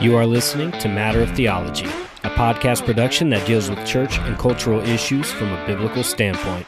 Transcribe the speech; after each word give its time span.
You 0.00 0.16
are 0.16 0.24
listening 0.24 0.72
to 0.80 0.88
Matter 0.88 1.20
of 1.20 1.30
Theology, 1.36 1.84
a 1.84 2.30
podcast 2.30 2.86
production 2.86 3.28
that 3.30 3.46
deals 3.46 3.68
with 3.68 3.86
church 3.86 4.18
and 4.20 4.38
cultural 4.38 4.80
issues 4.80 5.30
from 5.30 5.52
a 5.52 5.66
biblical 5.66 6.02
standpoint. 6.02 6.66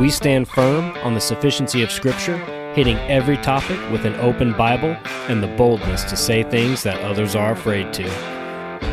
We 0.00 0.08
stand 0.08 0.48
firm 0.48 0.96
on 1.04 1.12
the 1.12 1.20
sufficiency 1.20 1.82
of 1.82 1.92
Scripture, 1.92 2.38
hitting 2.72 2.96
every 3.10 3.36
topic 3.36 3.78
with 3.90 4.06
an 4.06 4.14
open 4.14 4.54
Bible 4.54 4.96
and 5.28 5.42
the 5.42 5.48
boldness 5.48 6.04
to 6.04 6.16
say 6.16 6.44
things 6.44 6.82
that 6.84 6.98
others 7.02 7.36
are 7.36 7.52
afraid 7.52 7.92
to. 7.92 8.08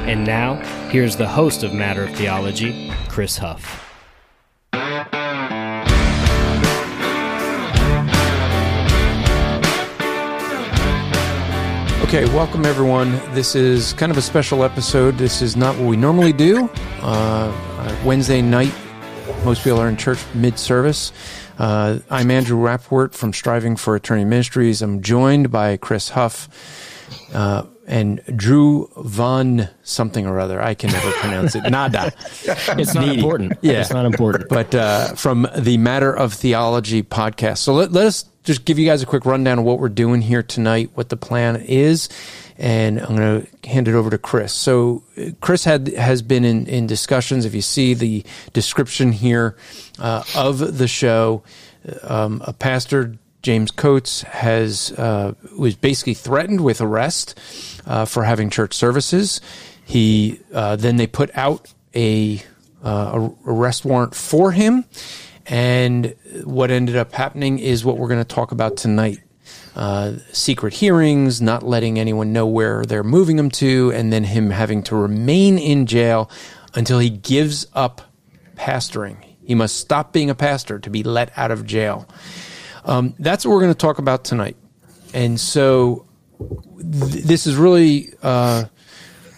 And 0.10 0.26
now, 0.26 0.56
here's 0.90 1.16
the 1.16 1.30
host 1.30 1.64
of 1.64 1.74
Matter 1.74 2.04
of 2.04 2.14
Theology, 2.18 2.92
Chris 3.08 3.38
Huff. 3.38 3.89
Okay, 12.10 12.26
welcome 12.34 12.66
everyone. 12.66 13.12
This 13.36 13.54
is 13.54 13.94
kind 13.94 14.12
of 14.12 14.18
a 14.18 14.22
special 14.24 14.64
episode. 14.64 15.20
This 15.20 15.44
is 15.44 15.56
not 15.56 15.78
what 15.78 15.86
we 15.86 15.96
normally 15.96 16.34
do. 16.34 16.68
Uh, 17.02 17.54
Wednesday 18.04 18.42
night, 18.42 18.74
most 19.46 19.64
people 19.64 19.80
are 19.80 19.88
in 19.88 19.96
church 19.96 20.18
mid 20.34 20.58
service. 20.58 21.12
Uh, 21.60 22.00
I'm 22.10 22.32
Andrew 22.32 22.58
Rappaport 22.58 23.14
from 23.14 23.32
Striving 23.32 23.76
for 23.76 23.96
Eternity 23.96 24.26
Ministries. 24.26 24.82
I'm 24.82 25.04
joined 25.04 25.52
by 25.52 25.78
Chris 25.78 26.10
Huff 26.10 26.50
uh, 27.32 27.68
and 27.86 28.24
Drew 28.36 28.90
Von 28.98 29.70
something 29.84 30.26
or 30.26 30.40
other. 30.40 30.60
I 30.60 30.74
can 30.74 30.92
never 30.92 31.12
pronounce 31.12 31.54
it. 31.54 31.70
Nada. 31.70 32.12
It's 32.44 32.96
not 32.96 33.08
important. 33.08 33.54
Yeah. 33.62 33.82
It's 33.82 33.94
not 33.94 34.08
important. 34.08 34.50
But 34.50 34.74
uh, 34.74 35.10
from 35.14 35.48
the 35.56 35.78
Matter 35.78 36.12
of 36.12 36.34
Theology 36.34 37.04
podcast. 37.04 37.60
So 37.60 37.76
let, 37.76 37.92
let 37.92 38.08
us 38.08 38.26
just 38.50 38.66
give 38.66 38.80
you 38.80 38.86
guys 38.88 39.04
a 39.04 39.06
quick 39.06 39.28
rundown 39.28 39.60
of 39.60 39.64
what 39.64 39.78
we're 39.78 39.90
doing 39.90 40.24
here 40.24 40.42
tonight, 40.42 40.90
what 40.96 41.10
the 41.10 41.16
plan 41.16 41.58
is, 41.58 42.10
and 42.58 43.00
I'm 43.00 43.16
going 43.16 43.46
to 43.46 43.70
hand 43.70 43.88
it 43.88 43.94
over 43.94 44.10
to 44.10 44.18
Chris. 44.18 44.52
So 44.54 45.04
Chris 45.40 45.66
had 45.66 45.90
has 45.90 46.24
been 46.24 46.44
in, 46.44 46.66
in 46.66 46.88
discussions. 46.88 47.46
If 47.46 47.54
you 47.54 47.62
see 47.62 47.94
the 47.94 48.26
description 48.52 49.12
here 49.12 49.56
uh, 50.00 50.24
of 50.36 50.80
the 50.80 50.88
show, 50.88 51.44
um, 52.02 52.42
a 52.44 52.54
pastor 52.54 53.20
James 53.44 53.70
Coates 53.70 54.24
has 54.24 54.94
uh, 54.94 55.36
was 55.56 55.76
basically 55.76 56.16
threatened 56.16 56.62
with 56.62 56.82
arrest 56.82 57.40
uh, 57.86 58.06
for 58.06 58.24
having 58.24 58.50
church 58.50 58.74
services. 58.74 59.42
He 59.86 60.40
uh, 60.52 60.76
then 60.76 60.98
they 60.98 61.06
put 61.06 61.30
out 61.38 61.72
a, 61.94 62.42
uh, 62.84 63.30
a 63.46 63.52
arrest 63.52 63.86
warrant 63.86 64.16
for 64.16 64.54
him 64.54 64.86
and 65.50 66.16
what 66.44 66.70
ended 66.70 66.96
up 66.96 67.12
happening 67.12 67.58
is 67.58 67.84
what 67.84 67.98
we're 67.98 68.08
going 68.08 68.24
to 68.24 68.36
talk 68.36 68.52
about 68.52 68.78
tonight. 68.78 69.20
Uh, 69.76 70.14
secret 70.32 70.74
hearings, 70.74 71.42
not 71.42 71.64
letting 71.64 71.98
anyone 71.98 72.32
know 72.32 72.46
where 72.46 72.86
they're 72.86 73.04
moving 73.04 73.40
him 73.40 73.50
to, 73.50 73.92
and 73.96 74.14
then 74.14 74.24
him 74.24 74.52
having 74.52 74.84
to 74.84 74.96
remain 74.96 75.58
in 75.58 75.88
jail 75.88 76.30
until 76.76 77.00
he 77.00 77.10
gives 77.10 77.66
up 77.74 78.02
pastoring. 78.56 79.18
He 79.44 79.56
must 79.56 79.78
stop 79.78 80.14
being 80.14 80.30
a 80.30 80.36
pastor 80.36 80.78
to 80.78 80.90
be 80.92 81.02
let 81.02 81.36
out 81.36 81.50
of 81.50 81.66
jail. 81.66 82.08
Um, 82.86 83.16
that's 83.18 83.44
what 83.44 83.52
we're 83.52 83.62
going 83.62 83.74
to 83.74 83.78
talk 83.78 83.98
about 83.98 84.24
tonight. 84.24 84.58
And 85.16 85.40
so 85.40 86.06
th- 86.38 87.24
this 87.24 87.48
is 87.48 87.56
really 87.56 88.14
uh, 88.22 88.66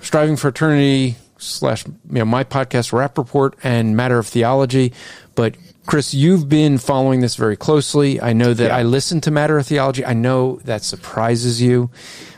striving 0.01 0.35
for 0.35 0.49
eternity 0.49 1.15
slash 1.37 1.85
you 1.85 2.19
know 2.19 2.25
my 2.25 2.43
podcast 2.43 2.93
Rapp 2.93 3.17
Report 3.17 3.55
and 3.63 3.97
matter 3.97 4.19
of 4.19 4.27
theology 4.27 4.93
but 5.33 5.55
Chris, 5.91 6.13
you've 6.13 6.47
been 6.47 6.77
following 6.77 7.19
this 7.19 7.35
very 7.35 7.57
closely. 7.57 8.21
I 8.21 8.31
know 8.31 8.53
that 8.53 8.67
yeah. 8.67 8.77
I 8.77 8.83
listen 8.83 9.19
to 9.19 9.29
Matter 9.29 9.57
of 9.57 9.67
Theology. 9.67 10.05
I 10.05 10.13
know 10.13 10.61
that 10.63 10.83
surprises 10.83 11.61
you. 11.61 11.89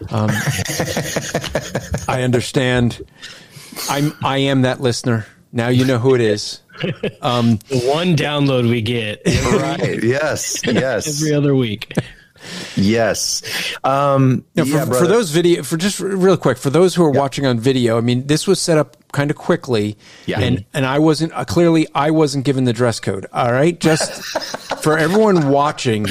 Um, 0.09 0.31
I 2.07 2.23
understand. 2.23 2.99
I'm 3.87 4.11
I 4.23 4.39
am 4.39 4.63
that 4.63 4.81
listener. 4.81 5.27
Now 5.51 5.67
you 5.67 5.85
know 5.85 5.99
who 5.99 6.15
it 6.15 6.21
is. 6.21 6.61
Um, 7.21 7.57
the 7.67 7.81
one 7.93 8.15
download 8.15 8.67
we 8.67 8.81
get. 8.81 9.21
right. 9.27 10.03
Yes. 10.03 10.59
Yes. 10.65 11.21
Every 11.21 11.35
other 11.35 11.53
week. 11.53 11.93
Yes. 12.75 13.41
Um, 13.83 14.45
now, 14.55 14.63
for, 14.63 14.69
yeah, 14.69 14.85
for, 14.85 15.07
those 15.07 15.29
video, 15.31 15.63
for 15.63 15.77
just 15.77 15.99
real 15.99 16.37
quick, 16.37 16.57
for 16.57 16.69
those 16.69 16.95
who 16.95 17.03
are 17.03 17.11
watching 17.11 17.45
on 17.45 17.59
video, 17.59 17.97
I 17.97 18.01
mean, 18.01 18.27
this 18.27 18.47
was 18.47 18.59
set 18.59 18.77
up 18.77 18.97
kind 19.11 19.29
of 19.31 19.37
quickly. 19.37 19.97
Yeah. 20.25 20.39
And, 20.39 20.65
and 20.73 20.85
I 20.85 20.99
wasn't, 20.99 21.33
uh, 21.33 21.45
clearly, 21.45 21.87
I 21.93 22.11
wasn't 22.11 22.45
given 22.45 22.63
the 22.63 22.73
dress 22.73 22.99
code. 22.99 23.25
All 23.33 23.51
right. 23.51 23.79
Just 23.79 24.11
for 24.83 24.97
everyone 24.97 25.49
watching, 25.49 26.07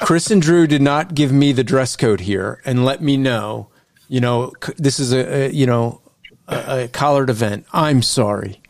Chris 0.00 0.30
and 0.30 0.40
Drew 0.40 0.66
did 0.66 0.82
not 0.82 1.14
give 1.14 1.32
me 1.32 1.52
the 1.52 1.64
dress 1.64 1.96
code 1.96 2.20
here 2.20 2.60
and 2.64 2.84
let 2.84 3.02
me 3.02 3.16
know, 3.16 3.68
you 4.08 4.20
know, 4.20 4.52
this 4.76 4.98
is 4.98 5.12
a, 5.12 5.46
a 5.46 5.50
you 5.50 5.66
know, 5.66 6.00
a, 6.48 6.84
a 6.84 6.88
collared 6.88 7.30
event. 7.30 7.66
I'm 7.72 8.02
sorry. 8.02 8.60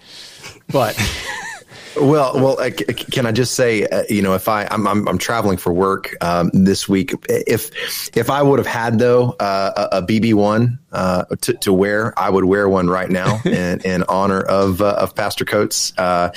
But. 0.69 0.97
Well, 1.99 2.35
well, 2.35 2.61
uh, 2.61 2.71
can 2.71 3.27
I 3.27 3.33
just 3.33 3.55
say, 3.55 3.87
uh, 3.87 4.05
you 4.09 4.21
know, 4.21 4.35
if 4.35 4.49
I 4.49 4.67
I'm 4.71 4.87
I'm, 4.87 5.09
I'm 5.09 5.19
traveling 5.19 5.57
for 5.57 5.73
work 5.73 6.15
um, 6.21 6.51
this 6.53 6.89
week, 6.89 7.15
if 7.29 7.71
if 8.17 8.29
I 8.29 8.43
would 8.43 8.59
have 8.59 8.67
had 8.67 8.99
though 8.99 9.31
uh, 9.41 9.89
a, 9.93 9.99
a 9.99 10.03
BB 10.03 10.35
one 10.35 10.79
uh, 10.93 11.25
to, 11.41 11.55
to 11.55 11.73
wear, 11.73 12.13
I 12.19 12.29
would 12.29 12.45
wear 12.45 12.69
one 12.69 12.89
right 12.89 13.11
now 13.11 13.41
in, 13.45 13.81
in 13.81 14.05
honor 14.09 14.41
of 14.41 14.83
uh, 14.83 14.97
of 14.99 15.15
Pastor 15.15 15.45
Coates. 15.45 15.97
Uh, 15.97 16.33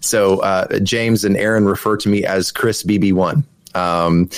so 0.00 0.66
James 0.82 1.24
and 1.24 1.36
Erin 1.36 1.66
refer 1.66 1.96
to 1.98 2.08
me 2.08 2.24
as 2.24 2.50
Chris 2.50 2.82
BB 2.82 3.12
one. 3.12 3.44
Um, 3.74 4.28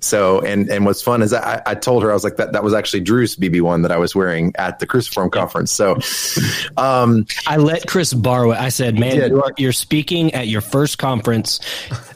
so, 0.00 0.40
and, 0.40 0.68
and 0.70 0.84
what's 0.84 1.02
fun 1.02 1.22
is 1.22 1.32
I, 1.32 1.62
I 1.66 1.74
told 1.74 2.02
her, 2.02 2.10
I 2.10 2.14
was 2.14 2.24
like, 2.24 2.36
that, 2.36 2.52
that 2.52 2.62
was 2.62 2.74
actually 2.74 3.00
Drew's 3.00 3.36
BB 3.36 3.62
one 3.62 3.82
that 3.82 3.92
I 3.92 3.96
was 3.96 4.14
wearing 4.14 4.52
at 4.56 4.78
the 4.78 4.86
Cruciform 4.86 5.30
conference. 5.30 5.72
So, 5.72 5.98
um, 6.76 7.26
I 7.46 7.56
let 7.56 7.86
Chris 7.86 8.12
borrow 8.14 8.52
it. 8.52 8.58
I 8.58 8.68
said, 8.68 8.98
man, 8.98 9.30
you 9.30 9.42
are, 9.42 9.52
you're 9.56 9.72
speaking 9.72 10.32
at 10.34 10.48
your 10.48 10.60
first 10.60 10.98
conference. 10.98 11.60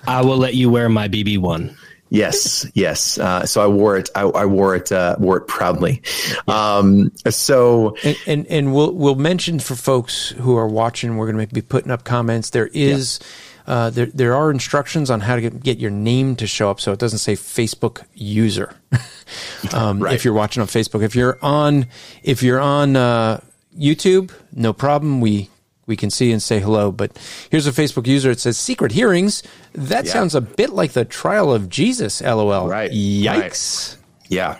I 0.06 0.22
will 0.22 0.38
let 0.38 0.54
you 0.54 0.70
wear 0.70 0.88
my 0.88 1.08
BB 1.08 1.38
one. 1.38 1.76
Yes, 2.08 2.64
yes. 2.74 3.18
Uh, 3.18 3.44
so 3.46 3.60
I 3.60 3.66
wore 3.66 3.96
it. 3.96 4.10
I, 4.14 4.22
I 4.22 4.44
wore 4.44 4.76
it. 4.76 4.92
Uh, 4.92 5.16
wore 5.18 5.38
it 5.38 5.48
proudly. 5.48 6.02
Um, 6.46 7.10
so 7.28 7.96
and, 8.04 8.16
and, 8.26 8.46
and 8.46 8.74
we'll 8.74 8.92
we'll 8.92 9.16
mention 9.16 9.58
for 9.58 9.74
folks 9.74 10.28
who 10.30 10.56
are 10.56 10.68
watching. 10.68 11.16
We're 11.16 11.30
going 11.32 11.44
to 11.44 11.52
be 11.52 11.62
putting 11.62 11.90
up 11.90 12.04
comments. 12.04 12.50
There 12.50 12.68
is. 12.68 13.18
Yeah 13.20 13.26
uh, 13.66 13.90
there 13.90 14.06
there 14.06 14.34
are 14.34 14.50
instructions 14.50 15.10
on 15.10 15.20
how 15.20 15.34
to 15.34 15.40
get, 15.40 15.62
get, 15.62 15.78
your 15.78 15.90
name 15.90 16.36
to 16.36 16.46
show 16.46 16.70
up, 16.70 16.80
so 16.80 16.92
it 16.92 16.98
doesn't 16.98 17.18
say 17.18 17.34
Facebook 17.34 18.04
user. 18.14 18.76
um, 19.72 20.00
right. 20.00 20.14
If 20.14 20.24
you're 20.24 20.34
watching 20.34 20.60
on 20.60 20.68
Facebook, 20.68 21.02
if 21.02 21.16
you're 21.16 21.38
on 21.42 21.86
if 22.22 22.42
you're 22.42 22.60
on 22.60 22.96
uh, 22.96 23.40
YouTube, 23.76 24.30
no 24.52 24.72
problem. 24.72 25.20
We 25.20 25.50
we 25.86 25.96
can 25.96 26.10
see 26.10 26.32
and 26.32 26.42
say 26.42 26.60
hello. 26.60 26.92
But 26.92 27.18
here's 27.50 27.66
a 27.66 27.72
Facebook 27.72 28.06
user. 28.06 28.30
It 28.30 28.40
says 28.40 28.56
secret 28.58 28.92
hearings. 28.92 29.42
That 29.72 30.06
yeah. 30.06 30.12
sounds 30.12 30.34
a 30.34 30.40
bit 30.40 30.70
like 30.70 30.92
the 30.92 31.04
trial 31.04 31.52
of 31.52 31.68
Jesus. 31.68 32.20
LOL. 32.20 32.68
Right. 32.68 32.90
Yikes. 32.90 33.96
Right. 33.96 34.02
Yeah. 34.28 34.58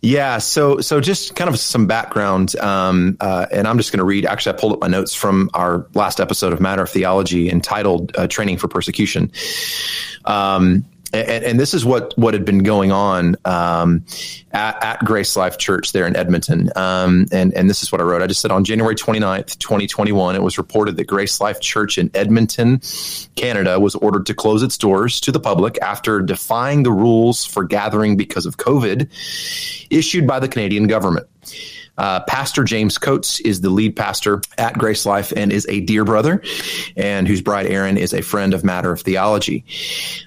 Yeah, 0.00 0.38
so 0.38 0.80
so 0.80 1.00
just 1.00 1.34
kind 1.34 1.50
of 1.50 1.58
some 1.58 1.86
background, 1.86 2.54
um, 2.56 3.16
uh, 3.20 3.46
and 3.50 3.66
I'm 3.66 3.78
just 3.78 3.90
going 3.90 3.98
to 3.98 4.04
read. 4.04 4.26
Actually, 4.26 4.56
I 4.56 4.60
pulled 4.60 4.72
up 4.74 4.80
my 4.80 4.86
notes 4.86 5.12
from 5.12 5.50
our 5.54 5.86
last 5.94 6.20
episode 6.20 6.52
of 6.52 6.60
Matter 6.60 6.82
of 6.82 6.90
Theology 6.90 7.50
entitled 7.50 8.12
uh, 8.16 8.28
"Training 8.28 8.58
for 8.58 8.68
Persecution." 8.68 9.32
Um, 10.24 10.84
and, 11.12 11.44
and, 11.44 11.60
this 11.60 11.72
is 11.72 11.84
what 11.84 12.16
what 12.18 12.34
had 12.34 12.44
been 12.44 12.62
going 12.62 12.92
on 12.92 13.36
um, 13.44 14.04
at, 14.52 14.82
at, 14.82 15.04
Grace 15.04 15.36
Life 15.36 15.56
Church 15.56 15.92
there 15.92 16.06
in 16.06 16.14
Edmonton. 16.16 16.70
Um, 16.76 17.26
and 17.32 17.54
and 17.54 17.68
this 17.68 17.82
is 17.82 17.90
what 17.90 18.00
I 18.00 18.04
wrote. 18.04 18.22
I 18.22 18.26
just 18.26 18.40
said 18.40 18.50
on 18.50 18.64
January 18.64 18.94
29th, 18.94 19.58
2021, 19.58 20.36
it 20.36 20.42
was 20.42 20.58
reported 20.58 20.96
that 20.96 21.06
Grace 21.06 21.40
Life 21.40 21.60
Church 21.60 21.96
in 21.96 22.10
Edmonton, 22.14 22.80
Canada, 23.36 23.80
was 23.80 23.94
ordered 23.94 24.26
to 24.26 24.34
close 24.34 24.62
its 24.62 24.76
doors 24.76 25.20
to 25.22 25.32
the 25.32 25.40
public 25.40 25.78
after 25.80 26.20
defying 26.20 26.82
the 26.82 26.92
rules 26.92 27.44
for 27.44 27.64
gathering 27.64 28.16
because 28.16 28.44
of 28.44 28.58
COVID 28.58 29.08
issued 29.90 30.26
by 30.26 30.40
the 30.40 30.48
Canadian 30.48 30.86
government. 30.88 31.26
Uh, 31.98 32.20
pastor 32.20 32.64
James 32.64 32.96
Coates 32.96 33.40
is 33.40 33.60
the 33.60 33.70
lead 33.70 33.96
pastor 33.96 34.40
at 34.56 34.74
Grace 34.78 35.04
Life 35.04 35.32
and 35.36 35.52
is 35.52 35.66
a 35.68 35.80
dear 35.80 36.04
brother, 36.04 36.42
and 36.96 37.28
whose 37.28 37.42
bride 37.42 37.66
Erin 37.66 37.98
is 37.98 38.14
a 38.14 38.22
friend 38.22 38.54
of 38.54 38.64
Matter 38.64 38.92
of 38.92 39.02
Theology. 39.02 39.64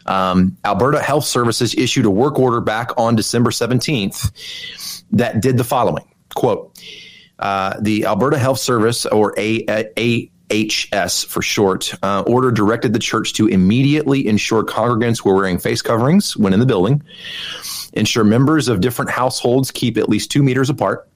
Um, 0.05 0.57
Alberta 0.63 0.99
Health 0.99 1.25
Services 1.25 1.73
issued 1.73 2.05
a 2.05 2.11
work 2.11 2.37
order 2.37 2.61
back 2.61 2.91
on 2.97 3.15
December 3.15 3.49
17th 3.49 5.01
that 5.11 5.41
did 5.41 5.57
the 5.57 5.63
following 5.63 6.05
quote, 6.35 6.77
uh, 7.39 7.75
the 7.81 8.05
Alberta 8.05 8.37
Health 8.37 8.59
Service, 8.59 9.05
or 9.05 9.33
A, 9.37 9.65
A 9.97 10.31
HS 10.51 11.23
for 11.23 11.41
short, 11.41 11.93
uh, 12.03 12.23
order 12.27 12.51
directed 12.51 12.93
the 12.93 12.99
church 12.99 13.33
to 13.33 13.47
immediately 13.47 14.27
ensure 14.27 14.63
congregants 14.63 15.23
were 15.23 15.35
wearing 15.35 15.57
face 15.57 15.81
coverings 15.81 16.35
when 16.35 16.53
in 16.53 16.59
the 16.59 16.65
building, 16.65 17.01
ensure 17.93 18.23
members 18.23 18.67
of 18.67 18.81
different 18.81 19.11
households 19.11 19.71
keep 19.71 19.97
at 19.97 20.09
least 20.09 20.29
two 20.31 20.43
meters 20.43 20.69
apart, 20.69 21.07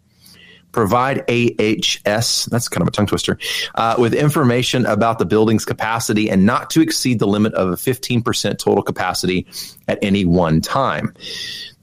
provide 0.76 1.20
AHS, 1.30 2.46
that's 2.52 2.68
kind 2.68 2.82
of 2.82 2.88
a 2.90 2.92
tongue 2.92 3.08
twister, 3.08 3.40
uh, 3.76 3.96
with 3.98 4.14
information 4.14 4.86
about 4.86 5.20
the 5.20 5.26
building's 5.26 5.64
capacity 5.64 6.30
and 6.30 6.46
not 6.46 6.70
to 6.72 6.82
exceed 6.82 7.20
the 7.20 7.26
limit 7.26 7.54
of 7.54 7.70
a 7.70 7.76
15% 7.76 8.60
total 8.60 8.84
capacity 8.84 9.48
at 9.88 9.98
any 10.02 10.26
one 10.26 10.60
time. 10.60 11.14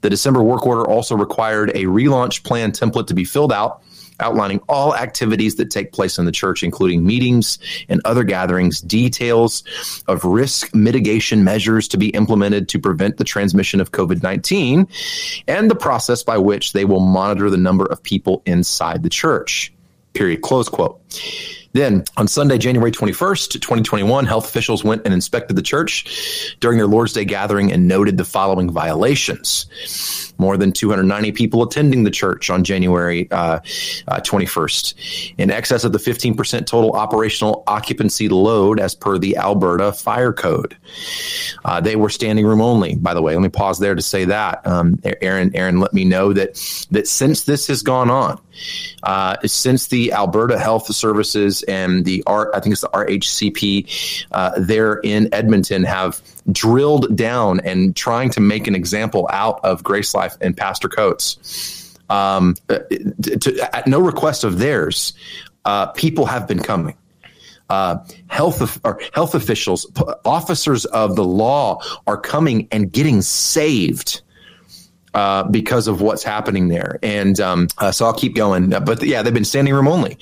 The 0.01 0.11
December 0.11 0.43
work 0.43 0.67
order 0.67 0.87
also 0.87 1.15
required 1.15 1.71
a 1.71 1.85
relaunch 1.85 2.43
plan 2.43 2.71
template 2.71 3.07
to 3.07 3.15
be 3.15 3.25
filled 3.25 3.51
out 3.51 3.81
outlining 4.23 4.59
all 4.69 4.95
activities 4.95 5.55
that 5.55 5.69
take 5.69 5.91
place 5.91 6.17
in 6.17 6.25
the 6.25 6.31
church, 6.31 6.63
including 6.63 7.05
meetings 7.05 7.59
and 7.89 8.01
other 8.05 8.23
gatherings, 8.23 8.79
details 8.81 9.63
of 10.07 10.23
risk 10.23 10.73
mitigation 10.73 11.43
measures 11.43 11.87
to 11.89 11.97
be 11.97 12.09
implemented 12.09 12.69
to 12.69 12.79
prevent 12.79 13.17
the 13.17 13.23
transmission 13.23 13.81
of 13.81 13.91
COVID 13.91 14.23
19, 14.23 14.87
and 15.47 15.69
the 15.69 15.75
process 15.75 16.23
by 16.23 16.37
which 16.37 16.73
they 16.73 16.85
will 16.85 17.01
monitor 17.01 17.49
the 17.49 17.57
number 17.57 17.85
of 17.85 18.01
people 18.01 18.41
inside 18.45 19.03
the 19.03 19.09
church. 19.09 19.73
Period. 20.13 20.41
Close 20.41 20.69
quote. 20.69 21.01
Then 21.73 22.03
on 22.17 22.27
Sunday, 22.27 22.59
January 22.59 22.91
21st, 22.91 23.53
2021, 23.53 24.25
health 24.25 24.45
officials 24.45 24.83
went 24.83 25.01
and 25.05 25.13
inspected 25.13 25.55
the 25.55 25.63
church 25.63 26.55
during 26.59 26.77
their 26.77 26.87
Lord's 26.87 27.13
Day 27.13 27.25
gathering 27.25 27.71
and 27.71 27.87
noted 27.87 28.17
the 28.17 28.25
following 28.25 28.69
violations. 28.69 29.65
More 30.37 30.55
than 30.55 30.71
290 30.71 31.31
people 31.31 31.63
attending 31.63 32.03
the 32.03 32.11
church 32.11 32.49
on 32.51 32.63
January 32.63 33.29
uh, 33.31 33.59
uh, 34.07 34.19
21st, 34.19 35.33
in 35.37 35.49
excess 35.49 35.83
of 35.83 35.93
the 35.93 35.99
15% 35.99 36.65
total 36.67 36.91
operational 36.91 37.63
occupancy 37.65 38.29
load 38.29 38.79
as 38.79 38.93
per 38.93 39.17
the 39.17 39.37
Alberta 39.37 39.93
Fire 39.93 40.33
Code. 40.33 40.77
Uh, 41.65 41.81
they 41.81 41.95
were 41.95 42.09
standing 42.09 42.45
room 42.45 42.61
only, 42.61 42.95
by 42.95 43.15
the 43.15 43.21
way. 43.21 43.33
Let 43.33 43.41
me 43.41 43.49
pause 43.49 43.79
there 43.79 43.95
to 43.95 44.01
say 44.01 44.25
that. 44.25 44.65
Um, 44.67 44.99
Erin, 45.21 45.55
Erin 45.55 45.79
let 45.79 45.93
me 45.93 46.05
know 46.05 46.33
that, 46.33 46.53
that 46.91 47.07
since 47.07 47.45
this 47.45 47.67
has 47.67 47.81
gone 47.81 48.11
on, 48.11 48.39
uh, 49.03 49.37
since 49.45 49.87
the 49.87 50.13
Alberta 50.13 50.59
Health 50.59 50.93
Services 50.93 51.62
and 51.63 52.05
the 52.05 52.23
R, 52.27 52.55
I 52.55 52.59
think 52.59 52.73
it's 52.73 52.81
the 52.81 52.89
RHCP 52.89 54.25
uh, 54.31 54.51
there 54.57 54.95
in 55.03 55.33
Edmonton 55.33 55.83
have 55.83 56.21
drilled 56.51 57.15
down 57.15 57.59
and 57.61 57.95
trying 57.95 58.29
to 58.31 58.39
make 58.39 58.67
an 58.67 58.75
example 58.75 59.27
out 59.31 59.59
of 59.63 59.83
Grace 59.83 60.13
Life 60.13 60.35
and 60.41 60.55
Pastor 60.55 60.89
Coates. 60.89 61.97
Um, 62.09 62.55
uh, 62.69 62.79
to, 63.39 63.69
at 63.73 63.87
no 63.87 63.99
request 63.99 64.43
of 64.43 64.59
theirs, 64.59 65.13
uh, 65.65 65.87
people 65.87 66.25
have 66.25 66.47
been 66.47 66.59
coming. 66.59 66.95
Uh, 67.69 67.97
health 68.27 68.79
or 68.83 69.01
health 69.13 69.33
officials, 69.33 69.87
officers 70.25 70.85
of 70.85 71.15
the 71.15 71.23
law 71.23 71.81
are 72.05 72.17
coming 72.17 72.67
and 72.71 72.91
getting 72.91 73.21
saved 73.21 74.21
uh, 75.13 75.43
because 75.43 75.87
of 75.87 76.01
what's 76.01 76.23
happening 76.23 76.67
there. 76.69 76.99
And 77.03 77.39
um, 77.39 77.67
uh, 77.77 77.91
so 77.91 78.05
I'll 78.05 78.13
keep 78.13 78.35
going. 78.35 78.69
But 78.69 79.03
yeah, 79.03 79.21
they've 79.21 79.33
been 79.33 79.45
standing 79.45 79.73
room 79.73 79.87
only. 79.87 80.17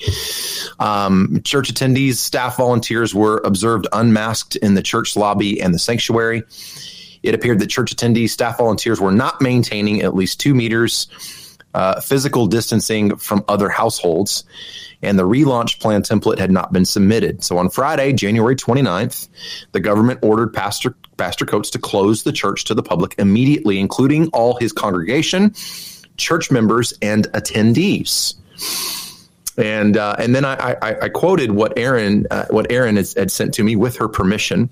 Um, 0.78 1.40
church 1.44 1.72
attendees, 1.72 2.14
staff 2.14 2.56
volunteers 2.56 3.14
were 3.14 3.40
observed 3.44 3.86
unmasked 3.92 4.56
in 4.56 4.74
the 4.74 4.82
church 4.82 5.16
lobby 5.16 5.60
and 5.60 5.74
the 5.74 5.78
sanctuary. 5.78 6.42
It 7.22 7.34
appeared 7.34 7.60
that 7.60 7.68
church 7.68 7.94
attendees, 7.94 8.30
staff 8.30 8.58
volunteers 8.58 9.00
were 9.00 9.12
not 9.12 9.40
maintaining 9.40 10.02
at 10.02 10.14
least 10.14 10.40
two 10.40 10.54
meters 10.54 11.06
uh, 11.74 12.00
physical 12.00 12.46
distancing 12.46 13.16
from 13.16 13.44
other 13.48 13.68
households 13.68 14.44
and 15.02 15.18
the 15.18 15.26
relaunch 15.26 15.80
plan 15.80 16.02
template 16.02 16.38
had 16.38 16.50
not 16.50 16.72
been 16.72 16.84
submitted. 16.84 17.42
So 17.42 17.58
on 17.58 17.70
Friday, 17.70 18.12
January 18.12 18.56
29th, 18.56 19.28
the 19.72 19.80
government 19.80 20.20
ordered 20.22 20.52
Pastor 20.52 20.94
Pastor 21.16 21.44
Coates 21.44 21.70
to 21.70 21.78
close 21.78 22.22
the 22.22 22.32
church 22.32 22.64
to 22.64 22.74
the 22.74 22.82
public 22.82 23.14
immediately, 23.18 23.78
including 23.78 24.28
all 24.28 24.56
his 24.56 24.72
congregation, 24.72 25.54
church 26.16 26.50
members, 26.50 26.94
and 27.02 27.24
attendees. 27.32 28.34
And 29.58 29.96
uh, 29.96 30.16
and 30.18 30.34
then 30.34 30.44
I, 30.44 30.76
I, 30.80 30.96
I, 31.02 31.08
quoted 31.10 31.52
what 31.52 31.76
Erin 31.76 32.26
uh, 32.30 32.46
what 32.48 32.72
Erin 32.72 32.96
has, 32.96 33.12
had 33.14 33.30
sent 33.30 33.52
to 33.54 33.62
me 33.62 33.76
with 33.76 33.96
her 33.96 34.08
permission. 34.08 34.70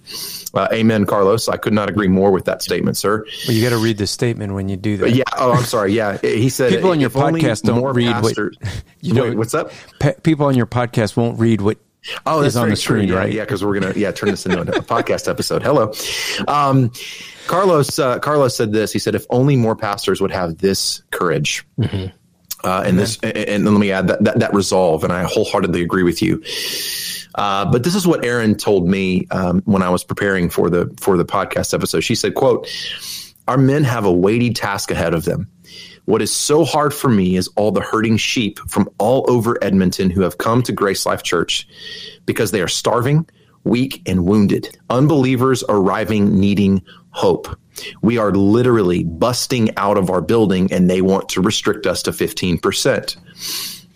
Uh, 0.54 0.68
amen, 0.72 1.04
Carlos. 1.04 1.48
I 1.48 1.58
could 1.58 1.74
not 1.74 1.90
agree 1.90 2.08
more 2.08 2.30
with 2.30 2.46
that 2.46 2.62
statement, 2.62 2.96
sir. 2.96 3.24
Well, 3.46 3.56
you 3.56 3.62
got 3.62 3.76
to 3.76 3.82
read 3.82 3.98
the 3.98 4.06
statement 4.06 4.54
when 4.54 4.68
you 4.70 4.76
do 4.76 4.96
that. 4.98 5.10
Yeah. 5.10 5.24
Oh, 5.36 5.52
I'm 5.52 5.64
sorry. 5.64 5.92
Yeah. 5.92 6.16
He 6.18 6.48
said 6.48 6.72
people 6.72 6.90
on 6.90 7.00
your 7.00 7.10
podcast 7.10 7.62
don't 7.62 7.82
read 7.94 8.12
pastors, 8.12 8.56
what 8.58 8.84
you 9.00 9.12
know. 9.12 9.24
Wait, 9.24 9.36
what's 9.36 9.54
up? 9.54 9.70
people 10.22 10.46
on 10.46 10.56
your 10.56 10.66
podcast 10.66 11.16
won't 11.16 11.38
read 11.38 11.60
what 11.60 11.78
Oh, 12.24 12.40
that's 12.40 12.56
on 12.56 12.70
the 12.70 12.76
screen, 12.76 13.08
true. 13.08 13.16
right? 13.16 13.32
Yeah, 13.32 13.44
because 13.44 13.64
we're 13.64 13.78
gonna 13.78 13.92
yeah 13.94 14.10
turn 14.10 14.30
this 14.30 14.46
into 14.46 14.60
a, 14.60 14.64
podcast 14.80 15.28
episode. 15.28 15.62
Hello, 15.62 15.92
um, 16.48 16.92
Carlos. 17.46 17.98
Uh, 17.98 18.18
Carlos 18.18 18.56
said 18.56 18.72
this. 18.72 18.90
He 18.92 18.98
said, 18.98 19.14
"If 19.14 19.26
only 19.28 19.56
more 19.56 19.76
pastors 19.76 20.20
would 20.20 20.30
have 20.30 20.58
this 20.58 21.02
courage." 21.10 21.66
Mm-hmm. 21.78 22.16
Uh, 22.62 22.82
and 22.86 22.98
this, 22.98 23.18
and, 23.22 23.36
and, 23.36 23.64
let 23.64 23.78
me 23.78 23.90
add 23.90 24.08
that, 24.08 24.22
that, 24.22 24.38
that 24.38 24.54
resolve, 24.54 25.02
and 25.02 25.12
I 25.12 25.24
wholeheartedly 25.24 25.82
agree 25.82 26.02
with 26.02 26.20
you. 26.20 26.42
Uh, 27.34 27.64
but 27.70 27.84
this 27.84 27.94
is 27.94 28.06
what 28.06 28.24
Erin 28.24 28.54
told 28.54 28.86
me 28.86 29.26
um, 29.30 29.62
when 29.64 29.82
I 29.82 29.88
was 29.88 30.04
preparing 30.04 30.50
for 30.50 30.68
the 30.68 30.92
for 31.00 31.16
the 31.16 31.24
podcast 31.24 31.72
episode. 31.72 32.00
She 32.00 32.14
said, 32.14 32.34
"quote 32.34 32.68
Our 33.48 33.56
men 33.56 33.84
have 33.84 34.04
a 34.04 34.12
weighty 34.12 34.52
task 34.52 34.90
ahead 34.90 35.14
of 35.14 35.24
them. 35.24 35.48
What 36.06 36.22
is 36.22 36.34
so 36.34 36.64
hard 36.64 36.92
for 36.92 37.08
me 37.08 37.36
is 37.36 37.48
all 37.56 37.70
the 37.70 37.80
hurting 37.80 38.16
sheep 38.16 38.58
from 38.68 38.88
all 38.98 39.24
over 39.30 39.62
Edmonton 39.62 40.10
who 40.10 40.22
have 40.22 40.38
come 40.38 40.62
to 40.64 40.72
Grace 40.72 41.06
Life 41.06 41.22
Church 41.22 41.68
because 42.26 42.50
they 42.50 42.60
are 42.60 42.68
starving, 42.68 43.28
weak, 43.64 44.02
and 44.06 44.24
wounded. 44.24 44.76
Unbelievers 44.90 45.62
arriving 45.68 46.38
needing 46.38 46.82
hope. 47.10 47.56
We 48.02 48.18
are 48.18 48.32
literally 48.32 49.04
busting 49.04 49.76
out 49.76 49.98
of 49.98 50.10
our 50.10 50.20
building 50.20 50.72
and 50.72 50.88
they 50.88 51.02
want 51.02 51.28
to 51.30 51.40
restrict 51.40 51.86
us 51.86 52.02
to 52.04 52.10
15%. 52.10 53.16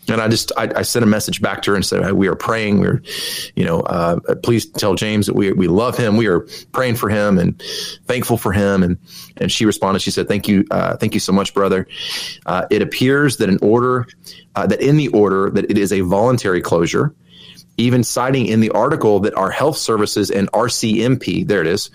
And 0.08 0.20
I 0.20 0.28
just 0.28 0.52
I, 0.56 0.70
I 0.76 0.82
sent 0.82 1.02
a 1.02 1.06
message 1.06 1.40
back 1.40 1.62
to 1.62 1.70
her 1.70 1.76
and 1.76 1.84
said 1.84 2.12
we 2.12 2.28
are 2.28 2.34
praying. 2.34 2.80
We're, 2.80 3.02
you 3.56 3.64
know, 3.64 3.80
uh, 3.80 4.20
please 4.42 4.66
tell 4.66 4.94
James 4.94 5.26
that 5.26 5.34
we 5.34 5.52
we 5.52 5.66
love 5.66 5.96
him. 5.96 6.16
We 6.16 6.26
are 6.26 6.40
praying 6.72 6.96
for 6.96 7.08
him 7.08 7.38
and 7.38 7.60
thankful 8.06 8.36
for 8.36 8.52
him. 8.52 8.82
And 8.82 8.98
and 9.38 9.50
she 9.50 9.64
responded. 9.64 10.00
She 10.00 10.10
said, 10.10 10.28
"Thank 10.28 10.46
you, 10.46 10.66
uh, 10.70 10.96
thank 10.98 11.14
you 11.14 11.20
so 11.20 11.32
much, 11.32 11.54
brother." 11.54 11.86
Uh, 12.44 12.66
it 12.70 12.82
appears 12.82 13.38
that 13.38 13.48
in 13.48 13.58
order 13.62 14.06
uh, 14.54 14.66
that 14.66 14.80
in 14.80 14.96
the 14.96 15.08
order 15.08 15.50
that 15.50 15.70
it 15.70 15.78
is 15.78 15.92
a 15.92 16.00
voluntary 16.00 16.60
closure, 16.60 17.14
even 17.78 18.04
citing 18.04 18.46
in 18.46 18.60
the 18.60 18.70
article 18.70 19.20
that 19.20 19.34
our 19.34 19.50
health 19.50 19.78
services 19.78 20.30
and 20.30 20.52
RCMP 20.52 21.46
there 21.46 21.62
it 21.62 21.66
is 21.66 21.90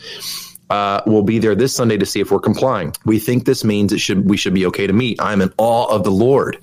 uh, 0.69 1.01
will 1.05 1.23
be 1.23 1.39
there 1.39 1.55
this 1.55 1.73
Sunday 1.73 1.97
to 1.97 2.05
see 2.05 2.19
if 2.19 2.31
we're 2.31 2.39
complying. 2.39 2.93
We 3.05 3.19
think 3.19 3.45
this 3.45 3.63
means 3.63 3.91
it 3.91 3.99
should 3.99 4.29
we 4.29 4.37
should 4.37 4.53
be 4.53 4.65
okay 4.67 4.87
to 4.87 4.93
meet. 4.93 5.21
I'm 5.21 5.41
in 5.41 5.51
awe 5.57 5.87
of 5.87 6.03
the 6.03 6.11
Lord. 6.11 6.57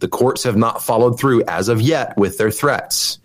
The 0.00 0.08
courts 0.08 0.44
have 0.44 0.56
not 0.56 0.82
followed 0.82 1.18
through 1.18 1.44
as 1.48 1.68
of 1.68 1.80
yet 1.80 2.16
with 2.16 2.38
their 2.38 2.50
threats. 2.50 3.18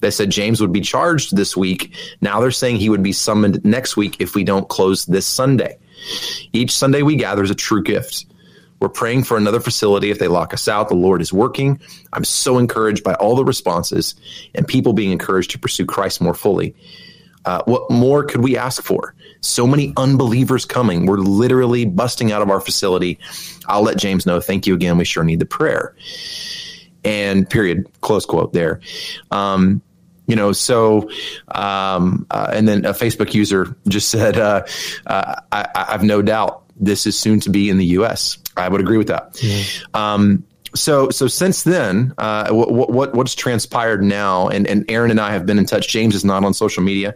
They 0.00 0.10
said 0.10 0.30
James 0.30 0.60
would 0.60 0.72
be 0.72 0.82
charged 0.82 1.36
this 1.36 1.56
week. 1.56 1.94
Now 2.20 2.40
they're 2.40 2.50
saying 2.50 2.76
he 2.76 2.90
would 2.90 3.02
be 3.02 3.12
summoned 3.12 3.64
next 3.64 3.96
week 3.96 4.20
if 4.20 4.34
we 4.34 4.44
don't 4.44 4.68
close 4.68 5.06
this 5.06 5.26
Sunday. 5.26 5.78
Each 6.52 6.70
Sunday 6.70 7.02
we 7.02 7.16
gather 7.16 7.42
is 7.42 7.50
a 7.50 7.54
true 7.54 7.82
gift. 7.82 8.26
We're 8.78 8.90
praying 8.90 9.24
for 9.24 9.38
another 9.38 9.60
facility 9.60 10.10
if 10.10 10.18
they 10.18 10.28
lock 10.28 10.52
us 10.52 10.68
out. 10.68 10.88
The 10.88 10.94
Lord 10.94 11.22
is 11.22 11.32
working. 11.32 11.80
I'm 12.12 12.24
so 12.24 12.58
encouraged 12.58 13.02
by 13.02 13.14
all 13.14 13.34
the 13.34 13.44
responses 13.44 14.14
and 14.54 14.68
people 14.68 14.92
being 14.92 15.12
encouraged 15.12 15.52
to 15.52 15.58
pursue 15.58 15.86
Christ 15.86 16.20
more 16.20 16.34
fully. 16.34 16.74
Uh, 17.46 17.62
what 17.64 17.90
more 17.90 18.24
could 18.24 18.42
we 18.42 18.56
ask 18.56 18.82
for? 18.82 19.14
So 19.46 19.66
many 19.66 19.92
unbelievers 19.96 20.64
coming. 20.64 21.06
We're 21.06 21.18
literally 21.18 21.84
busting 21.84 22.32
out 22.32 22.42
of 22.42 22.50
our 22.50 22.60
facility. 22.60 23.18
I'll 23.66 23.82
let 23.82 23.96
James 23.96 24.26
know. 24.26 24.40
Thank 24.40 24.66
you 24.66 24.74
again. 24.74 24.98
We 24.98 25.04
sure 25.04 25.24
need 25.24 25.40
the 25.40 25.46
prayer. 25.46 25.94
And 27.04 27.48
period. 27.48 27.86
Close 28.00 28.26
quote 28.26 28.52
there. 28.52 28.80
Um, 29.30 29.82
you 30.26 30.34
know, 30.34 30.52
so, 30.52 31.08
um, 31.48 32.26
uh, 32.30 32.50
and 32.52 32.66
then 32.66 32.84
a 32.84 32.90
Facebook 32.90 33.32
user 33.32 33.76
just 33.86 34.08
said, 34.08 34.36
uh, 34.36 34.64
uh, 35.06 35.40
I, 35.52 35.68
I, 35.74 35.92
have 35.92 36.02
no 36.02 36.20
doubt 36.20 36.64
this 36.76 37.06
is 37.06 37.16
soon 37.16 37.38
to 37.40 37.50
be 37.50 37.70
in 37.70 37.78
the 37.78 37.86
U.S. 37.86 38.38
I 38.56 38.68
would 38.68 38.80
agree 38.80 38.98
with 38.98 39.06
that. 39.06 39.34
Mm-hmm. 39.34 39.96
Um, 39.96 40.44
so 40.74 41.10
so 41.10 41.26
since 41.26 41.62
then, 41.62 42.12
uh, 42.18 42.50
what, 42.50 42.90
what 42.90 43.14
what's 43.14 43.34
transpired 43.34 44.02
now? 44.02 44.48
And 44.48 44.66
and 44.66 44.84
Erin 44.90 45.10
and 45.10 45.20
I 45.20 45.32
have 45.32 45.46
been 45.46 45.58
in 45.58 45.64
touch. 45.64 45.88
James 45.88 46.14
is 46.14 46.24
not 46.24 46.44
on 46.44 46.52
social 46.54 46.82
media. 46.82 47.14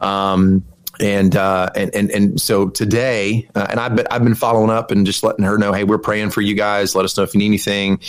Um, 0.00 0.64
and 1.00 1.36
uh, 1.36 1.70
and 1.74 1.94
and 1.94 2.10
and 2.10 2.40
so 2.40 2.68
today, 2.68 3.48
uh, 3.54 3.66
and 3.70 3.80
I've 3.80 3.96
been 3.96 4.06
I've 4.10 4.24
been 4.24 4.34
following 4.34 4.70
up 4.70 4.90
and 4.90 5.04
just 5.04 5.22
letting 5.22 5.44
her 5.44 5.58
know, 5.58 5.72
hey, 5.72 5.84
we're 5.84 5.98
praying 5.98 6.30
for 6.30 6.40
you 6.40 6.54
guys. 6.54 6.94
Let 6.94 7.04
us 7.04 7.16
know 7.16 7.22
if 7.22 7.34
you 7.34 7.38
need 7.38 7.46
anything. 7.46 8.00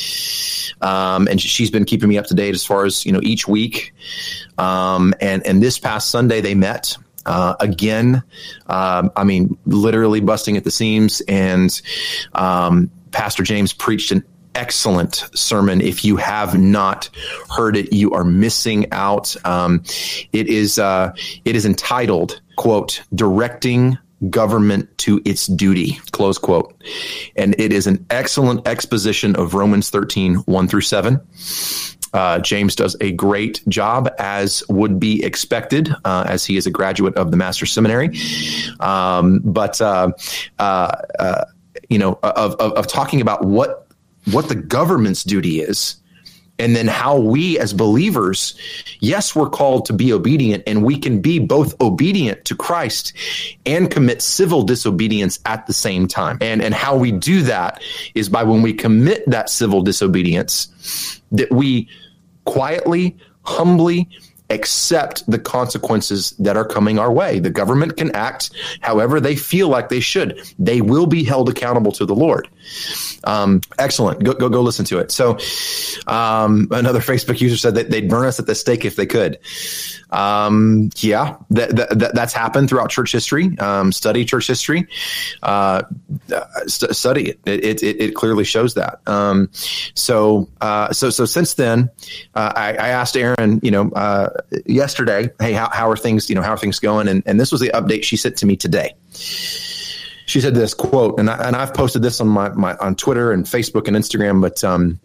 Um, 0.81 1.27
and 1.27 1.41
she's 1.41 1.71
been 1.71 1.85
keeping 1.85 2.09
me 2.09 2.17
up 2.17 2.25
to 2.27 2.33
date 2.33 2.55
as 2.55 2.65
far 2.65 2.85
as 2.85 3.05
you 3.05 3.11
know 3.11 3.21
each 3.23 3.47
week. 3.47 3.93
Um, 4.57 5.13
and 5.21 5.45
and 5.45 5.61
this 5.61 5.79
past 5.79 6.09
Sunday 6.09 6.41
they 6.41 6.55
met. 6.55 6.97
Uh, 7.25 7.57
again, 7.59 8.23
um, 8.67 9.11
I 9.17 9.25
mean, 9.25 9.57
literally 9.65 10.21
busting 10.21 10.55
at 10.55 10.63
the 10.63 10.71
seams. 10.71 11.21
And 11.27 11.81
um, 12.31 12.89
Pastor 13.11 13.43
James 13.43 13.73
preached 13.73 14.13
an 14.13 14.23
excellent 14.57 15.23
sermon. 15.33 15.79
If 15.79 16.03
you 16.03 16.17
have 16.17 16.59
not 16.59 17.09
heard 17.55 17.77
it, 17.77 17.93
you 17.93 18.11
are 18.11 18.23
missing 18.23 18.91
out. 18.91 19.35
Um, 19.45 19.83
it 20.33 20.47
is 20.47 20.79
uh, 20.79 21.13
it 21.45 21.55
is 21.55 21.65
entitled 21.65 22.41
"quote 22.57 23.03
Directing 23.13 23.97
Government 24.29 24.97
to 24.99 25.21
Its 25.23 25.45
Duty." 25.45 25.99
Close 26.11 26.37
quote. 26.37 26.73
And 27.35 27.55
it 27.59 27.71
is 27.71 27.87
an 27.87 28.05
excellent 28.09 28.67
exposition 28.67 29.35
of 29.35 29.53
Romans 29.53 29.89
13, 29.91 30.35
1 30.35 30.67
through 30.67 30.81
7. 30.81 31.21
Uh, 32.13 32.39
James 32.39 32.75
does 32.75 32.95
a 32.99 33.11
great 33.11 33.61
job, 33.67 34.09
as 34.17 34.63
would 34.69 34.99
be 34.99 35.23
expected, 35.23 35.93
uh, 36.03 36.25
as 36.27 36.45
he 36.45 36.57
is 36.57 36.65
a 36.65 36.71
graduate 36.71 37.15
of 37.15 37.29
the 37.29 37.37
Master's 37.37 37.71
Seminary. 37.71 38.17
Um, 38.79 39.39
but 39.43 39.79
uh, 39.81 40.11
uh, 40.57 40.91
uh 41.19 41.45
you 41.89 41.99
know, 41.99 42.19
of, 42.23 42.55
of, 42.55 42.73
of 42.73 42.87
talking 42.87 43.21
about 43.21 43.45
what 43.45 43.86
what 44.31 44.49
the 44.49 44.55
government's 44.55 45.23
duty 45.23 45.61
is 45.61 45.97
and 46.59 46.75
then 46.75 46.87
how 46.87 47.17
we 47.17 47.59
as 47.59 47.73
believers, 47.73 48.57
yes, 48.99 49.35
we're 49.35 49.49
called 49.49 49.85
to 49.85 49.93
be 49.93 50.11
obedient 50.11 50.63
and 50.65 50.83
we 50.83 50.97
can 50.97 51.21
be 51.21 51.39
both 51.39 51.79
obedient 51.81 52.45
to 52.45 52.55
Christ 52.55 53.13
and 53.65 53.91
commit 53.91 54.21
civil 54.21 54.63
disobedience 54.63 55.39
at 55.45 55.67
the 55.67 55.73
same 55.73 56.07
time. 56.07 56.37
And, 56.41 56.61
and 56.61 56.73
how 56.73 56.97
we 56.97 57.11
do 57.11 57.43
that 57.43 57.81
is 58.15 58.29
by 58.29 58.43
when 58.43 58.61
we 58.61 58.73
commit 58.73 59.23
that 59.29 59.49
civil 59.49 59.81
disobedience, 59.81 61.21
that 61.31 61.51
we 61.51 61.89
quietly, 62.45 63.15
humbly, 63.43 64.09
accept 64.49 65.29
the 65.29 65.37
consequences 65.37 66.31
that 66.39 66.55
are 66.55 66.65
coming 66.65 66.97
our 66.97 67.11
way. 67.11 67.39
The 67.39 67.49
government 67.49 67.97
can 67.97 68.15
act 68.15 68.51
however 68.81 69.19
they 69.19 69.35
feel 69.35 69.67
like 69.67 69.89
they 69.89 69.99
should. 69.99 70.39
They 70.57 70.81
will 70.81 71.05
be 71.05 71.23
held 71.23 71.49
accountable 71.49 71.91
to 71.93 72.05
the 72.05 72.15
Lord. 72.15 72.47
Um, 73.23 73.61
excellent. 73.77 74.23
Go, 74.23 74.33
go, 74.33 74.49
go 74.49 74.61
listen 74.61 74.85
to 74.85 74.99
it. 74.99 75.11
So, 75.11 75.37
um, 76.07 76.67
another 76.71 76.99
Facebook 76.99 77.41
user 77.41 77.57
said 77.57 77.75
that 77.75 77.89
they'd 77.89 78.09
burn 78.09 78.25
us 78.25 78.39
at 78.39 78.45
the 78.45 78.55
stake 78.55 78.85
if 78.85 78.95
they 78.95 79.05
could. 79.05 79.39
Um, 80.09 80.89
yeah, 80.97 81.35
that, 81.49 81.75
that, 81.75 82.11
that's 82.13 82.33
happened 82.33 82.69
throughout 82.69 82.89
church 82.89 83.11
history. 83.11 83.57
Um, 83.57 83.91
study 83.91 84.23
church 84.23 84.47
history, 84.47 84.87
uh, 85.43 85.83
st- 86.67 86.95
study 86.95 87.29
it. 87.31 87.39
It, 87.45 87.83
it. 87.83 88.01
it, 88.01 88.15
clearly 88.15 88.45
shows 88.45 88.73
that. 88.75 88.99
Um, 89.07 89.49
so, 89.93 90.49
uh, 90.61 90.93
so, 90.93 91.09
so 91.09 91.25
since 91.25 91.55
then, 91.55 91.89
uh, 92.33 92.53
I, 92.55 92.69
I, 92.69 92.87
asked 92.89 93.15
Erin, 93.17 93.59
you 93.61 93.69
know, 93.69 93.91
uh, 93.91 94.29
yesterday, 94.65 95.29
Hey, 95.39 95.53
how, 95.53 95.69
how 95.69 95.89
are 95.89 95.97
things, 95.97 96.29
you 96.29 96.35
know, 96.35 96.41
how 96.41 96.53
are 96.53 96.57
things 96.57 96.79
going? 96.79 97.07
And, 97.07 97.21
and 97.25 97.39
this 97.39 97.51
was 97.51 97.61
the 97.61 97.69
update 97.69 98.03
she 98.03 98.17
sent 98.17 98.37
to 98.37 98.45
me 98.45 98.55
today 98.55 98.95
she 100.27 100.41
said 100.41 100.53
this 100.53 100.73
quote, 100.73 101.19
and 101.19 101.29
I, 101.29 101.47
and 101.47 101.55
I've 101.55 101.73
posted 101.73 102.01
this 102.01 102.21
on 102.21 102.27
my, 102.27 102.49
my 102.49 102.75
on 102.75 102.95
Twitter 102.95 103.31
and 103.31 103.45
Facebook 103.45 103.87
and 103.87 103.95
Instagram, 103.95 104.41
but 104.41 104.61
um, 104.63 104.99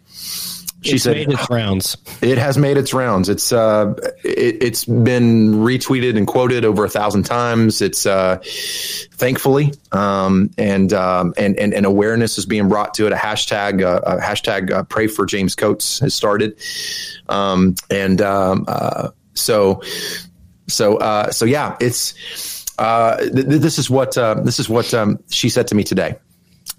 she 0.83 0.95
it's 0.95 1.03
said 1.03 1.15
made 1.15 1.31
its 1.31 1.49
rounds. 1.49 1.97
It 2.21 2.37
has 2.37 2.57
made 2.57 2.75
its 2.75 2.93
rounds. 2.93 3.29
It's 3.29 3.53
uh, 3.53 3.93
it, 4.25 4.61
has 4.61 4.83
been 4.83 5.53
retweeted 5.53 6.17
and 6.17 6.27
quoted 6.27 6.65
over 6.65 6.83
a 6.83 6.89
thousand 6.89 7.23
times. 7.23 7.81
It's 7.81 8.05
uh, 8.05 8.39
thankfully, 8.43 9.71
um, 9.93 10.49
and 10.57 10.91
um, 10.91 11.33
and 11.37 11.57
and 11.57 11.73
and 11.73 11.85
awareness 11.85 12.37
is 12.37 12.45
being 12.45 12.67
brought 12.67 12.93
to 12.95 13.07
it. 13.07 13.13
A 13.13 13.15
hashtag, 13.15 13.81
uh, 13.81 14.01
a 14.03 14.19
hashtag, 14.19 14.71
uh, 14.71 14.83
pray 14.83 15.07
for 15.07 15.25
James 15.25 15.55
Coates 15.55 15.99
has 15.99 16.13
started, 16.13 16.59
um, 17.29 17.75
and 17.89 18.21
um, 18.21 18.65
uh, 18.67 19.11
so 19.35 19.81
so 20.67 20.97
uh, 20.97 21.31
so 21.31 21.45
yeah, 21.45 21.77
it's 21.79 22.13
uh, 22.77 23.17
th- 23.17 23.45
this 23.45 23.77
is 23.77 23.89
what 23.89 24.17
uh, 24.17 24.35
this 24.35 24.59
is 24.59 24.69
what 24.69 24.93
um, 24.93 25.19
she 25.29 25.49
said 25.49 25.67
to 25.67 25.75
me 25.75 25.83
today. 25.83 26.15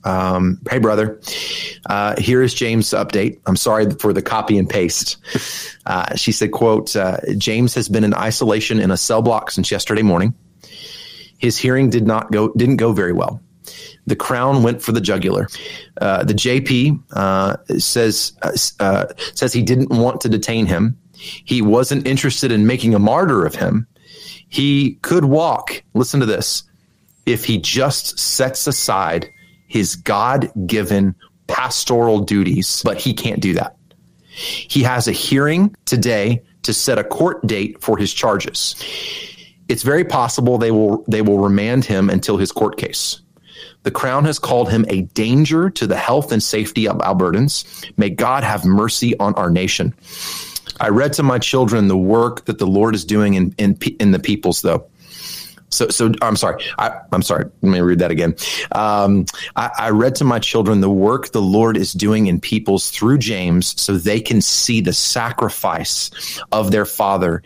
Um, 0.05 0.61
hey, 0.69 0.79
brother, 0.79 1.21
uh, 1.87 2.21
here 2.21 2.43
is 2.43 2.53
James' 2.53 2.91
update. 2.91 3.41
I'm 3.47 3.57
sorry 3.57 3.91
for 3.91 4.13
the 4.13 4.23
copy 4.23 4.59
and 4.59 4.69
paste. 4.69 5.17
Uh, 5.87 6.17
she 6.17 6.33
said, 6.33 6.51
"quote 6.51 6.97
uh, 6.97 7.19
James 7.37 7.75
has 7.75 7.91
been 7.91 8.05
in 8.05 8.15
isolation 8.15 8.81
in 8.81 8.91
a 8.91 8.97
cell 8.97 9.21
block 9.21 9.51
since 9.51 9.71
yesterday 9.71 10.01
morning. 10.01 10.33
His 11.37 11.59
hearing 11.59 11.91
did 11.91 12.07
not 12.07 12.33
go 12.33 12.55
didn't 12.55 12.79
go 12.79 12.95
very 12.95 13.13
well. 13.13 13.39
The 14.07 14.17
crown 14.17 14.63
went 14.63 14.81
for 14.81 14.93
the 14.93 15.01
jugular. 15.03 15.47
Uh, 16.01 16.25
the 16.25 16.33
JP 16.33 17.83
says 17.83 18.33
says 19.35 19.53
he 19.53 19.61
didn't 19.63 19.91
want 19.91 20.23
to 20.23 20.31
detain 20.31 20.65
him. 20.65 20.97
He 21.13 21.61
wasn't 21.61 22.07
interested 22.07 22.51
in 22.51 22.67
making 22.67 22.95
a 22.95 22.99
martyr 22.99 23.45
of 23.45 23.55
him." 23.55 23.87
He 24.55 25.01
could 25.03 25.25
walk, 25.25 25.83
listen 25.95 26.21
to 26.21 26.27
this, 26.27 26.63
if 27.27 27.45
he 27.45 27.59
just 27.59 28.17
sets 28.21 28.69
aside 28.69 29.29
his 29.67 29.97
God 29.97 30.49
given 30.65 31.17
pastoral 31.49 32.21
duties, 32.21 32.81
but 32.85 32.97
he 32.97 33.15
can't 33.15 33.41
do 33.41 33.55
that. 33.55 33.77
He 34.29 34.85
has 34.85 35.09
a 35.09 35.13
hearing 35.13 35.75
today 35.87 36.41
to 36.63 36.73
set 36.73 37.01
a 37.01 37.05
court 37.05 37.45
date 37.45 37.83
for 37.83 37.99
his 37.99 38.15
charges. 38.15 38.77
It's 39.69 39.83
very 39.83 40.05
possible 40.05 40.57
they 40.57 40.71
will 40.71 41.05
they 41.09 41.21
will 41.21 41.39
remand 41.39 41.85
him 41.85 42.09
until 42.09 42.37
his 42.37 42.53
court 42.53 42.77
case. 42.77 43.23
The 43.83 43.91
Crown 43.91 44.25
has 44.25 44.39
called 44.39 44.71
him 44.71 44.85
a 44.89 45.03
danger 45.15 45.69
to 45.71 45.85
the 45.85 45.97
health 45.97 46.31
and 46.31 46.41
safety 46.41 46.87
of 46.87 46.99
Albertans. 46.99 47.91
May 47.99 48.11
God 48.11 48.45
have 48.45 48.65
mercy 48.65 49.19
on 49.19 49.35
our 49.35 49.51
nation. 49.51 49.95
I 50.81 50.89
read 50.89 51.13
to 51.15 51.23
my 51.23 51.39
children 51.39 51.89
the 51.89 51.97
work 51.97 52.47
that 52.47 52.59
the 52.59 52.67
Lord 52.67 52.95
is 52.95 53.05
doing 53.05 53.35
in 53.35 53.55
in, 53.59 53.79
in 54.01 54.11
the 54.13 54.19
peoples, 54.19 54.63
though. 54.63 54.87
So, 55.75 55.89
so 55.89 56.13
I'm 56.23 56.37
sorry. 56.37 56.63
I, 56.79 57.01
am 57.13 57.23
sorry. 57.23 57.47
Let 57.63 57.71
me 57.71 57.81
read 57.81 57.99
that 57.99 58.13
again. 58.13 58.37
Um, 58.73 59.27
I, 59.57 59.71
I, 59.77 59.91
read 59.91 60.15
to 60.17 60.25
my 60.25 60.39
children 60.39 60.81
the 60.81 60.91
work 60.91 61.33
the 61.33 61.43
Lord 61.43 61.77
is 61.77 61.93
doing 61.93 62.27
in 62.27 62.41
peoples 62.41 62.91
through 62.91 63.19
James, 63.19 63.81
so 63.81 63.97
they 63.97 64.21
can 64.21 64.41
see 64.41 64.81
the 64.81 64.93
sacrifice 64.93 66.41
of 66.53 66.71
their 66.71 66.87
father 66.87 67.43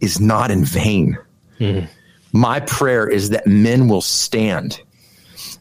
is 0.00 0.18
not 0.18 0.50
in 0.50 0.64
vain. 0.64 1.18
Mm-hmm. 1.60 1.86
My 2.32 2.60
prayer 2.60 3.06
is 3.06 3.30
that 3.30 3.46
men 3.46 3.88
will 3.88 4.00
stand 4.00 4.80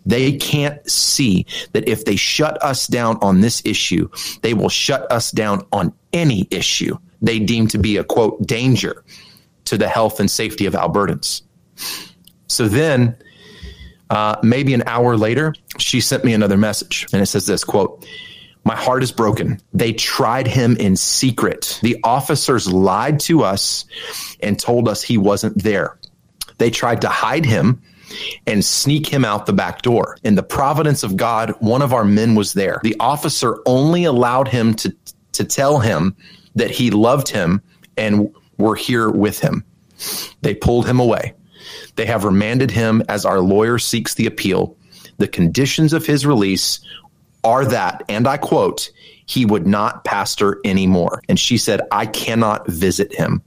they 0.05 0.33
can't 0.33 0.89
see 0.89 1.45
that 1.73 1.87
if 1.87 2.05
they 2.05 2.15
shut 2.15 2.61
us 2.63 2.87
down 2.87 3.17
on 3.21 3.41
this 3.41 3.61
issue, 3.65 4.09
they 4.41 4.53
will 4.53 4.69
shut 4.69 5.11
us 5.11 5.31
down 5.31 5.65
on 5.71 5.93
any 6.13 6.47
issue 6.51 6.97
they 7.21 7.39
deem 7.39 7.67
to 7.67 7.77
be 7.77 7.97
a 7.97 8.03
quote 8.03 8.45
danger 8.45 9.03
to 9.65 9.77
the 9.77 9.87
health 9.87 10.19
and 10.19 10.29
safety 10.29 10.65
of 10.65 10.73
Albertans. 10.73 11.43
So 12.47 12.67
then, 12.67 13.15
uh, 14.09 14.37
maybe 14.43 14.73
an 14.73 14.83
hour 14.85 15.15
later, 15.15 15.53
she 15.77 16.01
sent 16.01 16.25
me 16.25 16.33
another 16.33 16.57
message, 16.57 17.07
and 17.13 17.21
it 17.21 17.27
says 17.27 17.45
this 17.45 17.63
quote. 17.63 18.05
My 18.63 18.75
heart 18.75 19.01
is 19.01 19.11
broken. 19.11 19.59
They 19.73 19.91
tried 19.91 20.45
him 20.45 20.77
in 20.77 20.95
secret. 20.95 21.79
The 21.81 21.97
officers 22.03 22.71
lied 22.71 23.19
to 23.21 23.41
us 23.43 23.85
and 24.39 24.59
told 24.59 24.87
us 24.87 25.01
he 25.01 25.17
wasn't 25.17 25.63
there. 25.63 25.97
They 26.59 26.69
tried 26.69 27.01
to 27.01 27.07
hide 27.07 27.43
him 27.43 27.81
and 28.47 28.63
sneak 28.63 29.07
him 29.07 29.25
out 29.25 29.45
the 29.45 29.53
back 29.53 29.81
door. 29.81 30.17
In 30.23 30.35
the 30.35 30.43
providence 30.43 31.03
of 31.03 31.17
God, 31.17 31.53
one 31.59 31.81
of 31.81 31.93
our 31.93 32.05
men 32.05 32.35
was 32.35 32.53
there. 32.53 32.79
The 32.83 32.95
officer 32.99 33.59
only 33.65 34.03
allowed 34.03 34.47
him 34.47 34.73
to, 34.75 34.95
to 35.33 35.43
tell 35.43 35.79
him 35.79 36.15
that 36.55 36.71
he 36.71 36.91
loved 36.91 37.27
him 37.27 37.61
and 37.97 38.33
were 38.57 38.75
here 38.75 39.09
with 39.09 39.39
him. 39.39 39.63
They 40.41 40.53
pulled 40.53 40.87
him 40.87 40.99
away. 40.99 41.33
They 41.95 42.05
have 42.05 42.23
remanded 42.23 42.71
him 42.71 43.03
as 43.09 43.25
our 43.25 43.39
lawyer 43.39 43.77
seeks 43.77 44.15
the 44.15 44.25
appeal. 44.25 44.75
The 45.17 45.27
conditions 45.27 45.93
of 45.93 46.05
his 46.05 46.25
release 46.25 46.79
are 47.43 47.65
that, 47.65 48.03
and 48.09 48.27
I 48.27 48.37
quote, 48.37 48.91
he 49.25 49.45
would 49.45 49.65
not 49.65 50.03
pastor 50.03 50.59
anymore. 50.65 51.21
And 51.29 51.39
she 51.39 51.57
said, 51.57 51.81
I 51.91 52.05
cannot 52.05 52.67
visit 52.67 53.13
him. 53.13 53.41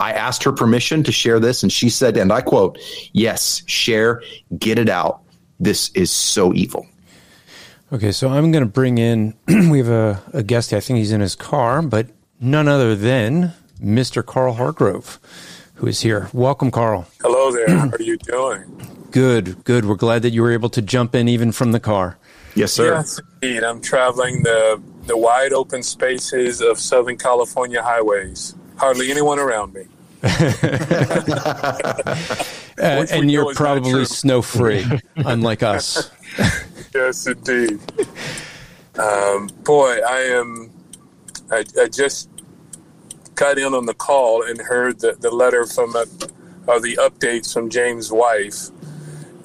I 0.00 0.12
asked 0.12 0.44
her 0.44 0.52
permission 0.52 1.02
to 1.04 1.12
share 1.12 1.40
this, 1.40 1.62
and 1.62 1.72
she 1.72 1.90
said, 1.90 2.16
and 2.16 2.32
I 2.32 2.40
quote, 2.40 2.78
Yes, 3.12 3.62
share, 3.66 4.22
get 4.58 4.78
it 4.78 4.88
out. 4.88 5.22
This 5.58 5.90
is 5.90 6.10
so 6.12 6.54
evil. 6.54 6.86
Okay, 7.92 8.12
so 8.12 8.28
I'm 8.28 8.52
going 8.52 8.64
to 8.64 8.70
bring 8.70 8.98
in, 8.98 9.34
we 9.48 9.78
have 9.78 9.88
a, 9.88 10.22
a 10.32 10.42
guest, 10.42 10.72
I 10.72 10.80
think 10.80 10.98
he's 10.98 11.10
in 11.10 11.20
his 11.20 11.34
car, 11.34 11.82
but 11.82 12.08
none 12.40 12.68
other 12.68 12.94
than 12.94 13.54
Mr. 13.82 14.24
Carl 14.24 14.54
Hargrove, 14.54 15.18
who 15.74 15.86
is 15.86 16.00
here. 16.00 16.28
Welcome, 16.32 16.70
Carl. 16.70 17.08
Hello 17.20 17.50
there. 17.50 17.68
How 17.68 17.88
are 17.88 18.02
you 18.02 18.16
doing? 18.18 18.84
Good, 19.10 19.64
good. 19.64 19.86
We're 19.86 19.94
glad 19.94 20.20
that 20.20 20.32
you 20.32 20.42
were 20.42 20.52
able 20.52 20.68
to 20.68 20.82
jump 20.82 21.14
in 21.14 21.28
even 21.28 21.50
from 21.50 21.72
the 21.72 21.80
car. 21.80 22.18
Yes, 22.54 22.74
sir. 22.74 22.92
Yes, 22.92 23.18
indeed. 23.40 23.64
I'm 23.64 23.80
traveling 23.80 24.42
the, 24.42 24.82
the 25.06 25.16
wide 25.16 25.54
open 25.54 25.82
spaces 25.82 26.60
of 26.60 26.78
Southern 26.78 27.16
California 27.16 27.82
highways 27.82 28.54
hardly 28.78 29.10
anyone 29.10 29.38
around 29.38 29.74
me. 29.74 29.84
uh, 30.22 32.16
and 32.76 33.30
you're 33.30 33.54
probably 33.54 34.04
snow 34.04 34.42
free, 34.42 34.84
unlike 35.16 35.62
us. 35.62 36.10
yes, 36.94 37.26
indeed. 37.26 37.78
Um, 38.98 39.48
boy, 39.62 40.00
I 40.00 40.18
am. 40.32 40.70
I, 41.52 41.64
I, 41.80 41.86
just 41.86 42.28
got 43.36 43.58
in 43.58 43.74
on 43.74 43.86
the 43.86 43.94
call 43.94 44.42
and 44.42 44.60
heard 44.60 44.98
the, 45.00 45.12
the 45.12 45.30
letter 45.30 45.64
from 45.64 45.94
a, 45.94 46.04
uh, 46.66 46.78
the 46.80 46.96
updates 46.96 47.54
from 47.54 47.70
James' 47.70 48.10
wife, 48.10 48.70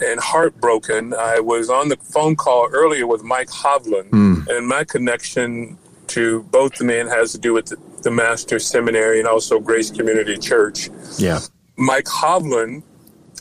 and 0.04 0.20
heartbroken. 0.20 1.14
I 1.14 1.40
was 1.40 1.70
on 1.70 1.90
the 1.90 1.98
phone 1.98 2.36
call 2.36 2.70
earlier 2.72 3.06
with 3.06 3.24
Mike 3.24 3.50
Hovland, 3.50 4.10
mm. 4.10 4.48
and 4.48 4.68
my 4.68 4.84
connection 4.84 5.78
to 6.08 6.44
both 6.44 6.76
the 6.76 6.84
men 6.84 7.08
has 7.08 7.32
to 7.34 7.38
do 7.38 7.54
with 7.54 7.68
the, 7.68 7.78
the 8.04 8.12
Master 8.12 8.60
Seminary 8.60 9.20
and 9.20 9.28
also 9.28 9.60
Grace 9.60 9.90
Community 9.90 10.38
Church. 10.38 10.90
Yeah. 11.18 11.40
Mike 11.78 12.06
Hovland 12.06 12.84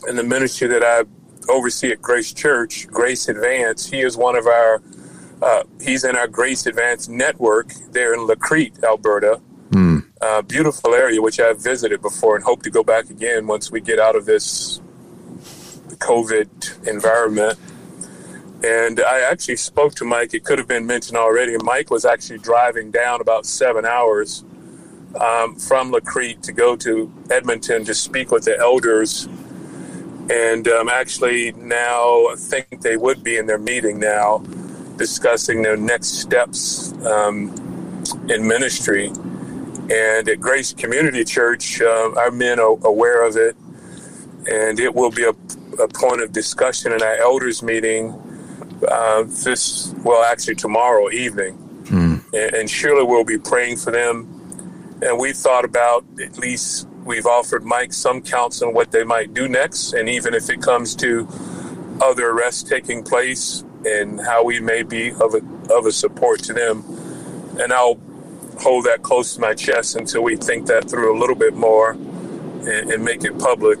and 0.07 0.17
the 0.17 0.23
ministry 0.23 0.67
that 0.69 0.83
I 0.83 1.03
oversee 1.51 1.91
at 1.91 2.01
Grace 2.01 2.33
Church, 2.33 2.87
Grace 2.87 3.27
Advance, 3.27 3.85
he 3.85 4.01
is 4.01 4.17
one 4.17 4.35
of 4.35 4.47
our, 4.47 4.81
uh, 5.41 5.63
he's 5.81 6.03
in 6.03 6.15
our 6.15 6.27
Grace 6.27 6.65
Advance 6.65 7.07
network 7.07 7.73
there 7.91 8.13
in 8.13 8.25
La 8.25 8.35
Crete, 8.35 8.83
Alberta. 8.83 9.41
Mm. 9.71 10.05
Uh, 10.21 10.41
beautiful 10.41 10.93
area, 10.93 11.21
which 11.21 11.39
I've 11.39 11.61
visited 11.61 12.01
before 12.01 12.35
and 12.35 12.43
hope 12.43 12.63
to 12.63 12.69
go 12.69 12.83
back 12.83 13.09
again 13.09 13.45
once 13.45 13.71
we 13.71 13.81
get 13.81 13.99
out 13.99 14.15
of 14.15 14.25
this 14.25 14.79
COVID 15.97 16.87
environment. 16.87 17.59
And 18.63 19.01
I 19.01 19.19
actually 19.29 19.57
spoke 19.57 19.95
to 19.95 20.05
Mike. 20.05 20.33
It 20.33 20.45
could 20.45 20.57
have 20.57 20.69
been 20.69 20.85
mentioned 20.85 21.17
already. 21.17 21.57
Mike 21.57 21.89
was 21.89 22.05
actually 22.05 22.39
driving 22.39 22.91
down 22.91 23.19
about 23.19 23.45
seven 23.45 23.85
hours 23.85 24.45
um, 25.19 25.55
from 25.55 25.91
La 25.91 25.99
Crete 25.99 26.41
to 26.43 26.51
go 26.51 26.75
to 26.77 27.11
Edmonton 27.29 27.85
to 27.85 27.93
speak 27.93 28.31
with 28.31 28.45
the 28.45 28.57
elders. 28.57 29.27
And 30.29 30.67
um, 30.67 30.89
actually, 30.89 31.51
now 31.53 32.27
I 32.27 32.35
think 32.37 32.81
they 32.81 32.97
would 32.97 33.23
be 33.23 33.37
in 33.37 33.45
their 33.45 33.57
meeting 33.57 33.99
now 33.99 34.43
discussing 34.97 35.61
their 35.61 35.75
next 35.75 36.19
steps 36.19 36.93
um, 37.03 37.53
in 38.29 38.47
ministry. 38.47 39.07
And 39.91 40.27
at 40.29 40.39
Grace 40.39 40.73
Community 40.73 41.23
Church, 41.23 41.81
uh, 41.81 42.11
our 42.15 42.31
men 42.31 42.59
are 42.59 42.77
aware 42.83 43.25
of 43.25 43.35
it. 43.35 43.55
And 44.49 44.79
it 44.79 44.93
will 44.93 45.11
be 45.11 45.23
a, 45.23 45.35
a 45.81 45.87
point 45.87 46.21
of 46.21 46.31
discussion 46.31 46.93
in 46.93 47.01
our 47.01 47.15
elders 47.15 47.61
meeting 47.61 48.11
uh, 48.89 49.23
this, 49.23 49.93
well, 50.03 50.23
actually 50.23 50.55
tomorrow 50.55 51.09
evening. 51.11 51.53
Hmm. 51.87 52.15
And, 52.33 52.53
and 52.55 52.69
surely 52.69 53.03
we'll 53.03 53.25
be 53.25 53.37
praying 53.37 53.77
for 53.77 53.91
them. 53.91 54.32
And 55.03 55.19
we've 55.19 55.35
thought 55.35 55.65
about 55.65 56.05
at 56.21 56.37
least 56.37 56.87
we've 57.03 57.25
offered 57.25 57.63
Mike 57.63 57.93
some 57.93 58.21
counsel 58.21 58.69
on 58.69 58.73
what 58.73 58.91
they 58.91 59.03
might 59.03 59.33
do 59.33 59.47
next. 59.47 59.93
And 59.93 60.07
even 60.07 60.33
if 60.33 60.49
it 60.49 60.61
comes 60.61 60.95
to 60.95 61.27
other 62.01 62.29
arrests 62.29 62.63
taking 62.63 63.03
place 63.03 63.63
and 63.85 64.19
how 64.21 64.43
we 64.43 64.59
may 64.59 64.83
be 64.83 65.11
of 65.11 65.35
a, 65.35 65.73
of 65.73 65.85
a 65.85 65.91
support 65.91 66.39
to 66.43 66.53
them. 66.53 66.83
And 67.59 67.73
I'll 67.73 67.99
hold 68.59 68.85
that 68.85 69.01
close 69.01 69.35
to 69.35 69.41
my 69.41 69.53
chest 69.53 69.95
until 69.95 70.23
we 70.23 70.35
think 70.35 70.67
that 70.67 70.89
through 70.89 71.15
a 71.15 71.17
little 71.19 71.35
bit 71.35 71.53
more 71.53 71.91
and, 71.91 72.91
and 72.91 73.03
make 73.03 73.23
it 73.23 73.37
public. 73.39 73.79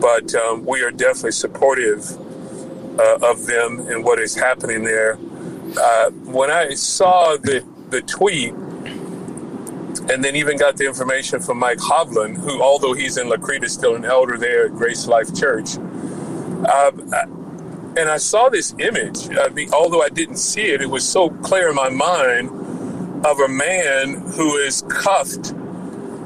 But 0.00 0.34
um, 0.34 0.64
we 0.64 0.82
are 0.82 0.90
definitely 0.90 1.32
supportive 1.32 2.10
uh, 2.98 3.18
of 3.22 3.46
them 3.46 3.80
and 3.88 4.04
what 4.04 4.18
is 4.18 4.34
happening 4.34 4.84
there. 4.84 5.18
Uh, 5.78 6.10
when 6.10 6.50
I 6.50 6.74
saw 6.74 7.36
the, 7.36 7.64
the 7.90 8.02
tweet, 8.02 8.54
and 10.10 10.24
then 10.24 10.36
even 10.36 10.56
got 10.56 10.76
the 10.76 10.86
information 10.86 11.40
from 11.40 11.58
Mike 11.58 11.78
Hovland, 11.78 12.36
who, 12.38 12.62
although 12.62 12.92
he's 12.92 13.16
in 13.16 13.28
La 13.28 13.36
Crete, 13.36 13.64
is 13.64 13.72
still 13.72 13.94
an 13.94 14.04
elder 14.04 14.36
there 14.36 14.66
at 14.66 14.72
Grace 14.72 15.06
Life 15.06 15.34
Church. 15.34 15.76
Uh, 15.76 16.90
and 17.96 18.08
I 18.08 18.16
saw 18.16 18.48
this 18.48 18.74
image. 18.78 19.28
I 19.36 19.48
mean, 19.48 19.72
although 19.72 20.02
I 20.02 20.08
didn't 20.08 20.36
see 20.36 20.62
it, 20.62 20.80
it 20.80 20.90
was 20.90 21.06
so 21.06 21.30
clear 21.30 21.70
in 21.70 21.74
my 21.74 21.90
mind 21.90 22.50
of 23.24 23.38
a 23.38 23.48
man 23.48 24.14
who 24.32 24.56
is 24.56 24.82
cuffed 24.88 25.54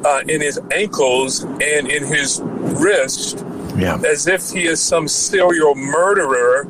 uh, 0.04 0.22
in 0.28 0.40
his 0.40 0.58
ankles 0.70 1.42
and 1.42 1.88
in 1.88 2.04
his 2.04 2.40
wrist, 2.42 3.44
yeah. 3.76 4.00
as 4.06 4.26
if 4.26 4.50
he 4.50 4.66
is 4.66 4.80
some 4.80 5.08
serial 5.08 5.74
murderer 5.74 6.66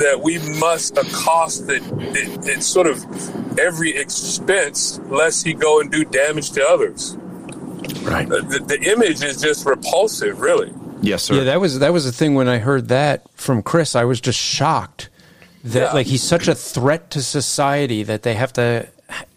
that 0.00 0.20
we 0.22 0.38
must 0.58 0.96
accost 0.98 1.68
at, 1.70 1.82
at, 1.82 2.48
at 2.48 2.62
sort 2.62 2.86
of 2.86 3.58
every 3.58 3.96
expense, 3.96 4.98
lest 5.06 5.46
he 5.46 5.54
go 5.54 5.80
and 5.80 5.90
do 5.90 6.04
damage 6.04 6.50
to 6.52 6.66
others. 6.66 7.16
Right. 8.02 8.28
The, 8.28 8.64
the 8.66 8.90
image 8.90 9.22
is 9.22 9.40
just 9.40 9.66
repulsive, 9.66 10.40
really. 10.40 10.72
Yes, 11.02 11.24
sir. 11.24 11.34
Yeah, 11.34 11.44
that 11.44 11.60
was 11.60 11.78
that 11.78 11.92
was 11.92 12.04
the 12.04 12.12
thing 12.12 12.34
when 12.34 12.48
I 12.48 12.58
heard 12.58 12.88
that 12.88 13.22
from 13.34 13.62
Chris. 13.62 13.96
I 13.96 14.04
was 14.04 14.20
just 14.20 14.38
shocked 14.38 15.08
that 15.64 15.78
yeah. 15.78 15.92
like 15.92 16.06
he's 16.06 16.22
such 16.22 16.48
a 16.48 16.54
threat 16.54 17.10
to 17.12 17.22
society 17.22 18.02
that 18.02 18.22
they 18.22 18.34
have 18.34 18.52
to, 18.54 18.86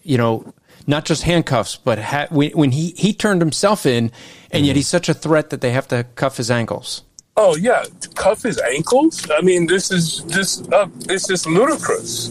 you 0.03 0.17
know, 0.17 0.53
not 0.87 1.05
just 1.05 1.23
handcuffs, 1.23 1.77
but 1.77 1.99
ha- 1.99 2.27
when, 2.29 2.51
when 2.51 2.71
he 2.71 2.91
he 2.97 3.13
turned 3.13 3.41
himself 3.41 3.85
in, 3.85 4.05
and 4.05 4.11
mm-hmm. 4.11 4.65
yet 4.65 4.75
he's 4.75 4.87
such 4.87 5.07
a 5.07 5.13
threat 5.13 5.49
that 5.51 5.61
they 5.61 5.71
have 5.71 5.87
to 5.89 6.03
cuff 6.15 6.37
his 6.37 6.51
ankles. 6.51 7.03
Oh 7.35 7.55
yeah, 7.55 7.85
cuff 8.15 8.43
his 8.43 8.59
ankles. 8.59 9.29
I 9.31 9.41
mean, 9.41 9.65
this 9.65 9.91
is 9.91 10.19
just 10.27 10.71
uh, 10.71 10.87
it's 11.09 11.27
just 11.27 11.47
ludicrous 11.47 12.29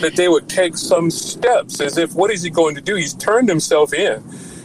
that 0.00 0.14
they 0.14 0.28
would 0.28 0.48
take 0.48 0.76
some 0.76 1.10
steps 1.10 1.80
as 1.80 1.98
if 1.98 2.14
what 2.14 2.30
is 2.30 2.42
he 2.42 2.50
going 2.50 2.74
to 2.76 2.80
do? 2.80 2.94
He's 2.94 3.14
turned 3.14 3.48
himself 3.48 3.92
in. 3.92 4.22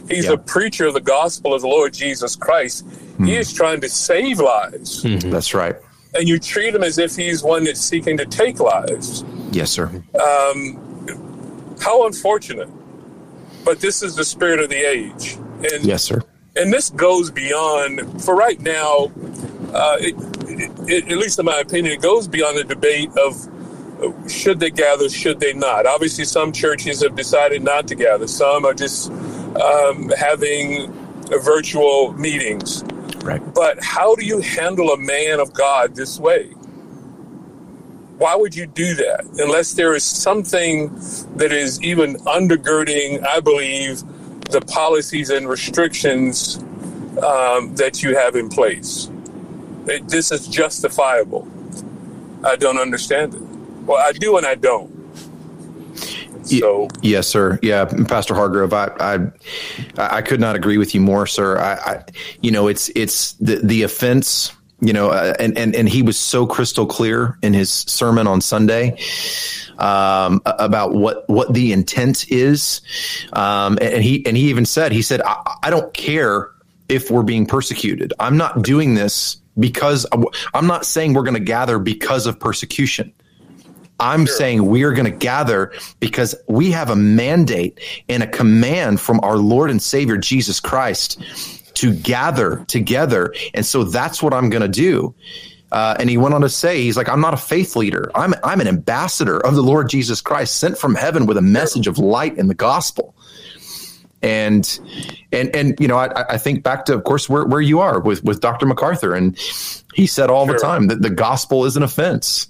He's 0.08 0.26
yeah. 0.26 0.32
a 0.32 0.36
preacher 0.36 0.86
of 0.86 0.94
the 0.94 1.00
gospel 1.00 1.54
of 1.54 1.62
the 1.62 1.68
Lord 1.68 1.92
Jesus 1.92 2.36
Christ. 2.36 2.86
Mm-hmm. 2.86 3.24
He 3.24 3.34
hmm. 3.34 3.40
is 3.40 3.52
trying 3.52 3.80
to 3.80 3.88
save 3.88 4.38
lives. 4.38 5.02
Mm-hmm. 5.02 5.30
That's 5.30 5.54
right. 5.54 5.76
And 6.14 6.28
you 6.28 6.38
treat 6.38 6.74
him 6.74 6.84
as 6.84 6.98
if 6.98 7.16
he's 7.16 7.42
one 7.42 7.64
that's 7.64 7.80
seeking 7.80 8.16
to 8.18 8.26
take 8.26 8.60
lives. 8.60 9.24
Yes, 9.50 9.70
sir. 9.70 9.86
Um, 10.14 11.76
how 11.80 12.06
unfortunate. 12.06 12.68
But 13.64 13.80
this 13.80 14.02
is 14.02 14.14
the 14.14 14.24
spirit 14.24 14.60
of 14.60 14.68
the 14.68 14.76
age. 14.76 15.36
And, 15.72 15.84
yes, 15.84 16.04
sir. 16.04 16.20
And 16.54 16.72
this 16.72 16.90
goes 16.90 17.30
beyond, 17.30 18.22
for 18.22 18.36
right 18.36 18.60
now, 18.60 19.10
uh, 19.74 19.96
it, 20.00 20.14
it, 20.88 21.10
at 21.10 21.18
least 21.18 21.38
in 21.38 21.44
my 21.44 21.58
opinion, 21.58 21.92
it 21.94 22.00
goes 22.00 22.28
beyond 22.28 22.56
the 22.56 22.64
debate 22.64 23.10
of 23.18 23.48
should 24.30 24.60
they 24.60 24.70
gather, 24.70 25.08
should 25.08 25.40
they 25.40 25.52
not. 25.52 25.86
Obviously, 25.86 26.24
some 26.24 26.52
churches 26.52 27.02
have 27.02 27.16
decided 27.16 27.62
not 27.62 27.88
to 27.88 27.94
gather. 27.94 28.26
Some 28.26 28.64
are 28.64 28.74
just 28.74 29.10
um, 29.10 30.10
having 30.10 30.92
virtual 31.42 32.12
meetings. 32.14 32.84
Right. 33.22 33.42
But 33.54 33.82
how 33.82 34.14
do 34.14 34.24
you 34.24 34.40
handle 34.40 34.90
a 34.90 34.98
man 34.98 35.40
of 35.40 35.52
God 35.54 35.94
this 35.94 36.18
way? 36.18 36.48
Why 38.18 38.36
would 38.36 38.54
you 38.54 38.66
do 38.66 38.94
that 38.94 39.24
unless 39.38 39.72
there 39.72 39.94
is 39.94 40.04
something 40.04 40.94
that 41.36 41.52
is 41.52 41.82
even 41.82 42.16
undergirding, 42.18 43.26
I 43.26 43.40
believe, 43.40 44.02
the 44.50 44.60
policies 44.60 45.30
and 45.30 45.48
restrictions 45.48 46.58
um, 47.22 47.74
that 47.76 48.02
you 48.02 48.14
have 48.16 48.36
in 48.36 48.48
place? 48.48 49.10
It, 49.86 50.08
this 50.08 50.32
is 50.32 50.48
justifiable. 50.48 51.48
I 52.44 52.56
don't 52.56 52.78
understand 52.78 53.34
it. 53.34 53.42
Well, 53.86 53.98
I 53.98 54.12
do 54.12 54.36
and 54.36 54.46
I 54.46 54.54
don't. 54.54 54.92
So 56.44 56.88
yes, 57.00 57.26
sir. 57.26 57.58
Yeah, 57.62 57.86
Pastor 58.06 58.34
Hargrove, 58.34 58.72
I, 58.72 58.90
I, 59.00 59.18
I 59.96 60.22
could 60.22 60.40
not 60.40 60.56
agree 60.56 60.76
with 60.78 60.94
you 60.94 61.00
more, 61.00 61.26
sir. 61.26 61.58
I, 61.58 61.72
I 61.74 62.04
you 62.42 62.50
know, 62.50 62.68
it's 62.68 62.90
it's 62.94 63.32
the 63.34 63.56
the 63.56 63.82
offense. 63.82 64.52
You 64.80 64.92
know, 64.92 65.08
uh, 65.10 65.32
and 65.38 65.56
and 65.56 65.74
and 65.74 65.88
he 65.88 66.02
was 66.02 66.18
so 66.18 66.46
crystal 66.46 66.84
clear 66.84 67.38
in 67.42 67.54
his 67.54 67.70
sermon 67.72 68.26
on 68.26 68.42
Sunday 68.42 68.98
um, 69.78 70.42
about 70.44 70.92
what 70.92 71.26
what 71.28 71.54
the 71.54 71.72
intent 71.72 72.30
is, 72.30 72.82
um, 73.32 73.78
and 73.80 74.02
he 74.02 74.26
and 74.26 74.36
he 74.36 74.50
even 74.50 74.66
said 74.66 74.92
he 74.92 75.00
said 75.00 75.22
I, 75.22 75.56
I 75.62 75.70
don't 75.70 75.94
care 75.94 76.50
if 76.90 77.10
we're 77.10 77.22
being 77.22 77.46
persecuted. 77.46 78.12
I'm 78.20 78.36
not 78.36 78.60
doing 78.62 78.94
this 78.94 79.38
because 79.58 80.06
I'm 80.52 80.66
not 80.66 80.86
saying 80.86 81.14
we're 81.14 81.22
going 81.22 81.34
to 81.34 81.40
gather 81.40 81.78
because 81.78 82.26
of 82.26 82.38
persecution. 82.38 83.12
I'm 84.00 84.26
sure. 84.26 84.36
saying 84.36 84.66
we 84.66 84.82
are 84.82 84.92
going 84.92 85.10
to 85.10 85.16
gather 85.16 85.72
because 86.00 86.34
we 86.48 86.72
have 86.72 86.90
a 86.90 86.96
mandate 86.96 87.78
and 88.08 88.22
a 88.22 88.26
command 88.26 89.00
from 89.00 89.20
our 89.22 89.36
Lord 89.36 89.70
and 89.70 89.80
Savior 89.80 90.16
Jesus 90.16 90.58
Christ 90.58 91.20
to 91.74 91.94
gather 91.94 92.64
together. 92.66 93.34
And 93.54 93.64
so 93.64 93.84
that's 93.84 94.22
what 94.22 94.34
I'm 94.34 94.50
going 94.50 94.62
to 94.62 94.68
do. 94.68 95.14
Uh, 95.70 95.96
and 95.98 96.08
he 96.08 96.16
went 96.16 96.34
on 96.34 96.40
to 96.40 96.48
say, 96.48 96.82
he's 96.82 96.96
like, 96.96 97.08
I'm 97.08 97.20
not 97.20 97.34
a 97.34 97.38
faith 97.38 97.74
leader. 97.74 98.10
I'm, 98.14 98.34
I'm 98.44 98.60
an 98.60 98.68
ambassador 98.68 99.44
of 99.44 99.54
the 99.54 99.62
Lord 99.62 99.88
Jesus 99.88 100.20
Christ 100.20 100.56
sent 100.56 100.78
from 100.78 100.94
heaven 100.94 101.26
with 101.26 101.36
a 101.36 101.42
message 101.42 101.88
of 101.88 101.98
light 101.98 102.38
in 102.38 102.46
the 102.46 102.54
gospel. 102.54 103.14
And, 104.24 104.80
and, 105.32 105.54
and, 105.54 105.78
you 105.78 105.86
know, 105.86 105.98
I, 105.98 106.24
I 106.30 106.38
think 106.38 106.62
back 106.62 106.86
to, 106.86 106.94
of 106.94 107.04
course, 107.04 107.28
where, 107.28 107.44
where 107.44 107.60
you 107.60 107.80
are 107.80 108.00
with, 108.00 108.24
with 108.24 108.40
Dr. 108.40 108.64
MacArthur. 108.64 109.14
And 109.14 109.38
he 109.94 110.06
said 110.06 110.30
all 110.30 110.46
sure. 110.46 110.54
the 110.54 110.60
time 110.60 110.88
that 110.88 111.02
the 111.02 111.10
gospel 111.10 111.66
is 111.66 111.76
an 111.76 111.82
offense 111.82 112.48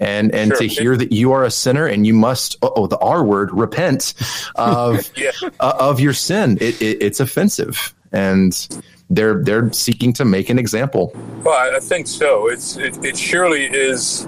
and 0.00 0.34
and 0.34 0.50
sure. 0.50 0.58
to 0.58 0.66
hear 0.66 0.96
that 0.96 1.12
you 1.12 1.32
are 1.32 1.44
a 1.44 1.50
sinner 1.50 1.86
and 1.86 2.06
you 2.06 2.12
must 2.12 2.56
oh 2.62 2.86
the 2.86 2.98
R 2.98 3.24
word 3.24 3.52
repent 3.52 4.14
of 4.56 5.10
yeah. 5.16 5.30
uh, 5.60 5.74
of 5.78 6.00
your 6.00 6.12
sin 6.12 6.58
it, 6.60 6.80
it, 6.82 7.02
it's 7.02 7.20
offensive 7.20 7.94
and 8.10 8.82
they're 9.10 9.42
they're 9.42 9.72
seeking 9.72 10.12
to 10.14 10.24
make 10.24 10.50
an 10.50 10.58
example 10.58 11.12
well 11.44 11.76
I 11.76 11.78
think 11.78 12.06
so 12.08 12.48
it's 12.48 12.76
it, 12.76 13.04
it 13.04 13.16
surely 13.16 13.66
is 13.66 14.26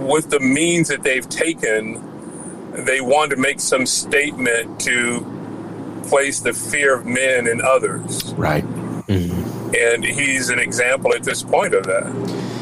with 0.00 0.30
the 0.30 0.40
means 0.40 0.88
that 0.88 1.02
they've 1.02 1.28
taken 1.28 2.04
they 2.84 3.00
want 3.00 3.30
to 3.32 3.36
make 3.36 3.58
some 3.58 3.84
statement 3.84 4.80
to 4.80 5.37
place 6.08 6.40
the 6.40 6.52
fear 6.52 6.94
of 6.94 7.06
men 7.06 7.46
in 7.46 7.60
others 7.60 8.34
right 8.34 8.64
mm-hmm. 8.64 9.74
and 9.76 10.04
he's 10.04 10.48
an 10.48 10.58
example 10.58 11.14
at 11.14 11.22
this 11.22 11.42
point 11.42 11.74
of 11.74 11.84
that 11.84 12.58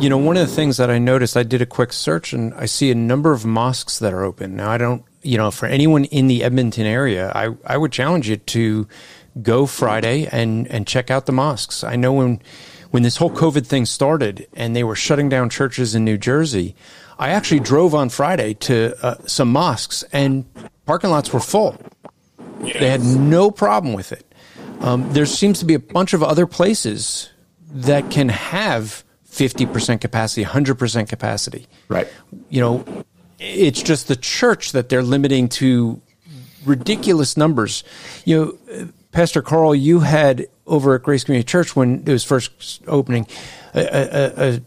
you 0.00 0.08
know, 0.08 0.16
one 0.16 0.38
of 0.38 0.48
the 0.48 0.54
things 0.54 0.78
that 0.78 0.90
I 0.90 0.98
noticed, 0.98 1.36
I 1.36 1.42
did 1.42 1.60
a 1.60 1.66
quick 1.66 1.92
search 1.92 2.32
and 2.32 2.54
I 2.54 2.64
see 2.64 2.90
a 2.90 2.94
number 2.94 3.32
of 3.32 3.44
mosques 3.44 3.98
that 3.98 4.14
are 4.14 4.24
open. 4.24 4.56
Now, 4.56 4.70
I 4.70 4.78
don't, 4.78 5.04
you 5.20 5.36
know, 5.36 5.50
for 5.50 5.66
anyone 5.66 6.04
in 6.06 6.26
the 6.26 6.42
Edmonton 6.42 6.86
area, 6.86 7.30
I, 7.34 7.54
I 7.66 7.76
would 7.76 7.92
challenge 7.92 8.26
you 8.26 8.38
to 8.38 8.88
go 9.42 9.66
Friday 9.66 10.26
and, 10.32 10.66
and 10.68 10.86
check 10.86 11.10
out 11.10 11.26
the 11.26 11.32
mosques. 11.32 11.84
I 11.84 11.96
know 11.96 12.14
when, 12.14 12.40
when 12.90 13.02
this 13.02 13.18
whole 13.18 13.30
COVID 13.30 13.66
thing 13.66 13.84
started 13.84 14.46
and 14.54 14.74
they 14.74 14.84
were 14.84 14.96
shutting 14.96 15.28
down 15.28 15.50
churches 15.50 15.94
in 15.94 16.02
New 16.02 16.16
Jersey, 16.16 16.74
I 17.18 17.28
actually 17.30 17.60
drove 17.60 17.94
on 17.94 18.08
Friday 18.08 18.54
to 18.54 18.96
uh, 19.04 19.16
some 19.26 19.52
mosques 19.52 20.02
and 20.14 20.46
parking 20.86 21.10
lots 21.10 21.30
were 21.30 21.40
full. 21.40 21.76
They 22.60 22.90
had 22.90 23.02
no 23.02 23.50
problem 23.50 23.94
with 23.94 24.12
it. 24.12 24.26
Um, 24.80 25.12
there 25.12 25.26
seems 25.26 25.58
to 25.60 25.64
be 25.64 25.74
a 25.74 25.78
bunch 25.78 26.12
of 26.12 26.22
other 26.22 26.46
places 26.46 27.30
that 27.72 28.10
can 28.10 28.28
have 28.28 29.04
50% 29.30 30.00
capacity, 30.00 30.44
100% 30.44 31.08
capacity. 31.08 31.66
Right. 31.88 32.08
You 32.48 32.60
know, 32.60 33.04
it's 33.38 33.82
just 33.82 34.08
the 34.08 34.16
church 34.16 34.72
that 34.72 34.88
they're 34.88 35.02
limiting 35.02 35.48
to 35.50 36.00
ridiculous 36.64 37.36
numbers. 37.36 37.84
You 38.24 38.58
know, 38.72 38.88
Pastor 39.12 39.42
Carl, 39.42 39.74
you 39.74 40.00
had 40.00 40.46
over 40.66 40.94
at 40.94 41.02
Grace 41.02 41.24
Community 41.24 41.46
Church 41.46 41.74
when 41.74 42.02
it 42.06 42.08
was 42.08 42.24
first 42.24 42.82
opening 42.86 43.26
a, 43.74 43.80
a, 43.80 44.54
a 44.54 44.60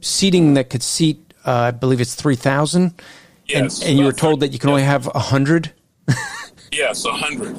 seating 0.00 0.54
that 0.54 0.70
could 0.70 0.82
seat, 0.82 1.34
uh, 1.44 1.52
I 1.52 1.70
believe 1.70 2.00
it's 2.00 2.14
3,000. 2.14 2.94
Yes. 3.46 3.80
And, 3.80 3.90
and 3.90 3.98
you 3.98 4.04
were 4.04 4.12
told 4.12 4.40
that 4.40 4.52
you 4.52 4.58
can 4.58 4.70
only 4.70 4.82
have 4.82 5.06
100? 5.06 5.72
yes, 6.74 7.04
100. 7.04 7.56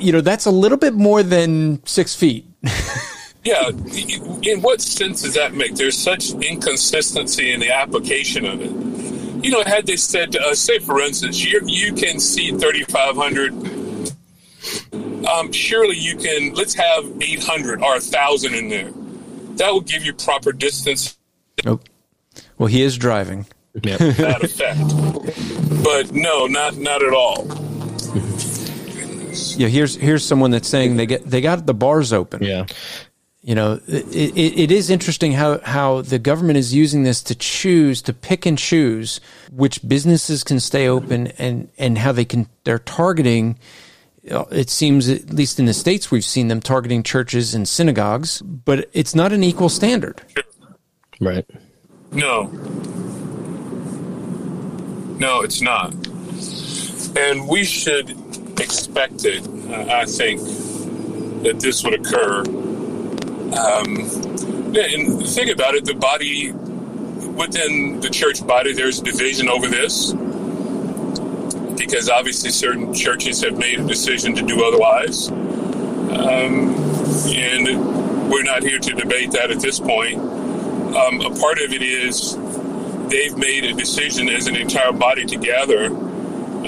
You 0.00 0.12
know, 0.12 0.20
that's 0.20 0.46
a 0.46 0.50
little 0.50 0.78
bit 0.78 0.94
more 0.94 1.22
than 1.22 1.84
six 1.86 2.14
feet. 2.14 2.46
yeah. 3.44 3.68
In 3.68 4.62
what 4.62 4.80
sense 4.80 5.22
does 5.22 5.34
that 5.34 5.54
make? 5.54 5.74
There's 5.74 5.96
such 5.98 6.30
inconsistency 6.30 7.52
in 7.52 7.60
the 7.60 7.70
application 7.70 8.46
of 8.46 8.60
it. 8.62 8.70
You 9.44 9.50
know, 9.50 9.62
had 9.64 9.86
they 9.86 9.96
said 9.96 10.32
to 10.32 10.40
us, 10.40 10.58
say 10.58 10.78
for 10.78 11.00
instance, 11.00 11.44
you, 11.44 11.60
you 11.66 11.92
can 11.92 12.18
see 12.18 12.50
3,500, 12.50 13.52
um, 15.26 15.52
surely 15.52 15.96
you 15.96 16.16
can, 16.16 16.54
let's 16.54 16.74
have 16.74 17.04
800 17.20 17.82
or 17.82 17.90
1,000 17.92 18.54
in 18.54 18.68
there. 18.68 18.90
That 19.56 19.74
would 19.74 19.86
give 19.86 20.04
you 20.04 20.14
proper 20.14 20.52
distance. 20.52 21.16
Nope. 21.64 21.84
Well, 22.58 22.66
he 22.66 22.82
is 22.82 22.96
driving. 22.96 23.46
Yep. 23.82 23.98
that 24.16 24.42
effect. 24.42 25.82
But 25.84 26.12
no, 26.12 26.46
not 26.46 26.76
not 26.76 27.02
at 27.02 27.12
all. 27.12 27.46
Yeah, 29.56 29.68
here's 29.68 29.96
here's 29.96 30.24
someone 30.24 30.50
that's 30.50 30.68
saying 30.68 30.96
they 30.96 31.06
get 31.06 31.24
they 31.24 31.40
got 31.40 31.66
the 31.66 31.74
bars 31.74 32.12
open. 32.12 32.42
Yeah. 32.42 32.66
You 33.42 33.54
know, 33.54 33.80
it, 33.86 34.06
it, 34.36 34.58
it 34.58 34.70
is 34.72 34.90
interesting 34.90 35.30
how, 35.30 35.60
how 35.60 36.02
the 36.02 36.18
government 36.18 36.58
is 36.58 36.74
using 36.74 37.04
this 37.04 37.22
to 37.22 37.34
choose, 37.36 38.02
to 38.02 38.12
pick 38.12 38.44
and 38.44 38.58
choose 38.58 39.20
which 39.52 39.86
businesses 39.86 40.42
can 40.42 40.58
stay 40.58 40.88
open 40.88 41.28
and, 41.38 41.68
and 41.78 41.96
how 41.96 42.10
they 42.10 42.24
can, 42.24 42.48
they're 42.64 42.80
targeting, 42.80 43.56
uh, 44.32 44.46
it 44.50 44.68
seems, 44.68 45.08
at 45.08 45.30
least 45.30 45.60
in 45.60 45.66
the 45.66 45.74
States, 45.74 46.10
we've 46.10 46.24
seen 46.24 46.48
them 46.48 46.60
targeting 46.60 47.04
churches 47.04 47.54
and 47.54 47.68
synagogues, 47.68 48.42
but 48.42 48.90
it's 48.92 49.14
not 49.14 49.32
an 49.32 49.44
equal 49.44 49.68
standard. 49.68 50.20
Right. 51.20 51.46
No. 52.10 52.46
No, 55.20 55.42
it's 55.42 55.60
not. 55.62 55.94
And 57.16 57.46
we 57.48 57.62
should 57.62 58.25
expect 58.60 59.24
it, 59.24 59.46
uh, 59.70 59.92
I 59.92 60.04
think, 60.04 60.40
that 61.42 61.60
this 61.60 61.84
would 61.84 61.94
occur. 61.94 62.40
Um, 63.56 63.96
and 64.76 65.26
think 65.28 65.50
about 65.50 65.74
it 65.74 65.84
the 65.84 65.94
body, 65.94 66.52
within 66.52 68.00
the 68.00 68.10
church 68.10 68.46
body, 68.46 68.72
there's 68.72 69.00
division 69.00 69.48
over 69.48 69.68
this. 69.68 70.12
Because 71.78 72.08
obviously, 72.08 72.50
certain 72.50 72.92
churches 72.92 73.42
have 73.42 73.58
made 73.58 73.80
a 73.80 73.84
decision 73.84 74.34
to 74.34 74.42
do 74.42 74.64
otherwise. 74.64 75.28
Um, 75.28 76.74
and 77.28 78.30
we're 78.30 78.42
not 78.42 78.62
here 78.62 78.78
to 78.78 78.92
debate 78.92 79.32
that 79.32 79.50
at 79.50 79.60
this 79.60 79.78
point. 79.78 80.18
Um, 80.18 81.20
a 81.20 81.30
part 81.38 81.58
of 81.58 81.72
it 81.72 81.82
is 81.82 82.36
they've 83.08 83.36
made 83.36 83.64
a 83.64 83.72
decision 83.72 84.28
as 84.28 84.46
an 84.46 84.56
entire 84.56 84.92
body 84.92 85.24
to 85.26 85.36
gather 85.36 85.90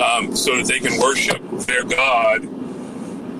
um, 0.00 0.34
so 0.34 0.56
that 0.56 0.66
they 0.66 0.78
can 0.80 0.98
worship 1.00 1.40
their 1.66 1.84
God. 1.84 2.48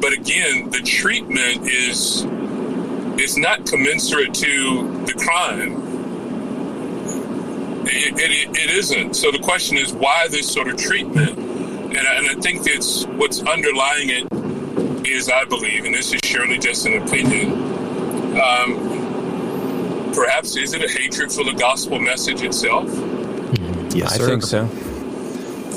But 0.00 0.12
again, 0.12 0.70
the 0.70 0.80
treatment 0.80 1.66
is 1.66 2.24
is 3.20 3.36
not 3.36 3.66
commensurate 3.66 4.32
to 4.34 5.04
the 5.06 5.12
crime. 5.14 5.86
It, 7.84 8.14
it, 8.16 8.56
it 8.56 8.70
isn't. 8.70 9.14
So 9.16 9.32
the 9.32 9.40
question 9.40 9.76
is, 9.76 9.92
why 9.92 10.28
this 10.28 10.52
sort 10.52 10.68
of 10.68 10.76
treatment? 10.76 11.36
And, 11.38 11.96
and 11.96 12.28
I 12.28 12.34
think 12.34 12.66
it's 12.66 13.06
what's 13.06 13.42
underlying 13.42 14.10
it 14.10 15.06
is, 15.08 15.28
I 15.28 15.44
believe, 15.44 15.84
and 15.84 15.94
this 15.94 16.12
is 16.12 16.20
surely 16.22 16.58
just 16.58 16.86
an 16.86 17.02
opinion. 17.02 17.52
Um, 18.38 20.12
perhaps 20.14 20.54
is 20.56 20.74
it 20.74 20.84
a 20.84 20.88
hatred 20.88 21.32
for 21.32 21.44
the 21.44 21.54
gospel 21.54 21.98
message 21.98 22.42
itself? 22.42 22.88
Yes, 23.94 24.12
I 24.12 24.18
think 24.18 24.42
so. 24.44 24.68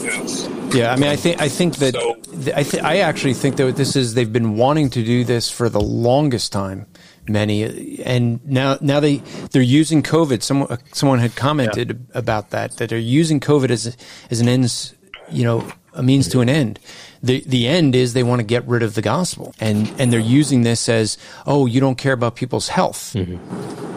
Yes. 0.03 0.47
Yeah, 0.73 0.93
I 0.93 0.95
mean, 0.95 1.09
I 1.09 1.15
think 1.15 1.41
I 1.41 1.49
think 1.49 1.77
that 1.77 1.93
So- 1.93 2.17
I 2.55 2.63
th- 2.63 2.83
I 2.83 2.97
actually 2.97 3.33
think 3.33 3.55
that 3.57 3.75
this 3.75 3.95
is 3.95 4.13
they've 4.13 4.31
been 4.31 4.55
wanting 4.57 4.89
to 4.91 5.03
do 5.03 5.23
this 5.23 5.49
for 5.49 5.69
the 5.69 5.81
longest 5.81 6.51
time. 6.51 6.85
Many 7.27 8.01
and 8.03 8.39
now 8.45 8.77
now 8.81 8.99
they 8.99 9.17
they're 9.51 9.61
using 9.61 10.01
COVID. 10.01 10.41
Someone 10.41 10.71
uh, 10.71 10.77
someone 10.91 11.19
had 11.19 11.35
commented 11.35 12.05
about 12.15 12.49
that 12.49 12.77
that 12.77 12.89
they're 12.89 12.97
using 12.97 13.39
COVID 13.39 13.69
as 13.69 13.95
as 14.31 14.41
an 14.41 14.47
ends 14.49 14.95
you 15.29 15.43
know 15.43 15.63
a 15.93 16.01
means 16.01 16.27
to 16.29 16.41
an 16.41 16.49
end. 16.49 16.79
The 17.21 17.43
the 17.45 17.67
end 17.67 17.95
is 17.95 18.13
they 18.13 18.23
want 18.23 18.39
to 18.39 18.43
get 18.43 18.67
rid 18.67 18.81
of 18.81 18.95
the 18.95 19.03
gospel 19.03 19.53
and 19.59 19.93
and 19.99 20.11
they're 20.11 20.19
using 20.19 20.63
this 20.63 20.89
as 20.89 21.17
oh 21.45 21.67
you 21.67 21.79
don't 21.79 21.97
care 21.97 22.13
about 22.13 22.35
people's 22.35 22.69
health. 22.69 23.13
Mm-hmm. 23.13 23.90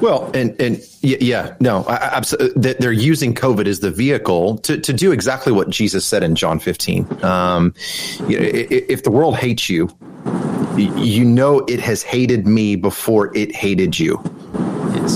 Well, 0.00 0.30
and 0.34 0.54
and 0.60 0.80
yeah, 1.02 1.54
no, 1.60 1.84
I- 1.84 1.94
I- 1.96 2.16
absolutely. 2.16 2.74
They're 2.74 2.92
using 2.92 3.34
COVID 3.34 3.66
as 3.66 3.80
the 3.80 3.90
vehicle 3.90 4.58
to, 4.58 4.78
to 4.78 4.92
do 4.92 5.12
exactly 5.12 5.52
what 5.52 5.70
Jesus 5.70 6.04
said 6.04 6.22
in 6.22 6.34
John 6.34 6.58
15. 6.58 7.06
Um, 7.24 7.74
i- 8.20 8.24
i- 8.24 8.84
if 8.88 9.02
the 9.02 9.10
world 9.10 9.36
hates 9.36 9.68
you, 9.68 9.88
you 10.76 11.24
know 11.24 11.60
it 11.66 11.80
has 11.80 12.02
hated 12.02 12.46
me 12.46 12.76
before 12.76 13.36
it 13.36 13.54
hated 13.54 13.98
you. 13.98 14.22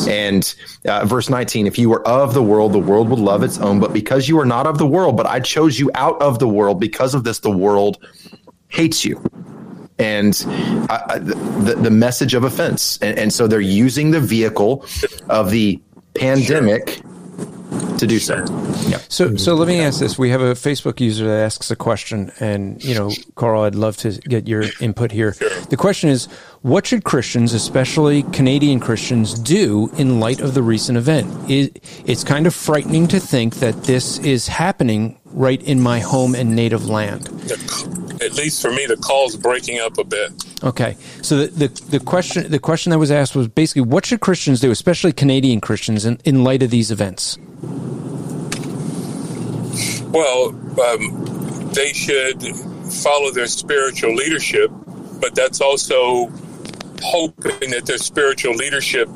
And 0.09 0.55
uh, 0.87 1.05
verse 1.05 1.29
19, 1.29 1.67
if 1.67 1.79
you 1.79 1.91
were 1.91 2.07
of 2.09 2.35
the 2.35 2.43
world, 2.43 2.73
the 2.73 2.79
world 2.79 3.11
would 3.11 3.19
love 3.19 3.43
its 3.43 3.59
own. 3.59 3.79
But 3.79 3.93
because 3.93 4.29
you 4.29 4.39
are 4.41 4.47
not 4.47 4.67
of 4.67 4.79
the 4.79 4.87
world, 4.87 5.17
but 5.17 5.27
I 5.27 5.41
chose 5.41 5.79
you 5.79 5.91
out 5.95 6.21
of 6.23 6.39
the 6.39 6.49
world, 6.49 6.81
because 6.81 7.15
of 7.15 7.25
this, 7.25 7.41
the 7.41 7.51
world 7.51 7.99
hates 8.69 9.05
you. 9.05 9.23
And 10.03 10.45
uh, 10.47 10.93
uh, 10.93 11.07
I, 11.09 11.15
I, 11.15 11.19
the, 11.19 11.77
the 11.81 11.91
message 11.91 12.35
of 12.35 12.45
offense. 12.45 12.99
And, 13.03 13.19
and 13.19 13.33
so 13.33 13.47
they're 13.47 13.61
using 13.61 14.11
the 14.11 14.21
vehicle 14.21 14.85
of 15.29 15.51
the 15.51 15.81
pandemic 16.15 17.03
to 17.99 18.07
do 18.07 18.19
so. 18.19 18.45
Yeah. 18.89 18.99
So, 19.09 19.37
so 19.37 19.55
let 19.55 19.69
me 19.69 19.81
ask 19.81 20.01
this: 20.01 20.19
We 20.19 20.31
have 20.31 20.41
a 20.41 20.55
Facebook 20.55 21.01
user 21.01 21.27
that 21.27 21.45
asks 21.45 21.71
a 21.71 21.77
question, 21.77 22.33
and 22.41 22.83
you 22.83 22.95
know, 22.95 23.13
Carl, 23.37 23.63
I'd 23.63 23.75
love 23.75 23.97
to 23.99 24.13
get 24.13 24.49
your 24.49 24.65
input 24.81 25.13
here. 25.13 25.33
The 25.71 25.77
question 25.79 26.11
is: 26.11 26.27
What 26.63 26.87
should 26.87 27.05
Christians, 27.05 27.53
especially 27.53 28.25
Canadian 28.25 28.81
Christians, 28.81 29.35
do 29.35 29.89
in 29.97 30.21
light 30.21 30.41
of 30.41 30.55
the 30.55 30.63
recent 30.63 30.99
event? 30.99 31.51
It, 31.51 31.83
it's 32.05 32.25
kind 32.25 32.47
of 32.47 32.55
frightening 32.55 33.07
to 33.09 33.21
think 33.21 33.57
that 33.57 33.85
this 33.85 34.19
is 34.19 34.49
happening 34.49 35.19
right 35.27 35.63
in 35.63 35.81
my 35.81 36.01
home 36.01 36.35
and 36.35 36.55
native 36.55 36.87
land. 36.87 37.29
At 38.25 38.35
least 38.35 38.63
for 38.63 38.71
me, 38.71 38.87
the 38.87 38.97
call's 38.97 39.37
breaking 39.37 39.81
up 39.81 39.99
a 39.99 40.05
bit. 40.05 40.33
Okay, 40.63 40.97
so 41.23 41.39
the, 41.39 41.67
the 41.67 41.99
the 41.99 42.01
question 42.01 42.51
the 42.51 42.59
question 42.59 42.91
that 42.91 42.99
was 42.99 43.11
asked 43.11 43.35
was 43.35 43.49
basically, 43.49 43.83
what 43.83 44.07
should 44.07 44.21
Christians 44.21 44.61
do, 44.61 44.71
especially 44.71 45.13
Canadian 45.13 45.61
Christians, 45.61 46.05
in, 46.05 46.19
in 46.25 46.45
light 46.45 46.63
of 46.63 46.71
these 46.71 46.91
events? 46.91 47.37
Well, 50.13 50.49
um, 50.81 51.71
they 51.73 51.93
should 51.93 52.43
follow 53.03 53.31
their 53.31 53.47
spiritual 53.47 54.15
leadership, 54.15 54.71
but 55.21 55.35
that's 55.35 55.61
also 55.61 56.31
hoping 57.03 57.71
that 57.71 57.87
their 57.87 57.99
spiritual 57.99 58.55
leadership 58.55 59.09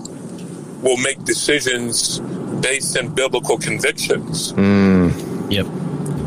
will 0.82 0.96
make 0.96 1.22
decisions 1.24 2.18
based 2.60 2.96
in 2.96 3.14
biblical 3.14 3.58
convictions. 3.58 4.52
Yep. 5.50 5.66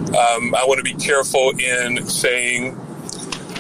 Um, 0.10 0.56
I 0.56 0.66
want 0.66 0.80
to 0.80 0.84
be 0.84 0.96
careful 0.96 1.52
in 1.60 2.06
saying 2.08 2.80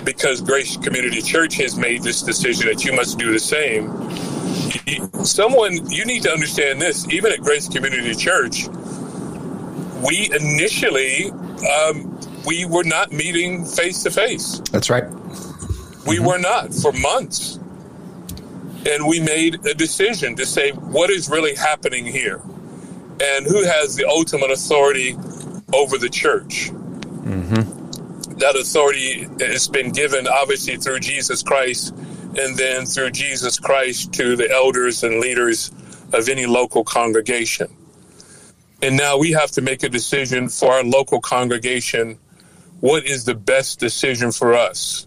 because 0.04 0.42
Grace 0.42 0.78
Community 0.78 1.22
Church 1.22 1.56
has 1.58 1.78
made 1.78 2.02
this 2.02 2.24
decision 2.24 2.68
that 2.68 2.84
you 2.84 2.92
must 2.92 3.20
do 3.20 3.32
the 3.32 3.40
same. 3.40 3.88
Someone, 5.24 5.88
you 5.92 6.06
need 6.06 6.24
to 6.24 6.32
understand 6.32 6.82
this. 6.82 7.08
Even 7.10 7.32
at 7.32 7.40
Grace 7.42 7.68
Community 7.68 8.16
Church, 8.16 8.68
we 10.04 10.32
initially 10.34 11.30
um, 11.30 12.20
we 12.48 12.66
were 12.66 12.84
not 12.84 13.12
meeting 13.12 13.64
face 13.66 14.02
to 14.04 14.12
face. 14.12 14.60
That's 14.72 14.90
right. 14.90 15.06
We 16.08 16.20
were 16.20 16.40
not 16.40 16.74
for 16.74 16.92
months, 16.94 17.60
and 18.90 19.08
we 19.08 19.20
made 19.20 19.66
a 19.68 19.76
decision 19.76 20.36
to 20.38 20.46
say 20.48 20.72
what 20.72 21.12
is 21.12 21.30
really 21.30 21.54
happening 21.54 22.08
here, 22.08 22.42
and 23.22 23.46
who 23.46 23.64
has 23.64 23.96
the 23.96 24.06
ultimate 24.06 24.50
authority 24.50 25.16
over 25.74 25.98
the 25.98 26.10
church. 26.10 26.70
Mm-hmm. 26.72 28.38
That 28.40 28.56
authority 28.56 29.28
has 29.40 29.68
been 29.68 29.92
given, 29.92 30.28
obviously, 30.28 30.78
through 30.78 31.00
Jesus 31.00 31.44
Christ, 31.44 31.94
and 31.94 32.58
then 32.58 32.86
through 32.86 33.12
Jesus 33.12 33.60
Christ 33.60 34.14
to 34.14 34.36
the 34.36 34.50
elders 34.50 35.04
and 35.04 35.20
leaders 35.20 35.72
of 36.14 36.30
any 36.30 36.46
local 36.46 36.84
congregation. 36.84 37.68
And 38.82 38.96
now 38.96 39.18
we 39.18 39.32
have 39.32 39.52
to 39.52 39.62
make 39.62 39.84
a 39.84 39.90
decision 39.90 40.48
for 40.48 40.72
our 40.72 40.84
local 40.84 41.20
congregation. 41.20 42.18
What 42.80 43.06
is 43.06 43.26
the 43.26 43.36
best 43.36 43.80
decision 43.80 44.32
for 44.32 44.54
us? 44.54 45.06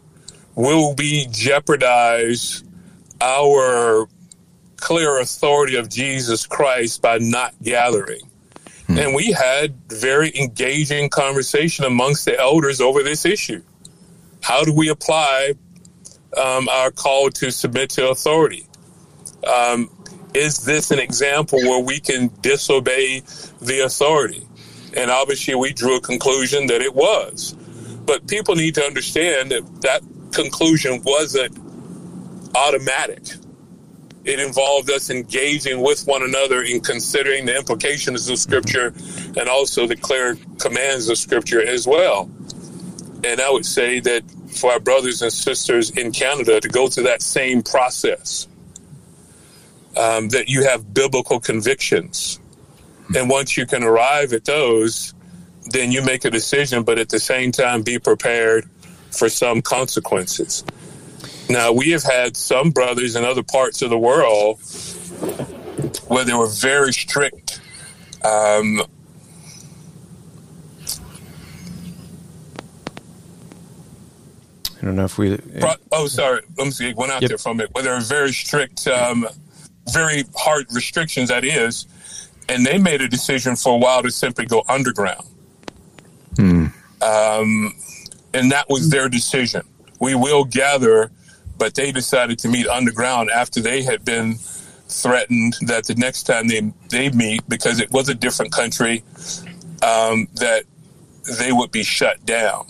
Will 0.55 0.95
we 0.95 1.27
jeopardize 1.31 2.63
our 3.23 4.09
clear 4.83 5.21
authority 5.21 5.77
of 5.77 5.89
Jesus 5.89 6.45
Christ 6.45 7.01
by 7.01 7.19
not 7.19 7.55
gathering. 7.63 8.29
Hmm. 8.93 8.99
And 8.99 9.15
we 9.15 9.33
had 9.33 9.75
very 9.89 10.33
engaging 10.39 11.09
conversation 11.09 11.85
amongst 11.85 12.27
the 12.27 12.39
elders 12.39 12.81
over 12.81 13.03
this 13.03 13.25
issue. 13.25 13.63
How 14.43 14.65
do 14.65 14.75
we 14.75 14.89
apply 14.89 15.55
um, 16.37 16.69
our 16.69 16.91
call 16.91 17.31
to 17.31 17.51
submit 17.51 17.91
to 17.91 18.11
authority? 18.11 18.67
Um, 19.47 19.91
is 20.35 20.65
this 20.65 20.91
an 20.91 20.99
example 20.99 21.59
where 21.59 21.83
we 21.83 22.01
can 22.01 22.31
disobey 22.41 23.23
the 23.61 23.81
authority? 23.81 24.47
And 24.95 25.11
obviously, 25.11 25.55
we 25.55 25.73
drew 25.73 25.97
a 25.97 26.01
conclusion 26.01 26.67
that 26.67 26.83
it 26.83 26.95
was. 26.95 27.55
But 28.05 28.27
people 28.29 28.57
need 28.57 28.75
to 28.75 28.85
understand 28.85 29.53
that 29.53 29.83
that 29.83 30.03
conclusion 30.33 31.03
wasn't 31.03 31.59
automatic. 32.55 33.23
It 34.25 34.39
involved 34.39 34.91
us 34.91 35.11
engaging 35.11 35.81
with 35.81 36.07
one 36.07 36.23
another 36.23 36.63
in 36.63 36.81
considering 36.81 37.45
the 37.47 37.57
implications 37.57 38.29
of 38.29 38.39
Scripture 38.39 38.95
and 39.37 39.49
also 39.49 39.87
the 39.87 39.97
clear 39.97 40.37
commands 40.61 41.09
of 41.09 41.19
Scripture 41.19 41.61
as 41.61 41.87
well. 41.87 42.31
And 43.25 43.41
I 43.41 43.51
would 43.51 43.67
say 43.67 44.01
that 44.01 44.23
for 44.49 44.73
our 44.73 44.81
brothers 44.81 45.23
and 45.23 45.33
sisters 45.33 45.91
in 45.91 46.13
Canada 46.13 46.61
to 46.61 46.69
go 46.69 46.89
through 46.89 47.05
that 47.05 47.23
same 47.23 47.63
process, 47.63 48.47
um, 49.97 50.29
that 50.31 50.49
you 50.49 50.65
have 50.65 50.95
biblical 50.95 51.41
convictions. 51.41 52.39
And 53.17 53.29
once 53.29 53.57
you 53.57 53.67
can 53.67 53.83
arrive 53.83 54.33
at 54.33 54.45
those, 54.45 55.15
then 55.71 55.93
you 55.93 56.03
make 56.03 56.25
a 56.25 56.31
decision, 56.31 56.83
but 56.83 56.99
at 56.99 57.09
the 57.09 57.21
same 57.21 57.53
time, 57.53 57.83
be 57.83 57.99
prepared 57.99 58.69
for 59.11 59.29
some 59.29 59.63
consequences. 59.63 60.65
Now, 61.49 61.73
we 61.73 61.91
have 61.91 62.03
had 62.03 62.37
some 62.37 62.71
brothers 62.71 63.17
in 63.17 63.25
other 63.25 63.43
parts 63.43 63.83
of 63.83 63.91
the 63.91 63.99
world 63.99 64.61
where 66.09 66.25
they 66.25 66.35
were 66.35 66.49
very 66.49 66.93
strict. 66.93 67.61
Um, 68.25 68.83
I 74.83 74.87
don't 74.87 74.97
know 74.97 75.05
if 75.05 75.17
we. 75.17 75.39
oh, 75.93 76.09
sorry. 76.09 76.43
Let 76.59 76.65
me 76.65 76.71
see. 76.73 76.93
Went 76.93 77.13
out 77.13 77.23
yep. 77.23 77.29
there 77.29 77.39
from 77.39 77.61
it. 77.61 77.73
Where 77.73 77.85
there 77.85 77.95
are 77.95 78.01
very 78.01 78.33
strict, 78.33 78.89
um, 78.89 79.29
very 79.93 80.25
hard 80.35 80.67
restrictions, 80.73 81.29
that 81.29 81.45
is. 81.45 81.87
And 82.49 82.67
they 82.67 82.79
made 82.79 83.01
a 83.01 83.09
decision 83.09 83.55
for 83.55 83.75
a 83.75 83.79
while 83.79 84.03
to 84.03 84.11
simply 84.11 84.45
go 84.45 84.65
underground. 84.69 85.25
Hmm. 86.37 86.67
Um, 87.01 87.75
and 88.35 88.51
that 88.51 88.69
was 88.69 88.91
their 88.91 89.09
decision. 89.09 89.63
We 90.01 90.17
will 90.17 90.45
gather, 90.45 91.13
but 91.59 91.75
they 91.75 91.93
decided 91.93 92.39
to 92.41 92.49
meet 92.49 92.67
underground 92.67 93.31
after 93.31 93.61
they 93.61 93.83
had 93.83 94.05
been 94.05 94.37
threatened 94.89 95.57
that 95.67 95.87
the 95.87 95.95
next 95.95 96.25
time 96.25 96.49
they 96.49 96.73
they 96.91 97.11
meet, 97.11 97.49
because 97.49 97.81
it 97.81 97.91
was 97.91 98.09
a 98.09 98.15
different 98.15 98.53
country, 98.53 99.03
um, 99.83 100.29
that 100.35 100.65
they 101.39 101.53
would 101.53 101.71
be 101.71 101.83
shut 101.83 102.25
down, 102.25 102.67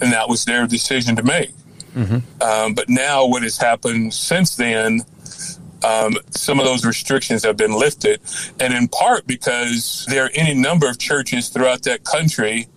and 0.00 0.12
that 0.12 0.28
was 0.28 0.44
their 0.44 0.66
decision 0.66 1.16
to 1.16 1.22
make. 1.22 1.52
Mm-hmm. 1.94 2.42
Um, 2.42 2.74
but 2.74 2.88
now, 2.88 3.26
what 3.26 3.42
has 3.42 3.58
happened 3.58 4.14
since 4.14 4.56
then? 4.56 5.02
Um, 5.84 6.16
some 6.30 6.60
of 6.60 6.64
those 6.64 6.84
restrictions 6.84 7.42
have 7.44 7.56
been 7.56 7.72
lifted, 7.72 8.20
and 8.60 8.72
in 8.72 8.88
part 8.88 9.26
because 9.26 10.06
there 10.08 10.26
are 10.26 10.30
any 10.34 10.54
number 10.54 10.88
of 10.88 10.98
churches 10.98 11.48
throughout 11.48 11.82
that 11.82 12.04
country 12.04 12.68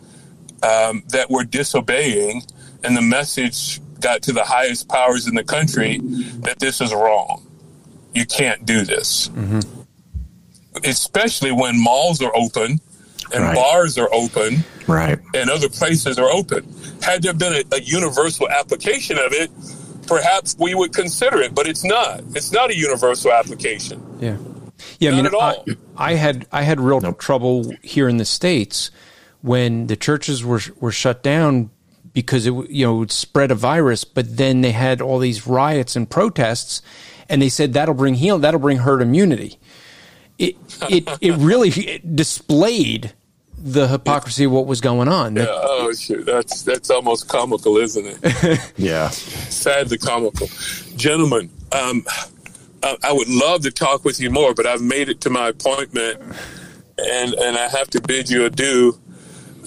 um, 0.63 1.03
that 1.09 1.29
were 1.29 1.43
disobeying, 1.43 2.41
and 2.83 2.97
the 2.97 3.01
message 3.01 3.79
got 3.99 4.21
to 4.23 4.33
the 4.33 4.43
highest 4.43 4.89
powers 4.89 5.27
in 5.27 5.35
the 5.35 5.43
country 5.43 5.99
that 6.41 6.59
this 6.59 6.81
is 6.81 6.93
wrong. 6.93 7.45
You 8.13 8.25
can't 8.25 8.65
do 8.65 8.83
this. 8.83 9.29
Mm-hmm. 9.29 9.81
Especially 10.83 11.51
when 11.51 11.81
malls 11.81 12.21
are 12.21 12.35
open 12.35 12.79
and 13.33 13.43
right. 13.43 13.55
bars 13.55 13.97
are 13.97 14.09
open 14.13 14.63
right. 14.87 15.19
and 15.33 15.49
other 15.49 15.69
places 15.69 16.19
are 16.19 16.29
open. 16.29 16.67
Had 17.01 17.23
there 17.23 17.33
been 17.33 17.53
a, 17.53 17.75
a 17.75 17.81
universal 17.81 18.49
application 18.49 19.17
of 19.17 19.31
it, 19.31 19.49
perhaps 20.07 20.55
we 20.59 20.75
would 20.75 20.93
consider 20.93 21.41
it, 21.41 21.55
but 21.55 21.67
it's 21.67 21.83
not. 21.83 22.21
It's 22.35 22.51
not 22.51 22.69
a 22.69 22.75
universal 22.75 23.31
application. 23.31 24.03
Yeah. 24.19 24.37
Yeah, 24.99 25.21
not 25.21 25.35
I 25.41 25.63
mean, 25.65 25.77
I, 25.97 26.11
I, 26.11 26.13
had 26.15 26.47
I 26.51 26.61
had 26.63 26.79
real 26.79 26.99
nope. 26.99 27.19
trouble 27.19 27.71
here 27.81 28.09
in 28.09 28.17
the 28.17 28.25
states 28.25 28.91
when 29.41 29.87
the 29.87 29.95
churches 29.95 30.43
were 30.43 30.61
were 30.79 30.91
shut 30.91 31.23
down 31.23 31.69
because 32.15 32.47
it 32.47 32.53
you 32.69 32.85
know 32.85 32.95
would 32.95 33.11
spread 33.11 33.51
a 33.51 33.55
virus, 33.55 34.03
but 34.03 34.37
then 34.37 34.61
they 34.61 34.71
had 34.71 35.01
all 35.01 35.19
these 35.19 35.45
riots 35.45 35.95
and 35.95 36.09
protests, 36.09 36.81
and 37.29 37.41
they 37.41 37.49
said 37.49 37.73
that'll 37.73 37.93
bring 37.93 38.15
heal, 38.15 38.39
that'll 38.39 38.59
bring 38.59 38.77
herd 38.77 39.03
immunity. 39.03 39.59
It 40.39 40.55
it 40.89 41.07
it 41.21 41.35
really 41.35 42.01
displayed 42.15 43.13
the 43.57 43.87
hypocrisy 43.87 44.45
of 44.45 44.51
what 44.51 44.65
was 44.65 44.81
going 44.81 45.07
on. 45.07 45.35
Yeah, 45.35 45.45
oh 45.49 45.93
shoot, 45.93 46.25
that's 46.25 46.63
that's 46.63 46.89
almost 46.89 47.27
comical, 47.27 47.77
isn't 47.77 48.05
it? 48.23 48.73
yeah, 48.77 49.09
sadly 49.09 49.97
comical. 49.97 50.47
Gentlemen, 50.95 51.49
um, 51.73 52.05
I, 52.81 52.97
I 53.03 53.13
would 53.13 53.29
love 53.29 53.61
to 53.63 53.71
talk 53.71 54.05
with 54.05 54.19
you 54.21 54.31
more, 54.31 54.53
but 54.53 54.65
I've 54.65 54.81
made 54.81 55.09
it 55.09 55.19
to 55.21 55.29
my 55.29 55.49
appointment, 55.49 56.21
and 56.97 57.33
and 57.33 57.57
I 57.57 57.67
have 57.67 57.89
to 57.89 58.01
bid 58.01 58.29
you 58.29 58.45
adieu. 58.45 58.97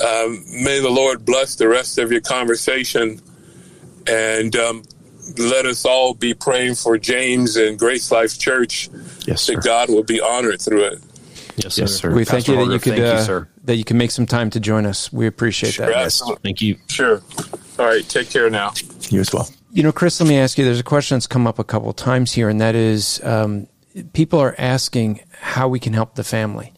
Um, 0.00 0.44
may 0.62 0.80
the 0.80 0.90
Lord 0.90 1.24
bless 1.24 1.56
the 1.56 1.68
rest 1.68 1.98
of 1.98 2.12
your 2.12 2.20
conversation, 2.20 3.20
and 4.06 4.54
um, 4.56 4.82
let 5.38 5.66
us 5.66 5.84
all 5.84 6.14
be 6.14 6.34
praying 6.34 6.76
for 6.76 6.98
James 6.98 7.56
and 7.56 7.78
Grace 7.78 8.10
Life 8.10 8.38
Church. 8.38 8.88
Yes, 9.26 9.46
that 9.46 9.62
God 9.62 9.88
will 9.88 10.04
be 10.04 10.20
honored 10.20 10.60
through 10.60 10.84
it. 10.84 10.98
Yes, 11.56 11.74
sir. 11.74 11.82
Yes, 11.82 11.94
sir. 11.94 12.14
We 12.14 12.24
thank 12.24 12.46
you 12.46 12.56
that 12.56 12.72
you 12.72 12.78
could 12.78 13.00
uh, 13.00 13.24
you, 13.26 13.46
that 13.64 13.76
you 13.76 13.84
can 13.84 13.98
make 13.98 14.12
some 14.12 14.26
time 14.26 14.50
to 14.50 14.60
join 14.60 14.86
us. 14.86 15.12
We 15.12 15.26
appreciate 15.26 15.74
sure, 15.74 15.86
that. 15.86 15.96
Absolutely. 15.96 16.40
Thank 16.42 16.62
you. 16.62 16.76
Sure. 16.88 17.20
All 17.78 17.86
right. 17.86 18.08
Take 18.08 18.30
care 18.30 18.48
now. 18.48 18.72
You 19.10 19.20
as 19.20 19.32
well. 19.32 19.48
You 19.72 19.82
know, 19.82 19.92
Chris, 19.92 20.20
let 20.20 20.28
me 20.28 20.38
ask 20.38 20.56
you. 20.56 20.64
There's 20.64 20.80
a 20.80 20.84
question 20.84 21.16
that's 21.16 21.26
come 21.26 21.46
up 21.46 21.58
a 21.58 21.64
couple 21.64 21.90
of 21.90 21.96
times 21.96 22.32
here, 22.32 22.48
and 22.48 22.60
that 22.60 22.74
is, 22.74 23.20
um, 23.24 23.66
people 24.12 24.38
are 24.38 24.54
asking 24.56 25.20
how 25.40 25.68
we 25.68 25.80
can 25.80 25.92
help 25.92 26.14
the 26.14 26.24
family. 26.24 26.72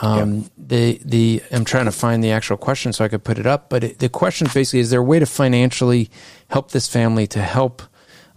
Um, 0.00 0.50
The 0.56 1.00
the 1.04 1.42
I'm 1.50 1.64
trying 1.64 1.84
to 1.84 1.92
find 1.92 2.24
the 2.24 2.30
actual 2.30 2.56
question 2.56 2.92
so 2.92 3.04
I 3.04 3.08
could 3.08 3.24
put 3.24 3.38
it 3.38 3.46
up, 3.46 3.68
but 3.68 3.84
it, 3.84 3.98
the 3.98 4.08
question 4.08 4.48
basically 4.52 4.80
is: 4.80 4.90
there 4.90 5.00
a 5.00 5.04
way 5.04 5.18
to 5.18 5.26
financially 5.26 6.10
help 6.48 6.70
this 6.70 6.88
family 6.88 7.26
to 7.28 7.42
help 7.42 7.82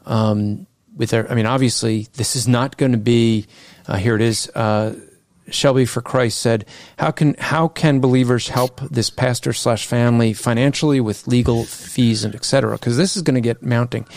um, 0.06 0.68
with 0.96 1.12
their? 1.12 1.32
I 1.32 1.36
mean, 1.36 1.46
obviously, 1.46 2.08
this 2.14 2.36
is 2.36 2.48
not 2.48 2.78
going 2.78 2.92
to 2.92 2.98
be. 2.98 3.48
Uh, 3.88 3.98
here 3.98 4.16
it 4.16 4.22
is. 4.22 4.50
Uh, 4.54 4.96
Shelby 5.50 5.86
for 5.86 6.02
Christ 6.02 6.40
said, 6.40 6.66
"How 6.98 7.12
can 7.12 7.36
how 7.40 7.68
can 7.68 8.00
believers 8.00 8.50
help 8.50 8.82
this 8.90 9.10
pastor 9.10 9.54
slash 9.54 9.86
family 9.86 10.34
financially 10.34 11.00
with 11.00 11.28
legal 11.28 11.66
fees 11.66 12.24
and 12.24 12.34
etc. 12.36 12.74
Because 12.74 12.98
this 12.98 13.16
is 13.16 13.22
going 13.22 13.36
to 13.36 13.42
get 13.42 13.62
mounting. 13.62 14.08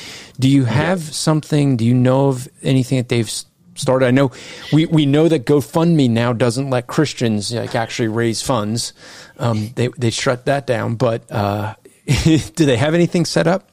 Do 0.41 0.49
you 0.49 0.65
have 0.65 1.03
something? 1.03 1.77
Do 1.77 1.85
you 1.85 1.95
know 1.95 2.29
of 2.29 2.49
anything 2.63 2.97
that 2.99 3.11
they've 3.11 3.31
started. 3.79 4.07
I 4.07 4.11
know 4.11 4.31
we, 4.73 4.87
we 4.87 5.07
know 5.07 5.29
that 5.29 5.45
GoFundMe 5.45 6.11
now 6.11 6.33
doesn't 6.33 6.71
let 6.71 6.87
Christians 6.87 7.53
like 7.53 7.75
actually 7.75 8.09
raise 8.09 8.43
funds. 8.43 8.93
Um, 9.39 9.71
they 9.75 9.89
they 9.89 10.11
shut 10.11 10.47
that 10.47 10.67
down. 10.67 10.97
But 10.97 11.31
uh, 11.31 11.75
do 12.25 12.67
they 12.67 12.77
have 12.77 12.95
anything 12.95 13.25
set 13.25 13.47
up? 13.47 13.71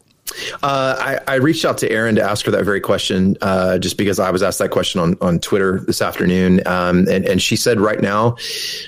Uh, 0.63 0.95
I, 0.99 1.33
I, 1.33 1.35
reached 1.35 1.63
out 1.65 1.77
to 1.77 1.89
Erin 1.89 2.15
to 2.15 2.23
ask 2.23 2.45
her 2.45 2.51
that 2.51 2.65
very 2.65 2.81
question, 2.81 3.37
uh, 3.41 3.77
just 3.77 3.95
because 3.95 4.19
I 4.19 4.31
was 4.31 4.41
asked 4.41 4.59
that 4.59 4.71
question 4.71 4.99
on, 4.99 5.15
on 5.21 5.39
Twitter 5.39 5.81
this 5.81 6.01
afternoon, 6.01 6.65
um, 6.67 7.07
and 7.07 7.25
and 7.25 7.41
she 7.41 7.55
said 7.55 7.79
right 7.79 8.01
now 8.01 8.35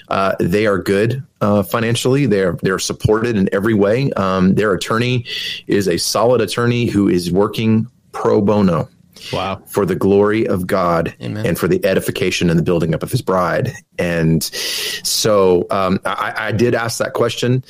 uh, 0.10 0.36
they 0.40 0.66
are 0.66 0.80
good 0.80 1.24
uh, 1.40 1.64
financially. 1.64 2.26
They're 2.26 2.58
they're 2.64 2.80
supported 2.80 3.38
in 3.38 3.54
every 3.54 3.76
way. 3.76 4.12
Um, 4.14 4.56
their 4.56 4.74
attorney 4.74 5.26
is 5.68 5.88
a 5.88 5.98
solid 5.98 6.42
attorney 6.42 6.88
who 6.88 7.08
is 7.08 7.32
working 7.32 7.88
pro 8.12 8.42
bono. 8.42 8.90
Wow. 9.32 9.62
For 9.68 9.86
the 9.86 9.96
glory 9.96 10.48
of 10.48 10.68
God 10.68 11.16
Amen. 11.22 11.46
and 11.46 11.58
for 11.60 11.68
the 11.68 11.84
edification 11.86 12.50
and 12.50 12.58
the 12.58 12.64
building 12.64 12.94
up 12.94 13.04
of 13.04 13.12
his 13.12 13.22
bride. 13.22 13.74
And 13.98 14.44
so 14.44 15.66
um, 15.70 16.00
I, 16.06 16.34
I, 16.38 16.52
did 16.52 16.76
ask 16.76 17.00
that 17.00 17.14
question. 17.14 17.64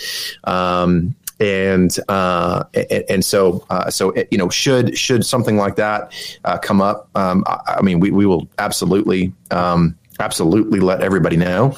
Um, 0.43 1.15
and 1.39 1.97
uh, 2.09 2.63
and, 2.73 3.03
and, 3.09 3.25
so 3.25 3.65
uh, 3.69 3.89
so 3.89 4.13
you 4.31 4.37
know 4.37 4.49
should 4.49 4.97
should 4.97 5.25
something 5.25 5.57
like 5.57 5.75
that 5.75 6.11
uh, 6.45 6.57
come 6.57 6.81
up 6.81 7.09
um, 7.15 7.43
I, 7.45 7.75
I, 7.77 7.81
mean 7.81 7.99
we, 7.99 8.11
we 8.11 8.25
will 8.25 8.47
absolutely 8.57 9.33
um, 9.51 9.95
absolutely 10.19 10.79
let 10.79 11.01
everybody 11.01 11.37
know 11.37 11.77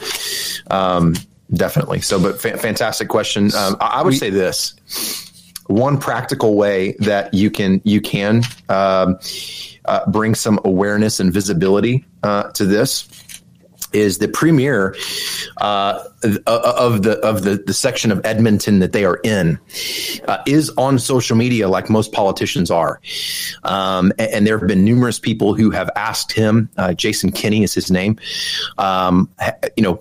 um, 0.72 1.16
definitely 1.54 2.00
so 2.00 2.22
but 2.22 2.40
fa- 2.40 2.58
fantastic 2.58 3.10
question 3.10 3.54
um, 3.56 3.76
I, 3.82 3.88
I, 3.88 4.02
would 4.02 4.12
we, 4.12 4.18
say 4.18 4.30
this 4.30 4.76
one 5.70 6.00
practical 6.00 6.56
way 6.56 6.96
that 7.00 7.34
you 7.34 7.52
can 7.52 7.80
you 7.84 8.02
can 8.02 8.42
um, 8.70 9.20
uh, 9.86 10.10
bring 10.10 10.34
some 10.34 10.60
awareness 10.66 11.20
and 11.20 11.32
visibility 11.32 12.06
uh, 12.24 12.52
to 12.52 12.66
this 12.66 13.08
is 13.94 14.18
the 14.18 14.28
premier 14.28 14.96
uh, 15.58 16.04
of 16.48 17.04
the 17.04 17.20
of 17.24 17.44
the, 17.44 17.64
the 17.66 17.74
section 17.74 18.12
of 18.12 18.20
Edmonton 18.26 18.80
that 18.80 18.94
they 18.94 19.06
are 19.06 19.20
in 19.24 19.60
uh, 20.28 20.42
is 20.48 20.72
on 20.78 20.98
social 20.98 21.38
media 21.38 21.70
like 21.70 21.88
most 21.90 22.12
politicians 22.12 22.72
are, 22.72 23.00
um, 23.64 24.12
and, 24.18 24.32
and, 24.34 24.48
there 24.48 24.58
have 24.58 24.68
been 24.68 24.84
numerous 24.84 25.20
people 25.20 25.54
who 25.54 25.70
have 25.72 25.90
asked 25.96 26.32
him. 26.32 26.70
Uh, 26.78 26.94
Jason 26.94 27.32
Kenney 27.32 27.64
is 27.64 27.74
his 27.74 27.90
name. 27.90 28.20
Um, 28.78 29.30
you 29.76 29.84
know, 29.84 30.00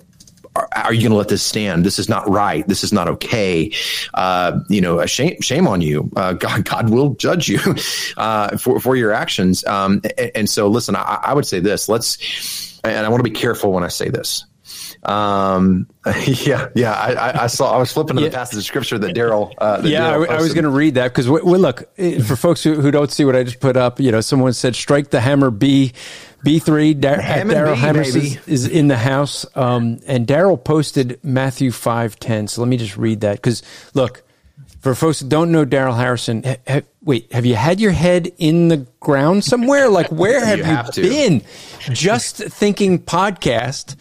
are, 0.55 0.69
are 0.75 0.93
you 0.93 1.01
going 1.01 1.11
to 1.11 1.17
let 1.17 1.29
this 1.29 1.43
stand? 1.43 1.85
This 1.85 1.99
is 1.99 2.09
not 2.09 2.27
right. 2.29 2.67
This 2.67 2.83
is 2.83 2.91
not 2.91 3.07
okay. 3.07 3.71
Uh, 4.13 4.59
you 4.69 4.81
know, 4.81 5.05
shame, 5.05 5.39
shame 5.41 5.67
on 5.67 5.81
you. 5.81 6.09
Uh, 6.15 6.33
God, 6.39 6.65
God 6.65 6.89
will 6.89 7.15
judge 7.15 7.47
you 7.47 7.59
uh, 8.17 8.57
for 8.57 8.79
for 8.79 8.95
your 8.95 9.11
actions. 9.11 9.65
Um, 9.65 10.01
and, 10.17 10.31
and, 10.35 10.49
so, 10.49 10.67
listen, 10.67 10.95
I, 10.95 11.19
I 11.23 11.33
would 11.33 11.45
say 11.45 11.59
this. 11.59 11.89
Let's 11.89 12.79
and 12.83 13.05
I 13.05 13.09
want 13.09 13.23
to 13.23 13.29
be 13.29 13.35
careful 13.35 13.73
when 13.73 13.83
I 13.83 13.89
say 13.89 14.09
this. 14.09 14.45
Um, 15.03 15.87
yeah, 16.25 16.69
yeah. 16.75 16.93
I, 16.93 17.43
I, 17.43 17.47
saw. 17.47 17.73
I 17.75 17.77
was 17.77 17.91
flipping 17.91 18.17
to 18.17 18.23
the 18.23 18.29
passage 18.29 18.57
of 18.57 18.65
scripture 18.65 18.97
that 18.99 19.15
Daryl. 19.15 19.53
Uh, 19.57 19.81
yeah, 19.83 20.09
I, 20.09 20.13
I, 20.15 20.41
was 20.41 20.53
going 20.53 20.65
to 20.65 20.69
read 20.69 20.95
that 20.95 21.09
because 21.09 21.29
we, 21.29 21.41
we, 21.41 21.57
look 21.57 21.89
eh, 21.97 22.21
for 22.21 22.35
folks 22.35 22.63
who, 22.63 22.75
who 22.75 22.91
don't 22.91 23.11
see 23.11 23.23
what 23.23 23.35
I 23.35 23.43
just 23.43 23.59
put 23.59 23.77
up. 23.77 23.99
You 23.99 24.11
know, 24.11 24.21
someone 24.21 24.53
said 24.53 24.75
strike 24.75 25.09
the 25.09 25.21
hammer 25.21 25.51
B. 25.51 25.93
B 26.41 26.59
three 26.59 26.95
Daryl 26.95 27.75
Hammers 27.75 28.15
is, 28.15 28.47
is, 28.47 28.65
in 28.65 28.87
the 28.87 28.95
house, 28.95 29.45
um, 29.55 29.99
and 30.07 30.25
Daryl 30.25 30.61
posted 30.63 31.19
Matthew 31.21 31.69
five 31.69 32.17
ten. 32.17 32.47
So 32.47 32.61
let 32.61 32.69
me 32.69 32.77
just 32.77 32.95
read 32.95 33.21
that 33.21 33.35
because 33.35 33.61
look, 33.93 34.23
for 34.79 34.95
folks 34.95 35.19
that 35.19 35.29
don't 35.29 35.51
know 35.51 35.65
Daryl 35.65 35.95
Harrison, 35.95 36.43
ha, 36.43 36.55
ha, 36.67 36.81
wait, 37.03 37.31
have 37.33 37.45
you 37.45 37.55
had 37.55 37.79
your 37.79 37.91
head 37.91 38.31
in 38.37 38.69
the 38.69 38.77
ground 38.99 39.43
somewhere? 39.43 39.89
Like, 39.89 40.11
where 40.11 40.43
have 40.45 40.59
you, 40.59 40.63
have 40.63 40.89
you 40.95 41.03
been? 41.03 41.41
Just 41.91 42.37
thinking 42.37 42.99
podcast. 42.99 43.95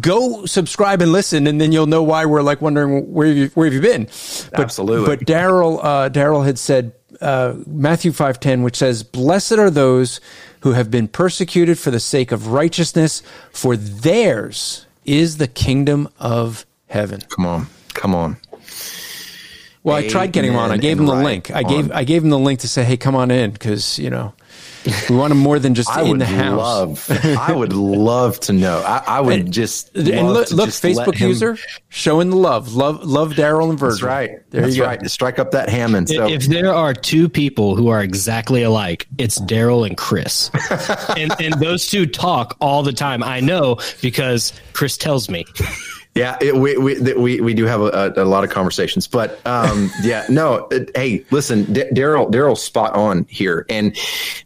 Go 0.00 0.44
subscribe 0.44 1.00
and 1.00 1.12
listen, 1.12 1.46
and 1.46 1.60
then 1.60 1.72
you'll 1.72 1.86
know 1.86 2.02
why 2.02 2.26
we're 2.26 2.42
like 2.42 2.60
wondering 2.60 3.12
where 3.12 3.26
you 3.26 3.48
where 3.54 3.66
have 3.66 3.74
you 3.74 3.80
been. 3.80 4.04
But, 4.50 4.60
Absolutely. 4.60 5.16
But 5.16 5.26
Daryl 5.26 5.80
uh, 5.82 6.10
Daryl 6.10 6.44
had 6.44 6.58
said 6.58 6.92
uh, 7.20 7.54
Matthew 7.66 8.12
five 8.12 8.38
ten, 8.38 8.62
which 8.62 8.76
says, 8.76 9.02
"Blessed 9.02 9.52
are 9.52 9.70
those 9.70 10.20
who 10.60 10.72
have 10.72 10.90
been 10.90 11.08
persecuted 11.08 11.78
for 11.78 11.90
the 11.90 12.00
sake 12.00 12.32
of 12.32 12.48
righteousness, 12.48 13.22
for 13.50 13.76
theirs 13.76 14.86
is 15.04 15.38
the 15.38 15.48
kingdom 15.48 16.08
of 16.18 16.66
heaven." 16.88 17.22
Come 17.28 17.46
on, 17.46 17.66
come 17.94 18.14
on. 18.14 18.36
Well, 19.82 19.96
I 19.96 20.06
tried 20.06 20.32
getting 20.32 20.52
him 20.52 20.58
on. 20.58 20.70
I 20.70 20.76
gave 20.76 20.98
him 20.98 21.06
the 21.06 21.14
link. 21.14 21.50
I 21.50 21.62
gave 21.62 21.90
I 21.92 22.04
gave 22.04 22.22
him 22.22 22.30
the 22.30 22.38
link 22.38 22.60
to 22.60 22.68
say, 22.68 22.84
"Hey, 22.84 22.96
come 22.98 23.14
on 23.14 23.30
in," 23.30 23.52
because 23.52 23.98
you 23.98 24.10
know 24.10 24.34
we 25.08 25.16
want 25.16 25.32
him 25.32 25.38
more 25.38 25.58
than 25.58 25.74
just 25.74 25.90
I 25.90 26.02
in 26.02 26.18
the 26.18 26.26
house. 26.26 26.58
Love, 26.58 27.10
I 27.38 27.52
would 27.52 27.72
love 27.72 28.40
to 28.40 28.52
know. 28.52 28.78
I, 28.80 29.02
I 29.06 29.20
would 29.20 29.40
and, 29.40 29.52
just 29.52 29.94
and 29.96 30.32
look, 30.32 30.50
look 30.50 30.70
Facebook 30.70 31.18
user 31.20 31.58
showing 31.88 32.30
the 32.30 32.36
love, 32.36 32.74
love, 32.74 33.04
love 33.04 33.32
Daryl 33.32 33.70
and 33.70 33.78
Virgil. 33.78 33.96
That's 33.96 34.02
right. 34.02 34.50
There 34.50 34.62
That's 34.62 34.76
you 34.76 34.84
right. 34.84 35.00
Go. 35.00 35.06
Strike 35.08 35.38
up 35.38 35.50
that 35.52 35.68
Hammond. 35.68 36.08
So. 36.08 36.26
If 36.28 36.44
there 36.44 36.72
are 36.72 36.94
two 36.94 37.28
people 37.28 37.76
who 37.76 37.88
are 37.88 38.02
exactly 38.02 38.62
alike, 38.62 39.06
it's 39.18 39.38
Daryl 39.40 39.86
and 39.86 39.96
Chris, 39.96 40.50
and, 41.16 41.32
and 41.40 41.54
those 41.54 41.88
two 41.88 42.06
talk 42.06 42.56
all 42.60 42.82
the 42.82 42.92
time. 42.92 43.22
I 43.22 43.40
know 43.40 43.78
because 44.00 44.52
Chris 44.72 44.96
tells 44.96 45.28
me. 45.28 45.44
Yeah, 46.18 46.36
it, 46.40 46.56
we, 46.56 46.76
we 46.76 47.00
we 47.14 47.40
we 47.40 47.54
do 47.54 47.64
have 47.66 47.80
a, 47.80 48.12
a, 48.16 48.24
lot 48.24 48.42
of 48.42 48.50
conversations, 48.50 49.06
but 49.06 49.40
um, 49.46 49.88
yeah, 50.02 50.26
no. 50.28 50.66
It, 50.72 50.90
hey, 50.96 51.24
listen, 51.30 51.64
Daryl 51.66 52.28
Daryl's 52.28 52.60
spot 52.60 52.94
on 52.94 53.24
here, 53.28 53.64
and 53.68 53.96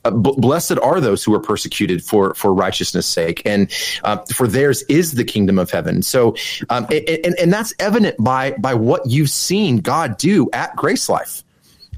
uh, 0.04 0.11
b- 0.11 0.35
blessed 0.37 0.78
are 0.78 1.00
those 1.00 1.24
who 1.24 1.32
are 1.35 1.40
persecuted 1.40 2.04
for 2.04 2.35
for 2.35 2.52
righteousness' 2.52 3.06
sake, 3.06 3.40
and 3.46 3.72
uh, 4.04 4.18
for 4.35 4.46
theirs 4.46 4.82
is 4.90 5.12
the 5.12 5.24
kingdom 5.24 5.58
of 5.58 5.70
heaven. 5.70 6.02
So, 6.02 6.37
um, 6.68 6.87
and, 6.90 7.35
and 7.38 7.52
that's 7.52 7.72
evident 7.78 8.16
by 8.18 8.50
by 8.52 8.74
what 8.74 9.06
you've 9.06 9.30
seen 9.30 9.78
God 9.78 10.18
do 10.18 10.50
at 10.52 10.76
Grace 10.76 11.08
Life. 11.08 11.42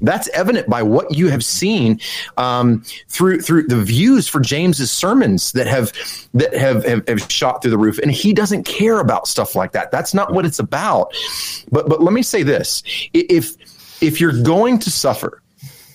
That's 0.01 0.27
evident 0.29 0.69
by 0.69 0.83
what 0.83 1.15
you 1.15 1.29
have 1.29 1.43
seen 1.43 1.99
um, 2.37 2.83
through 3.07 3.41
through 3.41 3.67
the 3.67 3.81
views 3.81 4.27
for 4.27 4.41
James's 4.41 4.91
sermons 4.91 5.53
that 5.53 5.67
have 5.67 5.93
that 6.33 6.53
have, 6.53 6.83
have, 6.85 7.07
have 7.07 7.31
shot 7.31 7.61
through 7.61 7.71
the 7.71 7.77
roof, 7.77 7.97
and 7.99 8.11
he 8.11 8.33
doesn't 8.33 8.63
care 8.63 8.99
about 8.99 9.27
stuff 9.27 9.55
like 9.55 9.71
that. 9.71 9.91
That's 9.91 10.13
not 10.13 10.33
what 10.33 10.45
it's 10.45 10.59
about. 10.59 11.13
But 11.71 11.87
but 11.87 12.01
let 12.01 12.13
me 12.13 12.23
say 12.23 12.43
this: 12.43 12.83
if 13.13 13.55
if 14.01 14.19
you're 14.19 14.43
going 14.43 14.79
to 14.79 14.91
suffer, 14.91 15.41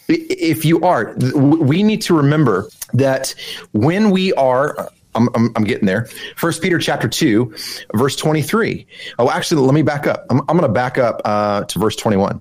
if 0.08 0.64
you 0.64 0.80
are, 0.80 1.14
we 1.34 1.82
need 1.82 2.00
to 2.02 2.16
remember 2.16 2.68
that 2.94 3.34
when 3.72 4.10
we 4.10 4.32
are 4.34 4.90
I'm, 5.14 5.28
I'm, 5.34 5.52
I'm, 5.56 5.64
getting 5.64 5.86
there. 5.86 6.08
First 6.36 6.62
Peter 6.62 6.78
chapter 6.78 7.08
2, 7.08 7.54
verse 7.94 8.14
23. 8.14 8.86
Oh, 9.18 9.28
actually, 9.28 9.60
let 9.62 9.74
me 9.74 9.82
back 9.82 10.06
up. 10.06 10.24
I'm, 10.30 10.40
I'm 10.42 10.56
going 10.56 10.62
to 10.62 10.68
back 10.68 10.98
up 10.98 11.20
uh, 11.24 11.64
to 11.64 11.78
verse 11.80 11.96
21. 11.96 12.40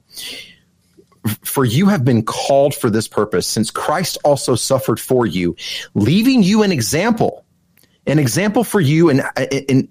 For 1.44 1.66
you 1.66 1.88
have 1.88 2.06
been 2.06 2.24
called 2.24 2.76
for 2.76 2.90
this 2.90 3.08
purpose, 3.08 3.48
since 3.48 3.72
Christ 3.72 4.18
also 4.24 4.56
suffered 4.56 5.00
for 5.00 5.26
you, 5.26 5.56
leaving 5.94 6.44
you 6.44 6.64
an 6.64 6.72
example, 6.72 7.46
an 8.06 8.20
example 8.20 8.64
for 8.64 8.82
you 8.82 9.10
and, 9.10 9.24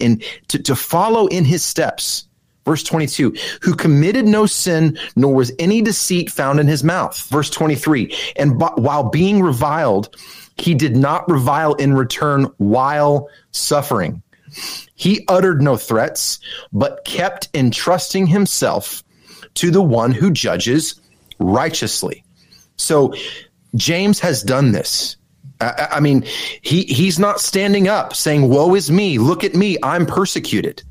and 0.01 0.23
to, 0.49 0.63
to 0.63 0.77
follow 0.77 1.27
in 1.27 1.45
his 1.45 1.65
steps. 1.65 2.25
Verse 2.65 2.83
22, 2.83 3.35
who 3.63 3.75
committed 3.75 4.27
no 4.27 4.45
sin, 4.45 4.99
nor 5.17 5.35
was 5.35 5.51
any 5.59 5.81
deceit 5.81 6.31
found 6.31 6.61
in 6.61 6.67
his 6.67 6.85
mouth. 6.85 7.19
Verse 7.29 7.49
23, 7.49 8.15
and 8.37 8.59
b- 8.59 8.67
while 8.75 9.05
being 9.05 9.41
reviled, 9.41 10.15
he 10.59 10.75
did 10.75 10.95
not 10.95 11.31
revile 11.31 11.73
in 11.75 11.95
return 11.95 12.45
while 12.59 13.29
suffering. 13.53 14.23
He 14.95 15.25
uttered 15.29 15.63
no 15.63 15.77
threats, 15.77 16.41
but 16.71 17.07
kept 17.07 17.49
entrusting 17.55 18.27
himself 18.27 19.03
to 19.55 19.71
the 19.71 19.83
one 19.83 20.13
who 20.13 20.31
judges 20.31 21.01
righteously. 21.39 22.25
So 22.77 23.15
James 23.75 24.21
has 24.21 24.43
done 24.43 24.73
this. 24.73 25.17
I, 25.61 25.89
I 25.93 26.01
mean, 26.01 26.25
he 26.63 26.85
he's 26.85 27.19
not 27.19 27.41
standing 27.41 27.89
up 27.89 28.15
saying, 28.15 28.49
"Woe 28.49 28.75
is 28.75 28.91
me! 28.91 29.19
Look 29.19 29.45
at 29.45 29.55
me! 29.55 29.77
I'm 29.83 30.07
persecuted." 30.07 30.83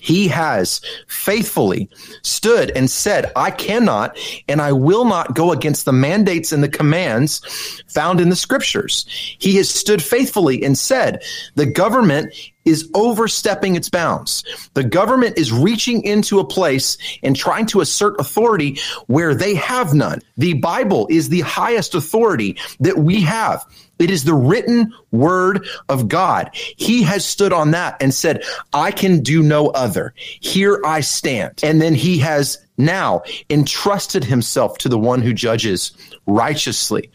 He 0.00 0.28
has 0.28 0.80
faithfully 1.06 1.88
stood 2.22 2.70
and 2.72 2.90
said, 2.90 3.32
I 3.36 3.50
cannot 3.50 4.16
and 4.48 4.60
I 4.60 4.72
will 4.72 5.04
not 5.04 5.34
go 5.34 5.52
against 5.52 5.84
the 5.84 5.92
mandates 5.92 6.52
and 6.52 6.62
the 6.62 6.68
commands 6.68 7.40
found 7.88 8.20
in 8.20 8.28
the 8.28 8.36
scriptures. 8.36 9.04
He 9.38 9.56
has 9.56 9.70
stood 9.70 10.02
faithfully 10.02 10.62
and 10.62 10.76
said, 10.76 11.22
the 11.54 11.66
government 11.66 12.34
is 12.64 12.90
overstepping 12.94 13.74
its 13.74 13.88
bounds. 13.88 14.44
The 14.74 14.84
government 14.84 15.38
is 15.38 15.52
reaching 15.52 16.02
into 16.04 16.38
a 16.38 16.46
place 16.46 16.98
and 17.22 17.34
trying 17.34 17.66
to 17.66 17.80
assert 17.80 18.20
authority 18.20 18.78
where 19.06 19.34
they 19.34 19.54
have 19.54 19.94
none. 19.94 20.20
The 20.36 20.54
Bible 20.54 21.06
is 21.10 21.28
the 21.28 21.40
highest 21.40 21.94
authority 21.94 22.58
that 22.80 22.98
we 22.98 23.22
have. 23.22 23.64
It 24.00 24.10
is 24.10 24.24
the 24.24 24.34
written 24.34 24.92
word 25.12 25.66
of 25.88 26.08
God. 26.08 26.50
He 26.54 27.02
has 27.02 27.24
stood 27.24 27.52
on 27.52 27.70
that 27.72 27.96
and 28.00 28.12
said, 28.12 28.42
I 28.72 28.90
can 28.90 29.20
do 29.22 29.42
no 29.42 29.68
other. 29.68 30.14
Here 30.16 30.80
I 30.84 31.00
stand. 31.02 31.60
And 31.62 31.80
then 31.80 31.94
he 31.94 32.18
has 32.18 32.58
now 32.78 33.22
entrusted 33.50 34.24
himself 34.24 34.78
to 34.78 34.88
the 34.88 34.98
one 34.98 35.20
who 35.20 35.34
judges 35.34 35.92
righteously. 36.26 37.10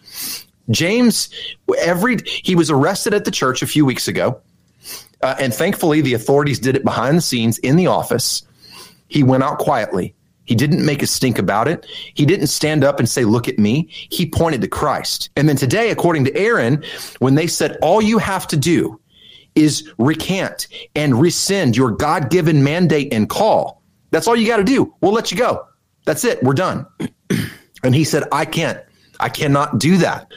James, 0.69 1.29
every, 1.79 2.17
he 2.25 2.55
was 2.55 2.69
arrested 2.69 3.13
at 3.13 3.25
the 3.25 3.31
church 3.31 3.61
a 3.61 3.67
few 3.67 3.85
weeks 3.85 4.07
ago. 4.07 4.39
Uh, 5.21 5.35
and 5.39 5.53
thankfully, 5.53 6.01
the 6.01 6.13
authorities 6.13 6.59
did 6.59 6.75
it 6.75 6.83
behind 6.83 7.17
the 7.17 7.21
scenes 7.21 7.57
in 7.59 7.75
the 7.77 7.87
office. 7.87 8.43
He 9.07 9.23
went 9.23 9.43
out 9.43 9.57
quietly. 9.57 10.13
He 10.45 10.55
didn't 10.55 10.85
make 10.85 11.01
a 11.01 11.07
stink 11.07 11.37
about 11.39 11.67
it. 11.67 11.85
He 12.13 12.25
didn't 12.25 12.47
stand 12.47 12.83
up 12.83 12.99
and 12.99 13.09
say, 13.09 13.25
Look 13.25 13.47
at 13.47 13.59
me. 13.59 13.87
He 13.89 14.25
pointed 14.29 14.61
to 14.61 14.67
Christ. 14.67 15.29
And 15.35 15.49
then 15.49 15.55
today, 15.55 15.89
according 15.91 16.25
to 16.25 16.37
Erin, 16.37 16.83
when 17.19 17.35
they 17.35 17.47
said, 17.47 17.77
All 17.81 18.01
you 18.01 18.17
have 18.17 18.47
to 18.47 18.57
do 18.57 18.99
is 19.55 19.91
recant 19.97 20.67
and 20.95 21.19
rescind 21.19 21.77
your 21.77 21.91
God 21.91 22.29
given 22.29 22.63
mandate 22.63 23.13
and 23.13 23.29
call, 23.29 23.81
that's 24.11 24.27
all 24.27 24.35
you 24.35 24.47
got 24.47 24.57
to 24.57 24.63
do. 24.63 24.93
We'll 25.01 25.13
let 25.13 25.31
you 25.31 25.37
go. 25.37 25.67
That's 26.05 26.23
it. 26.23 26.41
We're 26.43 26.53
done. 26.53 26.85
and 27.83 27.95
he 27.95 28.03
said, 28.03 28.23
I 28.31 28.45
can't. 28.45 28.79
I 29.19 29.29
cannot 29.29 29.79
do 29.79 29.97
that. 29.97 30.31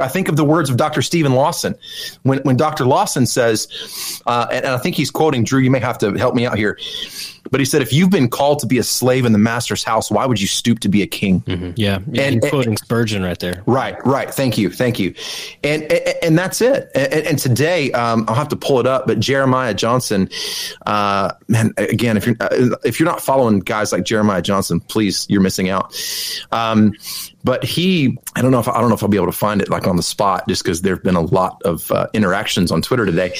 I 0.00 0.08
think 0.08 0.28
of 0.28 0.36
the 0.36 0.44
words 0.44 0.70
of 0.70 0.76
Dr. 0.76 1.02
Stephen 1.02 1.34
Lawson 1.34 1.74
when, 2.22 2.38
when 2.40 2.56
Dr. 2.56 2.84
Lawson 2.84 3.26
says, 3.26 3.68
uh, 4.26 4.46
and, 4.50 4.64
and 4.64 4.74
I 4.74 4.78
think 4.78 4.96
he's 4.96 5.10
quoting 5.10 5.44
Drew, 5.44 5.60
you 5.60 5.70
may 5.70 5.80
have 5.80 5.98
to 5.98 6.12
help 6.14 6.34
me 6.34 6.46
out 6.46 6.56
here. 6.56 6.78
But 7.50 7.60
he 7.60 7.64
said, 7.64 7.82
if 7.82 7.92
you've 7.92 8.10
been 8.10 8.28
called 8.28 8.58
to 8.60 8.66
be 8.66 8.78
a 8.78 8.82
slave 8.82 9.24
in 9.24 9.32
the 9.32 9.38
master's 9.38 9.84
house, 9.84 10.10
why 10.10 10.26
would 10.26 10.40
you 10.40 10.46
stoop 10.46 10.80
to 10.80 10.88
be 10.88 11.02
a 11.02 11.06
king? 11.06 11.40
Mm-hmm. 11.42 11.72
Yeah. 11.76 12.00
yeah. 12.10 12.22
And, 12.22 12.42
quoting 12.42 12.76
Spurgeon 12.76 13.22
right 13.22 13.38
there. 13.38 13.62
Right, 13.66 13.96
right. 14.04 14.32
Thank 14.32 14.58
you. 14.58 14.70
Thank 14.70 14.98
you. 14.98 15.14
And, 15.62 15.84
and, 15.84 16.14
and 16.22 16.38
that's 16.38 16.60
it. 16.60 16.90
And, 16.94 17.26
and 17.26 17.38
today, 17.38 17.92
um, 17.92 18.24
I'll 18.28 18.34
have 18.34 18.48
to 18.48 18.56
pull 18.56 18.80
it 18.80 18.86
up, 18.86 19.06
but 19.06 19.20
Jeremiah 19.20 19.74
Johnson, 19.74 20.28
uh, 20.86 21.32
man, 21.48 21.72
again, 21.76 22.16
if 22.16 22.26
you're, 22.26 22.36
uh, 22.40 22.76
if 22.84 22.98
you're 22.98 23.08
not 23.08 23.20
following 23.20 23.60
guys 23.60 23.92
like 23.92 24.04
Jeremiah 24.04 24.42
Johnson, 24.42 24.80
please, 24.80 25.26
you're 25.28 25.40
missing 25.40 25.68
out. 25.68 25.94
Um, 26.52 26.94
but 27.46 27.62
he, 27.62 28.18
I 28.34 28.42
don't 28.42 28.50
know 28.50 28.58
if 28.58 28.66
I 28.66 28.80
don't 28.80 28.88
know 28.88 28.96
if 28.96 29.04
I'll 29.04 29.08
be 29.08 29.16
able 29.16 29.26
to 29.26 29.32
find 29.32 29.62
it 29.62 29.70
like 29.70 29.86
on 29.86 29.94
the 29.94 30.02
spot, 30.02 30.48
just 30.48 30.64
because 30.64 30.82
there've 30.82 31.02
been 31.02 31.14
a 31.14 31.20
lot 31.20 31.62
of 31.64 31.92
uh, 31.92 32.08
interactions 32.12 32.72
on 32.72 32.82
Twitter 32.82 33.06
today. 33.06 33.34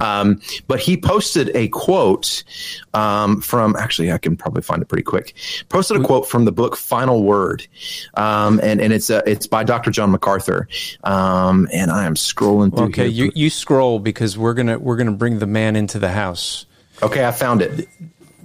Um, 0.00 0.42
but 0.66 0.80
he 0.80 0.98
posted 0.98 1.50
a 1.56 1.68
quote 1.68 2.44
um, 2.92 3.40
from 3.40 3.74
actually 3.74 4.12
I 4.12 4.18
can 4.18 4.36
probably 4.36 4.60
find 4.60 4.82
it 4.82 4.88
pretty 4.88 5.02
quick. 5.02 5.34
Posted 5.70 5.98
a 5.98 6.04
quote 6.04 6.28
from 6.28 6.44
the 6.44 6.52
book 6.52 6.76
Final 6.76 7.24
Word, 7.24 7.66
um, 8.14 8.60
and 8.62 8.82
and 8.82 8.92
it's 8.92 9.08
uh, 9.08 9.22
it's 9.26 9.46
by 9.46 9.64
Dr. 9.64 9.90
John 9.90 10.10
MacArthur, 10.10 10.68
um, 11.04 11.66
and 11.72 11.90
I 11.90 12.04
am 12.04 12.16
scrolling 12.16 12.76
through. 12.76 12.88
Okay, 12.88 13.10
here. 13.10 13.26
you 13.28 13.32
you 13.34 13.48
scroll 13.48 13.98
because 13.98 14.36
we're 14.36 14.54
gonna 14.54 14.78
we're 14.78 14.98
gonna 14.98 15.12
bring 15.12 15.38
the 15.38 15.46
man 15.46 15.74
into 15.74 15.98
the 15.98 16.10
house. 16.10 16.66
Okay, 17.02 17.24
I 17.24 17.30
found 17.30 17.62
it. 17.62 17.88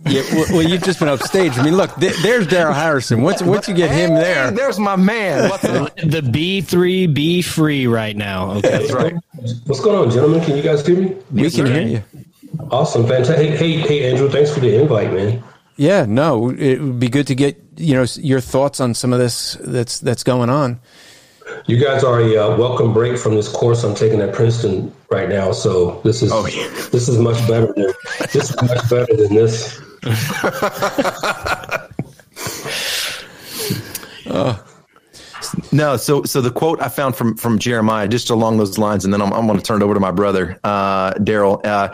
Yeah, 0.06 0.22
well, 0.34 0.46
well, 0.52 0.62
you've 0.64 0.84
just 0.84 1.00
been 1.00 1.08
upstage. 1.08 1.58
I 1.58 1.64
mean, 1.64 1.78
look, 1.78 1.96
th- 1.96 2.18
there's 2.22 2.46
Daryl 2.48 2.74
Harrison. 2.74 3.22
Once 3.22 3.42
once 3.42 3.68
you 3.70 3.74
get 3.74 3.90
him 3.92 4.14
there, 4.16 4.52
there's 4.52 4.78
my 4.80 4.96
man. 4.98 5.50
What's? 5.50 5.64
The 5.64 6.22
B3 6.22 7.14
B 7.14 7.42
free 7.42 7.88
right 7.88 8.16
now. 8.16 8.52
Okay. 8.56 8.70
That's 8.70 8.92
right. 8.92 9.14
What's 9.66 9.80
going 9.80 9.98
on, 9.98 10.12
gentlemen? 10.12 10.42
Can 10.44 10.58
you 10.58 10.64
guys 10.64 10.86
hear 10.86 10.98
me? 11.00 11.16
we 11.32 11.50
can 11.50 11.66
hear 11.68 11.82
you. 11.82 12.04
Awesome, 12.70 13.08
fantastic. 13.08 13.38
Hey, 13.38 13.56
hey, 13.58 13.78
hey, 13.78 14.12
Andrew, 14.12 14.30
thanks 14.30 14.54
for 14.54 14.60
the 14.60 14.80
invite, 14.82 15.12
man. 15.14 15.42
Yeah, 15.76 16.06
no, 16.08 16.52
it 16.52 16.80
would 16.80 17.00
be 17.00 17.10
good 17.10 17.28
to 17.28 17.36
get 17.36 17.60
you 17.78 17.96
know 17.96 18.06
your 18.18 18.42
thoughts 18.42 18.80
on 18.80 18.94
some 18.94 19.14
of 19.14 19.20
this 19.20 19.58
that's 19.62 20.00
that's 20.00 20.24
going 20.24 20.50
on. 20.50 20.80
You 21.66 21.78
guys 21.78 22.04
are 22.04 22.20
a 22.22 22.38
uh, 22.38 22.58
welcome 22.58 22.94
break 22.94 23.18
from 23.18 23.36
this 23.36 23.48
course 23.50 23.84
I'm 23.84 23.96
taking 23.96 24.22
at 24.22 24.34
Princeton 24.34 24.94
right 25.10 25.28
now, 25.30 25.52
so 25.52 26.02
this 26.04 26.22
is 26.22 26.32
Oh, 26.32 26.46
yeah. 26.48 26.68
this 26.92 27.08
is 27.10 27.18
much 27.18 27.38
better 27.48 27.72
than 27.74 27.92
this 28.34 28.36
is 28.36 28.56
much 28.62 28.90
better 28.90 29.16
than 29.16 29.34
this. 29.34 29.80
No, 35.72 35.98
so 35.98 36.24
so 36.24 36.42
the 36.42 36.52
quote 36.52 36.82
I 36.82 36.88
found 36.88 37.16
from 37.16 37.36
from 37.36 37.60
Jeremiah, 37.60 38.08
just 38.08 38.30
along 38.30 38.58
those 38.58 38.78
lines, 38.78 39.06
and 39.06 39.14
then 39.14 39.22
I'm, 39.22 39.32
I'm 39.34 39.48
going 39.48 39.58
to 39.58 39.64
turn 39.64 39.82
it 39.82 39.86
over 39.86 39.94
to 39.94 40.00
my 40.00 40.12
brother 40.12 40.60
uh, 40.64 41.14
Daryl. 41.14 41.64
Uh, 41.66 41.90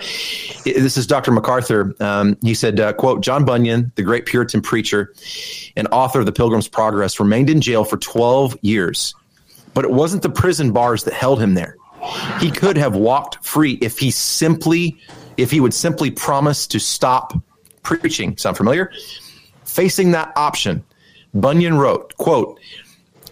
this 0.66 0.98
is 0.98 1.08
Dr. 1.08 1.32
MacArthur. 1.32 1.96
Um, 2.00 2.38
he 2.42 2.54
said, 2.54 2.80
uh, 2.80 2.94
"quote 2.94 3.22
John 3.22 3.46
Bunyan, 3.46 3.92
the 3.96 4.04
great 4.04 4.26
Puritan 4.26 4.62
preacher 4.62 5.14
and 5.76 5.88
author 5.92 6.20
of 6.20 6.26
the 6.26 6.32
Pilgrim's 6.32 6.68
Progress, 6.68 7.20
remained 7.20 7.50
in 7.50 7.62
jail 7.62 7.84
for 7.84 7.98
12 7.98 8.58
years, 8.62 9.14
but 9.74 9.86
it 9.86 9.92
wasn't 9.92 10.24
the 10.24 10.30
prison 10.30 10.72
bars 10.72 11.04
that 11.06 11.14
held 11.14 11.42
him 11.42 11.54
there. 11.54 11.78
He 12.40 12.52
could 12.52 12.78
have 12.78 12.96
walked 12.96 13.44
free 13.46 13.74
if 13.82 14.00
he 14.00 14.12
simply, 14.12 14.98
if 15.38 15.52
he 15.52 15.60
would 15.60 15.74
simply 15.74 16.12
promise 16.12 16.66
to 16.68 16.80
stop 16.80 17.34
preaching. 17.84 18.38
Sound 18.38 18.58
familiar? 18.58 18.92
Facing 19.66 20.12
that 20.12 20.32
option, 20.36 20.84
Bunyan 21.34 21.78
wrote, 21.78 22.16
quote." 22.18 22.60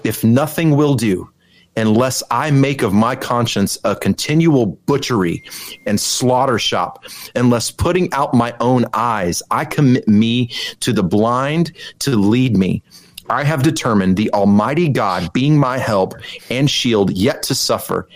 if 0.07 0.23
nothing 0.23 0.75
will 0.75 0.95
do, 0.95 1.29
unless 1.75 2.23
I 2.31 2.49
make 2.49 2.81
of 2.81 2.93
my 2.93 3.15
conscience 3.15 3.77
a 3.83 3.95
continual 3.95 4.65
butchery 4.65 5.43
and 5.85 5.99
slaughter 5.99 6.57
shop, 6.57 7.03
unless 7.35 7.69
putting 7.71 8.11
out 8.13 8.33
my 8.33 8.55
own 8.59 8.85
eyes, 8.93 9.43
I 9.51 9.65
commit 9.65 10.07
me 10.07 10.49
to 10.79 10.93
the 10.93 11.03
blind 11.03 11.73
to 11.99 12.15
lead 12.15 12.57
me. 12.57 12.81
I 13.29 13.43
have 13.43 13.61
determined 13.61 14.15
the 14.15 14.31
Almighty 14.31 14.87
God 14.87 15.31
being 15.33 15.57
my 15.57 15.77
help 15.77 16.13
and 16.49 16.69
shield 16.69 17.11
yet 17.11 17.43
to 17.43 17.55
suffer. 17.55 18.07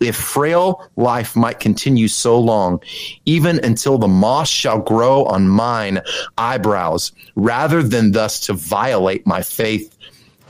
If 0.00 0.16
frail 0.16 0.88
life 0.96 1.34
might 1.34 1.58
continue 1.58 2.08
so 2.08 2.38
long, 2.38 2.80
even 3.24 3.62
until 3.64 3.98
the 3.98 4.08
moss 4.08 4.48
shall 4.48 4.78
grow 4.78 5.24
on 5.24 5.48
mine 5.48 6.00
eyebrows, 6.36 7.12
rather 7.34 7.82
than 7.82 8.12
thus 8.12 8.40
to 8.46 8.52
violate 8.52 9.26
my 9.26 9.42
faith 9.42 9.96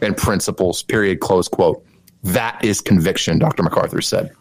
and 0.02 0.16
principles, 0.16 0.82
period, 0.82 1.20
close 1.20 1.48
quote. 1.48 1.84
That 2.24 2.62
is 2.64 2.80
conviction, 2.80 3.38
Dr. 3.38 3.62
MacArthur 3.62 4.02
said. 4.02 4.32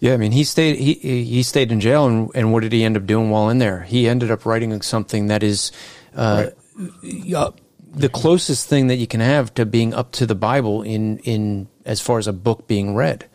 Yeah, 0.00 0.14
I 0.14 0.16
mean, 0.16 0.32
he 0.32 0.42
stayed 0.42 0.78
he 0.78 0.94
he 0.94 1.42
stayed 1.44 1.70
in 1.70 1.78
jail, 1.78 2.06
and 2.06 2.28
and 2.34 2.52
what 2.52 2.62
did 2.62 2.72
he 2.72 2.82
end 2.82 2.96
up 2.96 3.06
doing 3.06 3.30
while 3.30 3.50
in 3.50 3.58
there? 3.58 3.82
He 3.82 4.08
ended 4.08 4.32
up 4.32 4.44
writing 4.44 4.82
something 4.82 5.28
that 5.28 5.44
is. 5.44 5.70
Uh, 6.16 6.46
uh, 7.32 7.50
the 7.94 8.08
closest 8.08 8.68
thing 8.68 8.88
that 8.88 8.96
you 8.96 9.06
can 9.06 9.20
have 9.20 9.54
to 9.54 9.66
being 9.66 9.94
up 9.94 10.12
to 10.12 10.26
the 10.26 10.34
Bible 10.34 10.82
in 10.82 11.18
in 11.18 11.68
as 11.84 12.00
far 12.00 12.18
as 12.18 12.26
a 12.26 12.32
book 12.32 12.66
being 12.66 12.96
read, 12.96 13.26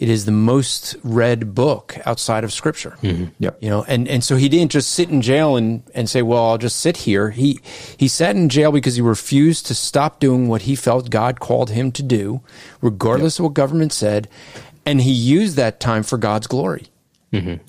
it 0.00 0.08
is 0.08 0.24
the 0.24 0.32
most 0.32 0.96
read 1.04 1.54
book 1.54 1.94
outside 2.06 2.42
of 2.42 2.54
Scripture. 2.54 2.96
Yep. 3.38 3.58
You 3.60 3.68
know, 3.68 3.84
and, 3.86 4.08
and 4.08 4.24
so 4.24 4.36
he 4.36 4.48
didn't 4.48 4.72
just 4.72 4.94
sit 4.94 5.10
in 5.10 5.20
jail 5.20 5.56
and, 5.56 5.82
and 5.94 6.08
say, 6.08 6.22
well, 6.22 6.42
I'll 6.42 6.56
just 6.56 6.78
sit 6.78 6.96
here. 6.96 7.28
He, 7.28 7.60
he 7.98 8.08
sat 8.08 8.34
in 8.34 8.48
jail 8.48 8.72
because 8.72 8.96
he 8.96 9.02
refused 9.02 9.66
to 9.66 9.74
stop 9.74 10.18
doing 10.18 10.48
what 10.48 10.62
he 10.62 10.74
felt 10.74 11.10
God 11.10 11.38
called 11.38 11.68
him 11.68 11.92
to 11.92 12.02
do, 12.02 12.40
regardless 12.80 13.38
of 13.38 13.44
what 13.44 13.52
government 13.52 13.92
said. 13.92 14.26
And 14.86 15.02
he 15.02 15.12
used 15.12 15.56
that 15.56 15.80
time 15.80 16.02
for 16.02 16.16
God's 16.16 16.46
glory. 16.46 16.86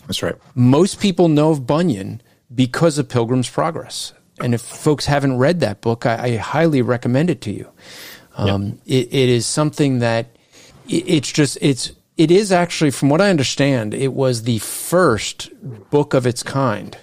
That's 0.08 0.24
right. 0.24 0.36
Most 0.56 1.02
people 1.02 1.28
know 1.28 1.52
of 1.52 1.68
Bunyan 1.68 2.22
because 2.56 2.98
of 2.98 3.10
Pilgrim's 3.10 3.50
Progress. 3.50 4.14
And 4.40 4.54
if 4.54 4.62
folks 4.62 5.06
haven't 5.06 5.38
read 5.38 5.60
that 5.60 5.82
book, 5.82 6.06
I, 6.06 6.24
I 6.24 6.36
highly 6.38 6.82
recommend 6.82 7.30
it 7.30 7.42
to 7.42 7.52
you. 7.52 7.70
Um, 8.38 8.80
it, 8.86 9.10
it 9.14 9.28
is 9.28 9.46
something 9.46 10.00
that 10.00 10.28
it, 10.88 11.04
it's 11.06 11.30
just, 11.30 11.58
it's, 11.60 11.92
it 12.22 12.30
is 12.30 12.52
actually, 12.52 12.92
from 12.92 13.10
what 13.10 13.20
I 13.20 13.32
understand, 13.32 13.96
it 13.96 14.14
was 14.14 14.44
the 14.44 14.60
first 14.60 15.50
book 15.90 16.14
of 16.14 16.28
its 16.28 16.44
kind 16.44 16.96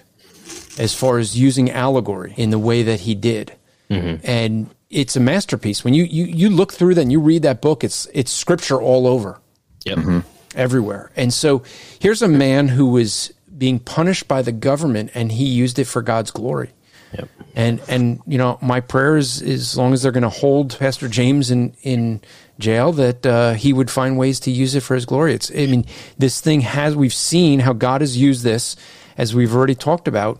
as 0.77 0.93
far 0.95 1.17
as 1.17 1.37
using 1.37 1.69
allegory 1.69 2.33
in 2.37 2.51
the 2.51 2.57
way 2.57 2.83
that 2.83 3.01
he 3.01 3.15
did. 3.15 3.51
Mm-hmm. 3.89 4.25
And 4.25 4.69
it's 4.89 5.17
a 5.17 5.19
masterpiece. 5.19 5.83
When 5.83 5.93
you, 5.93 6.05
you, 6.05 6.23
you 6.23 6.49
look 6.49 6.71
through 6.71 6.95
that 6.95 7.01
and 7.01 7.11
you 7.11 7.19
read 7.19 7.41
that 7.41 7.61
book, 7.61 7.83
it's, 7.83 8.07
it's 8.13 8.31
scripture 8.31 8.81
all 8.81 9.05
over 9.07 9.41
Yep. 9.83 9.97
Mm-hmm. 9.97 10.19
everywhere. 10.55 11.11
And 11.17 11.33
so 11.33 11.63
here's 11.99 12.21
a 12.21 12.27
man 12.29 12.69
who 12.69 12.87
was 12.87 13.33
being 13.57 13.79
punished 13.79 14.25
by 14.29 14.41
the 14.41 14.53
government 14.53 15.11
and 15.13 15.33
he 15.33 15.45
used 15.47 15.79
it 15.79 15.85
for 15.85 16.01
God's 16.01 16.31
glory. 16.31 16.71
Yep. 17.17 17.29
And 17.55 17.81
and 17.89 18.21
you 18.25 18.37
know, 18.37 18.57
my 18.61 18.79
prayer 18.79 19.17
is, 19.17 19.41
is 19.41 19.61
as 19.61 19.77
long 19.77 19.93
as 19.93 20.03
they're 20.03 20.11
going 20.13 20.23
to 20.23 20.29
hold 20.29 20.77
Pastor 20.77 21.07
James 21.09 21.49
in 21.49 21.73
in 21.81 22.21
jail, 22.59 22.91
that 22.93 23.25
uh, 23.25 23.53
he 23.53 23.73
would 23.73 23.89
find 23.89 24.17
ways 24.17 24.39
to 24.41 24.51
use 24.51 24.75
it 24.75 24.83
for 24.83 24.95
His 24.95 25.05
glory. 25.05 25.33
It's 25.33 25.51
I 25.51 25.65
mean, 25.65 25.85
this 26.17 26.41
thing 26.41 26.61
has 26.61 26.95
we've 26.95 27.13
seen 27.13 27.59
how 27.59 27.73
God 27.73 28.01
has 28.01 28.17
used 28.17 28.43
this, 28.43 28.75
as 29.17 29.33
we've 29.33 29.55
already 29.55 29.75
talked 29.75 30.07
about, 30.07 30.39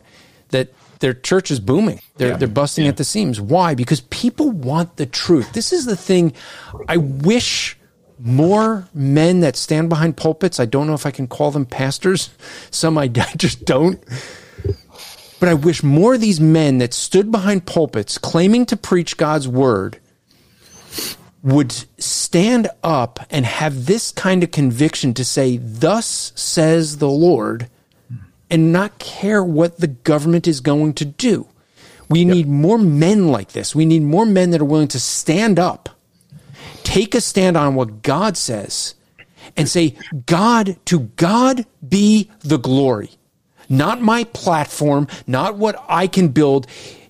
that 0.49 0.73
their 0.99 1.13
church 1.13 1.49
is 1.49 1.59
booming. 1.59 2.01
They're 2.17 2.37
they're 2.37 2.47
busting 2.47 2.87
at 2.87 2.97
the 2.97 3.03
seams. 3.03 3.39
Why? 3.39 3.73
Because 3.73 4.01
people 4.01 4.51
want 4.51 4.97
the 4.97 5.05
truth. 5.05 5.53
This 5.53 5.73
is 5.73 5.85
the 5.85 5.95
thing. 5.95 6.33
I 6.87 6.97
wish 6.97 7.77
more 8.19 8.87
men 8.93 9.39
that 9.39 9.55
stand 9.55 9.87
behind 9.89 10.17
pulpits. 10.17 10.59
I 10.59 10.65
don't 10.65 10.87
know 10.87 10.93
if 10.93 11.05
I 11.05 11.11
can 11.11 11.27
call 11.27 11.51
them 11.51 11.65
pastors. 11.65 12.29
Some 12.71 12.97
I, 12.97 13.03
I 13.03 13.07
just 13.37 13.65
don't. 13.65 14.03
But 15.39 15.47
I 15.47 15.53
wish 15.53 15.83
more 15.83 16.15
of 16.15 16.21
these 16.21 16.41
men 16.41 16.79
that 16.79 16.93
stood 16.93 17.31
behind 17.31 17.65
pulpits 17.65 18.17
claiming 18.17 18.65
to 18.65 18.75
preach 18.75 19.15
God's 19.15 19.47
word 19.47 19.97
would 21.41 21.71
stand 21.97 22.67
up 22.83 23.19
and 23.29 23.45
have 23.45 23.85
this 23.85 24.11
kind 24.11 24.43
of 24.43 24.51
conviction 24.51 25.13
to 25.13 25.23
say, 25.23 25.57
Thus 25.57 26.31
says 26.35 26.97
the 26.97 27.09
Lord, 27.09 27.69
and 28.49 28.73
not 28.73 28.99
care 28.99 29.43
what 29.43 29.77
the 29.77 29.87
government 29.87 30.47
is 30.47 30.59
going 30.59 30.93
to 30.95 31.05
do. 31.05 31.47
We 32.09 32.25
need 32.25 32.47
more 32.47 32.79
men 32.79 33.27
like 33.27 33.51
this. 33.51 33.75
We 33.75 33.85
need 33.85 34.01
more 34.01 34.25
men 34.25 34.49
that 34.49 34.61
are 34.61 34.65
willing 34.65 34.87
to 34.89 34.99
stand 34.99 35.59
up, 35.59 35.89
take 36.83 37.13
a 37.13 37.21
stand 37.21 37.55
on 37.55 37.75
what 37.75 38.01
God 38.01 38.35
says, 38.35 38.95
and 39.55 39.69
say, 39.69 39.95
God, 40.25 40.77
to 40.85 40.99
God 40.99 41.65
be 41.87 42.31
the 42.39 42.57
glory. 42.57 43.11
Not 43.69 44.01
my 44.01 44.23
platform, 44.23 45.07
not 45.27 45.55
what 45.55 45.83
I 45.87 46.07
can 46.07 46.29
build. 46.29 46.65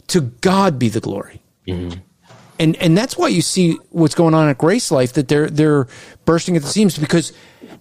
To 0.07 0.21
God 0.21 0.77
be 0.77 0.89
the 0.89 0.99
glory. 0.99 1.41
Mm-hmm. 1.67 1.99
And 2.59 2.75
and 2.77 2.97
that's 2.97 3.17
why 3.17 3.29
you 3.29 3.41
see 3.41 3.77
what's 3.89 4.13
going 4.13 4.33
on 4.33 4.49
at 4.49 4.57
Grace 4.57 4.91
Life 4.91 5.13
that 5.13 5.29
they're 5.29 5.49
they're 5.49 5.87
bursting 6.25 6.57
at 6.57 6.61
the 6.61 6.67
seams 6.67 6.97
because 6.97 7.31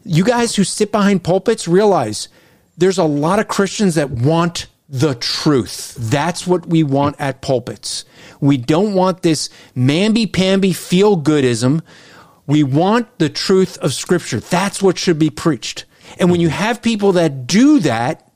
you 0.05 0.25
guys 0.25 0.55
who 0.55 0.65
sit 0.65 0.93
behind 0.93 1.25
pulpits 1.25 1.67
realize 1.67 2.29
there's 2.77 2.99
a 2.99 3.05
lot 3.05 3.41
of 3.41 3.49
Christians 3.49 3.97
that 3.97 4.11
want 4.11 4.69
the 4.89 5.17
truth. 5.17 5.97
That's 5.99 6.47
what 6.47 6.67
we 6.67 6.83
want 6.83 7.17
at 7.19 7.43
pulpits. 7.43 8.05
We 8.41 8.57
don't 8.57 8.95
want 8.95 9.23
this 9.23 9.51
mamby-pamby 9.77 10.73
feel-goodism. 10.73 11.83
We 12.47 12.63
want 12.63 13.19
the 13.19 13.29
truth 13.29 13.77
of 13.79 13.93
Scripture. 13.93 14.41
That's 14.41 14.81
what 14.81 14.97
should 14.97 15.19
be 15.19 15.29
preached. 15.29 15.85
And 16.19 16.31
when 16.31 16.41
you 16.41 16.49
have 16.49 16.81
people 16.81 17.13
that 17.13 17.47
do 17.47 17.81
that, 17.81 18.31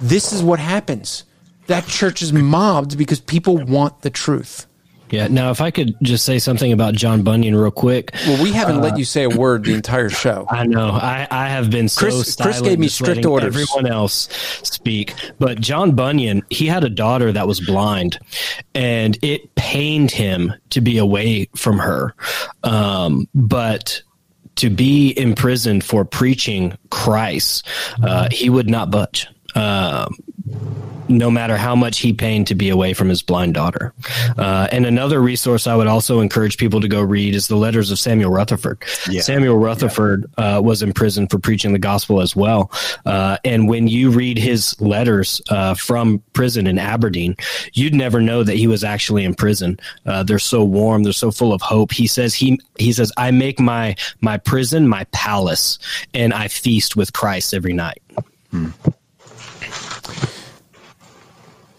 this 0.00 0.32
is 0.32 0.42
what 0.42 0.58
happens. 0.58 1.24
That 1.66 1.86
church 1.86 2.22
is 2.22 2.32
mobbed 2.32 2.98
because 2.98 3.20
people 3.20 3.58
want 3.58 4.02
the 4.02 4.10
truth. 4.10 4.66
Yeah. 5.10 5.28
Now, 5.28 5.50
if 5.50 5.60
I 5.60 5.70
could 5.70 5.94
just 6.02 6.24
say 6.24 6.38
something 6.38 6.72
about 6.72 6.94
John 6.94 7.22
Bunyan 7.22 7.54
real 7.54 7.70
quick. 7.70 8.10
Well, 8.26 8.42
we 8.42 8.52
haven't 8.52 8.80
let 8.80 8.98
you 8.98 9.04
say 9.04 9.22
a 9.24 9.28
word 9.28 9.64
the 9.64 9.74
entire 9.74 10.08
show. 10.10 10.46
I 10.50 10.66
know. 10.66 10.90
I, 10.90 11.26
I 11.30 11.48
have 11.48 11.70
been 11.70 11.88
so 11.88 12.00
Chris- 12.00 12.36
Chris 12.36 12.60
gave 12.60 12.78
me 12.78 12.88
strict 12.88 13.24
orders. 13.24 13.46
Everyone 13.46 13.86
else 13.90 14.28
speak, 14.62 15.14
but 15.38 15.60
John 15.60 15.94
Bunyan, 15.94 16.42
he 16.50 16.66
had 16.66 16.82
a 16.84 16.90
daughter 16.90 17.30
that 17.32 17.46
was 17.46 17.60
blind, 17.60 18.18
and 18.74 19.16
it 19.22 19.54
pained 19.54 20.10
him 20.10 20.52
to 20.70 20.80
be 20.80 20.98
away 20.98 21.48
from 21.54 21.78
her. 21.78 22.14
Um, 22.64 23.28
but 23.34 24.02
to 24.56 24.70
be 24.70 25.16
imprisoned 25.18 25.84
for 25.84 26.04
preaching 26.04 26.76
Christ, 26.90 27.66
uh, 28.02 28.28
he 28.32 28.48
would 28.50 28.68
not 28.68 28.90
budge. 28.90 29.28
Uh, 29.56 30.06
no 31.08 31.30
matter 31.30 31.56
how 31.56 31.76
much 31.76 31.98
he 31.98 32.12
pained 32.12 32.46
to 32.48 32.54
be 32.54 32.68
away 32.68 32.92
from 32.92 33.08
his 33.08 33.22
blind 33.22 33.54
daughter. 33.54 33.92
Uh, 34.36 34.68
and 34.72 34.86
another 34.86 35.20
resource 35.20 35.66
I 35.66 35.76
would 35.76 35.86
also 35.86 36.20
encourage 36.20 36.58
people 36.58 36.80
to 36.80 36.88
go 36.88 37.02
read 37.02 37.34
is 37.34 37.48
the 37.48 37.56
letters 37.56 37.90
of 37.90 37.98
Samuel 37.98 38.30
Rutherford. 38.30 38.82
Yeah. 39.08 39.20
Samuel 39.20 39.58
Rutherford 39.58 40.26
yeah. 40.38 40.58
uh, 40.58 40.60
was 40.60 40.82
in 40.82 40.92
prison 40.92 41.26
for 41.28 41.38
preaching 41.38 41.72
the 41.72 41.78
gospel 41.78 42.20
as 42.20 42.34
well. 42.34 42.70
Uh, 43.04 43.38
and 43.44 43.68
when 43.68 43.88
you 43.88 44.10
read 44.10 44.38
his 44.38 44.78
letters 44.80 45.40
uh, 45.50 45.74
from 45.74 46.22
prison 46.32 46.66
in 46.66 46.78
Aberdeen, 46.78 47.36
you'd 47.72 47.94
never 47.94 48.20
know 48.20 48.42
that 48.42 48.56
he 48.56 48.66
was 48.66 48.84
actually 48.84 49.24
in 49.24 49.34
prison. 49.34 49.78
Uh, 50.04 50.22
they're 50.22 50.38
so 50.38 50.64
warm, 50.64 51.02
they're 51.02 51.12
so 51.12 51.30
full 51.30 51.52
of 51.52 51.62
hope. 51.62 51.92
He 51.92 52.06
says 52.06 52.34
he 52.34 52.58
he 52.78 52.92
says 52.92 53.12
I 53.16 53.30
make 53.30 53.60
my 53.60 53.96
my 54.20 54.38
prison 54.38 54.88
my 54.88 55.04
palace, 55.12 55.78
and 56.14 56.32
I 56.32 56.48
feast 56.48 56.96
with 56.96 57.12
Christ 57.12 57.54
every 57.54 57.72
night. 57.72 58.02
Hmm. 58.50 58.68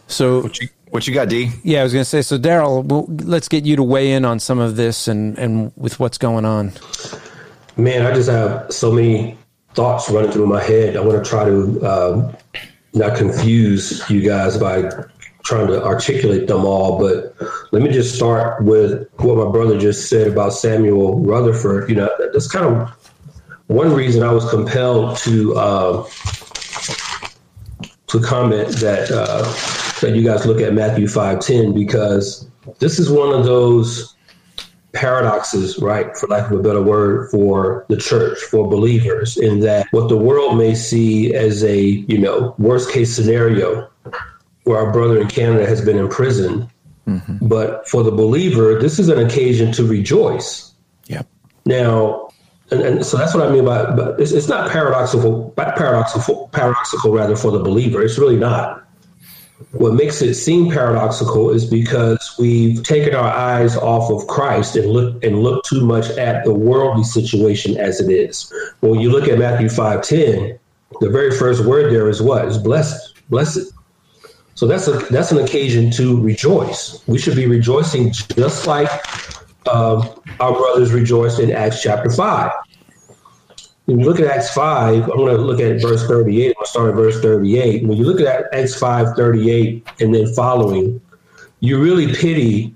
So 0.08 0.42
what 0.42 0.60
you, 0.60 0.70
what 0.90 1.08
you 1.08 1.14
got, 1.14 1.30
D? 1.30 1.52
Yeah, 1.64 1.82
I 1.82 1.84
was 1.84 1.94
going 1.94 2.02
to 2.02 2.10
say. 2.10 2.22
So 2.22 2.38
Daryl, 2.38 2.84
we'll, 2.84 3.06
let's 3.28 3.48
get 3.48 3.66
you 3.66 3.76
to 3.76 3.84
weigh 3.84 4.14
in 4.14 4.26
on 4.26 4.40
some 4.40 4.60
of 4.60 4.76
this 4.76 5.08
and 5.08 5.38
and 5.38 5.72
with 5.76 6.00
what's 6.00 6.18
going 6.18 6.46
on. 6.46 6.72
Man, 7.76 8.06
I 8.06 8.14
just 8.14 8.30
have 8.30 8.72
so 8.72 8.92
many 8.92 9.38
thoughts 9.76 10.10
running 10.10 10.32
through 10.32 10.48
my 10.48 10.64
head. 10.64 10.98
I 10.98 11.02
want 11.02 11.24
to 11.24 11.30
try 11.30 11.46
to 11.46 11.86
um, 11.86 12.36
not 12.94 13.16
confuse 13.16 14.10
you 14.10 14.22
guys 14.22 14.58
by 14.58 14.90
trying 15.44 15.68
to 15.68 15.84
articulate 15.84 16.48
them 16.48 16.66
all. 16.66 16.98
But 17.00 17.36
let 17.72 17.82
me 17.82 17.92
just 17.92 18.16
start 18.16 18.64
with 18.64 19.08
what 19.18 19.38
my 19.38 19.52
brother 19.52 19.78
just 19.78 20.10
said 20.10 20.28
about 20.28 20.54
Samuel 20.54 21.20
Rutherford. 21.20 21.90
You 21.90 21.98
know, 21.98 22.10
that's 22.34 22.50
kind 22.50 22.66
of 22.66 22.90
one 23.68 23.94
reason 23.94 24.24
I 24.24 24.32
was 24.32 24.50
compelled 24.50 25.18
to 25.20 25.56
uh, 25.56 26.10
to 28.08 28.20
comment 28.22 28.70
that. 28.78 29.12
Uh, 29.12 29.87
that 30.02 30.16
you 30.16 30.24
guys 30.24 30.46
look 30.46 30.62
at 30.62 30.74
Matthew 30.74 31.08
5:10 31.08 31.74
because 31.74 32.48
this 32.80 33.00
is 33.00 33.10
one 33.10 33.34
of 33.34 33.46
those 33.46 34.16
paradoxes, 34.94 35.78
right, 35.80 36.16
for 36.18 36.28
lack 36.28 36.50
of 36.52 36.60
a 36.60 36.64
better 36.64 36.82
word, 36.82 37.30
for 37.30 37.86
the 37.88 37.98
church, 37.98 38.40
for 38.40 38.68
believers, 38.68 39.38
in 39.38 39.60
that 39.60 39.88
what 39.92 40.10
the 40.10 40.18
world 40.18 40.58
may 40.58 40.74
see 40.74 41.34
as 41.34 41.64
a, 41.64 41.80
you 41.80 42.18
know, 42.18 42.56
worst 42.58 42.92
case 42.92 43.16
scenario 43.16 43.88
where 44.64 44.80
our 44.80 44.92
brother 44.92 45.20
in 45.20 45.28
Canada 45.28 45.66
has 45.66 45.84
been 45.84 45.98
imprisoned. 45.98 46.70
Mm-hmm. 47.08 47.48
But 47.48 47.88
for 47.88 48.04
the 48.04 48.12
believer, 48.12 48.80
this 48.80 49.00
is 49.00 49.08
an 49.08 49.20
occasion 49.20 49.72
to 49.74 49.86
rejoice. 49.86 50.74
Yep. 51.06 51.26
Now, 51.66 52.30
and, 52.72 52.82
and 52.82 53.06
so 53.06 53.18
that's 53.18 53.34
what 53.34 53.48
I 53.48 53.52
mean 53.52 53.64
by, 53.64 53.96
but 53.96 54.20
it's, 54.20 54.34
it's 54.34 54.50
not 54.50 54.70
paradoxical, 54.70 55.52
paradoxical, 55.52 56.50
paradoxical 56.50 57.14
rather 57.14 57.36
for 57.36 57.52
the 57.52 57.60
believer. 57.60 58.02
It's 58.02 58.18
really 58.18 58.36
not. 58.36 58.86
What 59.72 59.96
makes 59.96 60.22
it 60.22 60.36
seem 60.36 60.72
paradoxical 60.72 61.50
is 61.50 61.66
because 61.66 62.36
we've 62.38 62.84
taken 62.84 63.16
our 63.16 63.28
eyes 63.28 63.76
off 63.76 64.12
of 64.12 64.28
Christ 64.28 64.76
and 64.76 64.88
look 64.88 65.24
and 65.24 65.40
look 65.40 65.64
too 65.66 65.84
much 65.84 66.10
at 66.12 66.46
the 66.46 66.54
worldly 66.54 67.04
situation 67.04 67.76
as 67.78 68.00
it 68.00 68.12
is. 68.12 68.52
When 68.82 69.00
you 69.00 69.12
look 69.12 69.28
at 69.28 69.40
Matthew 69.40 69.68
5:10, 69.68 70.60
the 71.02 71.10
very 71.10 71.32
first 71.32 71.66
word 71.66 71.92
there 71.92 72.08
is 72.08 72.22
what? 72.22 72.48
Is 72.48 72.58
blessed. 72.58 73.16
Blessed. 73.30 73.74
So 74.54 74.68
that's 74.68 74.88
a 74.88 74.94
that's 75.10 75.32
an 75.32 75.40
occasion 75.40 75.90
to 75.92 76.22
rejoice. 76.22 77.02
We 77.08 77.18
should 77.18 77.36
be 77.36 77.48
rejoicing 77.48 78.12
just 78.12 78.68
like 78.68 78.90
um, 79.68 80.08
our 80.40 80.54
brothers 80.54 80.92
rejoiced 80.94 81.40
in 81.40 81.52
Acts 81.52 81.82
chapter 81.82 82.12
5 82.12 82.52
when 83.88 84.02
you 84.02 84.06
look 84.06 84.20
at 84.20 84.28
Acts 84.28 84.54
5, 84.54 85.04
I'm 85.04 85.08
going 85.08 85.34
to 85.34 85.42
look 85.42 85.62
at 85.62 85.82
verse 85.82 86.06
38. 86.06 86.48
I'm 86.48 86.54
going 86.54 86.56
to 86.60 86.70
start 86.70 86.90
at 86.90 86.96
verse 86.96 87.22
38. 87.22 87.88
When 87.88 87.98
you 87.98 88.04
look 88.04 88.20
at 88.20 88.54
Acts 88.54 88.78
5, 88.78 89.16
38, 89.16 89.88
and 90.02 90.14
then 90.14 90.34
following, 90.34 91.00
you 91.62 91.82
really 91.82 92.14
pity 92.14 92.76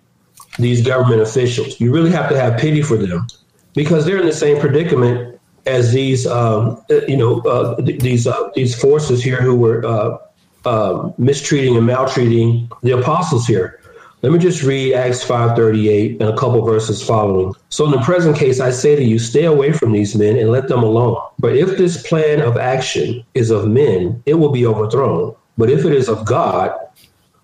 these 0.58 0.86
government 0.86 1.22
officials. 1.22 1.82
You 1.82 1.94
really 1.94 2.12
have 2.12 2.30
to 2.30 2.40
have 2.40 2.58
pity 2.58 2.82
for 2.82 2.96
them 2.96 3.28
because 3.74 4.06
they're 4.06 4.20
in 4.20 4.26
the 4.26 4.32
same 4.32 4.58
predicament 4.62 5.38
as 5.66 5.92
these, 5.92 6.26
um, 6.26 6.82
you 6.90 7.18
know, 7.18 7.42
uh, 7.42 7.76
these 7.82 8.26
uh, 8.26 8.50
these 8.56 8.74
forces 8.74 9.22
here 9.22 9.42
who 9.42 9.56
were 9.56 9.86
uh, 9.86 10.18
um, 10.66 11.14
mistreating 11.18 11.76
and 11.76 11.86
maltreating 11.86 12.72
the 12.84 12.92
apostles 12.92 13.46
here. 13.46 13.81
Let 14.24 14.32
me 14.32 14.38
just 14.38 14.62
read 14.62 14.94
Acts 14.94 15.24
5:38 15.24 16.22
and 16.22 16.30
a 16.30 16.38
couple 16.38 16.62
verses 16.62 17.02
following. 17.02 17.56
So 17.70 17.86
in 17.86 17.92
the 17.92 18.02
present 18.02 18.38
case 18.38 18.60
I 18.60 18.70
say 18.70 18.96
to 18.96 19.04
you 19.04 19.18
stay 19.18 19.46
away 19.46 19.72
from 19.72 19.92
these 19.92 20.16
men 20.16 20.38
and 20.38 20.52
let 20.52 20.68
them 20.68 20.84
alone. 20.84 21.18
But 21.40 21.56
if 21.56 21.76
this 21.76 22.08
plan 22.08 22.40
of 22.40 22.56
action 22.56 23.24
is 23.34 23.50
of 23.50 23.68
men, 23.68 24.22
it 24.28 24.36
will 24.36 24.52
be 24.52 24.66
overthrown. 24.66 25.34
But 25.58 25.72
if 25.72 25.86
it 25.86 25.94
is 25.94 26.08
of 26.08 26.24
God, 26.26 26.72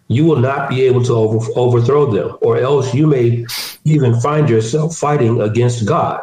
you 0.07 0.25
will 0.25 0.37
not 0.37 0.69
be 0.69 0.83
able 0.83 1.03
to 1.05 1.13
over, 1.13 1.39
overthrow 1.55 2.11
them, 2.11 2.37
or 2.41 2.59
else 2.59 2.93
you 2.93 3.07
may 3.07 3.45
even 3.83 4.19
find 4.21 4.47
yourself 4.47 4.95
fighting 4.95 5.41
against 5.41 5.85
God. 5.85 6.21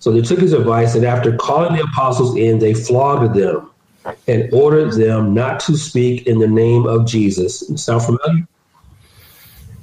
So 0.00 0.10
they 0.10 0.22
took 0.22 0.40
his 0.40 0.52
advice, 0.52 0.96
and 0.96 1.04
after 1.04 1.36
calling 1.36 1.76
the 1.76 1.84
apostles 1.84 2.36
in, 2.36 2.58
they 2.58 2.74
flogged 2.74 3.34
them 3.34 3.70
and 4.26 4.52
ordered 4.52 4.92
them 4.94 5.32
not 5.32 5.60
to 5.60 5.76
speak 5.76 6.26
in 6.26 6.40
the 6.40 6.48
name 6.48 6.86
of 6.86 7.06
Jesus. 7.06 7.62
Sound 7.76 8.02
familiar? 8.02 8.46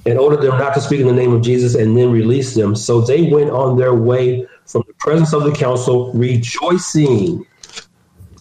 And 0.06 0.18
ordered 0.18 0.42
them 0.42 0.58
not 0.58 0.74
to 0.74 0.82
speak 0.82 1.02
in 1.02 1.08
the 1.08 1.14
name 1.14 1.34
of 1.34 1.42
Jesus 1.42 1.76
and 1.76 1.98
then 1.98 2.12
released 2.12 2.56
them. 2.56 2.76
So 2.76 3.02
they 3.02 3.30
went 3.30 3.50
on 3.50 3.78
their 3.78 3.94
way 3.94 4.48
from 4.66 4.84
the 4.88 4.94
presence 4.94 5.34
of 5.34 5.44
the 5.44 5.52
council, 5.52 6.12
rejoicing, 6.14 7.46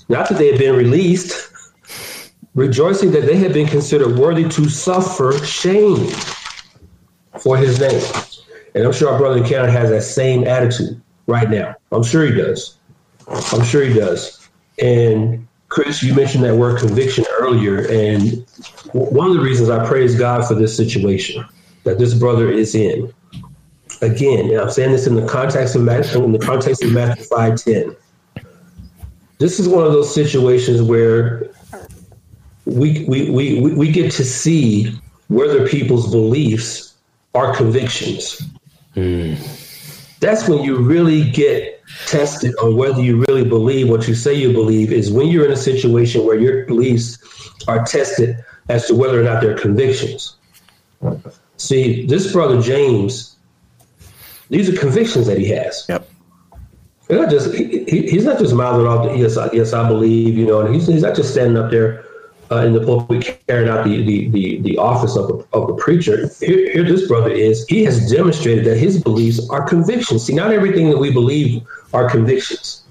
not 0.08 0.28
that 0.28 0.38
they 0.38 0.50
had 0.50 0.58
been 0.58 0.76
released, 0.76 1.50
rejoicing 2.54 3.10
that 3.12 3.26
they 3.26 3.36
had 3.36 3.52
been 3.52 3.66
considered 3.66 4.18
worthy 4.18 4.48
to 4.48 4.68
suffer 4.68 5.32
shame 5.44 6.10
for 7.40 7.56
his 7.56 7.80
name. 7.80 8.02
And 8.74 8.84
I'm 8.84 8.92
sure 8.92 9.10
our 9.10 9.18
brother 9.18 9.38
in 9.38 9.44
Canada 9.44 9.72
has 9.72 9.90
that 9.90 10.02
same 10.02 10.46
attitude 10.46 11.00
right 11.26 11.50
now. 11.50 11.74
I'm 11.90 12.04
sure 12.04 12.24
he 12.24 12.32
does. 12.32 12.76
I'm 13.26 13.64
sure 13.64 13.82
he 13.82 13.94
does. 13.94 14.48
And 14.80 15.47
Chris, 15.68 16.02
you 16.02 16.14
mentioned 16.14 16.44
that 16.44 16.56
word 16.56 16.78
conviction 16.78 17.24
earlier, 17.38 17.86
and 17.88 18.46
one 18.92 19.28
of 19.28 19.34
the 19.34 19.42
reasons 19.42 19.68
I 19.68 19.86
praise 19.86 20.18
God 20.18 20.46
for 20.46 20.54
this 20.54 20.76
situation 20.76 21.44
that 21.84 21.98
this 21.98 22.14
brother 22.14 22.50
is 22.50 22.74
in. 22.74 23.12
Again, 24.00 24.50
and 24.50 24.60
I'm 24.60 24.70
saying 24.70 24.92
this 24.92 25.06
in 25.06 25.14
the 25.14 25.26
context 25.26 25.74
of 25.74 25.82
Matthew, 25.82 26.22
in 26.24 26.32
the 26.32 26.38
context 26.38 26.84
of 26.84 26.92
Matthew 26.92 27.24
five 27.24 27.62
ten. 27.62 27.96
This 29.38 29.60
is 29.60 29.68
one 29.68 29.84
of 29.84 29.92
those 29.92 30.12
situations 30.12 30.80
where 30.82 31.50
we 32.64 33.04
we, 33.06 33.30
we, 33.30 33.60
we 33.60 33.90
get 33.90 34.12
to 34.12 34.24
see 34.24 34.98
whether 35.28 35.68
people's 35.68 36.10
beliefs 36.10 36.94
are 37.34 37.54
convictions. 37.54 38.40
Mm. 38.94 39.36
That's 40.20 40.48
when 40.48 40.62
you 40.62 40.76
really 40.76 41.30
get 41.30 41.77
tested 42.06 42.54
on 42.56 42.76
whether 42.76 43.02
you 43.02 43.24
really 43.28 43.44
believe 43.44 43.88
what 43.88 44.08
you 44.08 44.14
say 44.14 44.34
you 44.34 44.52
believe 44.52 44.92
is 44.92 45.10
when 45.10 45.28
you're 45.28 45.44
in 45.44 45.52
a 45.52 45.56
situation 45.56 46.24
where 46.24 46.38
your 46.38 46.66
beliefs 46.66 47.18
are 47.66 47.84
tested 47.84 48.36
as 48.68 48.86
to 48.86 48.94
whether 48.94 49.20
or 49.20 49.24
not 49.24 49.42
they're 49.42 49.56
convictions. 49.56 50.36
See, 51.56 52.06
this 52.06 52.32
brother 52.32 52.60
James, 52.60 53.36
these 54.48 54.68
are 54.68 54.78
convictions 54.78 55.26
that 55.26 55.38
he 55.38 55.48
has. 55.48 55.86
Yep. 55.88 56.08
He's 57.08 57.18
not 57.18 57.30
just 57.30 57.54
he, 57.54 57.84
he's 57.86 58.24
not 58.24 58.38
just 58.38 58.54
mouthing 58.54 58.86
off. 58.86 59.06
The, 59.06 59.16
yes, 59.16 59.36
I, 59.36 59.50
yes, 59.52 59.72
I 59.72 59.88
believe. 59.88 60.36
You 60.36 60.46
know, 60.46 60.60
and 60.60 60.74
he's 60.74 60.86
he's 60.86 61.02
not 61.02 61.16
just 61.16 61.32
standing 61.32 61.56
up 61.56 61.70
there 61.70 62.04
uh, 62.50 62.56
in 62.58 62.72
the 62.72 62.84
pulpit 62.84 63.40
carrying 63.46 63.68
out 63.68 63.84
the 63.84 64.02
the 64.04 64.28
the, 64.30 64.60
the 64.62 64.78
office 64.78 65.16
of 65.16 65.30
a, 65.30 65.56
of 65.56 65.70
a 65.70 65.74
preacher. 65.74 66.28
Here, 66.40 66.72
here, 66.72 66.82
this 66.82 67.06
brother 67.06 67.30
is. 67.30 67.66
He 67.68 67.84
has 67.84 68.10
demonstrated 68.10 68.64
that 68.64 68.76
his 68.76 69.02
beliefs 69.02 69.48
are 69.50 69.66
convictions. 69.66 70.24
See, 70.24 70.34
not 70.34 70.52
everything 70.52 70.90
that 70.90 70.98
we 70.98 71.12
believe 71.12 71.62
are 71.92 72.08
convictions. 72.08 72.82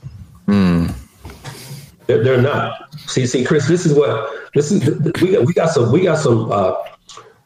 Hmm. 0.45 0.87
They're, 2.05 2.23
they're, 2.23 2.41
not. 2.41 2.93
See, 3.09 3.25
see, 3.27 3.43
Chris, 3.43 3.67
this 3.67 3.85
is 3.85 3.93
what 3.93 4.31
this 4.53 4.71
is. 4.71 4.87
We 5.21 5.31
got 5.31 5.45
we 5.45 5.53
got 5.53 5.69
some 5.71 5.91
we 5.91 6.03
got 6.03 6.19
some. 6.19 6.51
Uh, 6.51 6.73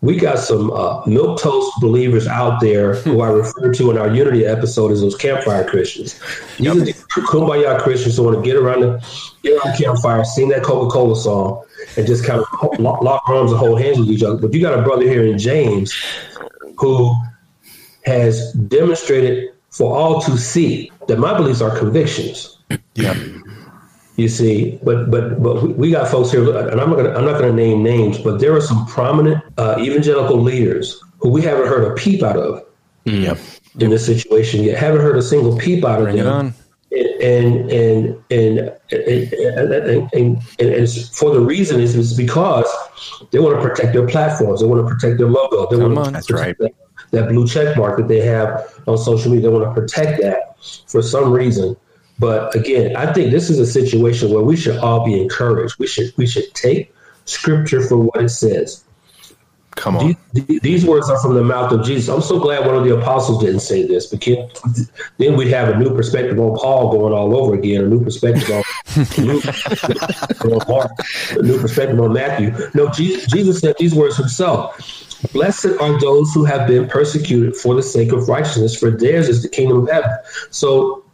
we 0.01 0.17
got 0.17 0.39
some 0.39 0.71
uh, 0.71 1.05
milk 1.05 1.39
toast 1.39 1.71
believers 1.79 2.27
out 2.27 2.59
there 2.59 2.95
who 2.95 3.21
I 3.21 3.29
referred 3.29 3.75
to 3.75 3.91
in 3.91 3.99
our 3.99 4.13
Unity 4.13 4.45
episode 4.45 4.91
as 4.91 5.01
those 5.01 5.15
campfire 5.15 5.63
Christians. 5.63 6.19
These 6.57 6.65
yep. 6.65 6.75
are 6.75 6.79
the 6.79 6.93
kumbaya 7.27 7.79
Christians 7.79 8.17
who 8.17 8.23
want 8.23 8.37
to 8.37 8.41
get 8.41 8.57
around 8.57 8.81
the 8.81 9.05
get 9.43 9.53
around 9.53 9.77
the 9.77 9.83
campfire, 9.83 10.23
sing 10.25 10.49
that 10.49 10.63
Coca 10.63 10.91
Cola 10.91 11.15
song, 11.15 11.63
and 11.97 12.07
just 12.07 12.25
kind 12.25 12.39
of 12.41 12.79
lock, 12.79 13.01
lock 13.03 13.21
arms 13.29 13.51
and 13.51 13.59
hold 13.59 13.79
hands 13.79 13.99
with 13.99 14.09
each 14.09 14.23
other. 14.23 14.37
But 14.37 14.53
you 14.53 14.61
got 14.61 14.77
a 14.77 14.81
brother 14.81 15.03
here 15.03 15.23
in 15.23 15.37
James 15.37 15.93
who 16.77 17.15
has 18.03 18.53
demonstrated 18.53 19.49
for 19.69 19.95
all 19.95 20.19
to 20.21 20.35
see 20.37 20.91
that 21.07 21.19
my 21.19 21.37
beliefs 21.37 21.61
are 21.61 21.77
convictions. 21.77 22.57
Yeah. 22.95 23.13
You 24.17 24.27
see, 24.27 24.79
but 24.83 25.09
but 25.09 25.41
but 25.41 25.77
we 25.77 25.89
got 25.89 26.07
folks 26.09 26.31
here, 26.31 26.43
and 26.43 26.79
I'm 26.79 26.89
not 26.89 26.97
gonna 26.97 27.13
I'm 27.13 27.25
not 27.25 27.39
gonna 27.39 27.53
name 27.53 27.81
names, 27.81 28.17
but 28.17 28.39
there 28.39 28.55
are 28.55 28.61
some 28.61 28.85
prominent 28.85 29.43
uh, 29.61 29.77
evangelical 29.79 30.37
leaders 30.41 30.99
who 31.19 31.29
we 31.29 31.41
haven't 31.41 31.67
heard 31.67 31.83
a 31.89 31.93
peep 31.93 32.23
out 32.23 32.35
of 32.37 32.65
Yep. 33.05 33.37
in 33.79 33.89
this 33.89 34.05
situation 34.05 34.63
yet. 34.63 34.77
Haven't 34.77 35.01
heard 35.01 35.17
a 35.17 35.21
single 35.21 35.57
peep 35.57 35.83
out 35.85 35.99
of 35.99 36.05
Bring 36.05 36.17
it 36.17 36.23
them. 36.23 36.53
And 36.91 37.71
and 37.71 38.23
and 38.31 38.59
and, 38.91 39.33
and, 39.33 40.13
and, 40.13 40.43
and, 40.59 40.89
for 41.13 41.33
the 41.33 41.39
reason 41.39 41.79
is 41.79 41.95
is 41.95 42.15
because 42.17 42.67
they 43.31 43.39
want 43.39 43.55
to 43.55 43.61
protect 43.67 43.93
their 43.93 44.07
platforms. 44.07 44.61
They 44.61 44.67
want 44.67 44.85
to 44.87 44.93
protect 44.93 45.19
their 45.19 45.29
logo. 45.29 45.67
They 45.69 45.81
Come 45.81 45.95
want 45.95 46.07
to 46.07 46.11
That's 46.13 46.27
protect 46.27 46.59
right. 46.59 46.73
that, 47.11 47.17
that 47.17 47.29
blue 47.29 47.47
check 47.47 47.77
mark 47.77 47.97
that 47.97 48.07
they 48.07 48.19
have 48.21 48.81
on 48.87 48.97
social 48.97 49.31
media. 49.31 49.49
They 49.49 49.55
want 49.55 49.73
to 49.73 49.79
protect 49.79 50.21
that 50.21 50.57
for 50.87 51.01
some 51.01 51.31
reason. 51.31 51.77
But 52.19 52.53
again, 52.55 52.95
I 52.95 53.11
think 53.13 53.31
this 53.31 53.49
is 53.49 53.57
a 53.57 53.65
situation 53.65 54.31
where 54.31 54.43
we 54.43 54.57
should 54.57 54.77
all 54.77 55.05
be 55.05 55.19
encouraged. 55.19 55.79
We 55.79 55.87
should 55.87 56.11
we 56.17 56.27
should 56.27 56.53
take 56.53 56.93
scripture 57.25 57.81
for 57.81 57.97
what 57.97 58.21
it 58.21 58.29
says. 58.29 58.83
Come 59.75 59.97
on. 59.97 60.15
These, 60.33 60.59
these 60.59 60.85
words 60.85 61.09
are 61.09 61.19
from 61.21 61.33
the 61.33 61.43
mouth 61.43 61.71
of 61.71 61.83
Jesus. 61.85 62.09
I'm 62.09 62.21
so 62.21 62.39
glad 62.39 62.65
one 62.65 62.75
of 62.75 62.83
the 62.83 62.97
apostles 62.97 63.43
didn't 63.43 63.61
say 63.61 63.87
this 63.87 64.05
because 64.05 64.51
then 65.17 65.37
we'd 65.37 65.47
have 65.49 65.69
a 65.69 65.77
new 65.77 65.95
perspective 65.95 66.39
on 66.39 66.57
Paul 66.57 66.91
going 66.91 67.13
all 67.13 67.35
over 67.35 67.55
again, 67.55 67.83
a 67.85 67.87
new 67.87 68.03
perspective 68.03 68.49
on 68.51 68.63
Luke, 69.25 69.45
on 70.43 70.67
Mark, 70.67 70.91
a 71.31 71.41
new 71.41 71.59
perspective 71.59 71.99
on 71.99 72.13
Matthew. 72.13 72.53
No, 72.73 72.89
Jesus, 72.89 73.27
Jesus 73.31 73.59
said 73.59 73.75
these 73.79 73.95
words 73.95 74.17
himself. 74.17 74.77
Blessed 75.33 75.77
are 75.79 75.99
those 76.01 76.33
who 76.33 76.43
have 76.43 76.67
been 76.67 76.87
persecuted 76.87 77.55
for 77.55 77.75
the 77.75 77.83
sake 77.83 78.11
of 78.11 78.27
righteousness, 78.27 78.77
for 78.77 78.91
theirs 78.91 79.29
is 79.29 79.41
the 79.41 79.49
kingdom 79.49 79.83
of 79.83 79.89
heaven. 79.89 80.11
So 80.49 81.05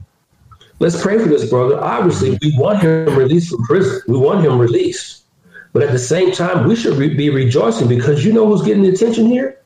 let's 0.80 1.00
pray 1.02 1.20
for 1.20 1.30
this 1.30 1.50
brother. 1.50 1.80
Obviously, 1.80 2.38
we 2.42 2.58
want 2.58 2.80
him 2.80 3.16
released 3.18 3.50
from 3.52 3.64
prison. 3.66 4.02
We 4.08 4.18
want 4.18 4.46
him 4.46 4.58
released. 4.58 5.26
But 5.78 5.86
at 5.86 5.92
the 5.92 6.00
same 6.00 6.32
time, 6.32 6.68
we 6.68 6.76
should 6.76 6.96
re- 6.96 7.14
be 7.14 7.30
rejoicing 7.30 7.88
because 7.88 8.26
you 8.26 8.34
know 8.34 8.48
who's 8.48 8.64
getting 8.64 8.82
the 8.82 8.90
attention 8.90 9.28
here? 9.28 9.62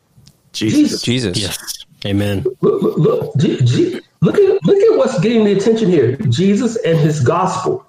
Jesus. 0.52 1.02
Jesus. 1.02 1.38
Yes. 1.38 1.86
Amen. 2.06 2.44
Look, 2.60 2.82
look, 2.82 2.98
look, 2.98 3.38
G- 3.38 3.58
G- 3.64 4.02
look 4.20 4.36
at 4.36 4.66
look 4.66 4.78
at 4.78 4.98
what's 4.98 5.18
getting 5.22 5.46
the 5.46 5.54
attention 5.54 5.90
here. 5.90 6.18
Jesus 6.18 6.76
and 6.84 7.00
his 7.00 7.22
gospel 7.22 7.86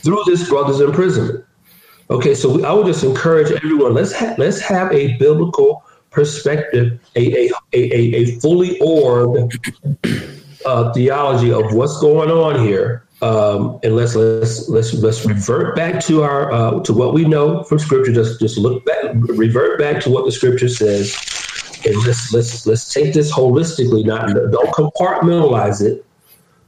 through 0.00 0.22
this 0.26 0.46
brother's 0.46 0.80
imprisonment. 0.80 1.42
Okay, 2.10 2.34
so 2.34 2.54
we, 2.54 2.64
I 2.64 2.72
would 2.74 2.84
just 2.84 3.02
encourage 3.02 3.50
everyone. 3.50 3.94
Let's 3.94 4.12
ha- 4.12 4.34
let's 4.36 4.60
have 4.60 4.92
a 4.92 5.16
biblical 5.16 5.82
perspective, 6.10 7.00
a 7.16 7.46
a 7.46 7.50
a, 7.72 7.80
a, 7.94 8.14
a 8.16 8.40
fully 8.40 8.78
orbed 8.80 9.58
uh, 10.66 10.92
theology 10.92 11.50
of 11.50 11.72
what's 11.72 11.98
going 11.98 12.30
on 12.30 12.62
here, 12.62 13.03
um, 13.24 13.80
and 13.82 13.96
let's 13.96 14.14
let's 14.14 14.68
let's 14.68 14.92
let's 14.92 15.24
revert 15.24 15.74
back 15.74 15.98
to 16.04 16.22
our 16.22 16.52
uh, 16.52 16.80
to 16.80 16.92
what 16.92 17.14
we 17.14 17.24
know 17.24 17.62
from 17.62 17.78
Scripture. 17.78 18.12
Just 18.12 18.38
just 18.38 18.58
look 18.58 18.84
back, 18.84 19.14
revert 19.14 19.78
back 19.78 20.02
to 20.02 20.10
what 20.10 20.26
the 20.26 20.32
Scripture 20.32 20.68
says, 20.68 21.16
and 21.86 21.96
let's 22.04 22.34
let's 22.34 22.66
let's 22.66 22.92
take 22.92 23.14
this 23.14 23.32
holistically. 23.32 24.04
Not 24.04 24.26
don't 24.26 24.74
compartmentalize 24.74 25.80
it. 25.80 26.04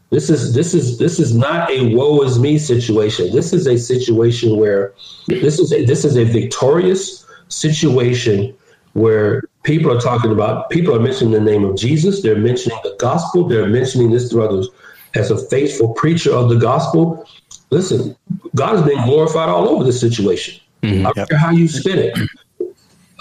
This 0.09 0.31
is 0.31 0.55
this 0.55 0.73
is 0.73 0.99
this 0.99 1.21
is 1.21 1.35
not 1.37 1.71
a 1.71 1.95
woe 1.95 2.23
is 2.23 2.39
me 2.39 2.57
situation. 2.57 3.31
This 3.33 3.53
is 3.53 3.67
a 3.67 3.77
situation 3.77 4.57
where 4.57 4.95
this 5.29 5.59
is 5.59 5.75
a 5.75 5.85
this 5.85 6.07
is 6.07 6.17
a 6.17 6.25
victorious 6.25 7.27
situation 7.49 8.57
where 8.95 9.43
people 9.63 9.93
are 9.93 10.01
talking 10.01 10.33
about 10.33 10.71
people 10.71 10.97
are 10.97 11.01
mentioning 11.01 11.35
the 11.35 11.41
name 11.41 11.65
of 11.65 11.77
Jesus. 11.77 12.23
They're 12.23 12.39
mentioning 12.39 12.79
the 12.83 12.97
gospel. 12.99 13.47
They're 13.47 13.69
mentioning 13.69 14.11
this 14.11 14.33
brothers 14.33 14.71
as 15.17 15.31
a 15.31 15.49
faithful 15.49 15.95
preacher 15.95 16.33
of 16.33 16.49
the 16.49 16.57
gospel. 16.57 17.27
Listen, 17.71 18.17
God 18.55 18.77
is 18.77 18.83
being 18.83 19.03
glorified 19.05 19.49
all 19.49 19.69
over 19.69 19.83
this 19.85 19.99
situation. 20.01 20.61
I 21.07 21.13
don't 21.13 21.29
care 21.29 21.39
how 21.39 21.51
you 21.51 21.67
spin 21.69 21.99
it. 21.99 22.17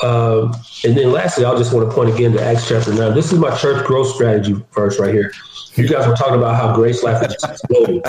Um, 0.04 0.54
and 0.84 0.96
then 0.96 1.12
lastly, 1.12 1.46
I 1.46 1.56
just 1.58 1.74
want 1.74 1.90
to 1.90 1.96
point 1.96 2.14
again 2.14 2.34
to 2.34 2.44
Acts 2.44 2.68
chapter 2.68 2.94
9. 2.94 3.16
This 3.16 3.32
is 3.32 3.40
my 3.40 3.56
church 3.58 3.86
growth 3.86 4.14
strategy 4.14 4.54
verse 4.74 5.00
right 5.00 5.14
here. 5.14 5.32
You 5.76 5.88
guys 5.88 6.06
were 6.08 6.16
talking 6.16 6.36
about 6.36 6.56
how 6.56 6.76
Grace 6.76 7.02
Life 7.02 7.26
is 7.26 7.36
exploding. 7.44 8.04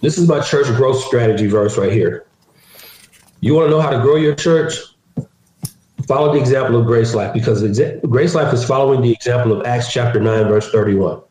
This 0.00 0.18
is 0.18 0.28
my 0.28 0.40
church 0.40 0.66
growth 0.76 1.02
strategy 1.02 1.46
verse 1.46 1.78
right 1.78 1.92
here. 1.92 2.26
You 3.40 3.54
want 3.54 3.66
to 3.66 3.70
know 3.70 3.80
how 3.80 3.90
to 3.90 4.00
grow 4.00 4.16
your 4.16 4.34
church? 4.34 4.74
Follow 6.06 6.32
the 6.34 6.38
example 6.38 6.78
of 6.78 6.86
Grace 6.86 7.14
Life 7.14 7.32
because 7.32 7.62
exa- 7.62 8.00
Grace 8.08 8.34
Life 8.34 8.52
is 8.52 8.64
following 8.64 9.00
the 9.00 9.10
example 9.10 9.58
of 9.58 9.66
Acts 9.66 9.90
chapter 9.90 10.20
9, 10.20 10.48
verse 10.48 10.70
31. 10.70 11.22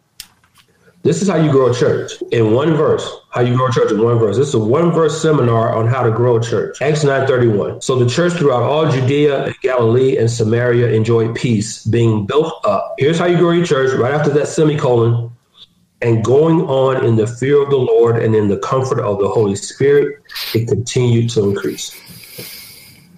This 1.03 1.21
is 1.21 1.27
how 1.27 1.35
you 1.35 1.51
grow 1.51 1.69
a 1.69 1.75
church 1.75 2.13
in 2.31 2.53
one 2.53 2.75
verse. 2.75 3.05
How 3.29 3.41
you 3.41 3.57
grow 3.57 3.67
a 3.67 3.71
church 3.73 3.91
in 3.91 4.01
one 4.01 4.17
verse. 4.17 4.37
This 4.37 4.47
is 4.47 4.53
a 4.53 4.59
one 4.59 4.93
verse 4.93 5.21
seminar 5.21 5.75
on 5.75 5.85
how 5.85 6.01
to 6.01 6.09
grow 6.09 6.37
a 6.37 6.41
church. 6.41 6.81
Acts 6.81 7.03
9:31. 7.03 7.81
So 7.81 7.99
the 7.99 8.09
church 8.09 8.31
throughout 8.33 8.63
all 8.63 8.89
Judea 8.89 9.47
and 9.47 9.59
Galilee 9.59 10.15
and 10.17 10.31
Samaria 10.31 10.87
enjoyed 10.93 11.35
peace, 11.35 11.83
being 11.83 12.25
built 12.25 12.53
up. 12.63 12.95
Here's 12.97 13.19
how 13.19 13.25
you 13.25 13.35
grow 13.35 13.51
your 13.51 13.65
church. 13.65 13.93
Right 13.99 14.13
after 14.13 14.29
that 14.29 14.47
semicolon, 14.47 15.29
and 16.01 16.23
going 16.23 16.61
on 16.61 17.05
in 17.05 17.17
the 17.17 17.27
fear 17.27 17.61
of 17.61 17.69
the 17.69 17.77
Lord 17.77 18.23
and 18.23 18.33
in 18.33 18.47
the 18.47 18.57
comfort 18.57 18.99
of 18.99 19.19
the 19.19 19.27
Holy 19.27 19.57
Spirit, 19.57 20.21
it 20.53 20.69
continued 20.69 21.29
to 21.31 21.43
increase. 21.49 21.99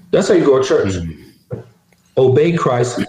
That's 0.09 0.27
how 0.27 0.33
you 0.33 0.43
grow 0.43 0.61
a 0.61 0.63
church. 0.63 0.93
Mm-hmm. 0.93 1.59
Obey 2.17 2.53
Christ, 2.53 3.03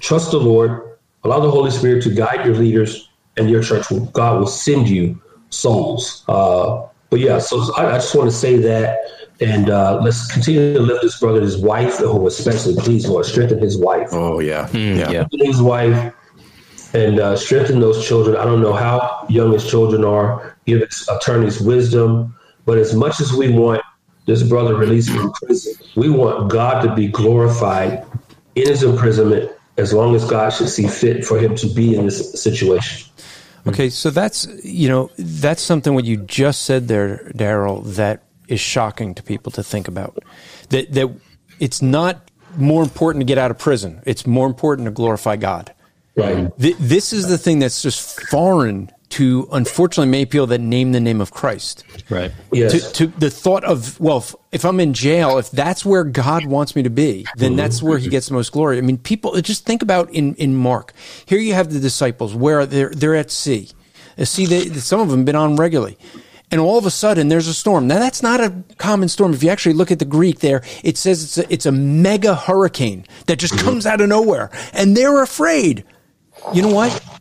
trust 0.00 0.30
the 0.30 0.38
Lord, 0.38 0.96
allow 1.24 1.40
the 1.40 1.50
Holy 1.50 1.70
Spirit 1.70 2.02
to 2.04 2.10
guide 2.14 2.46
your 2.46 2.54
leaders 2.54 3.10
and 3.36 3.50
your 3.50 3.62
church. 3.62 3.90
Will, 3.90 4.06
God 4.06 4.40
will 4.40 4.46
send 4.46 4.88
you 4.88 5.20
souls. 5.50 6.24
Uh, 6.28 6.86
but 7.10 7.20
yeah, 7.20 7.38
so 7.38 7.72
I, 7.76 7.86
I 7.86 7.92
just 7.94 8.14
want 8.14 8.30
to 8.30 8.36
say 8.36 8.56
that. 8.56 8.98
And 9.40 9.68
uh, 9.68 10.00
let's 10.00 10.30
continue 10.30 10.74
to 10.74 10.80
lift 10.80 11.02
this 11.02 11.18
brother, 11.18 11.40
his 11.40 11.58
wife, 11.58 11.98
who 11.98 12.26
especially, 12.28 12.76
please, 12.76 13.06
Lord, 13.08 13.26
strengthen 13.26 13.58
his 13.58 13.76
wife 13.76 14.08
Oh 14.12 14.38
yeah. 14.38 14.70
yeah. 14.72 15.10
yeah. 15.10 15.26
his 15.32 15.60
wife 15.60 16.14
and 16.94 17.18
uh, 17.18 17.36
strengthen 17.36 17.80
those 17.80 18.06
children. 18.06 18.36
I 18.36 18.44
don't 18.44 18.62
know 18.62 18.72
how 18.72 19.26
young 19.28 19.52
his 19.52 19.68
children 19.68 20.04
are. 20.04 20.56
Give 20.66 20.80
his 20.80 21.08
attorneys 21.08 21.60
wisdom. 21.60 22.34
But 22.64 22.78
as 22.78 22.94
much 22.94 23.20
as 23.20 23.32
we 23.32 23.50
want 23.50 23.82
this 24.26 24.42
brother 24.42 24.76
released 24.76 25.10
from 25.10 25.32
prison, 25.32 25.74
we 25.96 26.08
want 26.08 26.50
God 26.50 26.82
to 26.82 26.94
be 26.94 27.08
glorified 27.08 28.06
in 28.54 28.68
his 28.68 28.82
imprisonment 28.84 29.50
as 29.76 29.92
long 29.92 30.14
as 30.14 30.24
God 30.24 30.50
should 30.50 30.68
see 30.68 30.86
fit 30.86 31.24
for 31.24 31.38
him 31.38 31.56
to 31.56 31.66
be 31.66 31.96
in 31.96 32.04
this 32.04 32.40
situation. 32.40 33.10
Mm-hmm. 33.64 33.70
Okay, 33.70 33.90
so 33.90 34.10
that's 34.10 34.46
you 34.62 34.88
know 34.88 35.10
that's 35.16 35.62
something 35.62 35.94
what 35.94 36.04
you 36.04 36.18
just 36.18 36.62
said 36.62 36.86
there, 36.86 37.32
Daryl, 37.34 37.82
that 37.94 38.22
is 38.46 38.60
shocking 38.60 39.14
to 39.14 39.22
people 39.22 39.50
to 39.52 39.62
think 39.62 39.88
about. 39.88 40.22
That 40.68 40.92
that 40.92 41.10
it's 41.60 41.80
not 41.80 42.30
more 42.56 42.82
important 42.82 43.22
to 43.22 43.26
get 43.26 43.38
out 43.38 43.50
of 43.50 43.58
prison; 43.58 44.02
it's 44.04 44.26
more 44.26 44.46
important 44.46 44.86
to 44.86 44.92
glorify 44.92 45.36
God. 45.36 45.72
Right. 46.14 46.56
Th- 46.58 46.76
this 46.78 47.12
is 47.12 47.26
the 47.26 47.38
thing 47.38 47.58
that's 47.58 47.82
just 47.82 48.20
foreign 48.28 48.90
to, 49.10 49.48
unfortunately, 49.52 50.10
many 50.10 50.26
people 50.26 50.46
that 50.48 50.60
name 50.60 50.92
the 50.92 51.00
name 51.00 51.20
of 51.20 51.30
Christ. 51.30 51.84
Right. 52.10 52.32
Yes. 52.52 52.92
To, 52.92 52.92
to 52.92 53.18
the 53.18 53.30
thought 53.30 53.62
of, 53.64 53.98
well, 54.00 54.18
if, 54.18 54.34
if 54.50 54.64
I'm 54.64 54.80
in 54.80 54.92
jail, 54.92 55.38
if 55.38 55.50
that's 55.50 55.84
where 55.84 56.04
God 56.04 56.46
wants 56.46 56.74
me 56.74 56.82
to 56.82 56.90
be, 56.90 57.26
then 57.36 57.54
that's 57.56 57.82
where 57.82 57.98
He 57.98 58.08
gets 58.08 58.28
the 58.28 58.34
most 58.34 58.52
glory. 58.52 58.78
I 58.78 58.80
mean, 58.80 58.98
people 58.98 59.40
just 59.40 59.64
think 59.64 59.82
about 59.82 60.10
in 60.10 60.34
in 60.34 60.56
Mark. 60.56 60.92
Here 61.26 61.38
you 61.38 61.54
have 61.54 61.72
the 61.72 61.80
disciples 61.80 62.34
where 62.34 62.66
they're 62.66 62.90
they're 62.90 63.14
at 63.14 63.30
sea. 63.30 63.70
Uh, 64.18 64.24
See, 64.24 64.46
they, 64.46 64.68
some 64.78 65.00
of 65.00 65.08
them 65.08 65.20
have 65.20 65.26
been 65.26 65.36
on 65.36 65.56
regularly. 65.56 65.98
And 66.50 66.60
all 66.60 66.78
of 66.78 66.86
a 66.86 66.90
sudden, 66.90 67.28
there's 67.28 67.48
a 67.48 67.54
storm. 67.54 67.88
Now, 67.88 67.98
that's 67.98 68.22
not 68.22 68.40
a 68.40 68.54
common 68.78 69.08
storm. 69.08 69.34
If 69.34 69.42
you 69.42 69.50
actually 69.50 69.74
look 69.74 69.90
at 69.90 69.98
the 69.98 70.04
Greek 70.04 70.38
there, 70.38 70.62
it 70.84 70.96
says 70.96 71.24
it's 71.24 71.38
a, 71.38 71.52
it's 71.52 71.66
a 71.66 71.72
mega 71.72 72.34
hurricane 72.34 73.06
that 73.26 73.40
just 73.40 73.58
comes 73.58 73.86
out 73.86 74.00
of 74.00 74.08
nowhere. 74.08 74.50
And 74.72 74.96
they're 74.96 75.22
afraid. 75.22 75.84
You 76.52 76.62
know 76.62 76.72
what? 76.72 77.13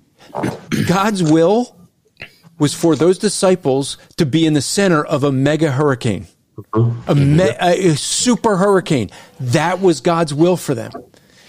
God's 0.88 1.24
will 1.24 1.76
was 2.60 2.74
for 2.74 2.96
those 2.96 3.18
disciples 3.18 3.98
to 4.18 4.26
be 4.26 4.46
in 4.46 4.54
the 4.54 4.62
center 4.62 5.04
of 5.04 5.24
a 5.24 5.32
mega 5.32 5.72
hurricane, 5.72 6.28
mm-hmm. 6.58 7.10
a, 7.10 7.16
me- 7.16 7.56
a, 7.60 7.96
super 7.96 8.58
hurricane. 8.58 9.10
That 9.40 9.82
was 9.82 10.02
God's 10.02 10.34
will 10.34 10.58
for 10.58 10.76
them. 10.76 10.92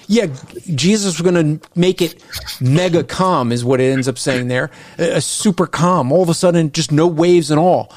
Yeah, 0.07 0.27
Jesus 0.75 1.19
was 1.19 1.31
going 1.31 1.61
to 1.61 1.69
make 1.79 2.03
it 2.03 2.23
mega 2.61 3.05
calm, 3.05 3.53
is 3.53 3.65
what 3.65 3.81
it 3.81 3.91
ends 3.91 4.07
up 4.07 4.19
saying 4.19 4.49
there. 4.49 4.71
A, 4.99 5.17
a 5.17 5.21
super 5.21 5.67
calm. 5.67 6.13
All 6.13 6.23
of 6.23 6.29
a 6.29 6.35
sudden, 6.35 6.73
just 6.73 6.93
no 6.93 7.07
waves 7.07 7.51
and 7.51 7.59
all. 7.59 7.93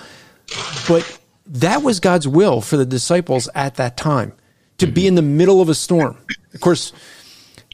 But 0.87 1.19
that 1.47 1.83
was 1.83 1.99
God's 1.99 2.27
will 2.27 2.61
for 2.61 2.77
the 2.77 2.85
disciples 2.85 3.49
at 3.55 3.75
that 3.75 3.97
time 3.97 4.33
to 4.77 4.85
be 4.85 5.01
mm-hmm. 5.01 5.07
in 5.09 5.15
the 5.15 5.21
middle 5.21 5.61
of 5.61 5.69
a 5.69 5.75
storm. 5.75 6.17
Of 6.53 6.61
course, 6.61 6.93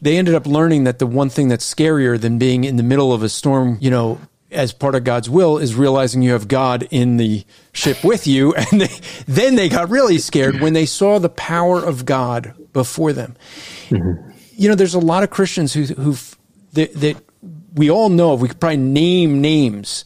they 0.04 0.18
ended 0.18 0.36
up 0.36 0.45
learning 0.45 0.84
that 0.84 0.99
the 0.99 1.08
one 1.08 1.30
thing 1.30 1.47
that's 1.47 1.74
scarier 1.74 2.20
than 2.20 2.38
being 2.38 2.66
in 2.66 2.76
the 2.76 2.84
middle 2.84 3.14
of 3.14 3.24
a 3.24 3.30
storm, 3.30 3.78
you 3.80 3.89
know, 3.89 4.20
as 4.51 4.74
part 4.74 4.95
of 4.95 5.06
God's 5.06 5.30
will 5.30 5.58
is 5.58 5.76
realizing 5.76 6.22
you 6.22 6.34
have 6.34 6.49
God 6.49 6.86
in 6.91 7.16
the 7.16 7.45
ship 7.72 8.04
with 8.04 8.28
you. 8.28 8.54
And 8.72 8.82
they, 8.82 8.99
then 9.28 9.56
they 9.56 9.70
got 9.70 9.89
really 9.89 10.18
scared 10.18 10.60
when 10.60 10.74
they 10.74 10.86
saw 10.86 11.20
the 11.20 11.30
power 11.30 11.80
of 11.84 12.06
God 12.06 12.54
before 12.74 13.14
them. 13.14 13.38
Mm-hmm. 13.89 14.32
You 14.56 14.70
know, 14.70 14.76
there's 14.76 14.93
a 14.93 14.99
lot 14.99 15.24
of 15.24 15.30
Christians 15.30 15.74
who, 15.74 15.84
who've, 15.84 16.38
that, 16.74 16.93
that 16.95 17.18
we 17.74 17.89
all 17.89 18.10
know 18.10 18.34
of. 18.34 18.41
We 18.41 18.49
could 18.49 18.60
probably 18.60 18.78
name 18.78 19.39
names, 19.41 20.04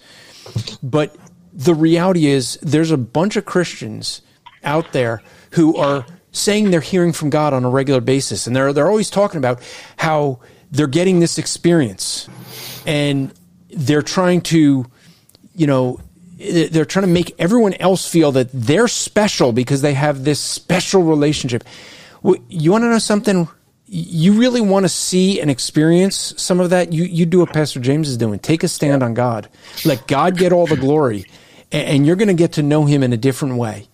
but 0.84 1.16
the 1.52 1.74
reality 1.74 2.28
is 2.28 2.60
there's 2.62 2.92
a 2.92 2.98
bunch 2.98 3.36
of 3.36 3.46
Christians 3.46 4.22
out 4.64 4.94
there 4.94 5.24
who 5.52 5.76
are 5.76 6.06
saying 6.38 6.72
they're 6.72 6.82
hearing 6.82 7.14
from 7.14 7.30
God 7.30 7.54
on 7.54 7.64
a 7.64 7.70
regular 7.70 8.02
basis, 8.02 8.48
and 8.48 8.56
they're 8.56 8.74
they're 8.74 8.90
always 8.90 9.10
talking 9.10 9.38
about 9.38 9.62
how 9.98 10.40
they're 10.72 10.88
getting 10.88 11.20
this 11.20 11.38
experience, 11.38 12.30
and 12.86 13.34
they're 13.70 14.02
trying 14.02 14.42
to, 14.42 14.86
you 15.56 15.68
know, 15.68 16.00
they're 16.38 16.86
trying 16.86 17.06
to 17.06 17.12
make 17.12 17.34
everyone 17.40 17.74
else 17.76 18.08
feel 18.08 18.32
that 18.34 18.50
they're 18.54 18.88
special 18.88 19.52
because 19.52 19.82
they 19.82 19.94
have 19.94 20.24
this 20.24 20.40
special 20.40 21.04
relationship. 21.04 21.64
You 22.50 22.72
want 22.72 22.84
to 22.84 22.90
know 22.90 23.00
something? 23.00 23.48
You 23.86 24.34
really 24.34 24.62
want 24.62 24.84
to 24.84 24.90
see 24.90 25.40
and 25.40 25.50
experience 25.50 26.34
some 26.38 26.60
of 26.60 26.72
that? 26.72 26.92
You 26.92 27.04
you 27.04 27.26
do 27.26 27.40
what 27.40 27.54
Pastor 27.54 27.80
James 27.80 28.10
is 28.10 28.18
doing. 28.18 28.40
Take 28.40 28.64
a 28.64 28.68
stand 28.68 29.04
on 29.04 29.14
God. 29.14 29.50
Let 29.86 30.08
God 30.08 30.38
get 30.38 30.52
all 30.52 30.68
the 30.68 30.76
glory 30.76 31.26
and 31.72 32.06
you're 32.06 32.16
going 32.16 32.28
to 32.30 32.34
get 32.34 32.54
to 32.54 32.64
know 32.64 32.86
him 32.86 33.04
in 33.04 33.14
a 33.14 33.18
different 33.18 33.56
way. 33.56 33.88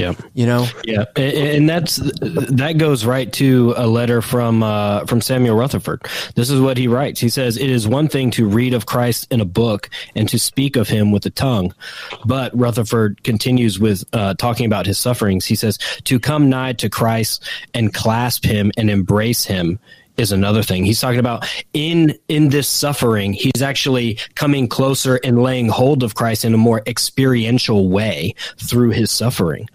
Yeah, 0.00 0.14
you 0.34 0.46
know. 0.46 0.66
Yeah, 0.84 1.04
and 1.16 1.68
that's 1.68 1.96
that 1.96 2.78
goes 2.78 3.04
right 3.04 3.32
to 3.34 3.74
a 3.76 3.86
letter 3.86 4.22
from 4.22 4.62
uh, 4.62 5.04
from 5.06 5.20
Samuel 5.20 5.56
Rutherford. 5.56 6.02
This 6.34 6.50
is 6.50 6.60
what 6.60 6.76
he 6.78 6.88
writes. 6.88 7.20
He 7.20 7.28
says, 7.28 7.56
"It 7.56 7.70
is 7.70 7.86
one 7.86 8.08
thing 8.08 8.30
to 8.32 8.48
read 8.48 8.74
of 8.74 8.86
Christ 8.86 9.26
in 9.30 9.40
a 9.40 9.44
book 9.44 9.90
and 10.14 10.28
to 10.28 10.38
speak 10.38 10.76
of 10.76 10.88
him 10.88 11.12
with 11.12 11.22
the 11.22 11.30
tongue, 11.30 11.74
but 12.24 12.56
Rutherford 12.56 13.22
continues 13.24 13.78
with 13.78 14.04
uh, 14.12 14.34
talking 14.34 14.66
about 14.66 14.86
his 14.86 14.98
sufferings. 14.98 15.46
He 15.46 15.54
says, 15.54 15.78
to 16.04 16.18
come 16.18 16.48
nigh 16.48 16.72
to 16.74 16.88
Christ 16.88 17.44
and 17.74 17.92
clasp 17.92 18.44
him 18.44 18.72
and 18.76 18.90
embrace 18.90 19.44
him 19.44 19.78
is 20.16 20.32
another 20.32 20.62
thing. 20.62 20.84
He's 20.84 21.00
talking 21.00 21.18
about 21.18 21.46
in 21.72 22.16
in 22.28 22.50
this 22.50 22.68
suffering, 22.68 23.32
he's 23.32 23.62
actually 23.62 24.18
coming 24.34 24.68
closer 24.68 25.20
and 25.24 25.42
laying 25.42 25.68
hold 25.68 26.02
of 26.02 26.14
Christ 26.14 26.44
in 26.44 26.54
a 26.54 26.58
more 26.58 26.82
experiential 26.86 27.88
way 27.88 28.34
through 28.58 28.90
his 28.90 29.10
suffering. 29.10 29.68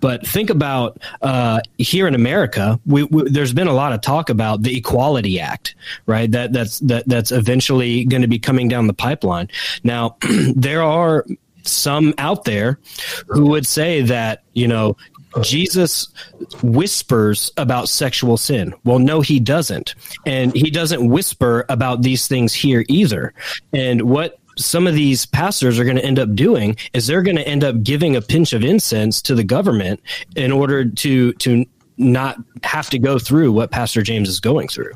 But 0.00 0.26
think 0.26 0.50
about 0.50 0.98
uh, 1.22 1.60
here 1.78 2.06
in 2.06 2.14
America, 2.14 2.80
we, 2.86 3.04
we, 3.04 3.30
there's 3.30 3.52
been 3.52 3.68
a 3.68 3.72
lot 3.72 3.92
of 3.92 4.00
talk 4.00 4.28
about 4.28 4.62
the 4.62 4.76
Equality 4.76 5.40
Act, 5.40 5.74
right? 6.06 6.30
That 6.30 6.52
that's 6.52 6.80
that 6.80 7.06
that's 7.06 7.32
eventually 7.32 8.04
going 8.04 8.22
to 8.22 8.28
be 8.28 8.38
coming 8.38 8.68
down 8.68 8.86
the 8.86 8.94
pipeline. 8.94 9.48
Now, 9.84 10.16
there 10.54 10.82
are 10.82 11.24
some 11.64 12.14
out 12.18 12.44
there 12.44 12.78
who 13.28 13.46
would 13.46 13.66
say 13.66 14.02
that 14.02 14.42
you 14.52 14.66
know 14.66 14.96
Jesus 15.40 16.08
whispers 16.62 17.50
about 17.56 17.88
sexual 17.88 18.36
sin. 18.36 18.74
Well, 18.84 18.98
no, 18.98 19.20
he 19.20 19.40
doesn't. 19.40 19.94
And 20.26 20.54
he 20.54 20.70
doesn't 20.70 21.08
whisper 21.08 21.64
about 21.68 22.02
these 22.02 22.28
things 22.28 22.52
here 22.52 22.84
either. 22.88 23.32
And 23.72 24.02
what 24.02 24.38
some 24.58 24.86
of 24.86 24.94
these 24.94 25.26
pastors 25.26 25.78
are 25.78 25.84
going 25.84 25.96
to 25.96 26.04
end 26.04 26.18
up 26.18 26.34
doing 26.34 26.76
is 26.92 27.06
they're 27.06 27.22
going 27.22 27.36
to 27.36 27.46
end 27.46 27.64
up 27.64 27.82
giving 27.82 28.16
a 28.16 28.20
pinch 28.20 28.52
of 28.52 28.62
incense 28.62 29.22
to 29.22 29.34
the 29.34 29.44
government 29.44 30.00
in 30.36 30.52
order 30.52 30.84
to 30.84 31.32
to 31.34 31.64
not 31.98 32.36
have 32.64 32.90
to 32.90 32.98
go 32.98 33.18
through 33.18 33.52
what 33.52 33.70
Pastor 33.70 34.02
James 34.02 34.28
is 34.28 34.40
going 34.40 34.68
through. 34.68 34.92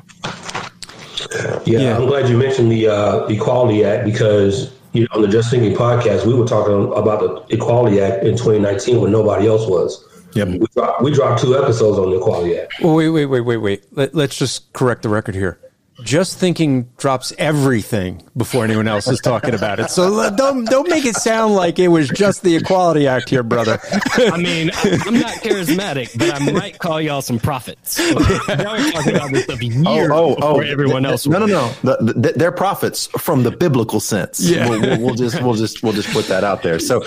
Yeah, 1.65 1.79
yeah. 1.79 1.97
I'm 1.97 2.05
glad 2.05 2.29
you 2.29 2.37
mentioned 2.37 2.71
the 2.71 2.87
uh, 2.87 3.25
Equality 3.27 3.83
Act 3.83 4.05
because 4.05 4.71
you 4.93 5.01
know, 5.01 5.07
on 5.11 5.21
the 5.21 5.27
Just 5.27 5.51
Thinking 5.51 5.75
podcast, 5.75 6.25
we 6.25 6.33
were 6.33 6.45
talking 6.45 6.91
about 6.93 7.19
the 7.19 7.55
Equality 7.55 8.01
Act 8.01 8.23
in 8.23 8.31
2019 8.31 9.01
when 9.01 9.11
nobody 9.11 9.47
else 9.47 9.67
was. 9.67 10.06
Yep. 10.33 10.47
We 10.47 10.67
dropped, 10.73 11.01
we 11.01 11.13
dropped 11.13 11.41
two 11.41 11.57
episodes 11.57 11.97
on 11.97 12.11
the 12.11 12.17
Equality 12.17 12.57
Act. 12.57 12.73
Well, 12.81 12.95
wait, 12.95 13.09
wait, 13.09 13.25
wait, 13.25 13.41
wait, 13.41 13.57
wait. 13.57 13.85
Let, 13.91 14.13
let's 14.13 14.37
just 14.37 14.71
correct 14.73 15.03
the 15.03 15.09
record 15.09 15.35
here 15.35 15.59
just 16.03 16.37
thinking 16.37 16.89
drops 16.97 17.33
everything 17.37 18.23
before 18.35 18.63
anyone 18.63 18.87
else 18.87 19.07
is 19.07 19.19
talking 19.19 19.53
about 19.53 19.79
it. 19.79 19.89
So 19.89 20.19
uh, 20.19 20.29
don't 20.29 20.65
don't 20.65 20.89
make 20.89 21.05
it 21.05 21.15
sound 21.15 21.55
like 21.55 21.79
it 21.79 21.87
was 21.87 22.09
just 22.09 22.43
the 22.43 22.55
Equality 22.55 23.07
Act 23.07 23.29
here, 23.29 23.43
brother. 23.43 23.79
I 24.17 24.37
mean, 24.37 24.69
I'm 25.05 25.19
not 25.19 25.35
charismatic, 25.41 26.17
but 26.17 26.39
I 26.39 26.51
might 26.51 26.77
call 26.79 27.01
y'all 27.01 27.21
some 27.21 27.39
prophets. 27.39 27.97
now 27.99 28.15
we're 28.15 28.91
talking 28.91 29.15
about 29.15 29.31
this 29.31 29.43
stuff 29.45 29.61
years 29.61 30.11
oh, 30.11 30.35
oh, 30.35 30.37
oh, 30.41 30.59
everyone 30.59 31.05
else. 31.05 31.25
No, 31.25 31.39
no, 31.39 31.45
no. 31.45 31.73
The, 31.83 32.13
the, 32.13 32.33
they're 32.35 32.51
prophets 32.51 33.07
from 33.17 33.43
the 33.43 33.51
biblical 33.51 33.99
sense. 33.99 34.39
Yeah. 34.39 34.69
We'll, 34.69 34.81
we'll, 34.81 35.01
we'll, 35.01 35.15
just 35.15 35.41
we'll 35.41 35.55
just 35.55 35.83
we'll 35.83 35.93
just 35.93 36.11
put 36.11 36.27
that 36.27 36.43
out 36.43 36.63
there. 36.63 36.79
So, 36.79 37.03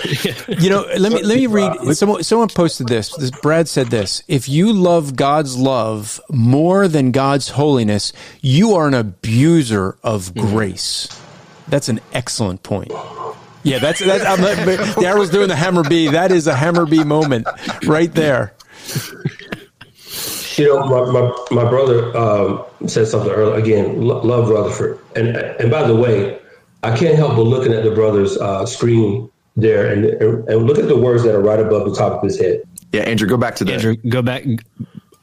you 0.59 0.69
know, 0.69 0.85
let 0.97 1.11
me 1.11 1.23
let 1.23 1.37
me 1.37 1.47
read. 1.47 1.95
Someone 1.95 2.23
someone 2.23 2.49
posted 2.49 2.87
this. 2.87 3.15
this. 3.15 3.31
Brad 3.31 3.67
said 3.67 3.87
this: 3.87 4.23
If 4.27 4.49
you 4.49 4.73
love 4.73 5.15
God's 5.15 5.57
love 5.57 6.19
more 6.29 6.87
than 6.87 7.11
God's 7.11 7.49
holiness, 7.49 8.11
you 8.41 8.73
are 8.73 8.80
are 8.81 8.87
an 8.87 8.93
abuser 8.93 9.97
of 10.03 10.33
mm-hmm. 10.33 10.47
grace. 10.47 11.07
That's 11.67 11.87
an 11.87 12.01
excellent 12.13 12.63
point. 12.63 12.91
Yeah, 13.63 13.77
that's 13.77 13.99
that's. 13.99 14.25
I'm, 14.25 14.39
Daryl's 14.39 15.29
doing 15.37 15.47
the 15.47 15.55
hammer 15.55 15.83
B. 15.83 16.07
That 16.07 16.31
is 16.31 16.47
a 16.47 16.55
hammer 16.55 16.85
B 16.85 17.03
moment 17.03 17.47
right 17.85 18.11
there. 18.13 18.53
You 20.57 20.67
know, 20.67 20.85
my 20.87 21.11
my, 21.11 21.63
my 21.63 21.69
brother 21.69 22.17
um, 22.17 22.65
said 22.87 23.07
something 23.07 23.31
earlier. 23.31 23.55
Again, 23.55 24.01
lo- 24.01 24.21
love 24.21 24.49
Rutherford, 24.49 24.99
and 25.15 25.37
and 25.37 25.69
by 25.69 25.87
the 25.87 25.95
way, 25.95 26.39
I 26.81 26.97
can't 26.97 27.15
help 27.15 27.35
but 27.35 27.43
looking 27.43 27.71
at 27.71 27.83
the 27.83 27.91
brother's 27.91 28.35
uh, 28.37 28.65
screen 28.65 29.29
there, 29.55 29.93
and 29.93 30.05
and 30.49 30.63
look 30.65 30.79
at 30.79 30.87
the 30.87 30.97
words 30.97 31.23
that 31.23 31.35
are 31.35 31.41
right 31.41 31.59
above 31.59 31.87
the 31.87 31.95
top 31.95 32.13
of 32.13 32.23
his 32.23 32.39
head. 32.39 32.63
Yeah, 32.91 33.03
Andrew, 33.03 33.27
go 33.27 33.37
back 33.37 33.55
to 33.57 33.63
the. 33.63 33.73
Andrew, 33.73 33.95
go 33.95 34.23
back. 34.23 34.43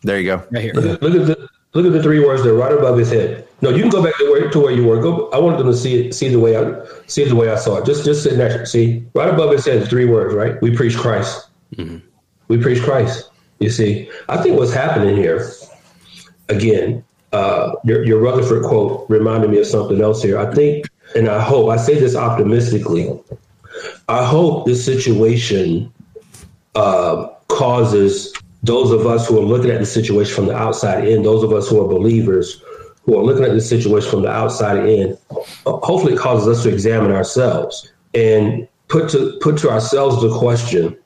There 0.02 0.18
you 0.18 0.26
go. 0.26 0.46
Right 0.52 0.62
here. 0.62 0.74
Look 0.74 0.84
at, 0.84 1.02
look 1.02 1.14
at 1.14 1.26
the 1.26 1.48
Look 1.78 1.86
at 1.86 1.92
the 1.92 2.02
three 2.02 2.18
words 2.18 2.42
that 2.42 2.50
are 2.50 2.56
right 2.56 2.72
above 2.72 2.98
his 2.98 3.08
head. 3.08 3.46
No, 3.62 3.70
you 3.70 3.82
can 3.82 3.88
go 3.88 4.02
back 4.02 4.18
to 4.18 4.24
where 4.28 4.50
to 4.50 4.58
where 4.58 4.72
you 4.72 4.84
were. 4.84 5.00
Go. 5.00 5.30
I 5.30 5.38
wanted 5.38 5.58
them 5.58 5.68
to 5.68 5.76
see 5.76 6.06
it, 6.06 6.12
see 6.12 6.28
the 6.28 6.40
way 6.40 6.56
I 6.56 6.74
see 7.06 7.22
the 7.22 7.36
way 7.36 7.50
I 7.50 7.54
saw 7.54 7.76
it. 7.76 7.86
Just 7.86 8.04
just 8.04 8.24
sit 8.24 8.36
there. 8.36 8.66
See, 8.66 9.06
right 9.14 9.32
above 9.32 9.52
his 9.52 9.64
head, 9.64 9.86
three 9.88 10.04
words. 10.04 10.34
Right. 10.34 10.60
We 10.60 10.74
preach 10.74 10.96
Christ. 10.96 11.46
Mm-hmm. 11.76 11.98
We 12.48 12.60
preach 12.60 12.82
Christ. 12.82 13.30
You 13.60 13.70
see, 13.70 14.10
I 14.28 14.42
think 14.42 14.58
what's 14.58 14.72
happening 14.72 15.14
here. 15.14 15.52
Again, 16.48 17.04
uh, 17.32 17.76
your 17.84 18.04
your 18.04 18.18
Rutherford 18.18 18.64
quote 18.64 19.06
reminded 19.08 19.50
me 19.50 19.58
of 19.60 19.66
something 19.66 20.00
else 20.00 20.20
here. 20.20 20.36
I 20.36 20.52
think, 20.52 20.88
and 21.14 21.28
I 21.28 21.40
hope 21.40 21.70
I 21.70 21.76
say 21.76 21.94
this 21.94 22.16
optimistically. 22.16 23.16
I 24.08 24.24
hope 24.24 24.66
this 24.66 24.84
situation 24.84 25.92
uh, 26.74 27.28
causes 27.46 28.32
those 28.62 28.90
of 28.90 29.06
us 29.06 29.28
who 29.28 29.38
are 29.38 29.44
looking 29.44 29.70
at 29.70 29.80
the 29.80 29.86
situation 29.86 30.34
from 30.34 30.46
the 30.46 30.56
outside 30.56 31.06
in, 31.06 31.22
those 31.22 31.42
of 31.42 31.52
us 31.52 31.68
who 31.68 31.82
are 31.82 31.88
believers 31.88 32.62
who 33.02 33.18
are 33.18 33.24
looking 33.24 33.44
at 33.44 33.52
the 33.52 33.60
situation 33.60 34.10
from 34.10 34.22
the 34.22 34.30
outside 34.30 34.86
in, 34.86 35.16
hopefully 35.64 36.12
it 36.12 36.18
causes 36.18 36.58
us 36.58 36.62
to 36.62 36.68
examine 36.68 37.10
ourselves 37.10 37.90
and 38.14 38.68
put 38.88 39.08
to 39.10 39.38
put 39.40 39.56
to 39.58 39.70
ourselves 39.70 40.20
the 40.20 40.36
question, 40.38 40.96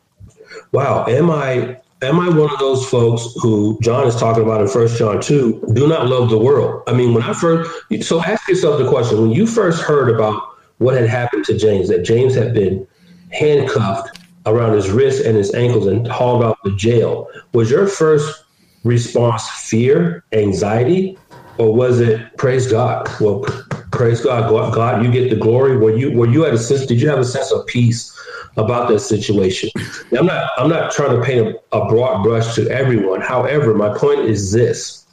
wow, 0.72 1.05
am 1.07 1.30
I 1.30 1.76
am 2.00 2.18
I 2.18 2.28
one 2.28 2.50
of 2.50 2.59
those 2.59 2.88
folks 2.88 3.32
who 3.40 3.78
John 3.82 4.07
is 4.09 4.16
talking 4.16 4.42
about 4.42 4.61
in 4.61 4.68
First 4.68 4.98
John 4.98 5.20
2, 5.20 5.72
do 5.74 5.86
not 5.86 6.09
love 6.09 6.30
the 6.30 6.38
world? 6.38 6.82
I 6.88 6.92
mean, 6.92 7.14
when 7.14 7.22
I 7.22 7.32
first 7.34 7.70
so 8.00 8.20
ask 8.20 8.48
yourself 8.48 8.78
the 8.78 8.88
question, 8.88 9.20
when 9.20 9.30
you 9.30 9.46
first 9.46 9.80
heard 9.80 10.12
about 10.12 10.42
what 10.78 10.96
had 10.96 11.09
happened 11.09 11.44
to 11.44 11.57
James, 11.57 11.88
that 11.88 12.03
James 12.03 12.34
had 12.34 12.53
been 12.55 12.86
handcuffed 13.30 14.18
around 14.47 14.74
his 14.74 14.90
wrists 14.90 15.24
and 15.24 15.36
his 15.36 15.55
ankles 15.55 15.86
and 15.86 16.07
hauled 16.07 16.43
out 16.43 16.59
to 16.64 16.74
jail. 16.76 17.28
Was 17.53 17.70
your 17.70 17.86
first 17.86 18.45
response 18.84 19.49
fear, 19.49 20.24
anxiety, 20.32 21.18
or 21.59 21.74
was 21.74 22.01
it 22.01 22.36
praise 22.36 22.70
God? 22.70 23.09
Well, 23.20 23.45
praise 23.90 24.22
God, 24.22 24.51
God, 24.74 25.05
you 25.05 25.11
get 25.11 25.30
the 25.30 25.36
glory. 25.36 25.76
Were 25.76 25.97
you 25.97 26.16
were 26.16 26.28
you 26.28 26.45
at 26.45 26.55
a 26.55 26.59
sense? 26.59 26.86
Did 26.86 27.01
you 27.01 27.09
have 27.09 27.18
a 27.18 27.24
sense 27.24 27.53
of 27.53 27.66
peace 27.66 28.18
about 28.57 28.88
that 28.88 29.01
situation? 29.01 29.70
Now, 30.11 30.20
I'm 30.20 30.26
not 30.26 30.51
I'm 30.59 30.68
not 30.68 30.93
trying 30.93 31.16
to 31.18 31.24
paint 31.24 31.57
a, 31.72 31.76
a 31.76 31.88
broad 31.88 32.22
brush 32.22 32.55
to 32.57 32.68
everyone. 32.70 33.20
However, 33.20 33.74
my 33.74 33.97
point 33.97 34.20
is 34.20 34.53
this: 34.53 35.07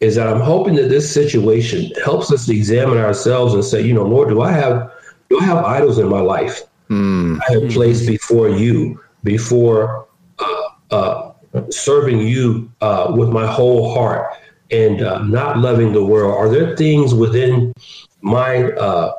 is 0.00 0.14
that 0.16 0.28
I'm 0.28 0.40
hoping 0.40 0.74
that 0.76 0.88
this 0.88 1.12
situation 1.12 1.90
helps 2.04 2.30
us 2.30 2.46
to 2.46 2.54
examine 2.54 2.98
ourselves 2.98 3.54
and 3.54 3.64
say, 3.64 3.82
you 3.82 3.94
know, 3.94 4.04
Lord, 4.04 4.28
do 4.28 4.42
I 4.42 4.52
have 4.52 4.92
do 5.28 5.40
I 5.40 5.44
have 5.44 5.64
idols 5.64 5.98
in 5.98 6.08
my 6.08 6.20
life? 6.20 6.62
Mm. 6.88 7.40
I 7.48 7.52
have 7.52 7.70
placed 7.72 8.06
before 8.06 8.48
you, 8.48 9.00
before 9.24 10.08
uh, 10.38 10.68
uh, 10.90 11.32
serving 11.70 12.20
you 12.20 12.70
uh, 12.80 13.12
with 13.16 13.28
my 13.30 13.46
whole 13.46 13.94
heart 13.94 14.34
and 14.70 15.02
uh, 15.02 15.22
not 15.22 15.58
loving 15.58 15.92
the 15.92 16.04
world. 16.04 16.34
Are 16.34 16.48
there 16.48 16.76
things 16.76 17.14
within 17.14 17.72
my 18.20 18.72
uh, 18.72 19.12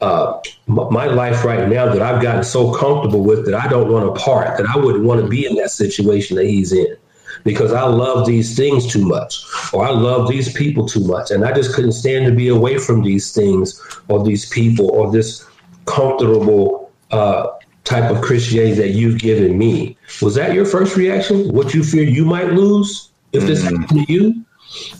uh, 0.00 0.40
my 0.66 1.06
life 1.06 1.44
right 1.44 1.68
now 1.68 1.86
that 1.90 2.02
I've 2.02 2.20
gotten 2.20 2.44
so 2.44 2.74
comfortable 2.74 3.22
with 3.22 3.46
that 3.46 3.54
I 3.54 3.68
don't 3.68 3.90
want 3.90 4.14
to 4.14 4.20
part, 4.20 4.58
that 4.58 4.66
I 4.66 4.76
wouldn't 4.76 5.04
want 5.04 5.22
to 5.22 5.28
be 5.28 5.46
in 5.46 5.54
that 5.56 5.70
situation 5.70 6.36
that 6.36 6.46
he's 6.46 6.72
in? 6.72 6.96
Because 7.44 7.72
I 7.72 7.84
love 7.84 8.26
these 8.26 8.56
things 8.56 8.86
too 8.86 9.06
much, 9.06 9.44
or 9.72 9.84
I 9.84 9.90
love 9.90 10.28
these 10.28 10.52
people 10.52 10.86
too 10.86 11.04
much, 11.04 11.30
and 11.30 11.44
I 11.44 11.52
just 11.52 11.74
couldn't 11.74 11.92
stand 11.92 12.26
to 12.26 12.32
be 12.32 12.48
away 12.48 12.78
from 12.78 13.02
these 13.02 13.32
things, 13.32 13.80
or 14.08 14.24
these 14.24 14.48
people, 14.48 14.90
or 14.90 15.10
this 15.10 15.46
comfortable 15.86 16.83
uh, 17.14 17.58
type 17.84 18.10
of 18.10 18.20
Christianity 18.22 18.74
that 18.74 18.90
you've 18.90 19.18
given 19.18 19.56
me. 19.56 19.96
Was 20.20 20.34
that 20.34 20.54
your 20.54 20.64
first 20.64 20.96
reaction? 20.96 21.48
What 21.52 21.74
you 21.74 21.84
fear 21.84 22.02
you 22.02 22.24
might 22.24 22.52
lose 22.52 23.10
if 23.32 23.44
this 23.44 23.62
mm-hmm. 23.62 23.82
happened 23.82 24.06
to 24.06 24.12
you? 24.12 24.44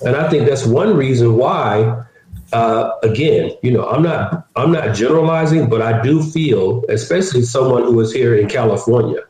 And 0.06 0.14
I 0.14 0.30
think 0.30 0.46
that's 0.48 0.64
one 0.64 0.96
reason 0.96 1.36
why 1.36 2.04
uh, 2.52 2.92
again, 3.02 3.50
you 3.62 3.72
know, 3.72 3.84
I'm 3.88 4.02
not 4.02 4.46
I'm 4.54 4.70
not 4.70 4.94
generalizing, 4.94 5.68
but 5.68 5.82
I 5.82 6.00
do 6.02 6.22
feel, 6.22 6.84
especially 6.88 7.42
someone 7.42 7.82
who 7.82 7.98
is 8.00 8.12
here 8.12 8.36
in 8.36 8.48
California, 8.48 9.22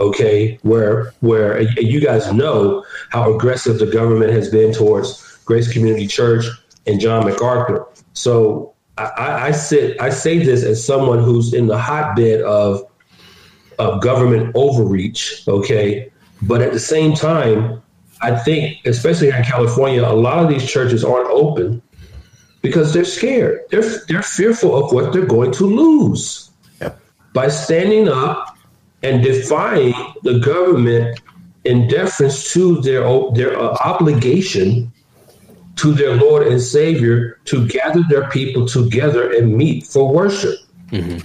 okay, 0.00 0.56
where 0.62 1.12
where 1.20 1.60
you 1.80 2.00
guys 2.00 2.32
know 2.32 2.84
how 3.10 3.34
aggressive 3.34 3.80
the 3.80 3.86
government 3.86 4.32
has 4.32 4.48
been 4.48 4.72
towards 4.72 5.20
Grace 5.44 5.72
Community 5.72 6.06
Church 6.06 6.46
and 6.86 7.00
John 7.00 7.24
MacArthur. 7.24 7.84
So 8.12 8.75
I, 8.98 9.48
I 9.48 9.50
sit 9.52 10.00
I 10.00 10.10
say 10.10 10.38
this 10.38 10.62
as 10.62 10.84
someone 10.84 11.22
who's 11.22 11.52
in 11.52 11.66
the 11.66 11.78
hotbed 11.78 12.40
of 12.42 12.82
of 13.78 14.00
government 14.00 14.52
overreach, 14.54 15.46
okay, 15.46 16.10
but 16.42 16.62
at 16.62 16.72
the 16.72 16.80
same 16.80 17.14
time, 17.14 17.82
I 18.22 18.34
think, 18.34 18.78
especially 18.86 19.26
here 19.26 19.36
in 19.36 19.44
California, 19.44 20.02
a 20.02 20.12
lot 20.12 20.42
of 20.42 20.48
these 20.48 20.70
churches 20.70 21.04
aren't 21.04 21.28
open 21.28 21.82
because 22.62 22.94
they're 22.94 23.04
scared. 23.04 23.60
They're 23.70 23.84
they're 24.08 24.22
fearful 24.22 24.74
of 24.82 24.92
what 24.92 25.12
they're 25.12 25.26
going 25.26 25.52
to 25.52 25.64
lose 25.64 26.50
yep. 26.80 26.98
by 27.34 27.48
standing 27.48 28.08
up 28.08 28.56
and 29.02 29.22
defying 29.22 29.92
the 30.22 30.38
government 30.38 31.20
in 31.64 31.86
deference 31.88 32.52
to 32.54 32.80
their 32.80 33.02
their 33.32 33.58
uh, 33.58 33.76
obligation 33.84 34.90
to 35.76 35.92
their 35.92 36.16
Lord 36.16 36.46
and 36.46 36.60
Savior 36.60 37.38
to 37.46 37.66
gather 37.68 38.02
their 38.08 38.28
people 38.30 38.66
together 38.66 39.32
and 39.32 39.56
meet 39.56 39.86
for 39.86 40.12
worship. 40.12 40.58
Mm-hmm. 40.90 41.18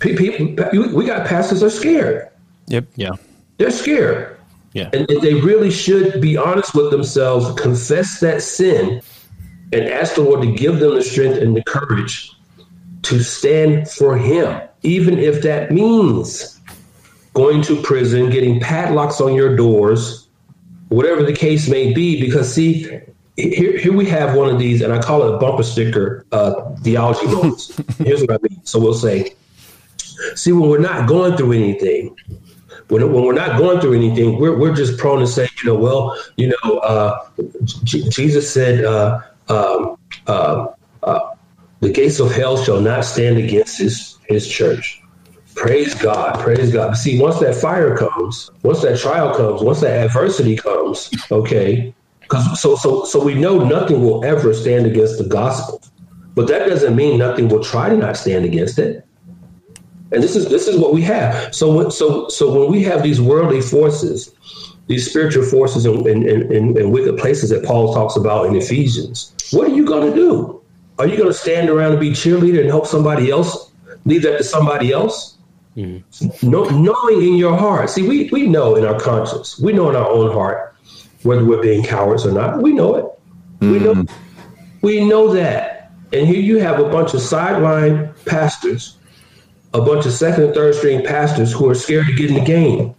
People, 0.00 0.94
we 0.94 1.06
got 1.06 1.26
pastors 1.26 1.62
are 1.62 1.70
scared. 1.70 2.28
Yep. 2.66 2.86
Yeah. 2.96 3.12
They're 3.58 3.70
scared. 3.70 4.38
Yeah. 4.72 4.90
And 4.92 5.06
they 5.06 5.34
really 5.34 5.70
should 5.70 6.20
be 6.20 6.36
honest 6.36 6.74
with 6.74 6.90
themselves, 6.90 7.58
confess 7.60 8.20
that 8.20 8.42
sin, 8.42 9.00
and 9.72 9.84
ask 9.84 10.16
the 10.16 10.22
Lord 10.22 10.42
to 10.42 10.52
give 10.52 10.80
them 10.80 10.94
the 10.96 11.02
strength 11.02 11.38
and 11.38 11.56
the 11.56 11.62
courage 11.62 12.32
to 13.02 13.22
stand 13.22 13.88
for 13.88 14.16
Him, 14.16 14.60
even 14.82 15.18
if 15.18 15.42
that 15.42 15.70
means 15.70 16.60
going 17.34 17.62
to 17.62 17.80
prison, 17.82 18.30
getting 18.30 18.60
padlocks 18.60 19.20
on 19.20 19.34
your 19.34 19.54
doors, 19.54 20.26
whatever 20.88 21.22
the 21.22 21.32
case 21.32 21.68
may 21.68 21.92
be. 21.92 22.20
Because, 22.20 22.52
see, 22.52 23.00
here, 23.36 23.76
here 23.76 23.92
we 23.92 24.06
have 24.06 24.36
one 24.36 24.48
of 24.48 24.58
these, 24.58 24.80
and 24.80 24.92
I 24.92 25.00
call 25.00 25.22
it 25.22 25.34
a 25.34 25.38
bumper 25.38 25.62
sticker 25.62 26.24
uh, 26.32 26.74
theology 26.76 27.26
moments. 27.34 27.76
Here's 27.98 28.20
what 28.20 28.32
I 28.32 28.38
mean. 28.48 28.64
So 28.64 28.78
we'll 28.78 28.94
say, 28.94 29.34
see, 30.34 30.52
when 30.52 30.68
we're 30.68 30.78
not 30.78 31.08
going 31.08 31.36
through 31.36 31.52
anything, 31.52 32.16
when, 32.88 33.12
when 33.12 33.24
we're 33.24 33.32
not 33.32 33.58
going 33.58 33.80
through 33.80 33.94
anything, 33.94 34.38
we're, 34.38 34.56
we're 34.56 34.74
just 34.74 34.98
prone 34.98 35.20
to 35.20 35.26
say, 35.26 35.48
you 35.62 35.70
know, 35.70 35.78
well, 35.78 36.16
you 36.36 36.48
know, 36.48 36.78
uh, 36.78 37.26
J- 37.84 38.08
Jesus 38.08 38.52
said, 38.52 38.84
uh, 38.84 39.20
um, 39.48 39.98
uh, 40.26 40.68
uh, 41.02 41.34
the 41.80 41.90
gates 41.90 42.20
of 42.20 42.32
hell 42.32 42.62
shall 42.62 42.80
not 42.80 43.04
stand 43.04 43.38
against 43.38 43.78
his, 43.78 44.18
his 44.28 44.48
church. 44.48 45.02
Praise 45.54 45.94
God, 45.94 46.38
praise 46.40 46.72
God. 46.72 46.94
See, 46.94 47.20
once 47.20 47.38
that 47.38 47.54
fire 47.54 47.96
comes, 47.96 48.50
once 48.62 48.82
that 48.82 48.98
trial 48.98 49.34
comes, 49.34 49.62
once 49.62 49.80
that 49.80 50.04
adversity 50.04 50.56
comes, 50.56 51.10
okay, 51.30 51.94
because 52.24 52.60
so 52.60 52.76
so 52.76 53.04
so 53.04 53.22
we 53.22 53.34
know 53.34 53.64
nothing 53.64 54.02
will 54.02 54.24
ever 54.24 54.52
stand 54.52 54.86
against 54.86 55.18
the 55.18 55.24
gospel, 55.24 55.80
but 56.34 56.48
that 56.48 56.66
doesn't 56.66 56.96
mean 56.96 57.18
nothing 57.18 57.48
will 57.48 57.62
try 57.62 57.88
to 57.88 57.96
not 57.96 58.16
stand 58.16 58.44
against 58.44 58.78
it. 58.78 59.06
And 60.12 60.22
this 60.22 60.36
is 60.36 60.48
this 60.48 60.66
is 60.68 60.78
what 60.78 60.92
we 60.92 61.02
have. 61.02 61.54
So 61.54 61.72
when, 61.72 61.90
so 61.90 62.28
so 62.28 62.60
when 62.60 62.70
we 62.70 62.82
have 62.84 63.02
these 63.02 63.20
worldly 63.20 63.60
forces, 63.60 64.34
these 64.86 65.08
spiritual 65.08 65.44
forces 65.44 65.86
in, 65.86 66.06
in, 66.08 66.26
in, 66.28 66.76
in 66.78 66.90
wicked 66.90 67.18
places 67.18 67.50
that 67.50 67.64
Paul 67.64 67.94
talks 67.94 68.16
about 68.16 68.46
in 68.46 68.56
Ephesians, 68.56 69.34
what 69.52 69.68
are 69.68 69.74
you 69.74 69.84
going 69.84 70.10
to 70.10 70.14
do? 70.14 70.62
Are 70.98 71.06
you 71.06 71.16
going 71.16 71.28
to 71.28 71.34
stand 71.34 71.68
around 71.68 71.92
and 71.92 72.00
be 72.00 72.10
cheerleader 72.10 72.60
and 72.60 72.68
help 72.68 72.86
somebody 72.86 73.30
else? 73.30 73.72
Leave 74.04 74.22
that 74.22 74.38
to 74.38 74.44
somebody 74.44 74.92
else? 74.92 75.36
Mm-hmm. 75.76 76.48
No, 76.48 76.64
knowing 76.68 77.22
in 77.22 77.34
your 77.34 77.56
heart. 77.56 77.90
See, 77.90 78.06
we, 78.06 78.28
we 78.30 78.46
know 78.46 78.76
in 78.76 78.84
our 78.84 78.98
conscience, 79.00 79.58
we 79.58 79.72
know 79.72 79.90
in 79.90 79.96
our 79.96 80.08
own 80.08 80.32
heart 80.32 80.73
whether 81.24 81.44
we're 81.44 81.62
being 81.62 81.82
cowards 81.82 82.24
or 82.24 82.32
not. 82.32 82.62
We 82.62 82.72
know 82.72 82.94
it. 82.94 83.04
Mm-hmm. 83.60 83.72
We 83.72 83.78
know. 83.80 84.04
We 84.82 85.04
know 85.04 85.32
that. 85.34 85.92
And 86.12 86.26
here 86.26 86.40
you 86.40 86.58
have 86.58 86.78
a 86.78 86.88
bunch 86.88 87.14
of 87.14 87.20
sideline 87.20 88.14
pastors 88.24 88.98
a 89.74 89.80
bunch 89.80 90.06
of 90.06 90.12
second 90.12 90.44
and 90.44 90.54
third 90.54 90.74
string 90.74 91.04
pastors 91.04 91.52
who 91.52 91.68
are 91.68 91.74
scared 91.74 92.06
to 92.06 92.12
get 92.12 92.30
in 92.30 92.36
the 92.36 92.44
game. 92.44 92.94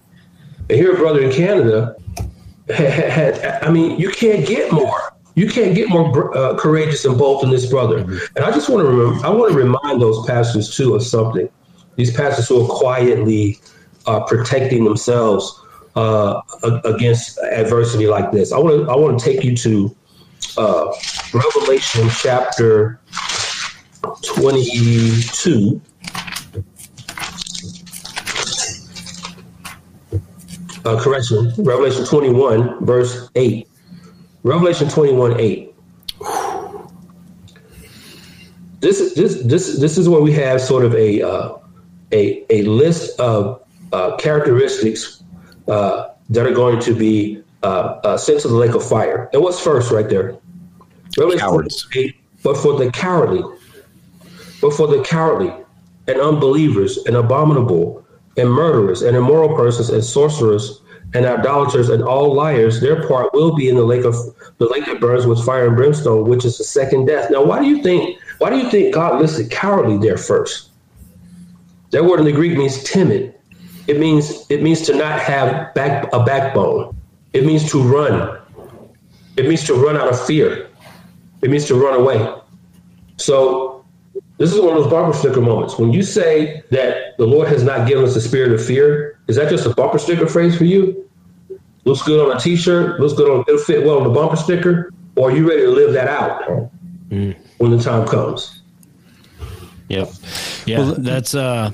And 0.70 0.78
here, 0.78 0.94
a 0.94 0.98
brother 0.98 1.24
in 1.24 1.32
Canada 1.32 1.96
had, 2.68 3.38
had, 3.38 3.64
I 3.64 3.72
mean, 3.72 3.98
you 4.00 4.12
can't 4.12 4.46
get 4.46 4.72
more. 4.72 5.14
You 5.36 5.50
can't 5.50 5.74
get 5.74 5.90
more 5.90 6.38
uh, 6.38 6.58
courageous 6.58 7.04
and 7.06 7.18
bold 7.18 7.44
than 7.44 7.50
this 7.50 7.66
brother. 7.66 8.00
And 8.00 8.40
I 8.40 8.52
just 8.52 8.70
want 8.70 8.82
to 8.82 8.90
remember, 8.90 9.26
I 9.26 9.30
want 9.30 9.52
to 9.52 9.58
remind 9.58 10.02
those 10.02 10.26
pastors 10.26 10.76
too 10.76 10.96
of 10.96 11.04
something. 11.04 11.50
These 11.96 12.16
pastors 12.16 12.48
who 12.48 12.64
are 12.64 12.68
quietly 12.68 13.60
uh, 14.06 14.22
protecting 14.26 14.84
themselves 14.84 15.62
uh, 15.96 16.42
against 16.84 17.38
adversity 17.40 18.08
like 18.08 18.32
this. 18.32 18.52
I 18.52 18.58
want 18.58 18.86
to 18.86 18.92
I 18.92 18.96
want 18.96 19.20
to 19.20 19.26
take 19.26 19.44
you 19.44 19.56
to 19.58 19.96
uh, 20.58 20.94
Revelation 21.34 22.10
chapter 22.10 23.00
twenty 24.24 25.22
two. 25.34 25.82
uh, 30.86 31.02
correction, 31.02 31.52
Revelation 31.58 32.06
21, 32.06 32.86
verse 32.86 33.30
8. 33.36 33.68
Revelation 34.44 34.88
21, 34.88 35.40
8. 35.40 35.76
This 38.80 39.00
is 39.00 39.16
this 39.16 39.42
this 39.44 39.80
this 39.80 39.98
is 39.98 40.08
where 40.08 40.22
we 40.22 40.32
have 40.34 40.62
sort 40.62 40.86
of 40.86 40.94
a 40.94 41.20
uh, 41.24 41.58
a 42.12 42.46
a 42.52 42.62
list 42.64 43.20
of 43.20 43.64
uh, 43.94 44.16
characteristics 44.18 45.24
uh, 45.68 46.10
that 46.30 46.46
are 46.46 46.54
going 46.54 46.80
to 46.82 46.94
be 46.94 47.42
uh, 47.64 48.00
uh, 48.04 48.18
sent 48.18 48.42
to 48.42 48.48
the 48.48 48.56
lake 48.56 48.74
of 48.76 48.88
fire. 48.88 49.30
And 49.34 49.42
what's 49.42 49.60
first 49.60 49.92
right 49.92 50.08
there? 50.08 50.38
8, 51.94 52.16
but 52.44 52.58
for 52.58 52.78
the 52.78 52.92
cowardly, 52.92 53.44
but 54.62 54.74
for 54.74 54.88
the 54.88 55.02
cowardly 55.04 55.54
and 56.08 56.20
unbelievers 56.20 56.98
and 57.06 57.16
abominable 57.16 58.06
and 58.38 58.50
murderers 58.50 59.02
and 59.02 59.16
immoral 59.16 59.56
persons 59.56 59.90
and 59.90 60.04
sorcerers 60.04 60.82
and 61.14 61.26
idolaters 61.26 61.90
and 61.90 62.04
all 62.04 62.34
liars, 62.34 62.82
their 62.82 63.08
part 63.08 63.34
will 63.34 63.56
be 63.56 63.70
in 63.70 63.76
the 63.76 63.84
lake 63.84 64.04
of 64.04 64.16
the 64.58 64.68
lake 64.68 64.86
that 64.86 65.00
burns 65.00 65.26
with 65.26 65.44
fire 65.46 65.68
and 65.68 65.78
brimstone, 65.78 66.28
which 66.28 66.44
is 66.44 66.58
the 66.58 66.64
second 66.64 67.06
death. 67.06 67.32
Now, 67.32 67.44
why 67.44 67.60
do 67.60 67.68
you 67.68 67.82
think 67.82 68.20
why 68.40 68.50
do 68.50 68.58
you 68.58 68.70
think 68.70 68.94
God 68.94 69.22
listed 69.22 69.50
cowardly 69.50 69.98
there 69.98 70.18
first? 70.18 70.70
That 71.92 72.04
word 72.04 72.20
in 72.20 72.26
the 72.26 72.32
Greek 72.32 72.58
means 72.58 72.84
timid. 72.84 73.35
It 73.88 74.00
means 74.00 74.46
it 74.50 74.64
means 74.64 74.82
to 74.84 74.96
not 74.96 75.20
have 75.20 75.74
back 75.74 76.12
a 76.14 76.24
backbone. 76.24 76.96
It 77.34 77.46
means 77.46 77.70
to 77.72 77.82
run. 77.82 78.40
It 79.38 79.48
means 79.48 79.64
to 79.66 79.74
run 79.74 79.98
out 79.98 80.08
of 80.08 80.26
fear. 80.26 80.70
It 81.42 81.50
means 81.50 81.66
to 81.66 81.76
run 81.76 82.00
away. 82.00 82.34
So 83.18 83.86
this 84.38 84.54
is 84.54 84.60
one 84.60 84.76
of 84.76 84.84
those 84.84 84.92
bumper 84.92 85.16
sticker 85.18 85.42
moments. 85.42 85.78
When 85.78 85.94
you 85.94 86.04
say 86.04 86.64
that 86.72 87.18
the 87.18 87.26
Lord 87.26 87.48
has 87.48 87.64
not 87.64 87.88
given 87.88 88.04
us 88.04 88.16
a 88.16 88.22
spirit 88.22 88.52
of 88.52 88.66
fear, 88.66 89.20
is 89.28 89.36
that 89.36 89.50
just 89.50 89.66
a 89.66 89.74
bumper 89.74 90.00
sticker 90.00 90.28
phrase 90.28 90.58
for 90.58 90.66
you? 90.66 91.10
Looks 91.84 92.02
good 92.02 92.26
on 92.28 92.36
a 92.36 92.40
t-shirt, 92.40 93.00
looks 93.00 93.14
good 93.14 93.30
on 93.30 93.46
it'll 93.48 93.60
fit 93.60 93.86
well 93.86 93.98
on 93.98 94.04
the 94.04 94.10
bumper 94.10 94.36
sticker, 94.36 94.92
or 95.16 95.30
are 95.30 95.36
you 95.36 95.48
ready 95.48 95.62
to 95.62 95.70
live 95.70 95.94
that 95.94 96.08
out 96.08 96.44
mm. 97.10 97.36
when 97.60 97.72
the 97.72 97.82
time 97.82 98.08
comes? 98.08 98.62
Yep. 99.88 100.10
Yeah, 100.66 100.80
well, 100.80 100.96
that's 100.98 101.36
uh 101.36 101.72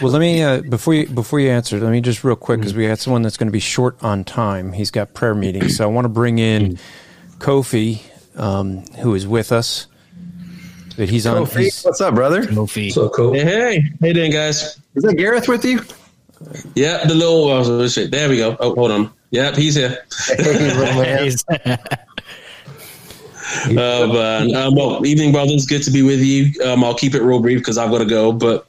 Well, 0.00 0.10
let 0.10 0.20
me 0.20 0.42
uh, 0.42 0.62
before 0.62 0.94
you 0.94 1.06
before 1.06 1.40
you 1.40 1.50
answer, 1.50 1.78
let 1.78 1.90
me 1.90 2.00
just 2.00 2.24
real 2.24 2.36
quick 2.36 2.60
because 2.60 2.72
mm. 2.72 2.78
we 2.78 2.84
had 2.84 2.98
someone 2.98 3.22
that's 3.22 3.36
going 3.36 3.48
to 3.48 3.52
be 3.52 3.60
short 3.60 4.02
on 4.02 4.24
time. 4.24 4.72
He's 4.72 4.90
got 4.90 5.12
prayer 5.14 5.34
meetings, 5.34 5.76
so 5.76 5.84
I 5.84 5.86
want 5.88 6.06
to 6.06 6.08
bring 6.08 6.38
in 6.38 6.76
mm. 6.76 6.80
Kofi, 7.38 8.02
um, 8.38 8.78
who 8.98 9.14
is 9.14 9.26
with 9.26 9.52
us 9.52 9.86
that 10.96 11.08
he's 11.08 11.26
on. 11.26 11.46
He's, 11.46 11.82
What's 11.82 12.00
up, 12.00 12.14
brother? 12.14 12.44
Kofi. 12.44 12.92
So 12.92 13.08
cool. 13.10 13.34
Hey, 13.34 13.44
hey, 13.44 13.82
hey, 14.00 14.12
doing, 14.12 14.30
guys? 14.30 14.80
Is 14.94 15.02
that 15.02 15.14
Gareth 15.14 15.48
with 15.48 15.64
you? 15.64 15.80
Yeah, 16.74 17.04
the 17.04 17.14
little. 17.14 17.50
Uh, 17.50 17.88
there 18.08 18.28
we 18.28 18.38
go. 18.38 18.56
Oh, 18.60 18.74
hold 18.74 18.90
on. 18.90 19.10
Yep, 19.30 19.56
he's 19.56 19.74
here. 19.74 20.04
uh, 23.78 24.06
but, 24.06 24.52
um, 24.54 24.74
well, 24.74 25.04
evening, 25.06 25.32
brothers. 25.32 25.66
Good 25.66 25.82
to 25.84 25.90
be 25.90 26.02
with 26.02 26.20
you. 26.20 26.52
Um, 26.64 26.84
I'll 26.84 26.94
keep 26.94 27.14
it 27.14 27.22
real 27.22 27.40
brief 27.40 27.58
because 27.58 27.78
I've 27.78 27.90
got 27.90 27.98
to 27.98 28.06
go. 28.06 28.32
But 28.32 28.66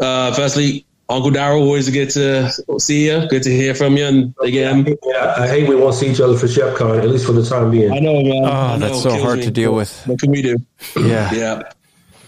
uh, 0.00 0.32
firstly, 0.32 0.84
Uncle 1.10 1.30
Daryl, 1.30 1.60
always 1.60 1.88
good 1.88 2.10
to 2.10 2.50
see 2.78 3.06
you. 3.06 3.26
Good 3.28 3.42
to 3.44 3.50
hear 3.50 3.74
from 3.74 3.96
you. 3.96 4.04
And 4.04 4.34
again, 4.42 4.86
yeah, 5.04 5.34
I 5.38 5.48
hate 5.48 5.68
we 5.68 5.74
won't 5.74 5.94
see 5.94 6.10
each 6.10 6.20
other 6.20 6.36
for 6.36 6.46
ShepCon, 6.46 6.98
at 6.98 7.08
least 7.08 7.24
for 7.24 7.32
the 7.32 7.44
time 7.44 7.70
being. 7.70 7.90
I 7.90 7.98
know, 7.98 8.22
man. 8.22 8.44
Oh, 8.44 8.50
I 8.50 8.76
know, 8.76 8.88
that's 8.88 9.02
so 9.02 9.18
hard 9.18 9.38
me. 9.38 9.44
to 9.44 9.50
deal 9.50 9.74
with. 9.74 10.02
What 10.06 10.20
can 10.20 10.30
we 10.30 10.42
do? 10.42 10.56
Yeah. 10.96 11.30
Yeah. 11.38 11.62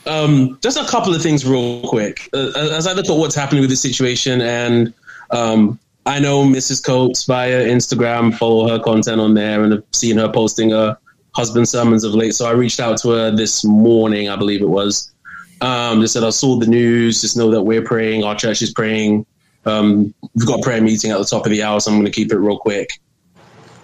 Um, 0.06 0.58
just 0.62 0.78
a 0.78 0.84
couple 0.90 1.14
of 1.14 1.22
things, 1.22 1.44
real 1.44 1.82
quick. 1.82 2.30
Uh, 2.32 2.52
as 2.56 2.86
I 2.86 2.94
look 2.94 3.08
at 3.10 3.16
what's 3.16 3.34
happening 3.34 3.60
with 3.60 3.68
the 3.70 3.76
situation, 3.76 4.40
and 4.40 4.94
um, 5.30 5.78
I 6.06 6.20
know 6.20 6.44
Mrs. 6.44 6.84
Coates 6.84 7.24
via 7.24 7.66
Instagram, 7.66 8.34
follow 8.34 8.66
her 8.68 8.82
content 8.82 9.20
on 9.20 9.34
there, 9.34 9.62
and 9.62 9.74
I've 9.74 9.84
seen 9.92 10.16
her 10.16 10.28
posting 10.32 10.72
a 10.72 10.98
husband 11.34 11.68
sermons 11.68 12.04
of 12.04 12.14
late. 12.14 12.34
So 12.34 12.46
I 12.46 12.52
reached 12.52 12.80
out 12.80 12.98
to 12.98 13.10
her 13.10 13.30
this 13.30 13.64
morning, 13.64 14.28
I 14.28 14.36
believe 14.36 14.62
it 14.62 14.68
was. 14.68 15.12
Um, 15.60 16.00
just 16.00 16.14
said 16.14 16.24
I 16.24 16.30
saw 16.30 16.58
the 16.58 16.66
news. 16.66 17.20
Just 17.20 17.36
know 17.36 17.50
that 17.50 17.62
we're 17.62 17.82
praying. 17.82 18.24
Our 18.24 18.34
church 18.34 18.62
is 18.62 18.72
praying. 18.72 19.26
Um, 19.66 20.14
we've 20.34 20.46
got 20.46 20.60
a 20.60 20.62
prayer 20.62 20.80
meeting 20.80 21.10
at 21.10 21.18
the 21.18 21.24
top 21.24 21.44
of 21.44 21.50
the 21.50 21.62
hour, 21.62 21.80
so 21.80 21.90
I'm 21.90 21.98
going 21.98 22.06
to 22.06 22.12
keep 22.12 22.32
it 22.32 22.38
real 22.38 22.58
quick. 22.58 22.98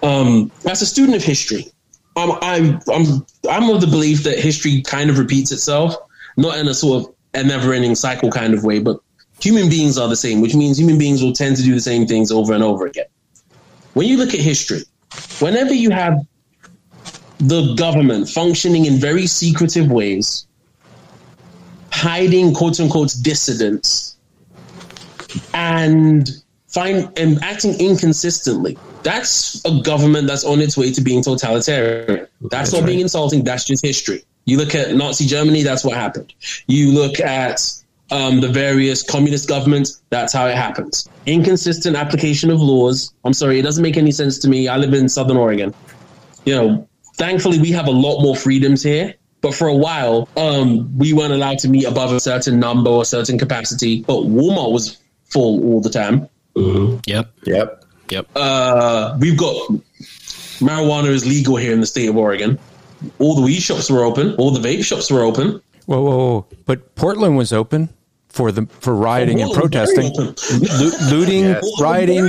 Um, 0.03 0.51
as 0.69 0.81
a 0.81 0.87
student 0.87 1.17
of 1.17 1.23
history, 1.23 1.67
I'm, 2.17 2.33
I'm 2.41 2.81
I'm 2.93 3.27
I'm 3.51 3.69
of 3.69 3.83
the 3.83 3.87
belief 3.87 4.23
that 4.23 4.39
history 4.39 4.81
kind 4.83 5.11
of 5.11 5.19
repeats 5.19 5.53
itself, 5.53 5.95
not 6.39 6.57
in 6.59 6.67
a 6.69 6.75
sort 6.75 7.05
of 7.05 7.15
a 7.35 7.45
never-ending 7.45 7.95
cycle 7.95 8.31
kind 8.31 8.55
of 8.55 8.65
way, 8.65 8.79
but 8.79 8.99
human 9.41 9.69
beings 9.69 9.99
are 9.99 10.09
the 10.09 10.17
same, 10.17 10.41
which 10.41 10.55
means 10.55 10.79
human 10.79 10.97
beings 10.97 11.23
will 11.23 11.35
tend 11.35 11.57
to 11.57 11.63
do 11.63 11.75
the 11.75 11.81
same 11.81 12.07
things 12.07 12.33
over 12.33 12.55
and 12.55 12.65
over 12.65 12.87
again. 12.87 13.05
When 13.93 14.07
you 14.07 14.17
look 14.17 14.33
at 14.33 14.41
history, 14.41 14.81
whenever 15.41 15.75
you 15.75 15.91
have 15.91 16.19
the 17.39 17.75
government 17.75 18.29
functioning 18.29 18.87
in 18.87 18.95
very 18.95 19.27
secretive 19.27 19.91
ways, 19.91 20.47
hiding 21.93 22.55
quote 22.55 22.81
unquote 22.81 23.15
dissidents, 23.23 24.17
and 25.55 26.31
find 26.69 27.11
and 27.19 27.43
acting 27.43 27.79
inconsistently. 27.81 28.79
That's 29.03 29.65
a 29.65 29.81
government 29.83 30.27
that's 30.27 30.45
on 30.45 30.61
its 30.61 30.77
way 30.77 30.93
to 30.93 31.01
being 31.01 31.23
totalitarian. 31.23 32.27
That's, 32.41 32.51
that's 32.51 32.73
not 32.73 32.81
right. 32.81 32.87
being 32.87 33.01
insulting. 33.01 33.45
That's 33.45 33.65
just 33.65 33.85
history. 33.85 34.25
You 34.47 34.59
look 34.59 34.75
at 34.75 34.95
Nazi 34.95 35.27
Germany. 35.27 35.63
That's 35.63 35.85
what 35.85 35.95
happened. 35.95 36.35
You 36.67 36.93
look 36.93 37.21
at 37.21 37.61
um, 38.11 38.41
the 38.41 38.49
various 38.49 39.03
communist 39.03 39.49
governments. 39.49 40.03
That's 40.11 40.33
how 40.33 40.47
it 40.47 40.57
happens. 40.57 41.09
Inconsistent 41.27 41.97
application 41.97 42.51
of 42.51 42.61
laws. 42.61 43.13
I'm 43.25 43.33
sorry, 43.33 43.59
it 43.59 43.63
doesn't 43.63 43.83
make 43.83 43.97
any 43.97 44.13
sense 44.13 44.39
to 44.41 44.49
me. 44.49 44.69
I 44.69 44.77
live 44.77 44.95
in 44.95 45.09
Southern 45.09 45.37
Oregon. 45.37 45.75
You 46.45 46.55
know, 46.55 46.89
thankfully 47.17 47.59
we 47.59 47.73
have 47.73 47.87
a 47.87 47.93
lot 47.93 48.23
more 48.23 48.37
freedoms 48.37 48.83
here. 48.83 49.15
But 49.43 49.55
for 49.55 49.69
a 49.69 49.75
while, 49.75 50.29
um, 50.37 50.97
we 50.97 51.13
weren't 51.13 51.33
allowed 51.33 51.59
to 51.61 51.69
meet 51.69 51.85
above 51.85 52.11
a 52.13 52.19
certain 52.19 52.59
number 52.59 52.91
or 52.91 53.05
certain 53.05 53.39
capacity. 53.39 54.03
But 54.03 54.23
Walmart 54.23 54.73
was 54.73 54.99
full 55.25 55.63
all 55.65 55.81
the 55.81 55.91
time. 55.91 56.29
Mm-hmm. 56.57 57.01
Yep. 57.07 57.31
Yep. 57.45 57.85
Yep. 58.11 58.29
Uh, 58.35 59.17
we've 59.21 59.37
got 59.37 59.55
marijuana 60.59 61.09
is 61.09 61.27
legal 61.27 61.57
here 61.57 61.73
in 61.73 61.81
the 61.81 61.87
state 61.87 62.09
of 62.09 62.17
Oregon. 62.17 62.59
All 63.19 63.35
the 63.35 63.43
weed 63.43 63.61
shops 63.61 63.91
were 63.91 64.05
open. 64.05 64.35
All 64.37 64.51
the 64.51 64.67
vape 64.67 64.85
shops 64.85 65.11
were 65.11 65.23
open. 65.23 65.61
Whoa, 65.85 66.01
whoa, 66.01 66.17
whoa! 66.17 66.47
But 66.65 66.95
Portland 66.97 67.37
was 67.37 67.53
open 67.53 67.91
for 68.29 68.53
the 68.53 68.67
for 68.81 68.95
rioting 68.95 69.41
oh, 69.43 69.47
and 69.47 69.55
protesting, 69.55 70.13
Lo- 70.13 70.91
looting, 71.11 71.45
yes. 71.45 71.65
rioting. 71.81 72.25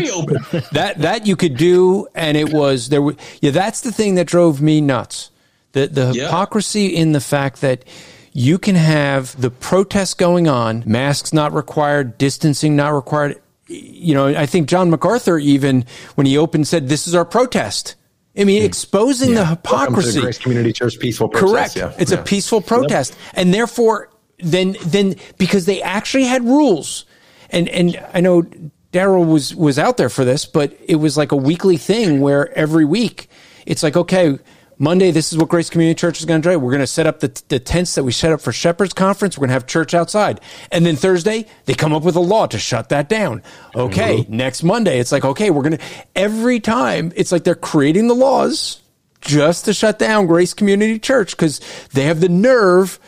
That 0.71 0.95
that 0.99 1.27
you 1.27 1.35
could 1.35 1.57
do, 1.57 2.07
and 2.15 2.37
it 2.37 2.53
was 2.53 2.89
there. 2.89 3.01
Yeah, 3.41 3.51
that's 3.51 3.81
the 3.81 3.91
thing 3.91 4.15
that 4.15 4.25
drove 4.25 4.61
me 4.61 4.81
nuts. 4.81 5.31
The 5.73 5.87
the 5.87 6.13
yeah. 6.15 6.25
hypocrisy 6.25 6.87
in 6.87 7.11
the 7.11 7.19
fact 7.19 7.61
that 7.61 7.83
you 8.31 8.57
can 8.57 8.75
have 8.75 9.39
the 9.39 9.49
protests 9.49 10.13
going 10.13 10.47
on, 10.47 10.83
masks 10.85 11.33
not 11.33 11.53
required, 11.53 12.17
distancing 12.17 12.75
not 12.75 12.93
required. 12.93 13.41
You 13.67 14.13
know, 14.13 14.27
I 14.27 14.45
think 14.45 14.69
John 14.69 14.89
MacArthur 14.89 15.37
even 15.39 15.85
when 16.15 16.25
he 16.25 16.37
opened 16.37 16.67
said, 16.67 16.87
"This 16.87 17.07
is 17.07 17.15
our 17.15 17.25
protest." 17.25 17.95
I 18.37 18.43
mean, 18.43 18.61
hmm. 18.61 18.65
exposing 18.65 19.31
yeah. 19.31 19.39
the 19.39 19.45
hypocrisy. 19.47 20.21
Grace 20.21 20.37
Community 20.37 20.71
Church 20.71 20.99
peaceful 20.99 21.27
protest. 21.27 21.75
Correct. 21.75 21.75
Yeah. 21.75 22.01
It's 22.01 22.11
yeah. 22.11 22.19
a 22.19 22.23
peaceful 22.23 22.61
protest, 22.61 23.17
and 23.33 23.53
therefore, 23.53 24.09
then 24.39 24.75
then 24.85 25.15
because 25.37 25.65
they 25.65 25.81
actually 25.81 26.25
had 26.25 26.43
rules, 26.43 27.05
and 27.49 27.67
and 27.69 28.03
I 28.13 28.21
know 28.21 28.43
Daryl 28.91 29.27
was 29.27 29.55
was 29.55 29.79
out 29.79 29.97
there 29.97 30.09
for 30.09 30.25
this, 30.25 30.45
but 30.45 30.77
it 30.87 30.95
was 30.95 31.17
like 31.17 31.31
a 31.31 31.37
weekly 31.37 31.77
thing 31.77 32.21
where 32.21 32.55
every 32.57 32.85
week 32.85 33.29
it's 33.65 33.83
like 33.83 33.97
okay 33.97 34.39
Monday, 34.79 35.09
this 35.09 35.31
is 35.31 35.39
what 35.39 35.49
Grace 35.49 35.69
Community 35.69 35.97
Church 35.97 36.19
is 36.19 36.25
going 36.25 36.41
to 36.41 36.51
do. 36.51 36.59
We're 36.59 36.71
going 36.71 36.81
to 36.81 36.87
set 36.87 37.07
up 37.07 37.19
the, 37.19 37.41
the 37.47 37.59
tents 37.59 37.95
that 37.95 38.03
we 38.03 38.11
set 38.11 38.31
up 38.31 38.41
for 38.41 38.51
Shepherd's 38.51 38.93
Conference. 38.93 39.35
We're 39.35 39.41
going 39.41 39.49
to 39.49 39.53
have 39.53 39.65
church 39.65 39.93
outside. 39.93 40.39
And 40.71 40.85
then 40.85 40.95
Thursday, 40.95 41.47
they 41.65 41.73
come 41.73 41.93
up 41.93 42.03
with 42.03 42.15
a 42.15 42.21
law 42.21 42.45
to 42.47 42.59
shut 42.59 42.89
that 42.89 43.09
down. 43.09 43.41
Okay. 43.75 44.19
Mm-hmm. 44.19 44.37
Next 44.37 44.63
Monday, 44.63 44.99
it's 44.99 45.11
like, 45.11 45.25
okay, 45.25 45.49
we're 45.49 45.63
going 45.63 45.77
to, 45.77 45.83
every 46.15 46.59
time, 46.59 47.11
it's 47.15 47.31
like 47.31 47.43
they're 47.43 47.55
creating 47.55 48.07
the 48.07 48.13
laws 48.13 48.81
just 49.21 49.65
to 49.65 49.73
shut 49.73 49.97
down 49.97 50.27
Grace 50.27 50.53
Community 50.53 50.99
Church 50.99 51.31
because 51.31 51.59
they 51.93 52.03
have 52.03 52.19
the 52.19 52.29
nerve 52.29 52.99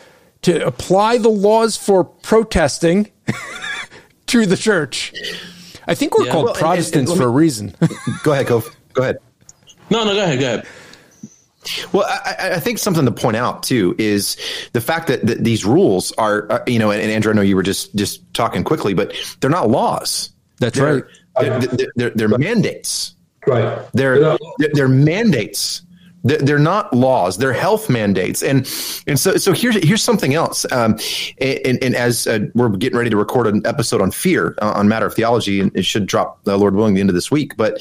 to 0.42 0.66
apply 0.66 1.18
the 1.18 1.28
laws 1.28 1.76
for 1.76 2.04
protesting 2.04 3.10
to 4.26 4.46
the 4.46 4.56
church. 4.56 5.12
I 5.86 5.94
think 5.94 6.16
we're 6.16 6.26
yeah. 6.26 6.32
called 6.32 6.44
well, 6.46 6.54
Protestants 6.54 7.10
and, 7.10 7.10
and, 7.10 7.10
and 7.10 7.18
for 7.18 7.28
me, 7.28 7.32
a 7.32 7.36
reason. 7.36 7.74
go 8.24 8.32
ahead, 8.32 8.46
go. 8.46 8.62
Go 8.92 9.02
ahead. 9.02 9.18
No, 9.90 10.04
no, 10.04 10.14
go 10.14 10.22
ahead, 10.22 10.38
go 10.38 10.46
ahead. 10.46 10.66
Well, 11.92 12.06
I, 12.08 12.52
I, 12.54 12.60
think 12.60 12.78
something 12.78 13.04
to 13.04 13.12
point 13.12 13.36
out 13.36 13.62
too 13.62 13.94
is 13.98 14.38
the 14.72 14.80
fact 14.80 15.08
that, 15.08 15.26
that 15.26 15.44
these 15.44 15.66
rules 15.66 16.10
are, 16.12 16.50
uh, 16.50 16.60
you 16.66 16.78
know, 16.78 16.90
and, 16.90 17.02
and, 17.02 17.10
Andrew, 17.10 17.32
I 17.32 17.36
know 17.36 17.42
you 17.42 17.54
were 17.54 17.62
just 17.62 17.94
just 17.94 18.32
talking 18.32 18.64
quickly, 18.64 18.94
but 18.94 19.14
they're 19.40 19.50
not 19.50 19.68
laws. 19.68 20.30
That's 20.58 20.78
they're, 20.78 20.94
right. 20.94 21.04
They're, 21.38 21.60
they're, 21.60 21.92
they're, 21.96 22.10
they're 22.10 22.28
mandates. 22.28 23.14
Right. 23.46 23.86
They're 23.92 24.38
they're 24.72 24.88
mandates 24.88 25.82
they're 26.22 26.58
not 26.58 26.92
laws; 26.92 27.38
they're 27.38 27.52
health 27.52 27.88
mandates, 27.88 28.42
and 28.42 28.68
and 29.06 29.18
so 29.18 29.36
so 29.36 29.52
here's 29.52 29.76
here's 29.82 30.02
something 30.02 30.34
else. 30.34 30.66
Um, 30.70 30.98
and, 31.40 31.82
and 31.82 31.94
as 31.94 32.26
uh, 32.26 32.40
we're 32.54 32.68
getting 32.68 32.98
ready 32.98 33.10
to 33.10 33.16
record 33.16 33.46
an 33.46 33.66
episode 33.66 34.02
on 34.02 34.10
fear 34.10 34.54
uh, 34.60 34.72
on 34.72 34.88
matter 34.88 35.06
of 35.06 35.14
theology, 35.14 35.60
and 35.60 35.74
it 35.74 35.84
should 35.84 36.06
drop, 36.06 36.40
uh, 36.46 36.56
Lord 36.56 36.74
willing, 36.74 36.94
the 36.94 37.00
end 37.00 37.10
of 37.10 37.14
this 37.14 37.30
week. 37.30 37.56
But 37.56 37.80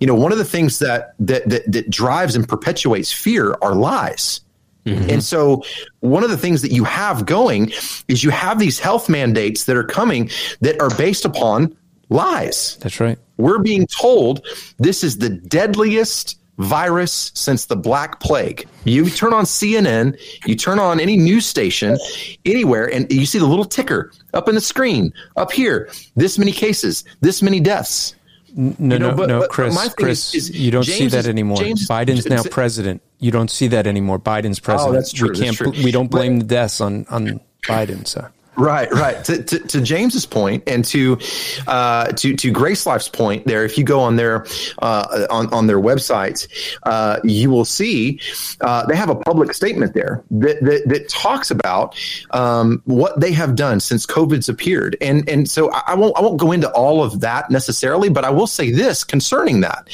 you 0.00 0.06
know, 0.06 0.14
one 0.14 0.30
of 0.32 0.38
the 0.38 0.44
things 0.44 0.78
that 0.78 1.14
that 1.18 1.48
that, 1.48 1.70
that 1.70 1.90
drives 1.90 2.36
and 2.36 2.48
perpetuates 2.48 3.12
fear 3.12 3.56
are 3.62 3.74
lies. 3.74 4.40
Mm-hmm. 4.86 5.10
And 5.10 5.22
so, 5.24 5.62
one 6.00 6.24
of 6.24 6.30
the 6.30 6.38
things 6.38 6.62
that 6.62 6.72
you 6.72 6.84
have 6.84 7.26
going 7.26 7.72
is 8.08 8.24
you 8.24 8.30
have 8.30 8.58
these 8.58 8.78
health 8.78 9.08
mandates 9.08 9.64
that 9.64 9.76
are 9.76 9.84
coming 9.84 10.30
that 10.60 10.80
are 10.80 10.90
based 10.96 11.24
upon 11.24 11.76
lies. 12.08 12.76
That's 12.80 13.00
right. 13.00 13.18
We're 13.36 13.58
being 13.58 13.86
told 13.86 14.46
this 14.78 15.04
is 15.04 15.18
the 15.18 15.28
deadliest 15.28 16.39
virus 16.60 17.32
since 17.34 17.66
the 17.66 17.76
Black 17.76 18.20
Plague. 18.20 18.68
You 18.84 19.08
turn 19.10 19.32
on 19.32 19.44
CNN, 19.44 20.20
you 20.46 20.54
turn 20.54 20.78
on 20.78 21.00
any 21.00 21.16
news 21.16 21.46
station 21.46 21.98
anywhere, 22.44 22.92
and 22.92 23.10
you 23.10 23.26
see 23.26 23.38
the 23.38 23.46
little 23.46 23.64
ticker 23.64 24.12
up 24.34 24.48
in 24.48 24.54
the 24.54 24.60
screen 24.60 25.12
up 25.36 25.52
here. 25.52 25.90
This 26.16 26.38
many 26.38 26.52
cases, 26.52 27.04
this 27.20 27.42
many 27.42 27.60
deaths. 27.60 28.14
No, 28.54 28.96
you 28.96 28.98
know, 28.98 29.10
no, 29.10 29.16
but, 29.16 29.28
no, 29.28 29.40
but, 29.40 29.50
Chris. 29.50 29.74
But 29.74 29.96
Chris, 29.96 30.34
is, 30.34 30.50
is 30.50 30.58
you 30.58 30.70
don't 30.72 30.82
James 30.82 30.98
see 30.98 31.06
that 31.08 31.26
anymore. 31.26 31.58
James, 31.58 31.86
Biden's 31.88 32.26
now 32.26 32.42
president. 32.42 33.00
You 33.20 33.30
don't 33.30 33.50
see 33.50 33.68
that 33.68 33.86
anymore. 33.86 34.18
Biden's 34.18 34.58
oh, 34.58 34.62
president. 34.62 34.90
Oh, 34.90 34.92
that's 34.92 35.12
true. 35.12 35.30
We 35.30 35.38
can't. 35.38 35.56
True. 35.56 35.70
We 35.70 35.92
don't 35.92 36.10
blame 36.10 36.40
the 36.40 36.44
deaths 36.44 36.80
on 36.80 37.06
on 37.10 37.40
Biden. 37.62 38.06
So. 38.06 38.28
Right, 38.56 38.90
right. 38.92 39.24
To, 39.24 39.42
to, 39.42 39.58
to, 39.60 39.80
James's 39.80 40.26
point, 40.26 40.64
and 40.66 40.84
to 40.86 41.18
uh, 41.66 42.08
to 42.12 42.36
to 42.36 42.50
Grace 42.50 42.84
Life's 42.84 43.08
point, 43.08 43.46
there, 43.46 43.64
if 43.64 43.78
you 43.78 43.84
go 43.84 44.00
on 44.00 44.16
their 44.16 44.44
uh, 44.82 45.26
on 45.30 45.52
on 45.52 45.66
their 45.66 45.78
website, 45.78 46.48
uh, 46.82 47.20
you 47.22 47.48
will 47.48 47.64
see 47.64 48.20
uh, 48.60 48.84
they 48.86 48.96
have 48.96 49.08
a 49.08 49.14
public 49.14 49.54
statement 49.54 49.94
there 49.94 50.22
that 50.32 50.60
that, 50.62 50.88
that 50.88 51.08
talks 51.08 51.50
about 51.50 51.96
um, 52.32 52.82
what 52.84 53.18
they 53.20 53.32
have 53.32 53.54
done 53.54 53.80
since 53.80 54.04
COVID's 54.04 54.48
appeared, 54.48 54.96
and 55.00 55.26
and 55.28 55.48
so 55.48 55.70
I, 55.72 55.82
I 55.88 55.94
won't 55.94 56.16
I 56.18 56.20
won't 56.20 56.38
go 56.38 56.52
into 56.52 56.70
all 56.72 57.02
of 57.02 57.20
that 57.20 57.50
necessarily, 57.50 58.10
but 58.10 58.24
I 58.24 58.30
will 58.30 58.48
say 58.48 58.72
this 58.72 59.04
concerning 59.04 59.60
that 59.60 59.88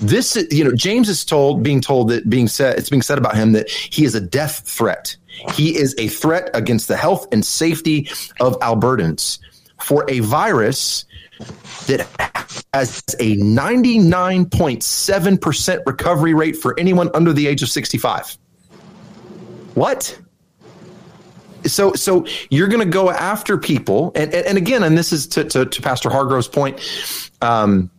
this 0.00 0.36
you 0.50 0.64
know 0.64 0.74
james 0.74 1.08
is 1.08 1.24
told 1.24 1.62
being 1.62 1.80
told 1.80 2.08
that 2.08 2.28
being 2.28 2.48
said 2.48 2.78
it's 2.78 2.88
being 2.88 3.02
said 3.02 3.18
about 3.18 3.34
him 3.34 3.52
that 3.52 3.68
he 3.68 4.04
is 4.04 4.14
a 4.14 4.20
death 4.20 4.66
threat 4.66 5.16
he 5.54 5.76
is 5.76 5.94
a 5.98 6.08
threat 6.08 6.50
against 6.54 6.88
the 6.88 6.96
health 6.96 7.28
and 7.32 7.44
safety 7.44 8.08
of 8.40 8.58
Albertans 8.60 9.38
for 9.78 10.04
a 10.08 10.20
virus 10.20 11.04
that 11.86 12.00
has 12.74 13.02
a 13.18 13.36
99.7% 13.36 15.86
recovery 15.86 16.34
rate 16.34 16.56
for 16.56 16.78
anyone 16.78 17.08
under 17.14 17.32
the 17.32 17.46
age 17.46 17.62
of 17.62 17.70
65. 17.70 18.36
What? 19.74 20.20
So, 21.64 21.94
so 21.94 22.26
you're 22.50 22.68
going 22.68 22.84
to 22.84 22.90
go 22.90 23.10
after 23.10 23.56
people, 23.58 24.12
and, 24.14 24.34
and, 24.34 24.46
and 24.46 24.58
again, 24.58 24.82
and 24.82 24.98
this 24.98 25.12
is 25.12 25.28
to, 25.28 25.44
to, 25.44 25.66
to 25.66 25.82
Pastor 25.82 26.10
Hargrove's 26.10 26.48
point. 26.48 26.80
Um, 27.40 27.90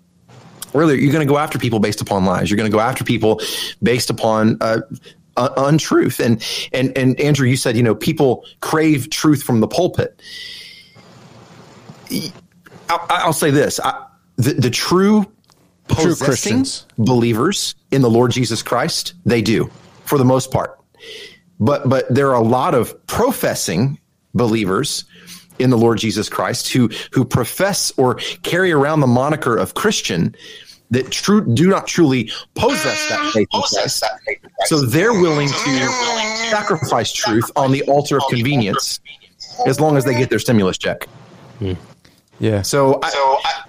earlier, 0.73 0.97
you're 0.97 1.11
going 1.11 1.25
to 1.25 1.31
go 1.31 1.37
after 1.37 1.57
people 1.59 1.79
based 1.79 2.01
upon 2.01 2.25
lies. 2.25 2.49
You're 2.49 2.57
going 2.57 2.69
to 2.69 2.75
go 2.75 2.81
after 2.81 3.03
people 3.03 3.41
based 3.81 4.09
upon 4.09 4.57
uh, 4.61 4.81
uh, 5.37 5.49
untruth. 5.57 6.19
And 6.19 6.43
and 6.73 6.97
and 6.97 7.19
Andrew, 7.19 7.47
you 7.47 7.57
said 7.57 7.75
you 7.77 7.83
know 7.83 7.95
people 7.95 8.45
crave 8.59 9.09
truth 9.09 9.43
from 9.43 9.59
the 9.59 9.67
pulpit. 9.67 10.21
I'll, 12.89 13.05
I'll 13.09 13.33
say 13.33 13.51
this: 13.51 13.79
I, 13.79 14.05
the, 14.37 14.53
the 14.53 14.69
true 14.69 15.25
true 15.89 16.15
believers 16.97 17.75
in 17.91 18.01
the 18.01 18.09
Lord 18.09 18.31
Jesus 18.31 18.63
Christ, 18.63 19.13
they 19.25 19.41
do 19.41 19.69
for 20.05 20.17
the 20.17 20.25
most 20.25 20.51
part. 20.51 20.79
But 21.59 21.87
but 21.89 22.13
there 22.13 22.29
are 22.29 22.41
a 22.41 22.43
lot 22.43 22.75
of 22.75 23.05
professing 23.07 23.99
believers 24.33 25.05
in 25.61 25.69
the 25.69 25.77
Lord 25.77 25.97
Jesus 25.97 26.29
Christ 26.29 26.71
who 26.71 26.89
who 27.11 27.23
profess 27.23 27.91
or 27.97 28.15
carry 28.43 28.71
around 28.71 28.99
the 28.99 29.07
moniker 29.07 29.57
of 29.57 29.73
Christian 29.73 30.35
that 30.91 31.09
true 31.09 31.41
do 31.53 31.69
not 31.69 31.87
truly 31.87 32.29
possess 32.53 33.09
that 33.09 33.31
faith 33.33 33.47
in 33.53 33.61
Christ. 33.61 34.01
That 34.01 34.19
faith 34.25 34.39
So 34.65 34.85
they're 34.85 35.13
willing 35.13 35.47
to 35.47 35.87
sacrifice 36.49 37.11
truth 37.13 37.49
on 37.55 37.71
the 37.71 37.81
altar 37.83 38.17
of 38.17 38.23
convenience 38.29 38.99
as 39.65 39.79
long 39.79 39.97
as 39.97 40.05
they 40.05 40.13
get 40.13 40.29
their 40.29 40.39
stimulus 40.39 40.77
check. 40.77 41.05
Hmm. 41.59 41.73
Yeah. 42.39 42.61
So 42.61 42.99
I, 43.03 43.63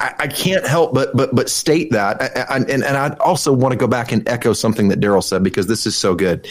I, 0.00 0.14
I 0.20 0.26
can't 0.26 0.66
help 0.66 0.92
but 0.92 1.16
but 1.16 1.34
but 1.34 1.48
state 1.48 1.92
that, 1.92 2.20
I, 2.20 2.54
I, 2.54 2.56
and 2.58 2.70
and 2.70 2.96
I 2.96 3.10
also 3.20 3.52
want 3.52 3.72
to 3.72 3.78
go 3.78 3.86
back 3.86 4.12
and 4.12 4.26
echo 4.28 4.52
something 4.52 4.88
that 4.88 5.00
Daryl 5.00 5.22
said 5.22 5.42
because 5.42 5.66
this 5.66 5.86
is 5.86 5.96
so 5.96 6.14
good. 6.14 6.46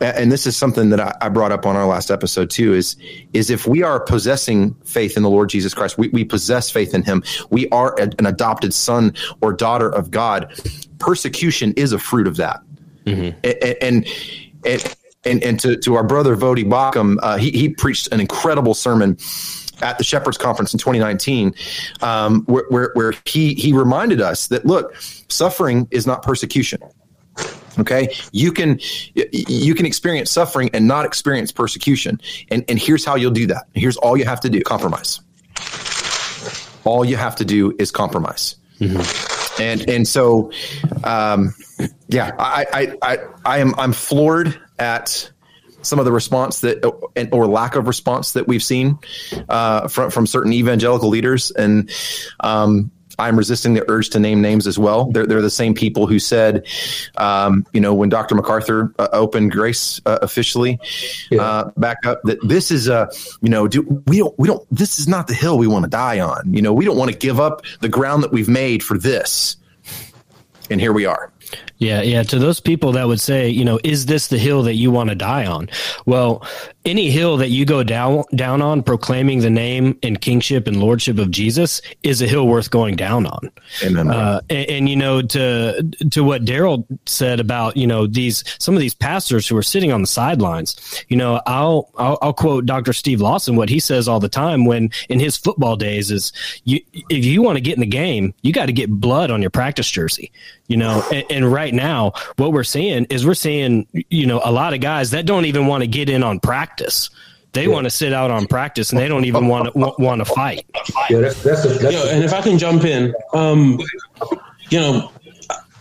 And 0.00 0.30
this 0.30 0.46
is 0.46 0.56
something 0.56 0.90
that 0.90 1.00
I, 1.00 1.14
I 1.20 1.28
brought 1.28 1.50
up 1.52 1.66
on 1.66 1.76
our 1.76 1.86
last 1.86 2.10
episode 2.10 2.50
too. 2.50 2.72
Is 2.74 2.96
is 3.32 3.50
if 3.50 3.66
we 3.66 3.82
are 3.82 3.98
possessing 4.00 4.74
faith 4.84 5.16
in 5.16 5.22
the 5.22 5.30
Lord 5.30 5.48
Jesus 5.48 5.74
Christ, 5.74 5.98
we, 5.98 6.08
we 6.08 6.24
possess 6.24 6.70
faith 6.70 6.94
in 6.94 7.02
Him. 7.02 7.22
We 7.50 7.68
are 7.70 7.94
a- 7.98 8.10
an 8.18 8.26
adopted 8.26 8.72
son 8.74 9.14
or 9.40 9.52
daughter 9.52 9.88
of 9.88 10.10
God. 10.10 10.52
Persecution 10.98 11.72
is 11.76 11.92
a 11.92 11.98
fruit 11.98 12.26
of 12.26 12.36
that. 12.36 12.60
A- 13.44 13.84
and 13.84 14.06
and 14.64 14.94
and, 15.24 15.42
and 15.42 15.60
to, 15.60 15.76
to 15.78 15.94
our 15.96 16.04
brother 16.04 16.36
Voddie 16.36 16.64
Baucham, 16.64 17.16
uh, 17.22 17.36
he, 17.38 17.50
he 17.50 17.68
preached 17.70 18.08
an 18.12 18.20
incredible 18.20 18.72
sermon 18.74 19.18
at 19.82 19.98
the 19.98 20.04
Shepherds 20.04 20.38
Conference 20.38 20.72
in 20.72 20.78
2019, 20.78 21.54
um, 22.02 22.42
where, 22.44 22.64
where, 22.68 22.90
where 22.94 23.14
he, 23.24 23.54
he 23.54 23.72
reminded 23.72 24.20
us 24.20 24.46
that, 24.48 24.64
look, 24.64 24.94
suffering 25.28 25.88
is 25.90 26.06
not 26.06 26.22
persecution. 26.22 26.80
Okay, 27.80 28.14
you 28.32 28.52
can 28.52 28.80
you 29.14 29.74
can 29.74 29.86
experience 29.86 30.30
suffering 30.30 30.70
and 30.72 30.86
not 30.88 31.04
experience 31.04 31.52
persecution, 31.52 32.20
and 32.50 32.64
and 32.68 32.78
here's 32.78 33.04
how 33.04 33.16
you'll 33.16 33.30
do 33.30 33.46
that. 33.48 33.66
Here's 33.74 33.96
all 33.96 34.16
you 34.16 34.24
have 34.24 34.40
to 34.40 34.50
do: 34.50 34.60
compromise. 34.62 35.20
All 36.84 37.04
you 37.04 37.16
have 37.16 37.36
to 37.36 37.44
do 37.44 37.74
is 37.78 37.90
compromise, 37.90 38.56
and 39.60 39.88
and 39.88 40.08
so, 40.08 40.50
um, 41.04 41.54
yeah, 42.08 42.32
I, 42.38 42.66
I 42.72 42.96
I 43.02 43.18
I 43.44 43.58
am 43.58 43.74
I'm 43.76 43.92
floored 43.92 44.58
at 44.78 45.30
some 45.82 45.98
of 45.98 46.04
the 46.04 46.12
response 46.12 46.60
that 46.60 46.84
or 47.32 47.46
lack 47.46 47.76
of 47.76 47.86
response 47.86 48.32
that 48.32 48.48
we've 48.48 48.62
seen 48.62 48.98
uh, 49.48 49.88
from 49.88 50.10
from 50.10 50.26
certain 50.26 50.52
evangelical 50.52 51.08
leaders, 51.08 51.50
and 51.50 51.90
um, 52.40 52.90
I'm 53.18 53.36
resisting 53.36 53.74
the 53.74 53.84
urge 53.90 54.10
to 54.10 54.20
name 54.20 54.40
names 54.40 54.66
as 54.66 54.78
well. 54.78 55.06
They're 55.06 55.26
they're 55.26 55.42
the 55.42 55.50
same 55.50 55.74
people 55.74 56.06
who 56.06 56.18
said, 56.18 56.66
um, 57.16 57.66
you 57.72 57.80
know, 57.80 57.92
when 57.92 58.08
Dr. 58.08 58.34
MacArthur 58.34 58.94
uh, 58.98 59.08
opened 59.12 59.52
Grace 59.52 60.00
uh, 60.06 60.18
officially 60.22 60.78
uh, 61.38 61.70
back 61.76 62.06
up, 62.06 62.20
that 62.24 62.38
this 62.46 62.70
is 62.70 62.88
a 62.88 63.10
you 63.42 63.48
know, 63.48 63.66
do 63.66 63.82
we 64.06 64.18
don't 64.18 64.38
we 64.38 64.46
don't 64.46 64.64
this 64.70 64.98
is 64.98 65.08
not 65.08 65.26
the 65.26 65.34
hill 65.34 65.58
we 65.58 65.66
want 65.66 65.84
to 65.84 65.90
die 65.90 66.20
on. 66.20 66.52
You 66.52 66.62
know, 66.62 66.72
we 66.72 66.84
don't 66.84 66.96
want 66.96 67.10
to 67.10 67.16
give 67.16 67.40
up 67.40 67.62
the 67.80 67.88
ground 67.88 68.22
that 68.22 68.32
we've 68.32 68.48
made 68.48 68.82
for 68.82 68.96
this, 68.96 69.56
and 70.70 70.80
here 70.80 70.92
we 70.92 71.04
are. 71.04 71.32
Yeah, 71.78 72.02
yeah. 72.02 72.24
To 72.24 72.38
those 72.38 72.58
people 72.58 72.92
that 72.92 73.06
would 73.06 73.20
say, 73.20 73.48
you 73.48 73.64
know, 73.64 73.78
is 73.84 74.06
this 74.06 74.28
the 74.28 74.38
hill 74.38 74.62
that 74.64 74.74
you 74.74 74.90
want 74.90 75.10
to 75.10 75.14
die 75.14 75.46
on? 75.46 75.70
Well, 76.06 76.44
any 76.84 77.10
hill 77.10 77.36
that 77.36 77.50
you 77.50 77.64
go 77.64 77.84
down 77.84 78.24
down 78.34 78.62
on, 78.62 78.82
proclaiming 78.82 79.40
the 79.40 79.50
name 79.50 79.96
and 80.02 80.20
kingship 80.20 80.66
and 80.66 80.80
lordship 80.80 81.18
of 81.18 81.30
Jesus, 81.30 81.80
is 82.02 82.20
a 82.20 82.26
hill 82.26 82.48
worth 82.48 82.70
going 82.70 82.96
down 82.96 83.26
on. 83.26 83.50
Amen. 83.84 84.10
Uh, 84.10 84.40
and, 84.50 84.68
and 84.68 84.88
you 84.88 84.96
know, 84.96 85.22
to 85.22 85.82
to 86.10 86.24
what 86.24 86.44
Daryl 86.44 86.84
said 87.06 87.38
about 87.38 87.76
you 87.76 87.86
know 87.86 88.06
these 88.06 88.42
some 88.58 88.74
of 88.74 88.80
these 88.80 88.94
pastors 88.94 89.46
who 89.46 89.56
are 89.56 89.62
sitting 89.62 89.92
on 89.92 90.00
the 90.00 90.06
sidelines. 90.06 91.04
You 91.08 91.16
know, 91.16 91.40
I'll, 91.46 91.90
I'll 91.96 92.18
I'll 92.22 92.32
quote 92.32 92.66
Dr. 92.66 92.92
Steve 92.92 93.20
Lawson 93.20 93.54
what 93.54 93.68
he 93.68 93.78
says 93.78 94.08
all 94.08 94.20
the 94.20 94.28
time 94.28 94.64
when 94.64 94.90
in 95.08 95.20
his 95.20 95.36
football 95.36 95.76
days 95.76 96.10
is 96.10 96.32
you 96.64 96.80
if 97.08 97.24
you 97.24 97.42
want 97.42 97.56
to 97.56 97.60
get 97.60 97.74
in 97.74 97.80
the 97.80 97.86
game, 97.86 98.34
you 98.42 98.52
got 98.52 98.66
to 98.66 98.72
get 98.72 98.90
blood 98.90 99.30
on 99.30 99.42
your 99.42 99.50
practice 99.50 99.90
jersey. 99.90 100.32
You 100.66 100.76
know, 100.76 101.02
and, 101.10 101.24
and 101.30 101.52
right 101.52 101.67
now 101.72 102.12
what 102.36 102.52
we're 102.52 102.64
seeing 102.64 103.04
is 103.06 103.26
we're 103.26 103.34
seeing 103.34 103.86
you 104.10 104.26
know 104.26 104.40
a 104.44 104.52
lot 104.52 104.74
of 104.74 104.80
guys 104.80 105.10
that 105.10 105.26
don't 105.26 105.44
even 105.44 105.66
want 105.66 105.82
to 105.82 105.86
get 105.86 106.08
in 106.08 106.22
on 106.22 106.40
practice. 106.40 107.10
They 107.52 107.66
want 107.66 107.84
to 107.84 107.90
sit 107.90 108.12
out 108.12 108.30
on 108.30 108.46
practice 108.46 108.90
and 108.90 109.00
they 109.00 109.08
don't 109.08 109.24
even 109.24 109.48
want 109.48 109.72
to 109.72 109.78
want 109.78 110.20
to 110.20 110.24
fight. 110.24 110.66
Yeah, 111.08 111.20
that's 111.20 111.42
that's, 111.42 111.64
a, 111.64 111.68
that's 111.68 111.94
Yo, 111.94 112.08
and 112.08 112.22
if 112.22 112.32
I 112.32 112.42
can 112.42 112.58
jump 112.58 112.84
in, 112.84 113.14
um, 113.32 113.80
you 114.70 114.78
know, 114.78 115.10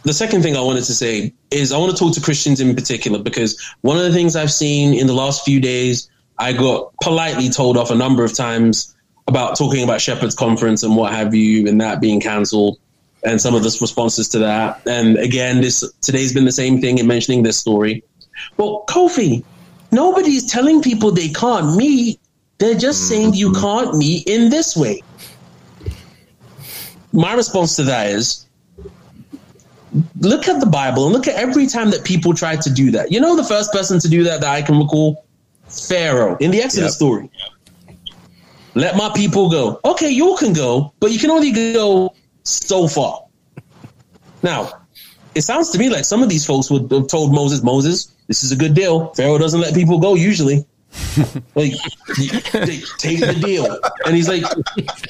the 0.03 0.13
second 0.13 0.41
thing 0.41 0.55
I 0.55 0.61
wanted 0.61 0.85
to 0.85 0.93
say 0.93 1.33
is 1.51 1.73
I 1.73 1.77
want 1.77 1.91
to 1.91 1.97
talk 1.97 2.13
to 2.15 2.21
Christians 2.21 2.61
in 2.61 2.73
particular 2.73 3.19
because 3.19 3.61
one 3.81 3.97
of 3.97 4.03
the 4.03 4.13
things 4.13 4.35
I've 4.35 4.51
seen 4.51 4.93
in 4.93 5.07
the 5.07 5.13
last 5.13 5.43
few 5.43 5.59
days, 5.59 6.09
I 6.39 6.53
got 6.53 6.93
politely 7.03 7.49
told 7.49 7.77
off 7.77 7.91
a 7.91 7.95
number 7.95 8.23
of 8.23 8.33
times 8.33 8.95
about 9.27 9.57
talking 9.57 9.83
about 9.83 9.99
Shepherd's 9.99 10.35
Conference 10.35 10.83
and 10.83 10.95
what 10.95 11.11
have 11.11 11.35
you, 11.35 11.67
and 11.67 11.81
that 11.81 11.99
being 11.99 12.21
cancelled, 12.21 12.79
and 13.27 13.41
some 13.41 13.53
of 13.53 13.63
the 13.63 13.77
responses 13.81 14.29
to 14.29 14.39
that. 14.39 14.81
And 14.87 15.17
again, 15.17 15.61
this 15.61 15.83
today's 16.01 16.33
been 16.33 16.45
the 16.45 16.51
same 16.51 16.79
thing 16.81 16.97
in 16.97 17.07
mentioning 17.07 17.43
this 17.43 17.59
story. 17.59 18.03
Well, 18.57 18.85
Kofi, 18.87 19.43
nobody's 19.91 20.49
telling 20.49 20.81
people 20.81 21.11
they 21.11 21.29
can't 21.29 21.75
meet. 21.75 22.19
They're 22.57 22.77
just 22.77 23.07
saying 23.07 23.33
you 23.33 23.51
mm-hmm. 23.51 23.61
can't 23.61 23.97
meet 23.97 24.27
in 24.27 24.49
this 24.49 24.75
way. 24.75 25.01
My 27.13 27.33
response 27.33 27.75
to 27.75 27.83
that 27.83 28.09
is 28.09 28.45
look 30.19 30.47
at 30.47 30.59
the 30.59 30.65
Bible 30.65 31.05
and 31.05 31.13
look 31.13 31.27
at 31.27 31.35
every 31.35 31.67
time 31.67 31.91
that 31.91 32.03
people 32.03 32.33
tried 32.33 32.61
to 32.61 32.69
do 32.71 32.91
that. 32.91 33.11
You 33.11 33.19
know, 33.19 33.35
the 33.35 33.43
first 33.43 33.71
person 33.71 33.99
to 33.99 34.09
do 34.09 34.23
that 34.23 34.41
that 34.41 34.49
I 34.49 34.61
can 34.61 34.79
recall? 34.79 35.23
Pharaoh 35.67 36.37
in 36.37 36.51
the 36.51 36.61
Exodus 36.61 36.91
Yep. 36.91 36.95
story. 36.95 37.29
Let 38.73 38.95
my 38.95 39.09
people 39.13 39.49
go. 39.49 39.79
Okay, 39.83 40.09
you 40.09 40.35
can 40.39 40.53
go, 40.53 40.93
but 40.99 41.11
you 41.11 41.19
can 41.19 41.31
only 41.31 41.51
go 41.51 42.13
so 42.47 42.87
far. 42.87 43.25
Now, 44.43 44.85
it 45.35 45.41
sounds 45.41 45.69
to 45.71 45.77
me 45.77 45.89
like 45.89 46.05
some 46.05 46.23
of 46.23 46.29
these 46.29 46.45
folks 46.45 46.71
would 46.71 46.91
have 46.91 47.07
told 47.07 47.33
Moses, 47.33 47.63
Moses, 47.63 48.15
this 48.27 48.43
is 48.43 48.51
a 48.51 48.55
good 48.55 48.73
deal. 48.73 49.13
Pharaoh 49.13 49.37
doesn't 49.37 49.61
let 49.61 49.73
people 49.73 49.99
go 49.99 50.15
usually. 50.15 50.65
like, 51.55 51.73
take 52.97 53.19
the 53.19 53.37
deal. 53.39 53.79
And 54.05 54.15
he's 54.15 54.29
like, 54.29 54.43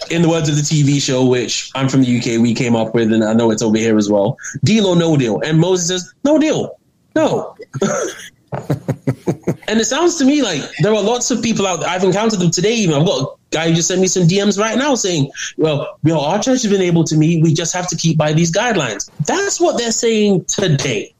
in 0.09 0.21
the 0.21 0.29
words 0.29 0.49
of 0.49 0.55
the 0.55 0.61
TV 0.61 1.01
show, 1.01 1.25
which 1.25 1.71
I'm 1.75 1.87
from 1.87 2.01
the 2.03 2.17
UK, 2.17 2.41
we 2.41 2.53
came 2.53 2.75
up 2.75 2.93
with, 2.93 3.13
and 3.13 3.23
I 3.23 3.33
know 3.33 3.51
it's 3.51 3.61
over 3.61 3.77
here 3.77 3.97
as 3.97 4.09
well 4.09 4.37
deal 4.63 4.87
or 4.87 4.95
no 4.95 5.15
deal. 5.15 5.39
And 5.41 5.59
Moses 5.59 5.87
says, 5.87 6.13
no 6.23 6.39
deal. 6.39 6.77
No. 7.15 7.55
and 9.67 9.79
it 9.79 9.85
sounds 9.85 10.17
to 10.17 10.25
me 10.25 10.41
like 10.41 10.61
there 10.81 10.93
are 10.93 11.01
lots 11.01 11.31
of 11.31 11.41
people 11.41 11.67
out 11.67 11.79
there. 11.79 11.89
I've 11.89 12.03
encountered 12.03 12.39
them 12.39 12.51
today, 12.51 12.73
even. 12.73 12.95
I've 12.95 13.05
got 13.05 13.21
a 13.21 13.35
guy 13.51 13.69
who 13.69 13.75
just 13.75 13.87
sent 13.87 14.01
me 14.01 14.07
some 14.07 14.23
DMs 14.23 14.59
right 14.59 14.77
now 14.77 14.95
saying, 14.95 15.31
well, 15.57 15.97
you 16.03 16.13
know, 16.13 16.21
our 16.21 16.37
church 16.37 16.63
has 16.63 16.71
been 16.71 16.81
able 16.81 17.03
to 17.05 17.15
meet. 17.17 17.43
We 17.43 17.53
just 17.53 17.73
have 17.73 17.87
to 17.89 17.95
keep 17.95 18.17
by 18.17 18.33
these 18.33 18.51
guidelines. 18.51 19.09
That's 19.25 19.59
what 19.59 19.77
they're 19.77 19.91
saying 19.91 20.45
today. 20.45 21.13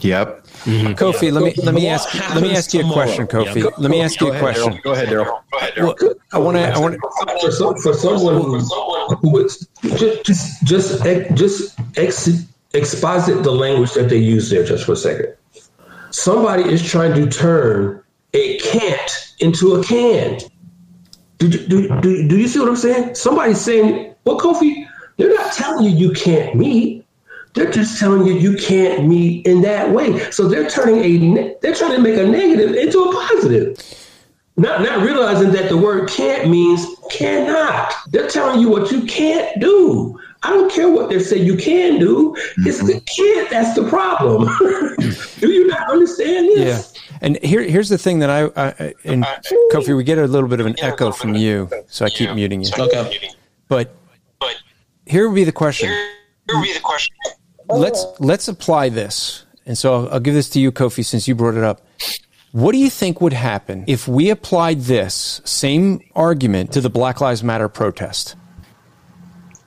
Yep. 0.00 0.44
Mm-hmm. 0.66 0.92
Kofi, 0.94 1.32
let 1.32 1.44
me 1.44 1.54
let 1.62 1.74
me 1.74 1.84
What 1.86 1.92
ask 1.92 2.34
let 2.34 2.42
me 2.42 2.56
ask 2.56 2.74
you 2.74 2.80
a 2.80 2.82
tomorrow? 2.82 3.04
question, 3.04 3.26
Kofi. 3.28 3.78
Let 3.78 3.90
me 3.90 4.02
ask 4.02 4.20
you 4.20 4.32
a 4.32 4.38
question. 4.38 4.80
Go 4.82 4.92
ahead, 4.92 5.08
Daryl. 5.08 5.40
Well, 5.76 5.94
I 6.32 6.38
want 6.38 6.56
to 6.56 6.68
I 6.68 6.78
want 6.78 6.98
for, 7.40 7.52
some, 7.52 7.76
for 7.76 7.94
someone 7.94 8.34
who, 8.34 8.58
who 9.16 9.30
would 9.30 9.48
just 9.96 10.24
just 10.24 10.64
just 10.64 11.06
ex- 11.06 11.32
just 11.34 11.78
ex, 11.96 12.28
exposit 12.74 13.44
the 13.44 13.52
language 13.52 13.92
that 13.94 14.08
they 14.08 14.18
use 14.18 14.50
there 14.50 14.64
just 14.64 14.84
for 14.84 14.92
a 14.92 14.96
second. 14.96 15.34
Somebody 16.16 16.62
is 16.62 16.82
trying 16.82 17.12
to 17.12 17.28
turn 17.28 18.02
a 18.32 18.58
can't 18.58 19.34
into 19.40 19.74
a 19.74 19.84
can. 19.84 20.40
Do, 21.36 21.46
do, 21.46 22.00
do, 22.00 22.26
do 22.26 22.38
you 22.38 22.48
see 22.48 22.58
what 22.58 22.70
I'm 22.70 22.76
saying? 22.76 23.14
Somebody's 23.14 23.60
saying, 23.60 24.14
well, 24.24 24.40
Kofi, 24.40 24.88
they're 25.18 25.34
not 25.34 25.52
telling 25.52 25.84
you 25.84 25.90
you 25.90 26.14
can't 26.14 26.56
meet. 26.56 27.04
They're 27.52 27.70
just 27.70 28.00
telling 28.00 28.26
you 28.26 28.32
you 28.32 28.56
can't 28.56 29.06
meet 29.06 29.46
in 29.46 29.60
that 29.60 29.90
way. 29.90 30.18
So 30.30 30.48
they're 30.48 30.70
turning 30.70 31.04
a 31.04 31.54
they're 31.60 31.74
trying 31.74 31.96
to 31.96 32.00
make 32.00 32.16
a 32.16 32.26
negative 32.26 32.74
into 32.74 32.98
a 32.98 33.12
positive. 33.12 33.78
Not 34.56 34.80
not 34.80 35.04
realizing 35.04 35.52
that 35.52 35.68
the 35.68 35.76
word 35.76 36.08
can't 36.08 36.48
means 36.48 36.86
cannot. 37.10 37.92
They're 38.08 38.28
telling 38.28 38.60
you 38.60 38.70
what 38.70 38.90
you 38.90 39.04
can't 39.04 39.60
do. 39.60 40.18
I 40.46 40.50
don't 40.50 40.70
care 40.70 40.88
what 40.88 41.08
they 41.08 41.18
say 41.18 41.38
you 41.38 41.56
can 41.56 41.98
do. 41.98 42.36
It's 42.58 42.78
mm-hmm. 42.78 42.86
the 42.86 43.00
can't 43.00 43.50
that's 43.50 43.74
the 43.74 43.88
problem. 43.88 44.46
do 45.40 45.50
you 45.50 45.66
not 45.66 45.90
understand 45.90 46.48
Yeah, 46.54 46.64
this? 46.64 46.94
and 47.20 47.36
here 47.42 47.62
here's 47.62 47.88
the 47.88 47.98
thing 47.98 48.20
that 48.20 48.30
I, 48.30 48.44
I 48.56 48.94
and 49.04 49.24
uh, 49.24 49.40
Kofi, 49.72 49.96
we 49.96 50.04
get 50.04 50.18
a 50.18 50.26
little 50.28 50.48
bit 50.48 50.60
of 50.60 50.66
an 50.66 50.76
echo 50.78 51.10
from 51.10 51.34
you, 51.34 51.68
so 51.88 52.04
I 52.04 52.10
keep 52.10 52.32
muting 52.32 52.62
you. 52.62 52.70
Okay. 52.78 53.30
But 53.66 53.92
here 55.04 55.28
would 55.28 55.34
be 55.34 55.42
the 55.42 55.50
question. 55.50 55.92
Let's 57.68 58.06
let's 58.20 58.46
apply 58.46 58.90
this, 58.90 59.46
and 59.66 59.76
so 59.76 59.94
I'll, 59.94 60.08
I'll 60.14 60.20
give 60.20 60.34
this 60.34 60.48
to 60.50 60.60
you, 60.60 60.70
Kofi, 60.70 61.04
since 61.04 61.26
you 61.26 61.34
brought 61.34 61.56
it 61.56 61.64
up. 61.64 61.84
What 62.52 62.70
do 62.70 62.78
you 62.78 62.88
think 62.88 63.20
would 63.20 63.32
happen 63.32 63.84
if 63.88 64.06
we 64.06 64.30
applied 64.30 64.82
this 64.82 65.42
same 65.44 66.00
argument 66.14 66.72
to 66.74 66.80
the 66.80 66.88
Black 66.88 67.20
Lives 67.20 67.42
Matter 67.42 67.68
protest? 67.68 68.36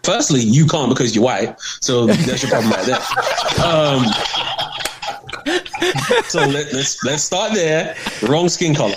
Firstly, 0.04 0.42
you 0.42 0.66
can't 0.66 0.90
because 0.90 1.16
you're 1.16 1.24
white, 1.24 1.60
so 1.82 2.08
that's 2.08 2.42
your 2.42 2.52
problem 2.52 2.72
right 2.72 2.86
there. 2.86 3.00
Um, 3.64 4.06
so 6.26 6.40
let, 6.40 6.74
let's 6.74 7.04
let's 7.04 7.24
start 7.24 7.54
there. 7.54 7.96
Wrong 8.24 8.50
skin 8.50 8.74
color. 8.74 8.96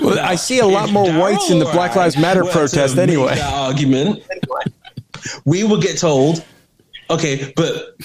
Well, 0.00 0.18
I 0.18 0.34
see 0.34 0.58
a 0.58 0.66
lot 0.66 0.90
more 0.90 1.10
whites 1.12 1.50
in 1.50 1.58
the 1.58 1.66
Black 1.66 1.96
Lives 1.96 2.16
Matter 2.16 2.44
protest 2.44 2.98
anyway. 2.98 3.36
That 3.36 3.52
argument, 3.52 4.22
we 5.44 5.64
will 5.64 5.80
get 5.80 5.98
told, 5.98 6.44
okay, 7.10 7.52
but 7.56 7.96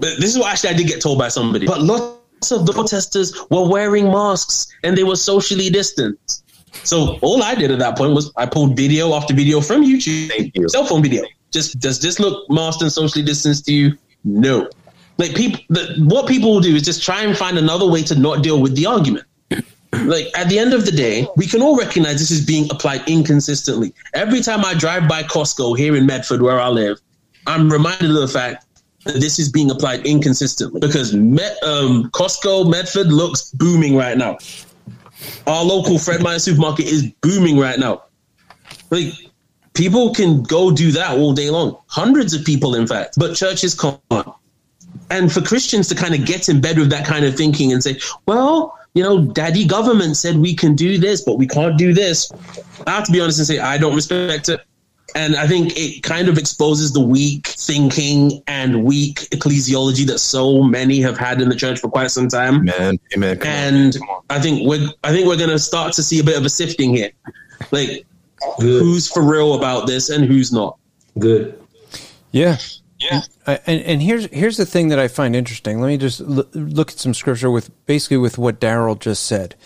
But 0.00 0.18
this 0.20 0.30
is 0.30 0.38
what 0.38 0.52
actually 0.52 0.70
I 0.70 0.74
did 0.74 0.86
get 0.86 1.00
told 1.00 1.18
by 1.18 1.28
somebody. 1.28 1.66
But 1.66 1.82
lots 1.82 2.52
of 2.52 2.66
the 2.66 2.72
protesters 2.72 3.34
were 3.50 3.68
wearing 3.68 4.06
masks 4.06 4.68
and 4.84 4.96
they 4.96 5.04
were 5.04 5.16
socially 5.16 5.70
distanced. 5.70 6.44
So 6.84 7.18
all 7.20 7.42
I 7.42 7.54
did 7.54 7.70
at 7.70 7.78
that 7.80 7.96
point 7.96 8.14
was 8.14 8.32
I 8.36 8.46
pulled 8.46 8.76
video 8.76 9.12
after 9.14 9.34
video 9.34 9.60
from 9.60 9.84
YouTube, 9.84 10.28
Thank 10.28 10.56
you. 10.56 10.68
cell 10.68 10.86
phone 10.86 11.02
video. 11.02 11.22
Just 11.52 11.78
does 11.78 12.00
this 12.00 12.18
look 12.18 12.48
and 12.48 12.92
socially 12.92 13.24
distanced 13.24 13.66
to 13.66 13.74
you? 13.74 13.98
No. 14.24 14.68
Like 15.18 15.34
people, 15.34 15.60
what 15.98 16.26
people 16.26 16.52
will 16.52 16.60
do 16.60 16.74
is 16.74 16.82
just 16.82 17.02
try 17.02 17.22
and 17.22 17.36
find 17.36 17.58
another 17.58 17.86
way 17.86 18.02
to 18.04 18.14
not 18.14 18.42
deal 18.42 18.60
with 18.60 18.74
the 18.74 18.86
argument. 18.86 19.26
Like 19.92 20.26
at 20.36 20.48
the 20.48 20.58
end 20.58 20.72
of 20.72 20.86
the 20.86 20.90
day, 20.90 21.28
we 21.36 21.46
can 21.46 21.60
all 21.60 21.76
recognize 21.76 22.18
this 22.18 22.30
is 22.30 22.44
being 22.44 22.70
applied 22.70 23.08
inconsistently. 23.08 23.92
Every 24.14 24.40
time 24.40 24.64
I 24.64 24.74
drive 24.74 25.06
by 25.06 25.22
Costco 25.22 25.76
here 25.76 25.94
in 25.94 26.06
Medford, 26.06 26.40
where 26.40 26.58
I 26.58 26.68
live, 26.68 26.98
I'm 27.46 27.70
reminded 27.70 28.10
of 28.10 28.16
the 28.16 28.28
fact 28.28 28.64
that 29.04 29.14
this 29.14 29.38
is 29.38 29.50
being 29.50 29.70
applied 29.70 30.06
inconsistently 30.06 30.80
because 30.80 31.12
Met, 31.14 31.62
um, 31.62 32.10
Costco 32.12 32.70
Medford 32.70 33.08
looks 33.08 33.50
booming 33.50 33.94
right 33.94 34.16
now. 34.16 34.38
Our 35.46 35.62
local 35.62 35.98
Fred 35.98 36.22
Meyer 36.22 36.38
supermarket 36.38 36.86
is 36.86 37.10
booming 37.20 37.58
right 37.58 37.78
now. 37.78 38.04
Like 38.90 39.12
people 39.74 40.14
can 40.14 40.42
go 40.42 40.70
do 40.70 40.92
that 40.92 41.16
all 41.16 41.32
day 41.32 41.50
long. 41.50 41.78
Hundreds 41.86 42.34
of 42.34 42.44
people, 42.44 42.74
in 42.74 42.86
fact, 42.86 43.18
but 43.18 43.34
churches 43.34 43.78
can't. 43.78 44.00
And 45.10 45.32
for 45.32 45.42
Christians 45.42 45.88
to 45.88 45.94
kind 45.94 46.14
of 46.14 46.24
get 46.24 46.48
in 46.48 46.60
bed 46.60 46.78
with 46.78 46.90
that 46.90 47.06
kind 47.06 47.24
of 47.24 47.36
thinking 47.36 47.72
and 47.72 47.82
say, 47.82 47.98
well, 48.26 48.78
you 48.94 49.02
know, 49.02 49.24
daddy 49.24 49.66
government 49.66 50.16
said 50.16 50.36
we 50.36 50.54
can 50.54 50.74
do 50.74 50.98
this, 50.98 51.22
but 51.22 51.38
we 51.38 51.46
can't 51.46 51.78
do 51.78 51.94
this. 51.94 52.30
I 52.86 52.92
have 52.92 53.04
to 53.04 53.12
be 53.12 53.20
honest 53.20 53.38
and 53.38 53.46
say, 53.46 53.58
I 53.58 53.78
don't 53.78 53.94
respect 53.94 54.48
it. 54.48 54.60
And 55.14 55.36
I 55.36 55.46
think 55.46 55.76
it 55.76 56.02
kind 56.02 56.28
of 56.28 56.38
exposes 56.38 56.92
the 56.92 57.00
weak 57.00 57.46
thinking 57.48 58.42
and 58.46 58.84
weak 58.84 59.20
ecclesiology 59.30 60.06
that 60.06 60.18
so 60.18 60.62
many 60.62 61.00
have 61.00 61.18
had 61.18 61.42
in 61.42 61.50
the 61.50 61.54
church 61.54 61.80
for 61.80 61.90
quite 61.90 62.10
some 62.10 62.28
time. 62.28 62.68
Amen. 62.68 62.98
Amen. 63.14 63.38
Come 63.38 63.50
on. 63.50 63.56
And 63.56 63.98
I 64.30 64.40
think 64.40 64.66
we're 64.66 64.88
I 65.04 65.10
think 65.10 65.26
we're 65.26 65.36
gonna 65.36 65.58
start 65.58 65.92
to 65.94 66.02
see 66.02 66.18
a 66.18 66.24
bit 66.24 66.38
of 66.38 66.46
a 66.46 66.48
sifting 66.48 66.94
here. 66.94 67.10
Like 67.70 68.06
Good. 68.58 68.82
who's 68.82 69.10
for 69.10 69.22
real 69.22 69.54
about 69.54 69.86
this 69.86 70.10
and 70.10 70.24
who's 70.24 70.52
not. 70.52 70.78
Good. 71.18 71.60
Yeah. 72.30 72.58
Yeah. 72.98 73.22
And 73.46 73.82
and 73.82 74.02
here's 74.02 74.26
here's 74.26 74.56
the 74.56 74.66
thing 74.66 74.88
that 74.88 74.98
I 74.98 75.08
find 75.08 75.34
interesting. 75.34 75.80
Let 75.80 75.88
me 75.88 75.96
just 75.96 76.20
l- 76.20 76.46
look 76.52 76.92
at 76.92 76.98
some 76.98 77.14
scripture 77.14 77.50
with 77.50 77.70
basically 77.86 78.18
with 78.18 78.38
what 78.38 78.60
Daryl 78.60 78.98
just 78.98 79.26
said. 79.26 79.56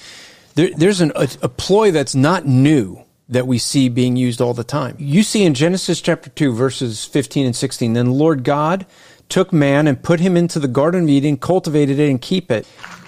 There, 0.55 0.71
there's 0.75 1.03
an, 1.03 1.13
a, 1.15 1.29
a 1.43 1.49
ploy 1.49 1.91
that's 1.91 2.15
not 2.15 2.47
new 2.47 3.05
that 3.29 3.47
we 3.47 3.59
see 3.59 3.89
being 3.89 4.17
used 4.17 4.41
all 4.41 4.55
the 4.55 4.65
time. 4.65 4.97
You 4.99 5.23
see 5.23 5.45
in 5.45 5.53
Genesis 5.53 6.01
chapter 6.01 6.31
2 6.31 6.53
verses 6.55 7.05
15 7.05 7.47
and 7.47 7.57
16, 7.57 7.93
then 7.93 8.07
the 8.07 8.13
Lord 8.13 8.43
God 8.45 8.87
took 9.29 9.53
man 9.53 9.87
and 9.87 10.03
put 10.03 10.21
him 10.21 10.37
into 10.37 10.59
the 10.59 10.69
garden 10.69 11.05
of 11.05 11.09
Eden, 11.11 11.37
cultivated 11.37 11.99
it 11.99 12.09
and 12.09 12.23
keep 12.23 12.51
it. 12.51 12.67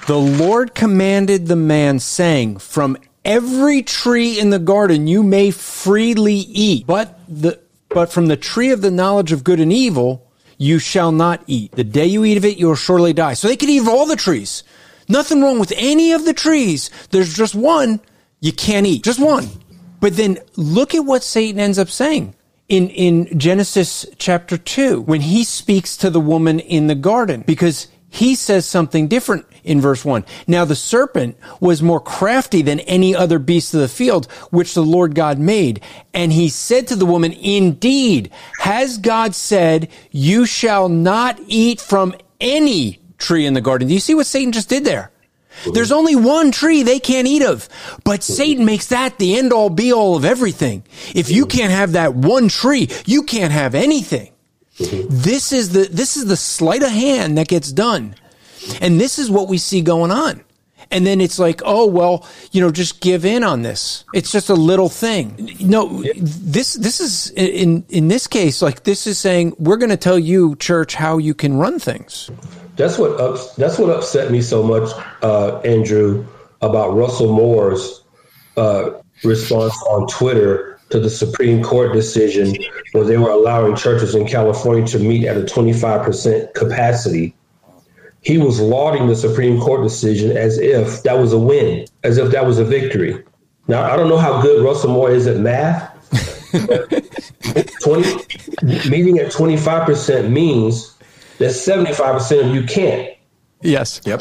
The 0.09 0.19
Lord 0.19 0.75
commanded 0.75 1.47
the 1.47 1.57
man 1.57 2.01
saying, 2.01 2.59
from 2.59 2.97
every 3.29 3.83
tree 3.83 4.41
in 4.41 4.51
the 4.51 4.59
garden 4.59 5.07
you 5.07 5.23
may 5.23 5.51
freely 5.53 6.35
eat, 6.35 6.87
but 6.87 7.21
the 7.29 7.61
but 7.91 8.11
from 8.13 8.27
the 8.27 8.37
tree 8.37 8.71
of 8.71 8.81
the 8.81 8.91
knowledge 8.91 9.33
of 9.33 9.45
good 9.45 9.61
and 9.61 9.73
evil 9.73 10.27
you 10.57 10.79
shall 10.79 11.13
not 11.13 11.43
eat. 11.47 11.73
The 11.73 11.85
day 11.85 12.07
you 12.07 12.25
eat 12.25 12.37
of 12.37 12.45
it, 12.45 12.59
you 12.59 12.67
will 12.67 12.75
surely 12.75 13.13
die. 13.13 13.35
So 13.35 13.47
they 13.47 13.57
could 13.57 13.71
eat 13.71 13.81
of 13.81 13.89
all 13.89 14.07
the 14.07 14.17
trees. 14.17 14.65
Nothing 15.09 15.41
wrong 15.41 15.59
with 15.59 15.73
any 15.77 16.13
of 16.13 16.25
the 16.25 16.35
trees. 16.35 16.91
There's 17.11 17.33
just 17.33 17.55
one 17.55 18.01
you 18.41 18.53
can't 18.53 18.87
eat. 18.87 19.05
Just 19.05 19.21
one. 19.21 19.49
But 20.01 20.17
then 20.17 20.39
look 20.57 20.95
at 20.95 21.05
what 21.05 21.23
Satan 21.23 21.61
ends 21.61 21.79
up 21.79 21.89
saying 21.89 22.35
in, 22.69 22.91
in 22.91 23.39
Genesis 23.39 24.05
chapter 24.19 24.59
2 24.59 25.01
when 25.01 25.23
he 25.23 25.45
speaks 25.45 25.97
to 25.99 26.11
the 26.11 26.21
woman 26.21 26.61
in 26.61 26.89
the 26.89 26.95
garden 26.95 27.45
because 27.47 27.89
he 28.11 28.35
says 28.35 28.67
something 28.67 29.09
different 29.09 29.47
in 29.69 29.81
verse 29.81 30.05
1. 30.05 30.25
Now 30.47 30.65
the 30.65 30.75
serpent 30.75 31.37
was 31.61 31.83
more 31.83 32.01
crafty 32.01 32.63
than 32.63 32.81
any 32.81 33.15
other 33.15 33.39
beast 33.39 33.75
of 33.75 33.81
the 33.81 33.89
field 33.89 34.27
which 34.51 34.75
the 34.75 34.83
Lord 34.83 35.15
God 35.15 35.39
made. 35.39 35.81
And 36.15 36.33
he 36.33 36.49
said 36.49 36.89
to 36.89 36.97
the 36.97 37.07
woman, 37.07 37.33
Indeed, 37.33 38.31
has 38.59 38.99
God 38.99 39.35
said, 39.35 39.89
You 40.11 40.47
shall 40.47 40.89
not 40.89 41.39
eat 41.47 41.81
from 41.81 42.15
any 42.41 42.99
tree 43.19 43.45
in 43.45 43.53
the 43.55 43.61
garden? 43.61 43.89
Do 43.89 43.95
you 43.95 44.01
see 44.01 44.15
what 44.15 44.27
Satan 44.27 44.53
just 44.53 44.69
did 44.71 44.85
there? 44.85 45.11
There's 45.73 45.93
only 45.93 46.15
one 46.15 46.53
tree 46.53 46.83
they 46.83 47.01
can't 47.01 47.27
eat 47.27 47.43
of, 47.43 47.69
but 48.05 48.23
Satan 48.23 48.65
makes 48.65 48.87
that 48.87 49.19
the 49.19 49.37
end 49.37 49.53
all 49.53 49.71
be 49.71 49.93
all 49.93 50.15
of 50.15 50.25
everything. 50.25 50.85
If 51.15 51.31
you 51.31 51.47
can't 51.47 51.73
have 51.73 51.93
that 51.93 52.15
one 52.15 52.49
tree, 52.49 52.89
you 53.07 53.25
can't 53.25 53.53
have 53.53 53.75
anything. 53.75 54.31
This 54.79 55.53
is 55.53 55.71
the 55.71 55.89
this 55.91 56.17
is 56.17 56.27
the 56.27 56.37
sleight 56.37 56.85
of 56.85 56.91
hand 56.91 57.37
that 57.39 57.49
gets 57.49 57.73
done. 57.73 58.15
And 58.81 59.01
this 59.01 59.19
is 59.19 59.31
what 59.31 59.49
we 59.49 59.59
see 59.59 59.81
going 59.81 60.11
on. 60.11 60.45
And 60.91 61.07
then 61.07 61.21
it's 61.21 61.39
like, 61.39 61.61
oh 61.65 61.87
well, 61.87 62.27
you 62.51 62.61
know, 62.61 62.71
just 62.71 63.01
give 63.01 63.25
in 63.25 63.45
on 63.45 63.63
this. 63.63 64.05
It's 64.15 64.33
just 64.33 64.49
a 64.49 64.55
little 64.55 64.89
thing. 64.89 65.57
No, 65.61 66.03
this 66.17 66.75
this 66.75 67.01
is 67.01 67.31
in 67.33 67.85
in 67.91 68.09
this 68.09 68.27
case, 68.27 68.63
like 68.63 68.85
this 68.85 69.07
is 69.07 69.19
saying 69.19 69.55
we're 69.59 69.77
going 69.77 69.91
to 69.91 69.99
tell 69.99 70.19
you, 70.19 70.57
church, 70.57 70.95
how 70.95 71.19
you 71.19 71.35
can 71.35 71.59
run 71.59 71.79
things. 71.79 72.31
That's 72.77 72.97
what 72.97 73.21
ups, 73.21 73.55
that's 73.55 73.79
what 73.79 73.91
upset 73.91 74.31
me 74.31 74.41
so 74.41 74.63
much, 74.63 74.89
uh, 75.23 75.59
Andrew, 75.59 76.25
about 76.63 76.95
Russell 76.95 77.33
Moore's 77.33 78.03
uh, 78.57 78.91
response 79.25 79.75
on 79.89 80.07
Twitter 80.07 80.79
to 80.91 81.01
the 81.01 81.11
Supreme 81.11 81.63
Court 81.63 81.93
decision 81.93 82.55
where 82.93 83.05
they 83.05 83.19
were 83.19 83.31
allowing 83.31 83.77
churches 83.77 84.15
in 84.15 84.27
California 84.27 84.87
to 84.87 84.99
meet 84.99 85.27
at 85.27 85.37
a 85.37 85.43
25% 85.43 86.55
capacity. 86.55 87.35
He 88.29 88.37
was 88.37 88.61
lauding 88.61 89.07
the 89.07 89.17
Supreme 89.17 89.59
Court 89.59 89.83
decision 89.83 90.37
as 90.37 90.59
if 90.59 91.03
that 91.05 91.19
was 91.19 91.33
a 91.33 91.39
win, 91.39 91.87
as 92.05 92.19
if 92.19 92.31
that 92.33 92.45
was 92.45 92.59
a 92.59 92.65
victory. 92.65 93.25
Now, 93.69 93.91
I 93.91 93.97
don't 93.97 94.11
know 94.11 94.19
how 94.19 94.43
good 94.43 94.63
Russell 94.63 94.91
Moore 94.91 95.11
is 95.11 95.27
at 95.27 95.39
math. 95.39 95.95
20, 97.81 98.91
meeting 98.91 99.19
at 99.19 99.33
25% 99.33 100.31
means 100.31 100.95
that 101.39 101.53
75% 101.53 102.51
of 102.51 102.55
you 102.55 102.65
can't. 102.65 103.17
Yes. 103.63 104.03
Yep. 104.05 104.21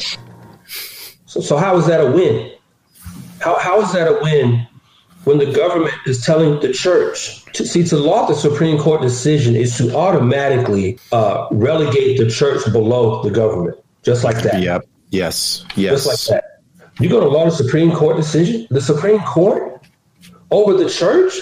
So, 1.26 1.42
so 1.42 1.58
how 1.58 1.76
is 1.76 1.86
that 1.88 2.00
a 2.00 2.10
win? 2.10 2.50
How, 3.42 3.58
how 3.58 3.82
is 3.82 3.92
that 3.92 4.08
a 4.08 4.18
win 4.22 4.66
when 5.24 5.36
the 5.36 5.52
government 5.52 5.94
is 6.06 6.24
telling 6.24 6.60
the 6.60 6.72
church 6.72 7.44
to 7.52 7.66
see 7.66 7.84
to 7.84 7.98
laud 7.98 8.30
the 8.30 8.34
Supreme 8.34 8.78
Court 8.78 9.02
decision 9.02 9.54
is 9.54 9.76
to 9.76 9.94
automatically 9.94 10.98
uh, 11.12 11.46
relegate 11.50 12.18
the 12.18 12.30
church 12.30 12.64
below 12.72 13.22
the 13.22 13.30
government, 13.30 13.76
just 14.02 14.24
like 14.24 14.42
that. 14.42 14.62
Yep. 14.62 14.86
Yes. 15.10 15.64
Yes. 15.76 16.04
Just 16.04 16.30
like 16.30 16.42
that. 16.42 16.62
You're 17.00 17.10
going 17.10 17.22
to 17.22 17.28
laud 17.28 17.48
the 17.48 17.52
Supreme 17.52 17.92
Court 17.92 18.16
decision, 18.16 18.66
the 18.70 18.80
Supreme 18.80 19.20
Court 19.20 19.86
over 20.50 20.74
the 20.74 20.88
church, 20.88 21.32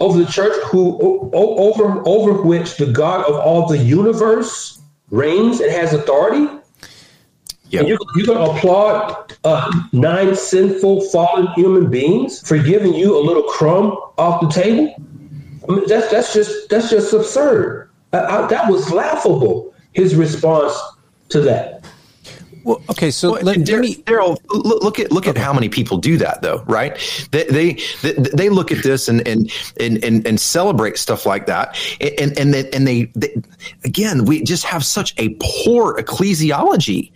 over 0.00 0.18
the 0.18 0.30
church 0.30 0.54
who 0.66 1.00
over 1.32 2.02
over 2.06 2.42
which 2.42 2.76
the 2.76 2.86
God 2.86 3.24
of 3.24 3.34
all 3.34 3.66
the 3.66 3.78
universe 3.78 4.80
reigns 5.10 5.60
and 5.60 5.70
has 5.72 5.92
authority. 5.92 6.48
Yep. 7.68 7.80
And 7.80 7.88
you're, 7.88 7.98
you're 8.14 8.26
going 8.26 8.38
to 8.38 8.56
applaud 8.56 9.36
uh, 9.42 9.72
nine 9.92 10.36
sinful, 10.36 11.08
fallen 11.08 11.48
human 11.54 11.90
beings 11.90 12.46
for 12.46 12.58
giving 12.58 12.94
you 12.94 13.18
a 13.18 13.22
little 13.22 13.42
crumb 13.42 13.98
off 14.18 14.40
the 14.40 14.48
table? 14.48 14.94
I 15.68 15.72
mean, 15.72 15.88
that's 15.88 16.08
that's 16.12 16.32
just 16.32 16.68
that's 16.68 16.90
just 16.90 17.12
absurd. 17.12 17.90
I, 18.12 18.18
I, 18.18 18.46
that 18.46 18.70
was 18.70 18.92
laughable. 18.92 19.74
His 19.92 20.14
response 20.14 20.78
to 21.30 21.40
that. 21.40 21.75
Well, 22.66 22.82
okay, 22.90 23.12
so 23.12 23.30
Well, 23.30 23.42
let, 23.42 23.56
and 23.58 23.68
let 23.68 23.74
Dar- 23.74 23.80
me. 23.80 23.94
Daryl, 23.94 24.40
look, 24.48 24.98
at 24.98 25.12
look 25.12 25.28
at 25.28 25.38
how 25.38 25.52
many 25.52 25.68
people 25.68 25.98
do 25.98 26.16
that, 26.16 26.42
though, 26.42 26.64
right? 26.66 26.98
They 27.30 27.44
they 27.44 27.72
they, 28.02 28.12
they 28.12 28.48
look 28.48 28.72
at 28.72 28.82
this 28.82 29.06
and 29.06 29.26
and, 29.26 29.52
and 29.78 30.02
and 30.02 30.26
and 30.26 30.40
celebrate 30.40 30.98
stuff 30.98 31.24
like 31.26 31.46
that, 31.46 31.78
and 32.00 32.36
and 32.36 32.52
they, 32.52 32.68
and 32.70 32.84
they, 32.84 33.04
they 33.14 33.36
again, 33.84 34.24
we 34.24 34.42
just 34.42 34.64
have 34.64 34.84
such 34.84 35.14
a 35.16 35.36
poor 35.40 35.96
ecclesiology, 35.96 37.12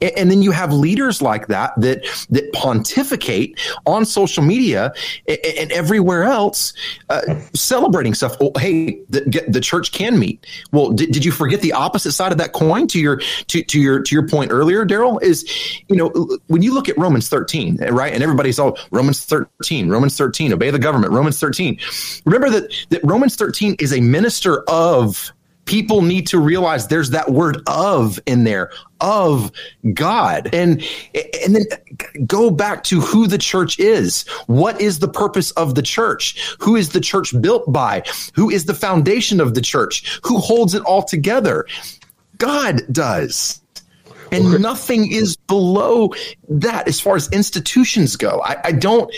and, 0.00 0.30
then 0.30 0.40
you 0.40 0.52
have 0.52 0.72
leaders 0.72 1.20
like 1.20 1.48
that 1.48 1.78
that 1.82 2.02
that 2.30 2.50
pontificate 2.54 3.60
on 3.84 4.06
social 4.06 4.42
media 4.42 4.94
and, 5.28 5.38
and 5.58 5.72
everywhere 5.72 6.24
else, 6.24 6.72
uh, 7.10 7.20
celebrating 7.52 8.14
stuff. 8.14 8.36
Oh, 8.40 8.52
hey, 8.56 8.98
the, 9.10 9.44
the 9.48 9.60
church 9.60 9.92
can 9.92 10.18
meet. 10.18 10.46
Well, 10.72 10.92
did, 10.92 11.12
did 11.12 11.26
you 11.26 11.30
forget 11.30 11.60
the 11.60 11.74
opposite 11.74 12.12
side 12.12 12.32
of 12.32 12.38
that 12.38 12.54
coin? 12.54 12.86
To 12.86 12.98
your 12.98 13.20
to 13.48 13.62
to 13.62 13.78
your 13.78 14.00
to 14.00 14.14
your 14.14 14.26
point 14.26 14.50
earlier, 14.50 14.86
Daryl, 14.94 15.22
is 15.22 15.44
you 15.88 15.96
know 15.96 16.10
when 16.46 16.62
you 16.62 16.72
look 16.72 16.88
at 16.88 16.96
Romans 16.98 17.28
13, 17.28 17.78
right, 17.90 18.12
and 18.12 18.22
everybody's 18.22 18.58
all 18.58 18.78
Romans 18.90 19.24
13, 19.24 19.88
Romans 19.88 20.16
13, 20.16 20.52
obey 20.52 20.70
the 20.70 20.78
government, 20.78 21.12
Romans 21.12 21.40
13. 21.40 21.78
Remember 22.24 22.50
that 22.50 22.72
that 22.90 23.00
Romans 23.04 23.36
13 23.36 23.76
is 23.78 23.92
a 23.92 24.00
minister 24.00 24.62
of 24.68 25.32
people 25.64 26.02
need 26.02 26.26
to 26.26 26.38
realize 26.38 26.88
there's 26.88 27.10
that 27.10 27.30
word 27.30 27.62
of 27.66 28.20
in 28.26 28.44
there 28.44 28.70
of 29.00 29.50
God. 29.92 30.50
And 30.52 30.84
and 31.44 31.56
then 31.56 31.64
go 32.26 32.50
back 32.50 32.84
to 32.84 33.00
who 33.00 33.26
the 33.26 33.38
church 33.38 33.78
is. 33.78 34.26
What 34.46 34.80
is 34.80 34.98
the 34.98 35.08
purpose 35.08 35.50
of 35.52 35.74
the 35.74 35.82
church? 35.82 36.56
Who 36.60 36.76
is 36.76 36.90
the 36.90 37.00
church 37.00 37.34
built 37.40 37.70
by? 37.72 38.02
Who 38.34 38.50
is 38.50 38.64
the 38.64 38.74
foundation 38.74 39.40
of 39.40 39.54
the 39.54 39.60
church? 39.60 40.20
Who 40.24 40.38
holds 40.38 40.74
it 40.74 40.82
all 40.82 41.02
together? 41.02 41.66
God 42.38 42.82
does. 42.90 43.60
And 44.32 44.60
nothing 44.60 45.12
is 45.12 45.36
below 45.36 46.12
that 46.48 46.88
as 46.88 47.00
far 47.00 47.16
as 47.16 47.28
institutions 47.30 48.16
go. 48.16 48.40
I, 48.44 48.56
I 48.64 48.72
don't 48.72 49.12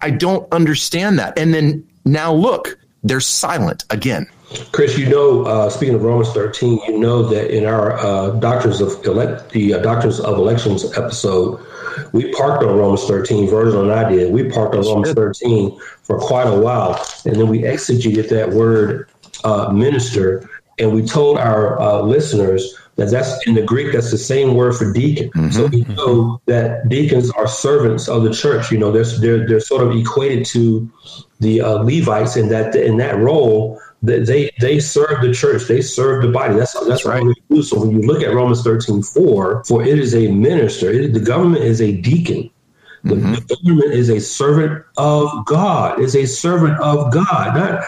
I 0.00 0.10
don't 0.10 0.50
understand 0.52 1.18
that. 1.18 1.38
And 1.38 1.52
then 1.54 1.86
now 2.04 2.32
look, 2.32 2.78
they're 3.02 3.20
silent 3.20 3.84
again. 3.90 4.26
Chris, 4.72 4.96
you 4.98 5.08
know, 5.08 5.44
uh, 5.44 5.68
speaking 5.70 5.94
of 5.94 6.02
Romans 6.02 6.30
13, 6.32 6.80
you 6.86 6.98
know 6.98 7.22
that 7.22 7.54
in 7.54 7.64
our 7.64 7.98
uh, 7.98 8.30
doctrines 8.30 8.80
of 8.80 9.04
elect, 9.04 9.50
the 9.50 9.74
uh, 9.74 9.78
doctrines 9.78 10.20
of 10.20 10.38
elections 10.38 10.96
episode, 10.96 11.60
we 12.12 12.32
parked 12.32 12.62
on 12.62 12.76
Romans 12.76 13.04
13. 13.04 13.48
Virgil 13.48 13.82
and 13.82 13.92
I 13.92 14.08
did. 14.10 14.32
We 14.32 14.50
parked 14.50 14.74
on 14.74 14.82
Romans 14.82 15.12
13 15.12 15.78
for 16.02 16.18
quite 16.18 16.46
a 16.46 16.58
while, 16.58 17.04
and 17.24 17.36
then 17.36 17.48
we 17.48 17.62
exegeted 17.62 18.28
that 18.28 18.50
word 18.50 19.08
uh, 19.44 19.72
minister, 19.72 20.48
and 20.78 20.92
we 20.92 21.04
told 21.04 21.38
our 21.38 21.80
uh, 21.80 22.00
listeners 22.02 22.78
that 22.96 23.10
that's 23.10 23.46
in 23.46 23.54
the 23.54 23.62
Greek. 23.62 23.92
That's 23.92 24.10
the 24.10 24.18
same 24.18 24.54
word 24.54 24.76
for 24.76 24.92
deacon. 24.92 25.30
Mm-hmm. 25.30 25.50
So 25.50 25.66
we 25.66 25.82
know 25.94 26.40
that 26.46 26.88
deacons 26.88 27.30
are 27.32 27.46
servants 27.46 28.08
of 28.08 28.22
the 28.22 28.32
church. 28.32 28.70
You 28.70 28.78
know, 28.78 28.92
they're 28.92 29.04
they're, 29.04 29.46
they're 29.46 29.60
sort 29.60 29.82
of 29.82 29.96
equated 29.96 30.46
to 30.46 30.90
the 31.40 31.60
uh, 31.60 31.82
Levites 31.82 32.36
in 32.36 32.48
that 32.48 32.74
in 32.74 32.96
that 32.98 33.16
role 33.16 33.80
they 34.04 34.50
they 34.60 34.80
serve 34.80 35.22
the 35.22 35.32
church, 35.32 35.64
they 35.64 35.80
serve 35.80 36.22
the 36.22 36.28
body. 36.28 36.54
That's 36.54 36.72
that's, 36.74 36.86
that's 36.86 37.04
right. 37.04 37.24
do. 37.50 37.62
So 37.62 37.80
when 37.80 37.90
you 37.90 38.00
look 38.00 38.22
at 38.22 38.34
Romans 38.34 38.62
13, 38.62 39.02
4, 39.02 39.64
for 39.64 39.82
it 39.82 39.98
is 39.98 40.14
a 40.14 40.30
minister, 40.30 40.90
it, 40.90 41.12
the 41.12 41.20
government 41.20 41.64
is 41.64 41.80
a 41.80 41.92
deacon. 41.92 42.50
The, 43.04 43.16
mm-hmm. 43.16 43.34
government 43.34 43.92
is 43.92 44.08
a 44.08 44.20
servant 44.20 44.84
of 44.96 45.44
God, 45.44 46.00
is 46.00 46.16
a 46.16 46.26
servant 46.26 46.80
of 46.80 47.12
God, 47.12 47.54
not 47.54 47.84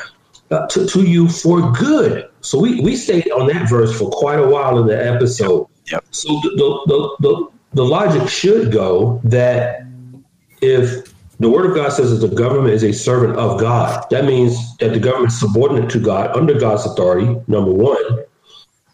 uh, 0.51 0.67
to, 0.69 0.87
to 0.87 1.03
you 1.03 1.29
for 1.29 1.73
good. 1.73 2.29
So 2.47 2.61
we, 2.61 2.81
we 2.81 2.95
stayed 2.95 3.31
on 3.33 3.49
that 3.49 3.69
verse 3.69 3.97
for 3.99 4.09
quite 4.09 4.39
a 4.39 4.47
while 4.47 4.79
in 4.79 4.87
the 4.87 4.97
episode. 4.97 5.67
Yep. 5.91 6.05
So 6.13 6.29
the, 6.29 6.83
the, 6.87 7.17
the, 7.21 7.49
the 7.73 7.85
logic 7.85 8.29
should 8.29 8.71
go 8.71 9.21
that 9.25 9.83
if 10.63 11.13
the 11.39 11.51
word 11.51 11.67
of 11.67 11.75
God 11.75 11.93
says 11.93 12.19
that 12.19 12.27
the 12.27 12.35
government 12.35 12.73
is 12.73 12.83
a 12.83 12.93
servant 12.93 13.37
of 13.37 13.61
God. 13.61 14.07
That 14.11 14.25
means 14.25 14.77
that 14.79 14.93
the 14.93 14.99
government 14.99 15.33
is 15.33 15.41
subordinate 15.41 15.91
to 15.91 16.01
God, 16.01 16.35
under 16.35 16.59
God's 16.59 16.87
authority, 16.87 17.27
number 17.47 17.73
one, 17.73 18.25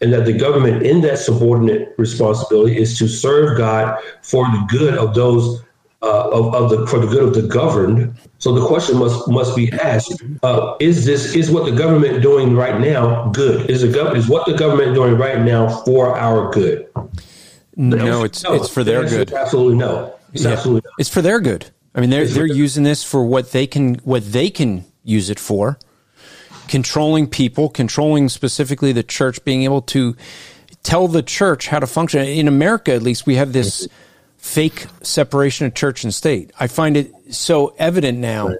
and 0.01 0.11
that 0.11 0.25
the 0.25 0.33
government 0.33 0.83
in 0.83 1.01
that 1.01 1.19
subordinate 1.19 1.95
responsibility 1.97 2.77
is 2.77 2.97
to 2.97 3.07
serve 3.07 3.57
God 3.57 3.97
for 4.23 4.45
the 4.45 4.65
good 4.69 4.95
of 4.95 5.13
those 5.13 5.63
uh, 6.03 6.29
of, 6.31 6.53
of, 6.53 6.69
the 6.69 6.85
for 6.87 6.99
the 6.99 7.07
good 7.07 7.23
of 7.23 7.33
the 7.33 7.41
governed. 7.41 8.13
So 8.37 8.53
the 8.53 8.65
question 8.65 8.97
must 8.97 9.27
must 9.29 9.55
be 9.55 9.71
asked: 9.71 10.21
uh, 10.43 10.75
Is 10.79 11.05
this 11.05 11.33
is 11.33 11.49
what 11.49 11.63
the 11.65 11.71
government 11.71 12.21
doing 12.21 12.55
right 12.55 12.79
now 12.79 13.29
good? 13.29 13.69
Is 13.69 13.81
the 13.81 13.87
gov- 13.87 14.15
is 14.15 14.27
what 14.27 14.45
the 14.45 14.53
government 14.53 14.95
doing 14.95 15.17
right 15.17 15.39
now 15.39 15.69
for 15.83 16.15
our 16.17 16.51
good? 16.51 16.87
No, 17.75 18.23
it's 18.23 18.43
no. 18.43 18.53
it's 18.53 18.69
for 18.69 18.83
their 18.83 19.07
good. 19.07 19.31
Absolutely 19.31 19.77
no. 19.77 20.13
It's 20.33 20.43
yeah. 20.43 20.51
absolutely 20.51 20.81
no. 20.85 20.91
It's 20.99 21.09
for 21.09 21.21
their 21.21 21.39
good. 21.39 21.71
I 21.95 22.01
mean, 22.01 22.09
they're 22.09 22.27
they're 22.27 22.45
using 22.45 22.83
this 22.83 23.03
for 23.03 23.23
what 23.23 23.51
they 23.51 23.65
can 23.65 23.95
what 24.03 24.29
they 24.31 24.49
can 24.49 24.83
use 25.03 25.29
it 25.29 25.39
for, 25.39 25.79
controlling 26.67 27.27
people, 27.27 27.69
controlling 27.69 28.27
specifically 28.27 28.91
the 28.91 29.03
church, 29.03 29.43
being 29.45 29.63
able 29.63 29.81
to 29.83 30.15
tell 30.83 31.07
the 31.07 31.23
church 31.23 31.67
how 31.67 31.79
to 31.79 31.87
function. 31.87 32.25
In 32.25 32.47
America, 32.47 32.93
at 32.93 33.03
least, 33.03 33.25
we 33.25 33.35
have 33.35 33.53
this 33.53 33.87
fake 34.43 34.87
separation 35.01 35.65
of 35.65 35.73
church 35.73 36.03
and 36.03 36.13
state. 36.13 36.51
I 36.59 36.67
find 36.67 36.97
it 36.97 37.13
so 37.33 37.73
evident 37.79 38.17
now 38.19 38.55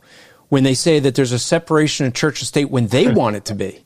when 0.48 0.64
they 0.64 0.76
say 0.76 1.00
that 1.00 1.14
there's 1.14 1.34
a 1.34 1.38
separation 1.38 2.06
of 2.06 2.14
church 2.14 2.40
and 2.40 2.48
state 2.48 2.72
when 2.72 2.88
they 2.88 3.12
want 3.12 3.36
it 3.36 3.44
to 3.46 3.54
be. 3.54 3.84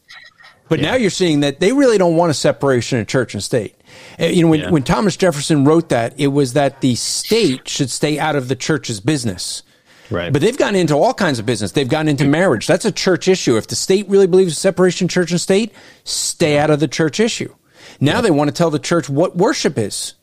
But 0.70 0.80
yeah. 0.80 0.92
now 0.92 0.96
you're 0.96 1.10
seeing 1.10 1.40
that 1.40 1.60
they 1.60 1.74
really 1.74 1.98
don't 1.98 2.16
want 2.16 2.30
a 2.30 2.36
separation 2.36 3.00
of 3.00 3.08
church 3.08 3.34
and 3.34 3.44
state. 3.44 3.76
Uh, 4.20 4.26
you 4.26 4.44
know, 4.44 4.50
when, 4.50 4.60
yeah. 4.60 4.70
when 4.70 4.84
Thomas 4.84 5.18
Jefferson 5.18 5.66
wrote 5.66 5.90
that, 5.90 6.14
it 6.20 6.28
was 6.28 6.54
that 6.54 6.82
the 6.82 6.94
state 6.96 7.68
should 7.68 7.90
stay 7.90 8.20
out 8.20 8.36
of 8.36 8.48
the 8.48 8.56
church's 8.56 9.00
business. 9.00 9.64
Right. 10.12 10.32
But 10.32 10.44
they've 10.44 10.58
gotten 10.58 10.76
into 10.76 10.94
all 10.94 11.16
kinds 11.16 11.40
of 11.40 11.48
business. 11.48 11.72
They've 11.72 11.90
gotten 11.90 12.10
into 12.10 12.26
marriage. 12.26 12.68
That's 12.68 12.86
a 12.86 12.92
church 12.92 13.28
issue. 13.28 13.58
If 13.58 13.68
the 13.68 13.76
state 13.76 14.08
really 14.08 14.28
believes 14.28 14.52
in 14.52 14.56
separation 14.56 15.08
church 15.08 15.32
and 15.32 15.42
state, 15.42 15.74
stay 16.04 16.60
out 16.60 16.70
of 16.70 16.80
the 16.80 16.88
church 16.88 17.20
issue. 17.20 17.54
Now 18.00 18.16
yep. 18.16 18.24
they 18.24 18.32
want 18.32 18.50
to 18.50 18.54
tell 18.54 18.70
the 18.70 18.78
church 18.78 19.10
what 19.10 19.36
worship 19.36 19.80
is. 19.80 20.14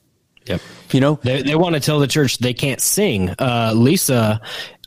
Yep. 0.46 0.60
You 0.92 1.00
know, 1.00 1.18
they, 1.22 1.42
they 1.42 1.56
want 1.56 1.74
to 1.74 1.80
tell 1.80 1.98
the 1.98 2.06
church 2.06 2.38
they 2.38 2.54
can't 2.54 2.80
sing. 2.80 3.30
Uh, 3.38 3.72
Lisa, 3.74 4.40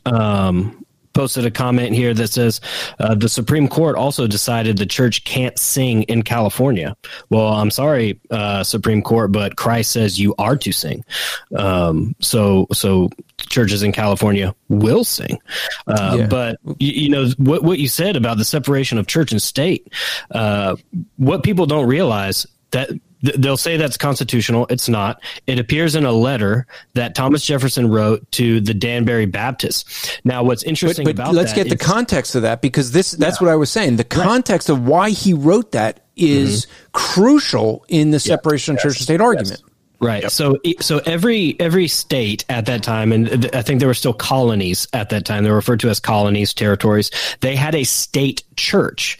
um, 0.06 0.84
posted 1.18 1.44
a 1.44 1.50
comment 1.50 1.92
here 1.96 2.14
that 2.14 2.28
says 2.28 2.60
uh, 3.00 3.12
the 3.12 3.28
Supreme 3.28 3.66
Court 3.66 3.96
also 3.96 4.28
decided 4.28 4.78
the 4.78 4.86
church 4.86 5.24
can't 5.24 5.58
sing 5.58 6.04
in 6.04 6.22
California. 6.22 6.96
Well, 7.28 7.48
I'm 7.48 7.72
sorry, 7.72 8.20
uh, 8.30 8.62
Supreme 8.62 9.02
Court, 9.02 9.32
but 9.32 9.56
Christ 9.56 9.90
says 9.90 10.20
you 10.20 10.36
are 10.38 10.56
to 10.58 10.70
sing. 10.70 11.04
Um, 11.56 12.14
so, 12.20 12.68
so 12.72 13.10
churches 13.38 13.82
in 13.82 13.90
California 13.90 14.54
will 14.68 15.02
sing. 15.02 15.40
Uh, 15.88 16.18
yeah. 16.20 16.26
But 16.28 16.60
you, 16.78 16.92
you, 16.92 17.08
know 17.08 17.26
what 17.38 17.64
what 17.64 17.80
you 17.80 17.88
said 17.88 18.14
about 18.14 18.38
the 18.38 18.44
separation 18.44 18.96
of 18.96 19.08
church 19.08 19.32
and 19.32 19.42
state. 19.42 19.92
Uh, 20.30 20.76
what 21.16 21.42
people 21.42 21.66
don't 21.66 21.88
realize 21.88 22.46
that 22.70 22.90
they'll 23.22 23.56
say 23.56 23.76
that's 23.76 23.96
constitutional. 23.96 24.66
It's 24.70 24.88
not. 24.88 25.22
It 25.46 25.58
appears 25.58 25.94
in 25.94 26.04
a 26.04 26.12
letter 26.12 26.66
that 26.94 27.14
Thomas 27.14 27.44
Jefferson 27.44 27.90
wrote 27.90 28.30
to 28.32 28.60
the 28.60 28.74
Danbury 28.74 29.26
Baptists. 29.26 30.18
Now, 30.24 30.42
what's 30.42 30.62
interesting 30.62 31.04
but, 31.04 31.16
but 31.16 31.22
about 31.22 31.34
let's 31.34 31.52
get 31.52 31.68
the 31.68 31.76
context 31.76 32.34
of 32.34 32.42
that 32.42 32.62
because 32.62 32.92
this 32.92 33.12
that's 33.12 33.40
yeah. 33.40 33.46
what 33.46 33.52
I 33.52 33.56
was 33.56 33.70
saying. 33.70 33.96
The 33.96 34.04
context 34.04 34.68
right. 34.68 34.78
of 34.78 34.86
why 34.86 35.10
he 35.10 35.32
wrote 35.32 35.72
that 35.72 36.00
is 36.16 36.66
mm-hmm. 36.66 36.90
crucial 36.92 37.84
in 37.88 38.10
the 38.10 38.20
separation 38.20 38.74
of 38.74 38.80
church 38.80 38.96
and 38.96 39.02
state 39.02 39.20
argument. 39.20 39.62
Right. 40.00 40.22
Yep. 40.22 40.30
So 40.30 40.58
so 40.80 40.98
every 41.06 41.58
every 41.58 41.88
state 41.88 42.44
at 42.48 42.66
that 42.66 42.84
time, 42.84 43.10
and 43.10 43.50
I 43.52 43.62
think 43.62 43.80
there 43.80 43.88
were 43.88 43.94
still 43.94 44.12
colonies 44.12 44.86
at 44.92 45.08
that 45.08 45.24
time. 45.24 45.42
They 45.42 45.50
were 45.50 45.56
referred 45.56 45.80
to 45.80 45.88
as 45.88 45.98
colonies, 45.98 46.54
territories. 46.54 47.10
They 47.40 47.56
had 47.56 47.74
a 47.74 47.82
state 47.82 48.44
church, 48.56 49.18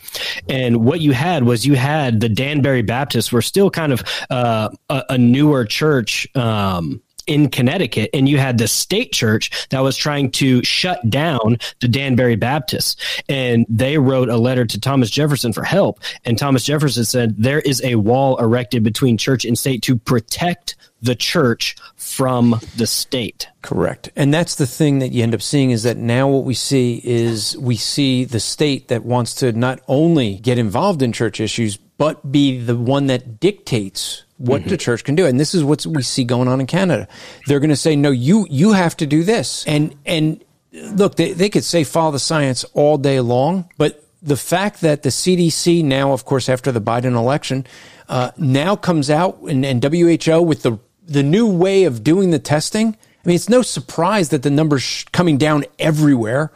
and 0.48 0.84
what 0.84 1.00
you 1.00 1.10
had 1.10 1.42
was 1.42 1.66
you 1.66 1.74
had 1.74 2.20
the 2.20 2.28
Danbury 2.28 2.82
Baptists 2.82 3.32
were 3.32 3.42
still 3.42 3.70
kind 3.70 3.92
of 3.92 4.04
uh, 4.30 4.68
a, 4.88 5.04
a, 5.10 5.18
newer 5.18 5.64
church. 5.64 6.28
Um, 6.36 7.02
in 7.28 7.50
Connecticut, 7.50 8.10
and 8.12 8.28
you 8.28 8.38
had 8.38 8.58
the 8.58 8.68
state 8.68 9.12
church 9.12 9.68
that 9.68 9.80
was 9.80 9.96
trying 9.96 10.30
to 10.32 10.62
shut 10.64 11.08
down 11.08 11.58
the 11.80 11.88
Danbury 11.88 12.36
Baptists. 12.36 12.96
And 13.28 13.66
they 13.68 13.98
wrote 13.98 14.28
a 14.28 14.36
letter 14.36 14.64
to 14.64 14.80
Thomas 14.80 15.10
Jefferson 15.10 15.52
for 15.52 15.64
help. 15.64 16.00
And 16.24 16.38
Thomas 16.38 16.64
Jefferson 16.64 17.04
said, 17.04 17.36
There 17.36 17.60
is 17.60 17.82
a 17.84 17.96
wall 17.96 18.38
erected 18.38 18.82
between 18.82 19.18
church 19.18 19.44
and 19.44 19.58
state 19.58 19.82
to 19.82 19.96
protect 19.96 20.76
the 21.00 21.14
church 21.14 21.76
from 21.96 22.60
the 22.76 22.86
state. 22.86 23.48
Correct. 23.62 24.10
And 24.16 24.32
that's 24.34 24.56
the 24.56 24.66
thing 24.66 24.98
that 24.98 25.12
you 25.12 25.22
end 25.22 25.34
up 25.34 25.42
seeing 25.42 25.70
is 25.70 25.84
that 25.84 25.96
now 25.96 26.28
what 26.28 26.44
we 26.44 26.54
see 26.54 27.00
is 27.04 27.56
we 27.58 27.76
see 27.76 28.24
the 28.24 28.40
state 28.40 28.88
that 28.88 29.04
wants 29.04 29.34
to 29.36 29.52
not 29.52 29.80
only 29.86 30.36
get 30.38 30.58
involved 30.58 31.02
in 31.02 31.12
church 31.12 31.40
issues, 31.40 31.76
but 31.76 32.32
be 32.32 32.58
the 32.60 32.76
one 32.76 33.06
that 33.06 33.40
dictates 33.40 34.24
what 34.38 34.62
mm-hmm. 34.62 34.70
the 34.70 34.76
church 34.76 35.04
can 35.04 35.14
do. 35.14 35.26
And 35.26 35.38
this 35.38 35.54
is 35.54 35.62
what 35.62 35.84
we 35.84 36.02
see 36.02 36.24
going 36.24 36.48
on 36.48 36.60
in 36.60 36.66
Canada. 36.66 37.08
They're 37.46 37.60
going 37.60 37.70
to 37.70 37.76
say, 37.76 37.96
no, 37.96 38.10
you, 38.10 38.46
you 38.48 38.72
have 38.72 38.96
to 38.98 39.06
do 39.06 39.22
this. 39.24 39.64
And, 39.66 39.94
and 40.06 40.42
look, 40.72 41.16
they, 41.16 41.32
they 41.32 41.50
could 41.50 41.64
say 41.64 41.84
follow 41.84 42.12
the 42.12 42.18
science 42.18 42.64
all 42.72 42.98
day 42.98 43.20
long, 43.20 43.70
but 43.76 44.04
the 44.22 44.36
fact 44.36 44.80
that 44.80 45.02
the 45.02 45.10
CDC 45.10 45.84
now, 45.84 46.12
of 46.12 46.24
course, 46.24 46.48
after 46.48 46.72
the 46.72 46.80
Biden 46.80 47.14
election, 47.16 47.66
uh, 48.08 48.30
now 48.36 48.74
comes 48.76 49.10
out 49.10 49.38
and, 49.42 49.64
and 49.64 49.82
WHO 49.82 50.42
with 50.42 50.62
the, 50.62 50.78
the 51.06 51.22
new 51.22 51.48
way 51.48 51.84
of 51.84 52.02
doing 52.02 52.30
the 52.30 52.38
testing. 52.38 52.88
I 52.88 53.28
mean, 53.28 53.36
it's 53.36 53.48
no 53.48 53.62
surprise 53.62 54.30
that 54.30 54.42
the 54.42 54.50
numbers 54.50 55.04
coming 55.12 55.36
down 55.36 55.64
everywhere 55.78 56.50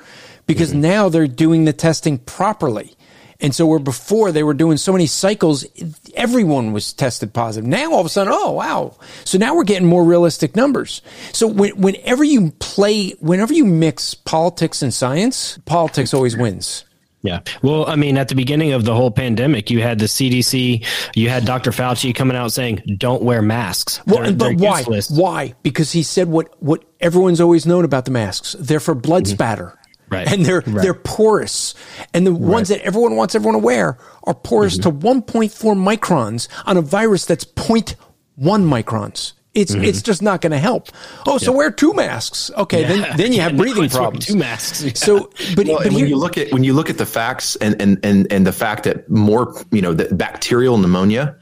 because 0.46 0.70
mm-hmm. 0.70 0.80
now 0.80 1.08
they're 1.08 1.26
doing 1.26 1.64
the 1.64 1.72
testing 1.72 2.18
properly. 2.18 2.96
And 3.42 3.52
so 3.52 3.66
where 3.66 3.80
before 3.80 4.30
they 4.30 4.44
were 4.44 4.54
doing 4.54 4.76
so 4.76 4.92
many 4.92 5.06
cycles, 5.06 5.66
everyone 6.14 6.72
was 6.72 6.92
tested 6.92 7.34
positive. 7.34 7.68
Now 7.68 7.92
all 7.92 8.00
of 8.00 8.06
a 8.06 8.08
sudden, 8.08 8.32
oh 8.34 8.52
wow! 8.52 8.96
So 9.24 9.36
now 9.36 9.56
we're 9.56 9.64
getting 9.64 9.88
more 9.88 10.04
realistic 10.04 10.54
numbers. 10.54 11.02
So 11.32 11.48
when, 11.48 11.78
whenever 11.78 12.22
you 12.22 12.52
play, 12.60 13.10
whenever 13.20 13.52
you 13.52 13.64
mix 13.64 14.14
politics 14.14 14.80
and 14.80 14.94
science, 14.94 15.58
politics 15.66 16.14
always 16.14 16.36
wins. 16.36 16.84
Yeah. 17.22 17.40
Well, 17.62 17.88
I 17.88 17.96
mean, 17.96 18.16
at 18.16 18.28
the 18.28 18.34
beginning 18.34 18.72
of 18.72 18.84
the 18.84 18.94
whole 18.94 19.10
pandemic, 19.10 19.70
you 19.70 19.80
had 19.80 19.98
the 20.00 20.06
CDC, 20.06 20.84
you 21.14 21.28
had 21.28 21.44
Dr. 21.44 21.70
Fauci 21.70 22.14
coming 22.14 22.36
out 22.36 22.52
saying, 22.52 22.82
"Don't 22.98 23.22
wear 23.22 23.42
masks." 23.42 24.00
Well, 24.06 24.22
they're, 24.22 24.32
but 24.32 24.38
they're 24.38 24.56
why? 24.56 24.78
Useless. 24.78 25.10
Why? 25.10 25.54
Because 25.62 25.92
he 25.92 26.02
said 26.02 26.28
what 26.28 26.54
what 26.62 26.84
everyone's 27.00 27.40
always 27.40 27.64
known 27.66 27.84
about 27.84 28.04
the 28.04 28.10
masks. 28.10 28.56
They're 28.58 28.80
for 28.80 28.94
blood 28.94 29.24
mm-hmm. 29.24 29.34
spatter. 29.34 29.78
Right. 30.12 30.30
And 30.30 30.44
they're 30.44 30.60
right. 30.60 30.82
they're 30.82 30.94
porous. 30.94 31.74
And 32.14 32.26
the 32.26 32.32
right. 32.32 32.40
ones 32.40 32.68
that 32.68 32.80
everyone 32.82 33.16
wants 33.16 33.34
everyone 33.34 33.54
to 33.54 33.64
wear 33.64 33.98
are 34.24 34.34
porous 34.34 34.78
mm-hmm. 34.78 34.98
to 34.98 35.06
1.4 35.06 35.98
microns 35.98 36.48
on 36.66 36.76
a 36.76 36.82
virus 36.82 37.24
that's 37.24 37.44
0.1 37.44 37.96
microns. 38.38 39.32
It's 39.54 39.74
it's 39.74 40.00
just 40.00 40.22
not 40.22 40.40
going 40.40 40.52
to 40.52 40.58
help. 40.58 40.88
Oh, 41.26 41.36
so 41.36 41.52
wear 41.52 41.70
two 41.70 41.92
masks. 41.92 42.50
Okay, 42.56 42.84
then 42.84 43.06
then 43.18 43.34
you 43.34 43.42
have 43.42 43.54
breathing 43.58 43.90
problems. 43.90 44.24
Two 44.24 44.36
masks. 44.36 44.82
Yeah. 44.82 44.92
So, 44.94 45.30
but, 45.54 45.66
Well, 45.66 45.78
but 45.78 45.88
when 45.88 45.92
here, 45.92 46.06
you 46.06 46.16
look 46.16 46.38
at 46.38 46.50
when 46.52 46.64
you 46.64 46.72
look 46.72 46.88
at 46.88 46.96
the 46.96 47.04
facts 47.04 47.54
and 47.56 47.80
and 47.80 47.98
and, 48.02 48.32
and 48.32 48.46
the 48.46 48.52
fact 48.52 48.84
that 48.84 49.10
more 49.10 49.54
you 49.70 49.82
know 49.82 49.92
the 49.92 50.14
bacterial 50.14 50.78
pneumonia, 50.78 51.36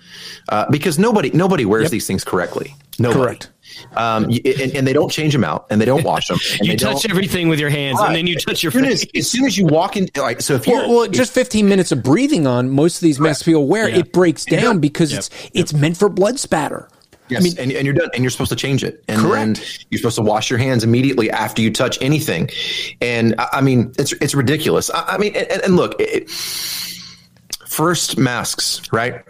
uh, 0.48 0.68
because 0.72 0.98
nobody 0.98 1.30
nobody 1.30 1.64
wears 1.64 1.90
these 1.90 2.06
things 2.08 2.24
correctly. 2.24 2.74
Nobody. 2.98 3.22
Correct. 3.22 3.50
Um, 3.96 4.24
and, 4.24 4.74
and 4.74 4.86
they 4.86 4.92
don't 4.92 5.10
change 5.10 5.32
them 5.32 5.44
out, 5.44 5.66
and 5.70 5.80
they 5.80 5.84
don't 5.84 6.04
wash 6.04 6.28
them. 6.28 6.38
And 6.58 6.60
you 6.66 6.72
they 6.72 6.76
touch 6.76 7.02
don't, 7.02 7.10
everything 7.10 7.48
with 7.48 7.58
your 7.58 7.70
hands, 7.70 8.00
and 8.00 8.14
then 8.14 8.26
you 8.26 8.36
touch 8.36 8.62
your 8.62 8.72
as 8.72 8.80
face. 8.80 9.02
as, 9.04 9.10
as 9.14 9.30
soon 9.30 9.44
as 9.46 9.58
you 9.58 9.66
walk 9.66 9.96
in, 9.96 10.08
like 10.16 10.40
so, 10.40 10.54
if 10.54 10.66
you 10.66 10.74
well, 10.74 10.88
well, 10.90 11.08
just 11.08 11.32
15 11.32 11.68
minutes 11.68 11.92
of 11.92 12.02
breathing 12.02 12.46
on 12.46 12.70
most 12.70 12.96
of 12.96 13.00
these 13.02 13.18
masks 13.18 13.42
people 13.42 13.66
wear, 13.66 13.88
Yeah. 13.88 13.98
it 13.98 14.12
breaks 14.12 14.44
down 14.44 14.78
because 14.78 15.12
it's 15.12 15.30
it's 15.54 15.72
meant 15.72 15.96
for 15.96 16.08
blood 16.08 16.38
spatter. 16.38 16.88
Yes, 17.28 17.42
I 17.42 17.44
mean, 17.44 17.54
and, 17.60 17.72
and 17.72 17.84
you're 17.84 17.94
done, 17.94 18.10
and 18.12 18.24
you're 18.24 18.30
supposed 18.30 18.50
to 18.50 18.56
change 18.56 18.82
it. 18.82 19.04
And 19.06 19.20
Correct. 19.20 19.56
then 19.58 19.66
you're 19.90 19.98
supposed 19.98 20.16
to 20.16 20.22
wash 20.22 20.50
your 20.50 20.58
hands 20.58 20.82
immediately 20.82 21.30
after 21.30 21.62
you 21.62 21.70
touch 21.72 21.96
anything. 22.02 22.50
And 23.00 23.36
I, 23.38 23.48
I 23.52 23.60
mean, 23.60 23.92
it's 23.98 24.12
it's 24.14 24.34
ridiculous. 24.34 24.90
I, 24.90 25.14
I 25.14 25.18
mean, 25.18 25.36
and, 25.36 25.62
and 25.62 25.76
look, 25.76 25.94
it, 26.00 26.28
first 27.66 28.18
masks, 28.18 28.82
right? 28.92 29.22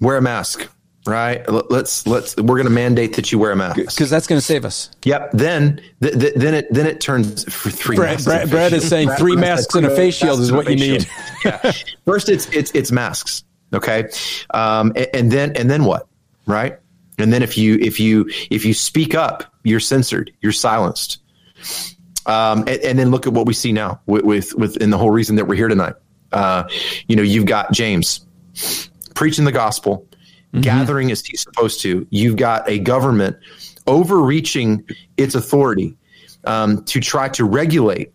Wear 0.00 0.18
a 0.18 0.22
mask, 0.22 0.68
right? 1.06 1.48
Let- 1.48 1.70
Let's 1.70 2.06
let's 2.06 2.36
we're 2.36 2.56
going 2.56 2.64
to 2.64 2.70
mandate 2.70 3.16
that 3.16 3.30
you 3.32 3.38
wear 3.38 3.52
a 3.52 3.56
mask. 3.56 3.76
because 3.76 4.10
that's 4.10 4.26
going 4.26 4.38
to 4.38 4.44
save 4.44 4.64
us. 4.64 4.90
Yep. 5.04 5.30
Then 5.32 5.80
th- 6.02 6.18
th- 6.18 6.34
then 6.36 6.54
it 6.54 6.66
then 6.72 6.86
it 6.86 7.00
turns 7.00 7.44
for 7.52 7.70
three. 7.70 7.96
Brad- 7.96 8.12
masks 8.12 8.24
Brad- 8.24 8.42
and 8.42 8.50
Brad 8.50 8.72
is 8.72 8.88
saying 8.88 9.08
shield. 9.08 9.18
three 9.18 9.34
Brad 9.36 9.48
masks 9.56 9.74
and 9.74 9.86
a 9.86 9.94
face 9.94 10.14
shield 10.16 10.38
masks 10.38 10.44
is 10.44 10.52
what 10.52 10.68
you 10.70 10.76
need. 10.76 11.08
yeah. 11.44 11.72
First, 12.04 12.28
it's 12.28 12.46
it's 12.50 12.70
it's 12.72 12.90
masks. 12.92 13.44
Okay, 13.74 14.08
um, 14.54 14.92
and, 14.96 15.08
and 15.14 15.32
then 15.32 15.52
and 15.56 15.70
then 15.70 15.84
what? 15.84 16.06
Right. 16.46 16.78
And 17.18 17.32
then 17.32 17.42
if 17.42 17.56
you 17.58 17.76
if 17.80 17.98
you 17.98 18.30
if 18.50 18.64
you 18.64 18.74
speak 18.74 19.14
up, 19.14 19.44
you're 19.64 19.80
censored. 19.80 20.32
You're 20.40 20.52
silenced. 20.52 21.18
Um, 22.26 22.60
and, 22.60 22.68
and 22.68 22.98
then 22.98 23.10
look 23.10 23.26
at 23.26 23.32
what 23.32 23.46
we 23.46 23.54
see 23.54 23.72
now 23.72 24.00
with 24.06 24.24
with, 24.24 24.54
with 24.54 24.82
and 24.82 24.92
the 24.92 24.98
whole 24.98 25.10
reason 25.10 25.36
that 25.36 25.46
we're 25.46 25.54
here 25.56 25.68
tonight. 25.68 25.94
Uh, 26.32 26.64
you 27.08 27.16
know, 27.16 27.22
you've 27.22 27.46
got 27.46 27.72
James 27.72 28.26
preaching 29.14 29.44
the 29.44 29.52
gospel, 29.52 30.06
gathering 30.60 31.10
as 31.10 31.24
he's 31.24 31.40
supposed 31.40 31.80
to. 31.82 32.06
You've 32.10 32.36
got 32.36 32.68
a 32.68 32.78
government 32.78 33.36
overreaching 33.86 34.84
its 35.16 35.34
authority 35.34 35.96
um, 36.44 36.84
to 36.84 37.00
try 37.00 37.28
to 37.30 37.44
regulate 37.44 38.12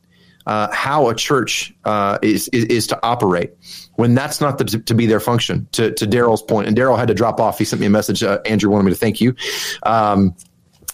uh, 0.47 0.71
how 0.73 1.09
a 1.09 1.15
church 1.15 1.73
uh, 1.85 2.17
is, 2.21 2.47
is 2.49 2.65
is 2.65 2.87
to 2.87 2.99
operate 3.03 3.51
when 3.95 4.15
that's 4.15 4.41
not 4.41 4.57
the, 4.57 4.65
to 4.65 4.93
be 4.93 5.05
their 5.05 5.19
function. 5.19 5.67
To 5.73 5.91
to 5.93 6.07
Daryl's 6.07 6.41
point, 6.41 6.67
and 6.67 6.75
Daryl 6.75 6.97
had 6.97 7.07
to 7.09 7.13
drop 7.13 7.39
off. 7.39 7.59
He 7.59 7.65
sent 7.65 7.79
me 7.79 7.85
a 7.85 7.91
message. 7.91 8.23
Uh, 8.23 8.39
Andrew 8.45 8.71
wanted 8.71 8.85
me 8.85 8.91
to 8.91 8.97
thank 8.97 9.21
you, 9.21 9.35
um, 9.83 10.35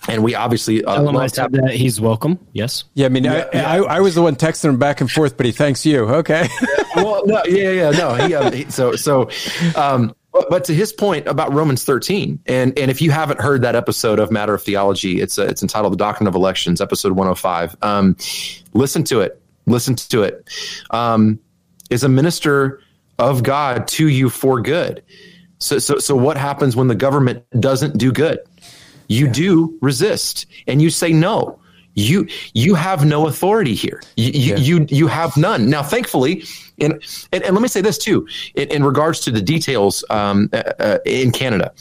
and 0.08 0.24
we 0.24 0.36
obviously 0.36 0.84
uh, 0.84 0.96
Tell 0.96 1.10
him 1.10 1.16
I 1.16 1.22
love 1.22 1.32
said 1.32 1.52
that 1.54 1.72
he's 1.72 2.00
welcome. 2.00 2.40
Yes. 2.54 2.86
Yeah, 2.94 3.08
I 3.08 3.10
mean, 3.10 3.28
I, 3.28 3.42
I, 3.54 3.78
I 3.78 4.00
was 4.00 4.16
the 4.16 4.22
one 4.22 4.36
texting 4.36 4.70
him 4.70 4.80
back 4.80 5.02
and 5.02 5.12
forth, 5.12 5.38
but 5.38 5.46
he 5.46 5.52
thanks 5.52 5.86
you. 5.86 6.06
Okay. 6.06 6.48
well, 6.96 7.26
no, 7.26 7.42
yeah, 7.46 7.72
yeah, 7.72 7.90
no. 7.92 8.14
He, 8.16 8.34
um, 8.34 8.54
he, 8.54 8.70
so, 8.70 8.96
so, 8.96 9.30
um, 9.76 10.16
but, 10.38 10.50
but 10.50 10.64
to 10.66 10.74
his 10.74 10.94
point 10.94 11.28
about 11.28 11.52
Romans 11.52 11.84
13, 11.84 12.40
and 12.46 12.78
and 12.78 12.92
if 12.92 13.02
you 13.02 13.12
haven't 13.12 13.42
heard 13.42 13.62
that 13.64 13.76
episode 13.76 14.20
of 14.20 14.32
Matter 14.32 14.54
of 14.54 14.62
Theology, 14.62 15.20
it's 15.20 15.40
uh, 15.40 15.44
it's 15.44 15.62
entitled 15.62 15.94
"The 15.94 15.98
Doctrine 15.98 16.28
of 16.28 16.36
Elections," 16.36 16.80
episode 16.80 17.14
105. 17.14 17.76
Um, 17.82 18.16
listen 18.74 19.04
to 19.06 19.22
it. 19.22 19.42
Listen 19.66 19.96
to 19.96 20.24
it. 20.24 20.48
Um, 20.92 21.40
is 21.90 22.04
a 22.04 22.10
minister 22.10 22.82
of 23.18 23.44
God 23.44 23.88
to 23.90 24.08
you 24.08 24.30
for 24.30 24.62
good. 24.62 25.04
So, 25.60 25.80
so, 25.80 25.98
so 25.98 26.16
what 26.16 26.38
happens 26.38 26.76
when 26.76 26.88
the 26.88 26.96
government 26.96 27.44
doesn't 27.60 27.98
do 27.98 28.12
good? 28.12 28.40
You 29.08 29.28
do 29.28 29.78
resist, 29.82 30.46
and 30.68 30.82
you 30.82 30.90
say 30.90 31.12
no. 31.12 31.60
You 31.98 32.28
you 32.54 32.76
have 32.76 33.06
no 33.06 33.28
authority 33.28 33.74
here. 33.74 34.04
You 34.16 34.32
you 34.32 34.56
you, 34.56 34.86
you 34.88 35.08
have 35.08 35.36
none. 35.36 35.68
Now, 35.68 35.82
thankfully, 35.82 36.44
and, 36.80 37.02
and 37.32 37.44
and 37.44 37.56
let 37.56 37.62
me 37.64 37.68
say 37.68 37.82
this 37.82 37.98
too, 37.98 38.28
in, 38.54 38.70
in 38.70 38.84
regards 38.84 39.20
to 39.22 39.32
the 39.32 39.42
details 39.42 40.06
um, 40.12 40.48
uh, 40.54 40.58
uh, 40.80 40.98
in 41.06 41.32
Canada, 41.32 41.74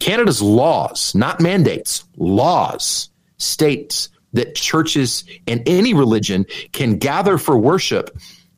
Canada's 0.00 0.42
laws, 0.42 1.14
not 1.14 1.40
mandates, 1.40 2.04
laws 2.18 3.08
states 3.38 4.10
that 4.34 4.54
churches 4.54 5.24
and 5.46 5.62
any 5.66 5.94
religion 5.94 6.44
can 6.72 6.98
gather 6.98 7.38
for 7.38 7.56
worship. 7.56 8.16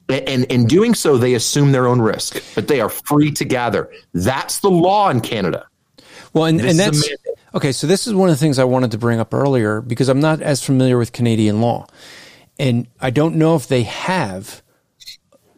And 0.09 0.45
in 0.47 0.67
doing 0.67 0.95
so, 0.97 1.17
they 1.17 1.35
assume 1.35 1.71
their 1.71 1.87
own 1.87 2.03
risk, 2.03 2.43
but 2.57 2.67
they 2.67 2.81
are 2.81 2.89
free 2.89 3.31
to 3.31 3.45
gather. 3.45 3.93
That's 4.13 4.59
the 4.59 4.71
law 4.71 5.09
in 5.09 5.21
Canada. 5.21 5.69
Well, 6.33 6.47
and, 6.47 6.61
and 6.61 6.77
that's. 6.77 7.09
Okay. 7.55 7.73
So 7.73 7.87
this 7.87 8.07
is 8.07 8.15
one 8.15 8.29
of 8.29 8.35
the 8.35 8.41
things 8.41 8.59
I 8.59 8.65
wanted 8.65 8.91
to 8.93 8.99
bring 8.99 9.21
up 9.21 9.35
earlier 9.35 9.81
because 9.81 10.09
I'm 10.09 10.21
not 10.21 10.41
as 10.43 10.63
familiar 10.65 10.99
with 10.99 11.13
Canadian 11.13 11.61
law, 11.61 11.87
and 12.59 12.87
I 13.01 13.11
don't 13.11 13.37
know 13.37 13.57
if 13.57 13.69
they 13.69 13.85
have 13.85 14.63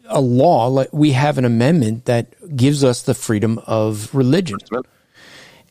a 0.07 0.21
law 0.21 0.67
like 0.67 0.89
we 0.93 1.11
have 1.11 1.37
an 1.37 1.45
amendment 1.45 2.05
that 2.05 2.55
gives 2.55 2.83
us 2.83 3.01
the 3.01 3.13
freedom 3.13 3.59
of 3.65 4.13
religion. 4.13 4.57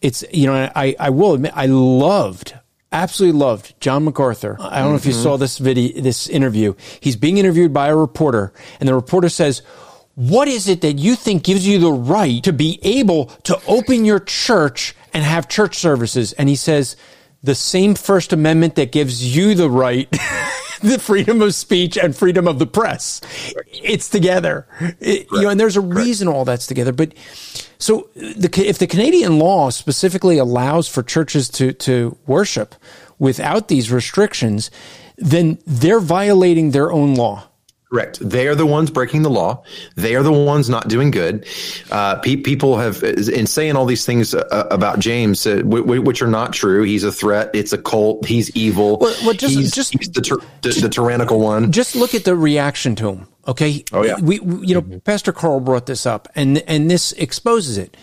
It's 0.00 0.24
you 0.32 0.46
know 0.46 0.70
I 0.74 0.96
I 0.98 1.10
will 1.10 1.34
admit 1.34 1.52
I 1.54 1.66
loved 1.66 2.54
absolutely 2.92 3.38
loved 3.38 3.80
John 3.80 4.04
MacArthur. 4.04 4.56
I 4.60 4.80
don't 4.80 4.90
know 4.90 4.96
if 4.96 5.06
you 5.06 5.12
mm-hmm. 5.12 5.22
saw 5.22 5.36
this 5.36 5.58
video 5.58 6.00
this 6.00 6.28
interview. 6.28 6.74
He's 7.00 7.16
being 7.16 7.38
interviewed 7.38 7.72
by 7.72 7.88
a 7.88 7.96
reporter, 7.96 8.52
and 8.80 8.88
the 8.88 8.94
reporter 8.94 9.28
says. 9.28 9.62
What 10.14 10.46
is 10.46 10.68
it 10.68 10.82
that 10.82 10.98
you 10.98 11.16
think 11.16 11.42
gives 11.42 11.66
you 11.66 11.78
the 11.78 11.90
right 11.90 12.44
to 12.44 12.52
be 12.52 12.78
able 12.82 13.26
to 13.44 13.58
open 13.66 14.04
your 14.04 14.20
church 14.20 14.94
and 15.12 15.22
have 15.24 15.48
church 15.48 15.76
services? 15.78 16.32
And 16.34 16.48
he 16.48 16.56
says, 16.56 16.96
the 17.42 17.54
same 17.54 17.94
First 17.94 18.32
Amendment 18.32 18.76
that 18.76 18.92
gives 18.92 19.36
you 19.36 19.54
the 19.54 19.68
right, 19.68 20.08
the 20.82 20.98
freedom 20.98 21.42
of 21.42 21.54
speech 21.54 21.96
and 21.98 22.14
freedom 22.16 22.46
of 22.46 22.58
the 22.58 22.66
press. 22.66 23.20
It's 23.66 24.08
together. 24.08 24.66
It- 25.00 25.26
you 25.32 25.42
know, 25.42 25.48
and 25.48 25.58
there's 25.58 25.76
a 25.76 25.80
reason 25.80 26.28
all 26.28 26.44
that's 26.44 26.66
together. 26.66 26.92
But 26.92 27.14
so 27.78 28.08
the, 28.14 28.48
if 28.64 28.78
the 28.78 28.86
Canadian 28.86 29.38
law 29.38 29.70
specifically 29.70 30.38
allows 30.38 30.86
for 30.88 31.02
churches 31.02 31.48
to, 31.50 31.72
to 31.72 32.16
worship 32.26 32.76
without 33.18 33.66
these 33.68 33.90
restrictions, 33.90 34.70
then 35.16 35.58
they're 35.66 36.00
violating 36.00 36.70
their 36.70 36.92
own 36.92 37.14
law. 37.16 37.48
Correct. 37.92 38.20
They 38.26 38.48
are 38.48 38.54
the 38.54 38.64
ones 38.64 38.90
breaking 38.90 39.20
the 39.20 39.28
law. 39.28 39.62
They 39.96 40.14
are 40.16 40.22
the 40.22 40.32
ones 40.32 40.70
not 40.70 40.88
doing 40.88 41.10
good. 41.10 41.46
Uh, 41.90 42.14
pe- 42.20 42.36
people 42.36 42.78
have, 42.78 43.02
in 43.02 43.46
saying 43.46 43.76
all 43.76 43.84
these 43.84 44.06
things 44.06 44.34
uh, 44.34 44.66
about 44.70 44.98
James, 44.98 45.46
uh, 45.46 45.56
w- 45.56 45.82
w- 45.84 46.00
which 46.00 46.22
are 46.22 46.26
not 46.28 46.54
true. 46.54 46.84
He's 46.84 47.04
a 47.04 47.12
threat. 47.12 47.50
It's 47.52 47.74
a 47.74 47.76
cult. 47.76 48.24
He's 48.24 48.48
evil. 48.56 48.96
Well, 48.98 49.14
well, 49.24 49.34
just- 49.34 49.54
he's, 49.54 49.72
just- 49.72 49.92
he's 49.98 50.08
the, 50.10 50.22
tyr- 50.22 50.40
the, 50.62 50.70
the 50.70 50.88
tyrannical 50.88 51.38
one. 51.38 51.70
just 51.70 51.94
look 51.94 52.14
at 52.14 52.24
the 52.24 52.34
reaction 52.34 52.94
to 52.96 53.10
him. 53.10 53.28
Okay. 53.46 53.84
Oh, 53.92 54.02
yeah. 54.04 54.18
We, 54.20 54.38
we 54.40 54.68
you 54.68 54.74
know, 54.80 55.00
Pastor 55.00 55.32
Carl 55.32 55.60
brought 55.60 55.84
this 55.84 56.06
up 56.06 56.28
and, 56.34 56.58
and 56.66 56.90
this 56.90 57.12
exposes 57.12 57.76
it. 57.76 57.94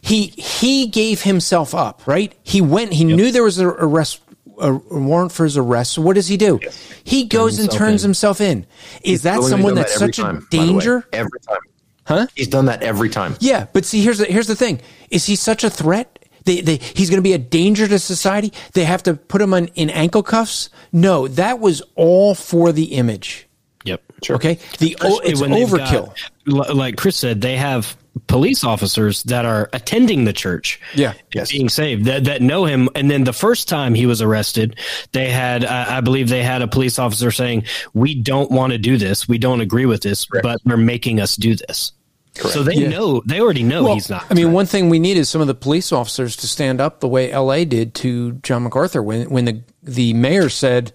He, 0.00 0.26
he 0.28 0.86
gave 0.88 1.22
himself 1.22 1.72
up, 1.72 2.04
right? 2.06 2.34
He 2.42 2.60
went, 2.60 2.94
he 2.94 3.04
knew 3.04 3.30
there 3.30 3.44
was 3.44 3.60
a 3.60 3.68
arrest, 3.68 4.20
a 4.60 4.72
warrant 4.74 5.32
for 5.32 5.44
his 5.44 5.56
arrest. 5.56 5.92
So 5.92 6.02
what 6.02 6.14
does 6.14 6.28
he 6.28 6.36
do? 6.36 6.60
He 7.04 7.24
goes 7.24 7.58
and 7.58 7.70
turns 7.70 8.04
in. 8.04 8.08
himself 8.08 8.40
in. 8.40 8.66
Is 9.02 9.22
that 9.22 9.42
someone 9.42 9.74
that's 9.74 9.92
that 9.94 9.98
such 9.98 10.18
a 10.18 10.22
time, 10.22 10.34
by 10.36 10.46
the 10.50 10.58
way. 10.58 10.66
danger? 10.66 11.08
Every 11.12 11.40
time. 11.40 11.58
Huh? 12.04 12.26
He's 12.34 12.48
done 12.48 12.66
that 12.66 12.82
every 12.82 13.08
time. 13.08 13.36
Yeah, 13.40 13.66
but 13.72 13.84
see, 13.84 14.02
here's 14.02 14.18
the 14.18 14.26
here's 14.26 14.46
the 14.48 14.56
thing: 14.56 14.80
is 15.10 15.26
he 15.26 15.36
such 15.36 15.64
a 15.64 15.70
threat? 15.70 16.18
They, 16.44 16.62
they, 16.62 16.76
he's 16.76 17.10
going 17.10 17.18
to 17.18 17.22
be 17.22 17.34
a 17.34 17.38
danger 17.38 17.86
to 17.86 17.98
society. 17.98 18.52
They 18.72 18.84
have 18.84 19.02
to 19.04 19.14
put 19.14 19.42
him 19.42 19.52
on, 19.52 19.66
in 19.74 19.90
ankle 19.90 20.22
cuffs. 20.22 20.70
No, 20.90 21.28
that 21.28 21.60
was 21.60 21.82
all 21.96 22.34
for 22.34 22.72
the 22.72 22.94
image. 22.94 23.46
Yep. 23.84 24.02
Okay, 24.30 24.58
the 24.78 24.96
Especially 24.98 25.30
it's 25.30 25.40
overkill. 25.40 26.14
got- 26.46 26.74
like 26.74 26.96
Chris 26.96 27.16
said, 27.16 27.40
they 27.40 27.56
have 27.56 27.96
police 28.26 28.64
officers 28.64 29.22
that 29.24 29.44
are 29.44 29.68
attending 29.72 30.24
the 30.24 30.32
church. 30.32 30.80
Yeah. 30.94 31.14
Yes. 31.34 31.52
being 31.52 31.68
saved 31.68 32.04
that, 32.06 32.24
that 32.24 32.42
know 32.42 32.64
him. 32.64 32.88
And 32.94 33.10
then 33.10 33.24
the 33.24 33.32
first 33.32 33.68
time 33.68 33.94
he 33.94 34.06
was 34.06 34.20
arrested, 34.20 34.78
they 35.12 35.30
had, 35.30 35.64
uh, 35.64 35.86
I 35.88 36.00
believe 36.00 36.28
they 36.28 36.42
had 36.42 36.62
a 36.62 36.68
police 36.68 36.98
officer 36.98 37.30
saying, 37.30 37.64
we 37.94 38.14
don't 38.14 38.50
want 38.50 38.72
to 38.72 38.78
do 38.78 38.96
this. 38.96 39.28
We 39.28 39.38
don't 39.38 39.60
agree 39.60 39.86
with 39.86 40.02
this, 40.02 40.26
but 40.42 40.60
they're 40.64 40.76
making 40.76 41.20
us 41.20 41.36
do 41.36 41.54
this. 41.54 41.92
So 42.34 42.62
they 42.62 42.88
know, 42.88 43.22
they 43.26 43.40
already 43.40 43.64
know 43.64 43.82
Well, 43.82 43.94
he's 43.94 44.08
not. 44.08 44.24
I 44.30 44.34
mean, 44.34 44.52
one 44.52 44.66
thing 44.66 44.88
we 44.88 44.98
need 44.98 45.16
is 45.16 45.28
some 45.28 45.40
of 45.40 45.46
the 45.46 45.54
police 45.54 45.92
officers 45.92 46.36
to 46.36 46.46
stand 46.46 46.80
up 46.80 47.00
the 47.00 47.08
way 47.08 47.30
L.A. 47.30 47.64
did 47.64 47.94
to 47.96 48.32
John 48.34 48.62
MacArthur 48.62 49.02
when 49.02 49.28
when 49.30 49.44
the 49.44 49.62
the 49.82 50.14
mayor 50.14 50.48
said. 50.48 50.92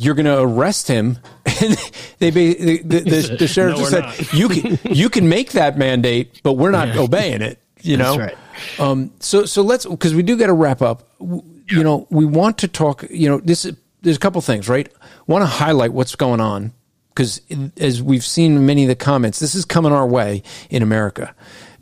You're 0.00 0.14
going 0.14 0.26
to 0.26 0.38
arrest 0.40 0.86
him, 0.86 1.18
and 1.60 1.76
they 2.20 2.30
be, 2.30 2.54
the, 2.54 2.78
the, 2.82 3.00
the, 3.00 3.36
the 3.40 3.48
sheriff 3.48 3.72
No, 3.74 3.78
just 3.80 3.90
said 3.90 4.04
not. 4.04 4.32
you 4.32 4.48
can 4.48 4.78
you 4.94 5.10
can 5.10 5.28
make 5.28 5.52
that 5.52 5.76
mandate, 5.76 6.40
but 6.44 6.52
we're 6.52 6.70
not 6.70 6.96
obeying 6.96 7.42
it. 7.42 7.58
You 7.82 7.96
know, 7.96 8.16
That's 8.16 8.32
right. 8.78 8.80
Um, 8.80 9.10
so 9.20 9.44
so 9.44 9.62
let's 9.62 9.84
because 9.86 10.14
we 10.14 10.22
do 10.22 10.36
got 10.36 10.46
to 10.46 10.52
wrap 10.52 10.82
up. 10.82 11.02
W- 11.18 11.42
You 11.68 11.82
know, 11.84 12.06
we 12.10 12.24
want 12.24 12.58
to 12.58 12.68
talk. 12.68 13.04
You 13.10 13.28
know, 13.28 13.40
this 13.40 13.64
is- 13.64 13.76
there's 14.02 14.16
a 14.16 14.20
couple 14.20 14.40
things, 14.40 14.68
right? 14.68 14.88
Want 15.26 15.42
to 15.42 15.46
highlight 15.46 15.92
what's 15.92 16.14
going 16.14 16.40
on 16.40 16.72
because 17.10 17.40
as 17.76 18.00
we've 18.00 18.24
seen 18.24 18.54
in 18.54 18.64
many 18.64 18.84
of 18.84 18.88
the 18.88 18.94
comments, 18.94 19.40
this 19.40 19.56
is 19.56 19.64
coming 19.64 19.90
our 19.92 20.06
way 20.06 20.44
in 20.70 20.82
America. 20.84 21.34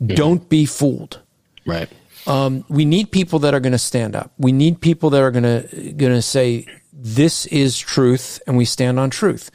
Don't 0.03 0.49
be 0.49 0.65
fooled. 0.65 1.21
right. 1.67 1.87
Um, 2.25 2.65
we 2.67 2.83
need 2.83 3.11
people 3.11 3.39
that 3.39 3.53
are 3.53 3.59
going 3.61 3.71
to 3.71 3.77
stand 3.77 4.13
up. 4.15 4.31
We 4.37 4.51
need 4.51 4.81
people 4.81 5.09
that 5.11 5.21
are 5.21 5.31
going 5.31 5.43
to 5.43 5.93
going 5.93 6.11
to 6.13 6.21
say 6.21 6.65
this 6.99 7.45
is 7.47 7.77
truth, 7.77 8.41
and 8.47 8.57
we 8.57 8.65
stand 8.65 8.99
on 8.99 9.11
truth. 9.11 9.51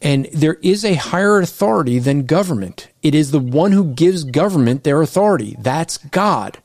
And 0.00 0.28
there 0.32 0.54
is 0.62 0.82
a 0.82 0.94
higher 0.94 1.38
authority 1.40 1.98
than 1.98 2.24
government. 2.24 2.88
It 3.02 3.14
is 3.14 3.30
the 3.30 3.38
one 3.38 3.72
who 3.72 3.92
gives 3.92 4.24
government 4.24 4.82
their 4.82 5.02
authority. 5.02 5.56
That's 5.58 5.98
God, 5.98 6.58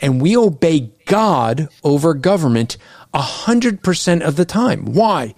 and 0.00 0.20
we 0.20 0.36
obey 0.36 0.92
God 1.06 1.68
over 1.82 2.12
government 2.12 2.76
a 3.14 3.22
hundred 3.22 3.82
percent 3.82 4.22
of 4.22 4.36
the 4.36 4.44
time. 4.44 4.84
Why? 4.84 5.34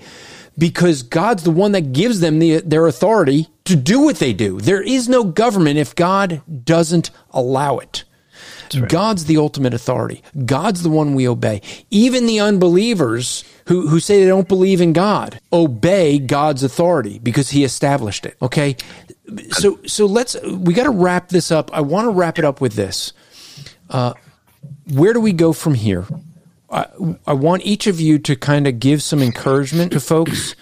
Because 0.59 1.05
God's 1.05 1.45
the 1.45 1.53
one 1.53 1.73
that 1.73 1.93
gives 1.93 2.19
them 2.19 2.41
the, 2.41 2.61
their 2.61 2.87
authority 2.87 3.49
to 3.65 3.77
do 3.77 4.01
what 4.01 4.17
they 4.17 4.33
do. 4.33 4.61
There 4.61 4.83
is 4.83 5.09
no 5.09 5.23
government 5.23 5.79
if 5.79 5.95
God 5.95 6.43
doesn't 6.65 7.11
allow 7.31 7.79
it. 7.79 8.05
Right. 8.75 8.89
God's 8.89 9.25
the 9.25 9.37
ultimate 9.37 9.75
authority. 9.75 10.23
God's 10.45 10.83
the 10.83 10.91
one 10.91 11.15
we 11.15 11.29
obey. 11.29 11.63
Even 11.91 12.27
the 12.27 12.41
unbelievers 12.41 13.45
who, 13.67 13.89
who 13.89 14.01
say 14.01 14.21
they 14.21 14.29
don't 14.29 14.49
believe 14.49 14.81
in 14.81 14.93
God 14.93 15.41
obey 15.53 16.19
God's 16.19 16.63
authority 16.63 17.19
because 17.19 17.51
he 17.51 17.65
established 17.65 18.27
it. 18.27 18.37
Okay. 18.43 18.77
So, 19.51 19.79
so 19.87 20.07
let's, 20.07 20.37
we 20.43 20.75
got 20.75 20.85
to 20.85 20.91
wrap 20.91 21.29
this 21.29 21.51
up. 21.51 21.71
I 21.73 21.81
want 21.81 22.07
to 22.07 22.11
wrap 22.11 22.39
it 22.39 22.45
up 22.45 22.61
with 22.61 22.75
this. 22.75 23.13
Uh, 23.89 24.15
where 24.93 25.13
do 25.13 25.21
we 25.21 25.33
go 25.33 25.53
from 25.53 25.75
here? 25.75 26.07
I, 26.71 26.87
I 27.27 27.33
want 27.33 27.65
each 27.65 27.87
of 27.87 28.01
you 28.01 28.19
to 28.21 28.37
kind 28.37 28.67
of 28.67 28.79
give 28.79 29.03
some 29.03 29.23
encouragement 29.23 29.93
to 29.93 30.01
folks. 30.01 30.55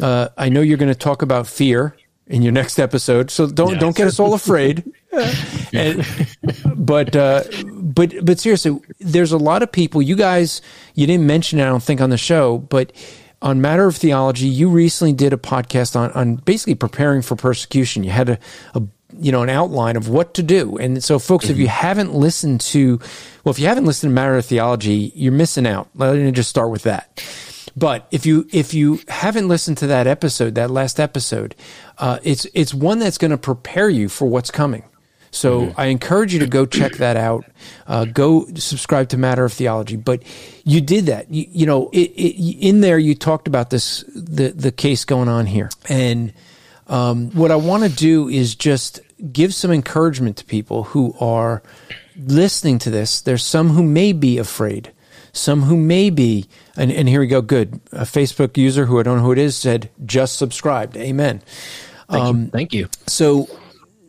Uh, 0.00 0.28
I 0.36 0.48
know 0.48 0.60
you're 0.60 0.78
going 0.78 0.92
to 0.92 0.98
talk 0.98 1.22
about 1.22 1.46
fear 1.46 1.96
in 2.26 2.42
your 2.42 2.52
next 2.60 2.78
episode, 2.78 3.30
so 3.30 3.46
don't 3.46 3.72
yes. 3.72 3.80
don't 3.80 3.96
get 3.96 4.06
us 4.06 4.18
all 4.18 4.34
afraid. 4.34 4.84
and, 5.74 6.06
but 6.74 7.14
uh, 7.14 7.42
but 7.66 8.24
but 8.24 8.38
seriously, 8.38 8.80
there's 8.98 9.32
a 9.32 9.38
lot 9.38 9.62
of 9.62 9.70
people. 9.70 10.00
You 10.00 10.16
guys, 10.16 10.62
you 10.94 11.06
didn't 11.06 11.26
mention 11.26 11.58
it, 11.58 11.64
I 11.64 11.66
don't 11.66 11.82
think, 11.82 12.00
on 12.00 12.08
the 12.08 12.16
show, 12.16 12.58
but 12.58 12.92
on 13.42 13.60
matter 13.60 13.86
of 13.86 13.96
theology, 13.96 14.46
you 14.46 14.70
recently 14.70 15.12
did 15.12 15.34
a 15.34 15.36
podcast 15.36 15.96
on 15.96 16.12
on 16.12 16.36
basically 16.36 16.76
preparing 16.76 17.20
for 17.20 17.36
persecution. 17.36 18.04
You 18.04 18.10
had 18.10 18.30
a, 18.30 18.38
a 18.74 18.82
you 19.18 19.30
know 19.30 19.42
an 19.42 19.50
outline 19.50 19.96
of 19.96 20.08
what 20.08 20.32
to 20.34 20.42
do, 20.42 20.78
and 20.78 21.04
so 21.04 21.18
folks, 21.18 21.44
mm-hmm. 21.44 21.52
if 21.52 21.58
you 21.58 21.66
mm-hmm. 21.66 21.86
haven't 21.86 22.14
listened 22.14 22.62
to, 22.62 22.98
well, 23.44 23.50
if 23.50 23.58
you 23.58 23.66
haven't 23.66 23.84
listened 23.84 24.10
to 24.10 24.14
matter 24.14 24.36
of 24.36 24.46
theology, 24.46 25.12
you're 25.14 25.32
missing 25.32 25.66
out. 25.66 25.90
Let 25.94 26.16
me 26.16 26.32
just 26.32 26.48
start 26.48 26.70
with 26.70 26.84
that. 26.84 27.22
But 27.76 28.06
if 28.10 28.26
you 28.26 28.46
if 28.52 28.74
you 28.74 29.00
haven't 29.08 29.48
listened 29.48 29.78
to 29.78 29.86
that 29.88 30.06
episode, 30.06 30.54
that 30.54 30.70
last 30.70 31.00
episode, 31.00 31.54
uh, 31.98 32.18
it's 32.22 32.46
it's 32.54 32.72
one 32.72 32.98
that's 32.98 33.18
going 33.18 33.30
to 33.30 33.38
prepare 33.38 33.88
you 33.88 34.08
for 34.08 34.26
what's 34.26 34.50
coming. 34.50 34.84
So 35.32 35.62
mm-hmm. 35.62 35.80
I 35.80 35.86
encourage 35.86 36.32
you 36.32 36.40
to 36.40 36.46
go 36.46 36.66
check 36.66 36.92
that 36.96 37.16
out. 37.16 37.44
Uh, 37.86 38.04
go 38.04 38.46
subscribe 38.54 39.08
to 39.08 39.16
Matter 39.16 39.44
of 39.44 39.52
Theology. 39.52 39.96
But 39.96 40.22
you 40.64 40.80
did 40.80 41.06
that. 41.06 41.30
You, 41.32 41.46
you 41.50 41.66
know, 41.66 41.88
it, 41.92 42.10
it, 42.10 42.66
in 42.66 42.82
there 42.82 42.98
you 42.98 43.14
talked 43.14 43.48
about 43.48 43.70
this 43.70 44.04
the 44.14 44.50
the 44.50 44.70
case 44.70 45.04
going 45.04 45.28
on 45.28 45.46
here, 45.46 45.70
and 45.88 46.32
um, 46.86 47.30
what 47.30 47.50
I 47.50 47.56
want 47.56 47.82
to 47.82 47.88
do 47.88 48.28
is 48.28 48.54
just 48.54 49.00
give 49.32 49.54
some 49.54 49.70
encouragement 49.70 50.36
to 50.36 50.44
people 50.44 50.84
who 50.84 51.14
are 51.18 51.62
listening 52.16 52.78
to 52.80 52.90
this. 52.90 53.22
There's 53.22 53.42
some 53.42 53.70
who 53.70 53.82
may 53.82 54.12
be 54.12 54.36
afraid, 54.36 54.92
some 55.32 55.62
who 55.62 55.78
may 55.78 56.10
be, 56.10 56.46
and, 56.76 56.92
and 56.92 57.08
here 57.08 57.20
we 57.20 57.26
go. 57.26 57.40
Good. 57.40 57.80
A 57.92 58.02
Facebook 58.02 58.58
user 58.58 58.84
who 58.84 59.00
I 59.00 59.02
don't 59.02 59.18
know 59.18 59.24
who 59.24 59.32
it 59.32 59.38
is 59.38 59.56
said 59.56 59.88
just 60.04 60.36
subscribed. 60.36 60.96
Amen. 60.98 61.42
Thank 62.10 62.22
um, 62.22 62.40
you. 62.42 62.46
Thank 62.48 62.74
you. 62.74 62.88
So 63.06 63.48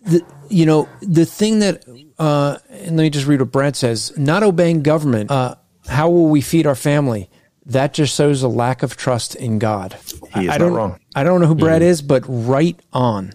the, 0.06 0.22
you 0.54 0.66
know, 0.66 0.88
the 1.02 1.26
thing 1.26 1.60
that, 1.60 1.84
uh, 2.20 2.58
and 2.70 2.96
let 2.96 3.04
me 3.04 3.10
just 3.10 3.26
read 3.26 3.42
what 3.42 3.52
Brad 3.52 3.76
says 3.76 4.16
not 4.18 4.44
obeying 4.44 4.84
government, 4.84 5.32
uh, 5.32 5.56
how 5.88 6.10
will 6.10 6.28
we 6.28 6.42
feed 6.42 6.68
our 6.68 6.76
family? 6.76 7.30
That 7.66 7.94
just 7.94 8.16
shows 8.16 8.44
a 8.44 8.48
lack 8.48 8.84
of 8.84 8.96
trust 8.96 9.36
in 9.36 9.58
God. 9.58 9.98
He 10.36 10.46
is 10.46 10.50
I, 10.50 10.58
don't, 10.58 10.74
wrong. 10.74 11.00
I 11.16 11.24
don't 11.24 11.42
know 11.42 11.48
who 11.48 11.56
Brad 11.56 11.82
mm-hmm. 11.82 11.90
is, 11.90 12.02
but 12.02 12.24
right 12.28 12.80
on. 12.92 13.34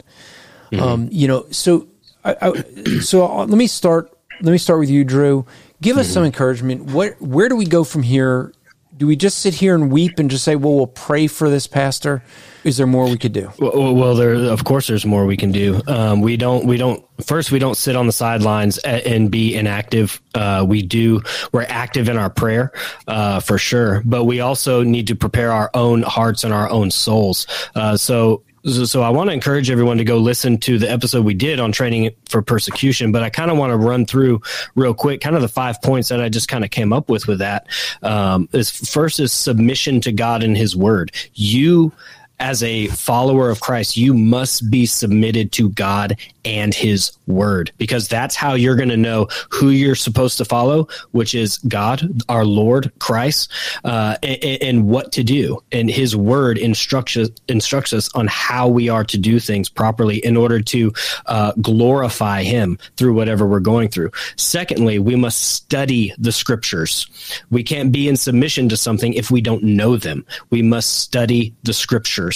Mm-hmm. 0.70 0.82
Um, 0.82 1.08
you 1.10 1.26
know, 1.26 1.46
so, 1.50 1.88
I, 2.24 2.36
I, 2.40 2.62
so 3.00 3.26
let 3.36 3.48
me 3.48 3.66
start. 3.66 4.12
Let 4.40 4.52
me 4.52 4.58
start 4.58 4.78
with 4.78 4.90
you, 4.90 5.02
Drew. 5.02 5.46
Give 5.80 5.96
us 5.96 6.06
mm-hmm. 6.06 6.14
some 6.14 6.24
encouragement. 6.24 6.90
Where 6.92 7.16
where 7.20 7.48
do 7.48 7.56
we 7.56 7.64
go 7.64 7.84
from 7.84 8.02
here? 8.02 8.52
Do 8.96 9.06
we 9.06 9.16
just 9.16 9.38
sit 9.38 9.54
here 9.54 9.74
and 9.74 9.90
weep 9.90 10.18
and 10.18 10.30
just 10.30 10.44
say, 10.44 10.56
"Well, 10.56 10.74
we'll 10.74 10.86
pray 10.86 11.26
for 11.26 11.48
this 11.48 11.66
pastor"? 11.66 12.22
Is 12.68 12.76
there 12.76 12.86
more 12.86 13.08
we 13.08 13.16
could 13.16 13.32
do? 13.32 13.50
Well, 13.58 13.94
well 13.94 14.14
there 14.14 14.34
of 14.34 14.64
course 14.64 14.86
there's 14.86 15.06
more 15.06 15.26
we 15.26 15.36
can 15.36 15.50
do. 15.50 15.80
Um, 15.86 16.20
we 16.20 16.36
don't 16.36 16.66
we 16.66 16.76
don't 16.76 17.04
first 17.24 17.50
we 17.50 17.58
don't 17.58 17.76
sit 17.76 17.96
on 17.96 18.06
the 18.06 18.12
sidelines 18.12 18.78
and 18.78 19.30
be 19.30 19.56
inactive. 19.56 20.20
Uh, 20.34 20.64
we 20.68 20.82
do 20.82 21.22
we're 21.52 21.66
active 21.68 22.08
in 22.08 22.16
our 22.16 22.30
prayer 22.30 22.72
uh, 23.06 23.40
for 23.40 23.58
sure, 23.58 24.02
but 24.04 24.24
we 24.24 24.40
also 24.40 24.82
need 24.82 25.06
to 25.08 25.16
prepare 25.16 25.50
our 25.50 25.70
own 25.74 26.02
hearts 26.02 26.44
and 26.44 26.52
our 26.52 26.68
own 26.68 26.90
souls. 26.90 27.46
Uh, 27.74 27.96
so 27.96 28.42
so 28.64 29.02
I 29.02 29.10
want 29.10 29.30
to 29.30 29.34
encourage 29.34 29.70
everyone 29.70 29.98
to 29.98 30.04
go 30.04 30.18
listen 30.18 30.58
to 30.58 30.78
the 30.78 30.90
episode 30.90 31.24
we 31.24 31.34
did 31.34 31.60
on 31.60 31.72
training 31.72 32.10
for 32.28 32.42
persecution, 32.42 33.12
but 33.12 33.22
I 33.22 33.30
kind 33.30 33.50
of 33.50 33.56
want 33.56 33.70
to 33.70 33.76
run 33.76 34.04
through 34.04 34.42
real 34.74 34.94
quick, 34.94 35.20
kind 35.20 35.36
of 35.36 35.42
the 35.42 35.48
five 35.48 35.80
points 35.80 36.08
that 36.08 36.20
I 36.20 36.28
just 36.28 36.48
kind 36.48 36.64
of 36.64 36.70
came 36.70 36.92
up 36.92 37.08
with 37.08 37.26
with 37.26 37.38
that. 37.38 37.66
Um, 38.02 38.48
is 38.52 38.70
first 38.70 39.20
is 39.20 39.32
submission 39.32 40.00
to 40.02 40.12
God 40.12 40.42
and 40.42 40.56
His 40.56 40.76
Word. 40.76 41.12
You 41.34 41.92
as 42.40 42.62
a 42.62 42.86
follower 42.88 43.50
of 43.50 43.60
Christ, 43.60 43.96
you 43.96 44.14
must 44.14 44.70
be 44.70 44.86
submitted 44.86 45.52
to 45.52 45.70
God 45.70 46.16
and 46.44 46.72
his 46.72 47.12
word 47.26 47.70
because 47.78 48.08
that's 48.08 48.34
how 48.34 48.54
you're 48.54 48.76
going 48.76 48.88
to 48.88 48.96
know 48.96 49.28
who 49.50 49.68
you're 49.68 49.94
supposed 49.94 50.38
to 50.38 50.44
follow, 50.44 50.88
which 51.10 51.34
is 51.34 51.58
God, 51.58 52.22
our 52.28 52.44
Lord 52.44 52.90
Christ, 52.98 53.52
uh, 53.84 54.16
and, 54.22 54.62
and, 54.62 54.88
what 54.88 55.12
to 55.12 55.24
do. 55.24 55.62
And 55.72 55.90
his 55.90 56.16
word 56.16 56.56
instructs 56.56 57.16
us, 57.16 57.28
instructs 57.48 57.92
us 57.92 58.08
on 58.14 58.28
how 58.28 58.68
we 58.68 58.88
are 58.88 59.04
to 59.04 59.18
do 59.18 59.38
things 59.40 59.68
properly 59.68 60.18
in 60.18 60.36
order 60.36 60.60
to 60.60 60.92
uh, 61.26 61.52
glorify 61.60 62.44
him 62.44 62.78
through 62.96 63.12
whatever 63.12 63.46
we're 63.46 63.60
going 63.60 63.88
through. 63.88 64.10
Secondly, 64.36 64.98
we 64.98 65.16
must 65.16 65.38
study 65.40 66.14
the 66.18 66.32
scriptures. 66.32 67.06
We 67.50 67.62
can't 67.62 67.92
be 67.92 68.08
in 68.08 68.16
submission 68.16 68.68
to 68.70 68.76
something 68.76 69.12
if 69.12 69.30
we 69.30 69.40
don't 69.40 69.62
know 69.62 69.96
them. 69.96 70.24
We 70.50 70.62
must 70.62 71.00
study 71.00 71.54
the 71.64 71.74
scriptures. 71.74 72.27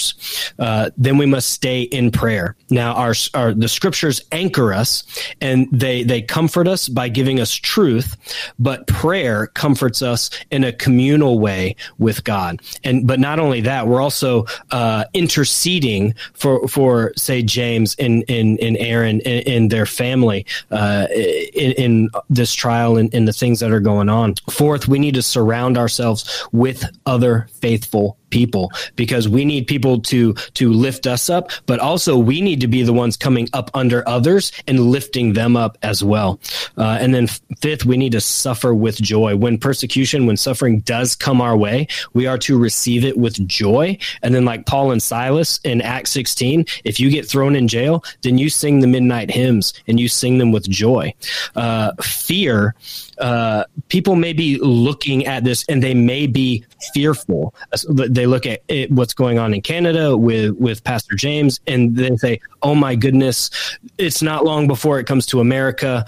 Uh, 0.59 0.89
then 0.97 1.17
we 1.17 1.25
must 1.25 1.49
stay 1.49 1.83
in 1.83 2.11
prayer. 2.11 2.55
Now, 2.69 2.93
our, 2.93 3.13
our 3.33 3.53
the 3.53 3.67
scriptures 3.67 4.21
anchor 4.31 4.73
us 4.73 5.03
and 5.41 5.67
they 5.71 6.03
they 6.03 6.21
comfort 6.21 6.67
us 6.67 6.89
by 6.89 7.09
giving 7.09 7.39
us 7.39 7.53
truth 7.53 8.15
but 8.59 8.85
prayer 8.87 9.47
comforts 9.47 10.01
us 10.01 10.29
in 10.51 10.63
a 10.63 10.71
communal 10.73 11.39
way 11.39 11.75
with 11.97 12.23
god 12.23 12.61
and 12.83 13.07
but 13.07 13.19
not 13.19 13.39
only 13.39 13.61
that 13.61 13.87
we're 13.87 14.01
also 14.01 14.45
uh, 14.71 15.05
interceding 15.13 16.13
for 16.33 16.67
for 16.67 17.13
say 17.15 17.41
james 17.41 17.95
and 17.99 18.23
and, 18.29 18.59
and 18.59 18.77
Erin 18.77 19.21
and, 19.25 19.47
and 19.47 19.71
their 19.71 19.85
family 19.85 20.45
uh, 20.71 21.07
in, 21.13 21.71
in, 21.73 22.09
this 22.29 22.53
trial 22.53 22.97
and 22.97 23.13
in 23.13 23.25
the 23.25 23.33
things 23.33 23.59
that 23.59 23.71
are 23.71 23.79
going 23.79 24.09
on 24.09 24.35
fourth 24.49 24.87
we 24.87 24.99
need 24.99 25.13
to 25.13 25.21
surround 25.21 25.77
ourselves 25.77 26.47
with 26.51 26.85
other 27.05 27.47
faithful 27.61 28.17
people 28.33 28.71
because 28.95 29.29
we 29.29 29.45
need 29.45 29.67
people 29.67 29.99
to 30.01 30.33
to 30.55 30.73
lift 30.73 31.05
us 31.05 31.29
up 31.29 31.51
but 31.67 31.79
also 31.79 32.17
we 32.17 32.41
need 32.41 32.59
to 32.59 32.67
be 32.67 32.81
the 32.81 32.91
ones 32.91 33.15
coming 33.15 33.47
up 33.53 33.69
under 33.75 34.01
others 34.09 34.51
and 34.67 34.79
lifting 34.79 35.33
them 35.33 35.55
up 35.55 35.77
as 35.83 36.03
well. 36.03 36.39
Uh, 36.75 36.97
and 36.99 37.13
then 37.13 37.27
fifth 37.61 37.85
we 37.85 37.95
need 37.95 38.11
to 38.11 38.19
suffer 38.19 38.73
with 38.73 38.95
joy. 38.95 39.35
When 39.35 39.59
persecution 39.59 40.25
when 40.25 40.35
suffering 40.35 40.79
does 40.79 41.15
come 41.15 41.41
our 41.41 41.55
way 41.55 41.85
we 42.13 42.25
are 42.25 42.39
to 42.39 42.57
receive 42.57 43.05
it 43.05 43.15
with 43.15 43.47
joy. 43.47 43.99
And 44.23 44.33
then 44.33 44.45
like 44.45 44.65
paul 44.65 44.89
and 44.91 45.01
silas 45.01 45.59
in 45.63 45.79
acts 45.79 46.09
16 46.09 46.65
if 46.83 46.99
you 46.99 47.11
get 47.11 47.29
thrown 47.29 47.55
in 47.55 47.67
jail 47.67 48.03
then 48.21 48.39
you 48.39 48.49
sing 48.49 48.79
the 48.79 48.87
midnight 48.87 49.29
hymns 49.29 49.75
and 49.87 49.99
you 49.99 50.09
sing 50.09 50.39
them 50.39 50.51
with 50.51 50.67
joy. 50.67 51.13
Uh, 51.55 51.91
fear 52.01 52.73
uh, 53.19 53.65
people 53.89 54.15
may 54.15 54.33
be 54.33 54.57
looking 54.59 55.25
at 55.25 55.43
this 55.43 55.65
and 55.69 55.81
they 55.81 55.93
may 55.93 56.27
be 56.27 56.65
fearful. 56.93 57.53
They 57.89 58.25
look 58.25 58.45
at 58.45 58.61
it, 58.67 58.91
what's 58.91 59.13
going 59.13 59.39
on 59.39 59.53
in 59.53 59.61
Canada 59.61 60.15
with 60.17 60.51
with 60.51 60.83
Pastor 60.83 61.15
James, 61.15 61.59
and 61.67 61.95
they 61.95 62.15
say, 62.17 62.39
"Oh 62.61 62.75
my 62.75 62.95
goodness, 62.95 63.49
it's 63.97 64.21
not 64.21 64.45
long 64.45 64.67
before 64.67 64.99
it 64.99 65.05
comes 65.05 65.25
to 65.27 65.39
America." 65.39 66.05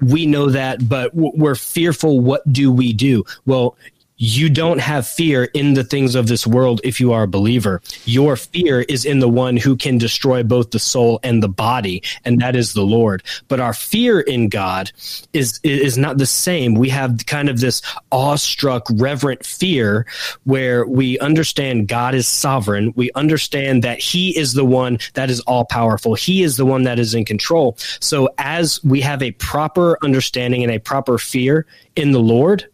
We 0.00 0.26
know 0.26 0.50
that, 0.50 0.88
but 0.88 1.10
we're 1.14 1.54
fearful. 1.54 2.20
What 2.20 2.50
do 2.52 2.70
we 2.72 2.92
do? 2.92 3.24
Well, 3.46 3.76
you 4.16 4.48
don't 4.48 4.80
have 4.80 5.06
fear 5.06 5.44
in 5.44 5.74
the 5.74 5.84
things 5.84 6.14
of 6.14 6.26
this 6.26 6.46
world 6.46 6.80
if 6.84 7.00
you 7.00 7.12
are 7.12 7.24
a 7.24 7.28
believer. 7.28 7.82
Your 8.04 8.36
fear 8.36 8.82
is 8.82 9.04
in 9.04 9.18
the 9.18 9.28
one 9.28 9.56
who 9.56 9.76
can 9.76 9.98
destroy 9.98 10.42
both 10.42 10.70
the 10.70 10.78
soul 10.78 11.20
and 11.22 11.42
the 11.42 11.48
body, 11.48 12.02
and 12.24 12.40
that 12.40 12.56
is 12.56 12.72
the 12.72 12.82
Lord. 12.82 13.22
But 13.48 13.60
our 13.60 13.74
fear 13.74 14.20
in 14.20 14.48
God 14.48 14.90
is 15.32 15.60
is 15.62 15.98
not 15.98 16.18
the 16.18 16.26
same. 16.26 16.74
We 16.74 16.88
have 16.90 17.26
kind 17.26 17.48
of 17.48 17.60
this 17.60 17.82
awestruck, 18.10 18.86
reverent 18.94 19.44
fear 19.44 20.06
where 20.44 20.86
we 20.86 21.18
understand 21.18 21.88
God 21.88 22.14
is 22.14 22.26
sovereign. 22.26 22.92
We 22.96 23.10
understand 23.14 23.84
that 23.84 23.98
He 23.98 24.36
is 24.36 24.54
the 24.54 24.64
one 24.64 24.98
that 25.14 25.30
is 25.30 25.40
all 25.40 25.64
powerful. 25.64 26.14
He 26.14 26.42
is 26.42 26.56
the 26.56 26.66
one 26.66 26.84
that 26.84 26.98
is 26.98 27.14
in 27.14 27.24
control. 27.24 27.76
So 28.00 28.30
as 28.38 28.82
we 28.82 29.00
have 29.02 29.22
a 29.22 29.32
proper 29.32 29.98
understanding 30.02 30.62
and 30.62 30.72
a 30.72 30.78
proper 30.78 31.18
fear 31.18 31.66
in 31.96 32.12
the 32.12 32.20
Lord, 32.20 32.68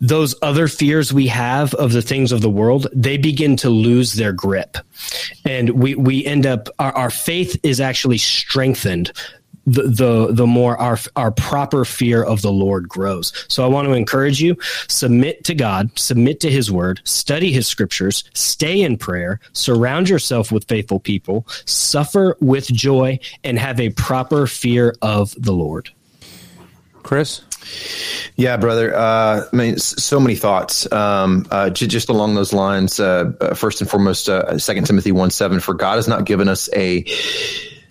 those 0.00 0.34
other 0.42 0.68
fears 0.68 1.12
we 1.12 1.26
have 1.28 1.74
of 1.74 1.92
the 1.92 2.02
things 2.02 2.32
of 2.32 2.40
the 2.40 2.50
world, 2.50 2.86
they 2.92 3.16
begin 3.16 3.56
to 3.56 3.70
lose 3.70 4.14
their 4.14 4.32
grip. 4.32 4.76
And 5.44 5.70
we, 5.70 5.94
we 5.94 6.24
end 6.24 6.46
up, 6.46 6.68
our, 6.78 6.92
our 6.92 7.10
faith 7.10 7.58
is 7.62 7.80
actually 7.80 8.18
strengthened 8.18 9.12
the, 9.66 9.82
the 9.82 10.32
the 10.32 10.46
more 10.46 10.76
our 10.78 10.98
our 11.16 11.32
proper 11.32 11.84
fear 11.84 12.22
of 12.22 12.40
the 12.40 12.52
Lord 12.52 12.88
grows. 12.88 13.32
So 13.48 13.64
I 13.64 13.66
want 13.66 13.88
to 13.88 13.94
encourage 13.94 14.40
you: 14.40 14.56
submit 14.88 15.44
to 15.44 15.54
God, 15.54 15.90
submit 15.98 16.40
to 16.40 16.50
His 16.50 16.70
Word, 16.70 17.00
study 17.04 17.52
His 17.52 17.66
Scriptures, 17.66 18.24
stay 18.32 18.80
in 18.80 18.96
prayer, 18.96 19.40
surround 19.52 20.08
yourself 20.08 20.52
with 20.52 20.68
faithful 20.68 21.00
people, 21.00 21.46
suffer 21.64 22.36
with 22.40 22.66
joy, 22.68 23.18
and 23.42 23.58
have 23.58 23.80
a 23.80 23.90
proper 23.90 24.46
fear 24.46 24.94
of 25.02 25.34
the 25.36 25.52
Lord. 25.52 25.90
Chris. 27.02 27.42
Yeah, 28.36 28.56
brother. 28.56 28.94
Uh, 28.94 29.44
I 29.50 29.56
mean, 29.56 29.78
so 29.78 30.20
many 30.20 30.36
thoughts. 30.36 30.90
Um, 30.92 31.46
uh, 31.50 31.70
j- 31.70 31.86
just 31.86 32.08
along 32.08 32.34
those 32.34 32.52
lines. 32.52 33.00
Uh, 33.00 33.32
uh 33.40 33.54
first 33.54 33.80
and 33.80 33.88
foremost, 33.88 34.28
uh, 34.28 34.58
Second 34.58 34.86
Timothy 34.86 35.12
one 35.12 35.30
seven. 35.30 35.60
For 35.60 35.74
God 35.74 35.96
has 35.96 36.08
not 36.08 36.24
given 36.24 36.48
us 36.48 36.68
a 36.74 37.04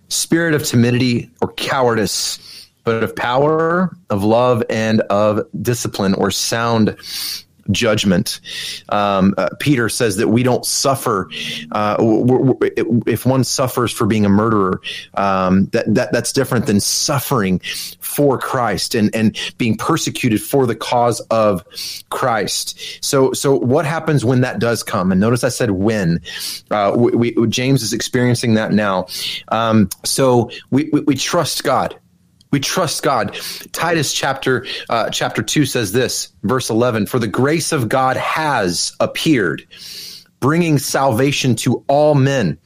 spirit 0.10 0.54
of 0.54 0.64
timidity 0.64 1.32
or 1.42 1.52
cowardice, 1.54 2.70
but 2.84 3.04
of 3.04 3.16
power, 3.16 3.96
of 4.10 4.24
love, 4.24 4.64
and 4.70 5.02
of 5.02 5.48
discipline 5.60 6.14
or 6.14 6.32
sound 6.32 6.96
judgment. 7.72 8.40
Um, 8.90 9.34
uh, 9.38 9.50
Peter 9.60 9.90
says 9.90 10.18
that 10.18 10.28
we 10.28 10.44
don't 10.44 10.66
suffer 10.66 11.30
uh, 11.72 11.98
we're, 12.00 12.38
we're, 12.38 12.72
if 13.08 13.26
one 13.26 13.44
suffers 13.44 13.92
for 13.92 14.06
being 14.06 14.26
a 14.26 14.30
murderer. 14.30 14.82
Um, 15.16 15.66
that 15.68 15.94
that 15.94 16.12
that's 16.12 16.32
different 16.32 16.66
than 16.66 16.80
suffering 16.80 17.60
for 18.00 18.38
Christ 18.38 18.96
and 18.96 19.14
and 19.16 19.38
being 19.58 19.78
persecuted 19.78 20.42
for 20.42 20.66
the 20.66 20.76
cause 20.76 21.20
of 21.32 21.64
Christ. 22.10 23.04
So 23.04 23.34
so 23.34 23.56
what 23.58 23.86
happens 23.86 24.24
when 24.26 24.42
that 24.42 24.60
does 24.60 24.84
come? 24.84 25.12
And 25.12 25.20
notice 25.22 25.44
I 25.44 25.50
said 25.50 25.72
when. 25.72 26.22
Uh, 26.72 26.94
we, 26.96 27.34
we, 27.34 27.48
James 27.48 27.84
is 27.84 27.94
experiencing 27.94 28.56
that 28.56 28.72
now. 28.72 29.08
Um, 29.50 29.90
so 30.04 30.50
we, 30.72 30.90
we, 30.92 31.02
we 31.02 31.16
trust 31.16 31.64
God. 31.64 31.98
We 32.56 32.61
trust 32.61 33.03
God. 33.03 33.38
Titus 33.73 34.14
chapter 34.14 34.65
uh, 34.88 35.10
chapter 35.10 35.44
two 35.44 35.65
says 35.65 35.91
this, 35.91 36.32
verse 36.44 36.69
eleven: 36.69 37.06
"For 37.06 37.19
the 37.19 37.27
grace 37.27 37.73
of 37.73 37.90
God 37.90 38.15
has 38.15 38.94
appeared, 39.02 39.68
bringing 40.40 40.77
salvation 40.77 41.56
to 41.57 41.84
all 41.90 42.15
men." 42.15 42.57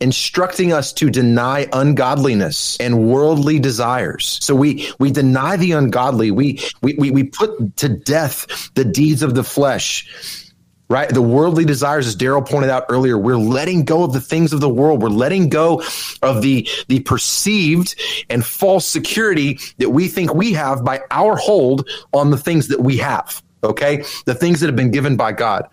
instructing 0.00 0.72
us 0.72 0.92
to 0.92 1.10
deny 1.10 1.66
ungodliness 1.72 2.76
and 2.78 3.08
worldly 3.08 3.58
desires. 3.58 4.38
So 4.40 4.54
we 4.54 4.88
we 5.00 5.10
deny 5.10 5.56
the 5.56 5.72
ungodly. 5.72 6.30
We 6.30 6.60
we 6.82 6.94
we, 6.94 7.10
we 7.10 7.24
put 7.24 7.76
to 7.78 7.88
death 7.88 8.70
the 8.74 8.84
deeds 8.84 9.22
of 9.22 9.34
the 9.34 9.42
flesh 9.42 10.47
right? 10.88 11.08
The 11.08 11.22
worldly 11.22 11.64
desires, 11.64 12.06
as 12.06 12.16
Daryl 12.16 12.46
pointed 12.46 12.70
out 12.70 12.84
earlier, 12.88 13.18
we're 13.18 13.36
letting 13.36 13.84
go 13.84 14.04
of 14.04 14.12
the 14.12 14.20
things 14.20 14.52
of 14.52 14.60
the 14.60 14.68
world. 14.68 15.02
We're 15.02 15.10
letting 15.10 15.48
go 15.48 15.82
of 16.22 16.42
the, 16.42 16.68
the 16.88 17.00
perceived 17.00 17.94
and 18.30 18.44
false 18.44 18.86
security 18.86 19.58
that 19.78 19.90
we 19.90 20.08
think 20.08 20.34
we 20.34 20.52
have 20.52 20.84
by 20.84 21.00
our 21.10 21.36
hold 21.36 21.88
on 22.12 22.30
the 22.30 22.38
things 22.38 22.68
that 22.68 22.80
we 22.80 22.96
have. 22.98 23.42
Okay. 23.62 24.04
The 24.24 24.34
things 24.34 24.60
that 24.60 24.66
have 24.66 24.76
been 24.76 24.90
given 24.90 25.16
by 25.16 25.32
God. 25.32 25.68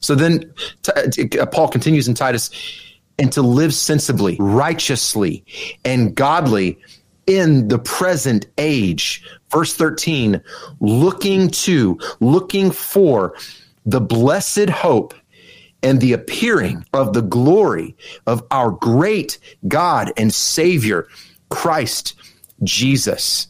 So 0.00 0.14
then 0.14 0.52
t- 0.82 1.38
uh, 1.38 1.46
Paul 1.46 1.68
continues 1.68 2.06
in 2.08 2.14
Titus, 2.14 2.50
and 3.18 3.32
to 3.32 3.42
live 3.42 3.72
sensibly, 3.72 4.36
righteously, 4.38 5.44
and 5.84 6.14
godly 6.14 6.78
in 7.26 7.68
the 7.68 7.78
present 7.78 8.46
age. 8.58 9.24
Verse 9.50 9.74
13, 9.74 10.42
looking 10.80 11.48
to, 11.48 11.98
looking 12.20 12.70
for 12.70 13.34
the 13.84 14.00
blessed 14.00 14.70
hope 14.70 15.14
and 15.82 16.00
the 16.00 16.14
appearing 16.14 16.84
of 16.92 17.12
the 17.12 17.22
glory 17.22 17.94
of 18.26 18.42
our 18.50 18.70
great 18.70 19.38
God 19.68 20.12
and 20.16 20.32
Savior, 20.32 21.08
Christ 21.50 22.14
Jesus. 22.62 23.48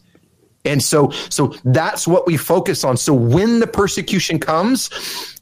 And 0.65 0.83
so, 0.83 1.11
so 1.29 1.53
that's 1.63 2.07
what 2.07 2.25
we 2.27 2.37
focus 2.37 2.83
on. 2.83 2.97
So 2.97 3.13
when 3.13 3.59
the 3.59 3.67
persecution 3.67 4.39
comes, 4.39 4.89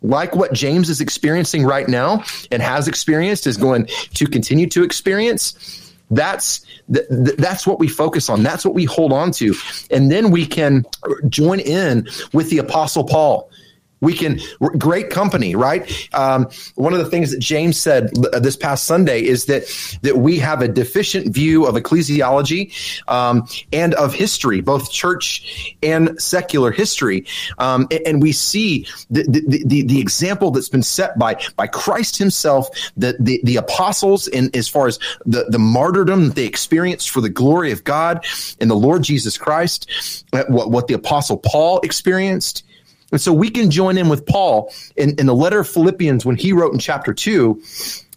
like 0.02 0.36
what 0.36 0.54
James 0.54 0.90
is 0.90 1.02
experiencing 1.02 1.64
right 1.64 1.88
now 1.88 2.24
and 2.52 2.62
has 2.62 2.88
experienced, 2.88 3.48
is 3.48 3.58
going 3.58 3.88
to 4.14 4.28
continue 4.28 4.68
to 4.68 4.84
experience, 4.84 5.94
that's 6.12 6.66
th- 6.94 7.08
th- 7.08 7.38
that's 7.38 7.66
what 7.66 7.80
we 7.80 7.88
focus 7.88 8.30
on. 8.30 8.44
That's 8.44 8.66
what 8.66 8.76
we 8.76 8.84
hold 8.86 9.14
on 9.14 9.32
to, 9.34 9.56
and 9.90 10.12
then 10.12 10.30
we 10.30 10.46
can 10.46 10.86
join 11.30 11.60
in 11.60 12.08
with 12.34 12.50
the 12.50 12.60
Apostle 12.60 13.06
Paul 13.06 13.50
we 14.04 14.14
can 14.14 14.40
great 14.78 15.10
company, 15.10 15.56
right? 15.56 15.90
Um, 16.14 16.50
one 16.76 16.94
of 16.94 17.00
the 17.00 17.10
things 17.10 17.32
that 17.32 17.40
James 17.40 17.78
said 17.78 18.14
this 18.42 18.56
past 18.56 18.84
Sunday 18.84 19.24
is 19.24 19.46
that 19.46 19.64
that 20.02 20.18
we 20.18 20.38
have 20.40 20.62
a 20.62 20.68
deficient 20.68 21.34
view 21.34 21.66
of 21.66 21.76
ecclesiology 21.76 22.72
um, 23.08 23.48
and 23.72 23.94
of 23.96 24.14
history, 24.14 24.62
both 24.62 24.92
church 24.92 25.76
and 25.82 26.22
secular 26.22 26.72
history, 26.72 27.26
um, 27.58 27.88
and, 27.90 28.08
and, 28.08 28.24
we 28.24 28.32
see 28.32 28.86
the, 29.10 29.24
the, 29.24 29.64
the 29.66 29.84
the 29.84 30.00
example 30.00 30.52
that's 30.52 30.70
been 30.70 30.84
set 30.84 31.18
by 31.18 31.36
by 31.56 31.68
Christ 31.68 32.18
Himself, 32.18 32.70
the 32.98 33.16
the, 33.20 33.40
the 33.44 33.56
apostles, 33.56 34.28
in 34.28 34.50
as 34.54 34.68
far 34.68 34.88
as 34.88 35.00
the 35.26 35.46
the 35.50 35.60
martyrdom 35.60 36.28
that 36.28 36.36
they 36.36 36.46
experienced 36.46 37.10
for 37.10 37.22
the 37.22 37.30
glory 37.30 37.72
of 37.72 37.84
God 37.84 38.26
and 38.60 38.70
the 38.70 38.76
Lord 38.76 39.04
Jesus 39.04 39.38
Christ, 39.38 39.90
what 40.50 40.70
what 40.72 40.88
the 40.88 40.94
apostle 40.94 41.38
Paul 41.38 41.80
experienced 41.84 42.64
and 43.14 43.22
so 43.22 43.32
we 43.32 43.52
can 43.52 43.70
join 43.70 43.98
in 43.98 44.10
with 44.10 44.26
Paul 44.26 44.74
in, 44.96 45.16
in 45.20 45.28
the 45.28 45.36
letter 45.36 45.60
of 45.60 45.70
Philippians 45.70 46.26
when 46.26 46.36
he 46.36 46.52
wrote 46.52 46.74
in 46.74 46.80
chapter 46.80 47.14
2 47.14 47.62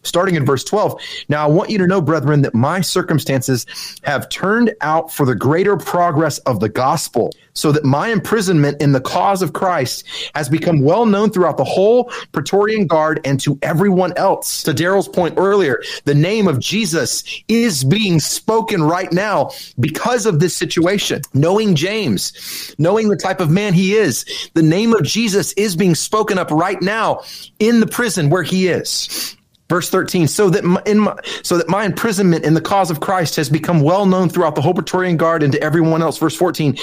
starting 0.06 0.34
in 0.34 0.44
verse 0.44 0.64
12. 0.64 1.00
Now, 1.28 1.44
I 1.44 1.50
want 1.50 1.70
you 1.70 1.78
to 1.78 1.86
know, 1.86 2.00
brethren, 2.00 2.42
that 2.42 2.54
my 2.54 2.80
circumstances 2.80 3.66
have 4.02 4.28
turned 4.28 4.74
out 4.80 5.12
for 5.12 5.26
the 5.26 5.34
greater 5.34 5.76
progress 5.76 6.38
of 6.40 6.60
the 6.60 6.68
gospel, 6.68 7.32
so 7.54 7.72
that 7.72 7.84
my 7.84 8.08
imprisonment 8.08 8.80
in 8.82 8.92
the 8.92 9.00
cause 9.00 9.42
of 9.42 9.54
Christ 9.54 10.04
has 10.34 10.48
become 10.48 10.82
well 10.82 11.06
known 11.06 11.30
throughout 11.30 11.56
the 11.56 11.64
whole 11.64 12.12
Praetorian 12.32 12.86
Guard 12.86 13.20
and 13.24 13.40
to 13.40 13.58
everyone 13.62 14.12
else. 14.16 14.62
To 14.64 14.72
Daryl's 14.72 15.08
point 15.08 15.34
earlier, 15.38 15.82
the 16.04 16.14
name 16.14 16.48
of 16.48 16.60
Jesus 16.60 17.24
is 17.48 17.82
being 17.82 18.20
spoken 18.20 18.82
right 18.82 19.10
now 19.10 19.50
because 19.80 20.26
of 20.26 20.38
this 20.38 20.54
situation. 20.54 21.22
Knowing 21.32 21.74
James, 21.74 22.74
knowing 22.78 23.08
the 23.08 23.16
type 23.16 23.40
of 23.40 23.50
man 23.50 23.72
he 23.72 23.94
is, 23.94 24.50
the 24.54 24.62
name 24.62 24.92
of 24.92 25.02
Jesus 25.02 25.52
is 25.54 25.76
being 25.76 25.94
spoken 25.94 26.38
up 26.38 26.50
right 26.50 26.80
now 26.82 27.22
in 27.58 27.80
the 27.80 27.86
prison 27.86 28.30
where 28.30 28.42
he 28.42 28.68
is. 28.68 29.35
Verse 29.68 29.90
13, 29.90 30.28
so 30.28 30.48
that 30.50 30.62
my, 30.62 30.80
in 30.86 31.00
my, 31.00 31.16
so 31.42 31.58
that 31.58 31.68
my 31.68 31.84
imprisonment 31.84 32.44
in 32.44 32.54
the 32.54 32.60
cause 32.60 32.88
of 32.88 33.00
Christ 33.00 33.34
has 33.34 33.50
become 33.50 33.80
well 33.80 34.06
known 34.06 34.28
throughout 34.28 34.54
the 34.54 34.60
whole 34.60 34.74
Praetorian 34.74 35.16
Guard 35.16 35.42
and 35.42 35.52
to 35.52 35.60
everyone 35.60 36.02
else. 36.02 36.18
Verse 36.18 36.36
14, 36.36 36.76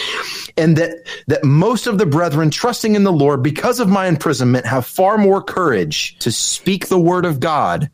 and 0.58 0.76
that, 0.76 1.08
that 1.28 1.46
most 1.46 1.88
of 1.88 1.98
the 1.98 2.06
brethren 2.06 2.50
trusting 2.50 2.96
in 2.96 3.04
the 3.04 3.12
Lord 3.12 3.42
because 3.42 3.80
of 3.80 3.88
my 3.88 4.08
imprisonment 4.08 4.66
have 4.66 4.86
far 4.86 5.18
more 5.18 5.42
courage 5.42 6.20
to 6.20 6.32
speak 6.32 6.90
the 6.90 7.00
word 7.00 7.24
of 7.26 7.40
God 7.40 7.90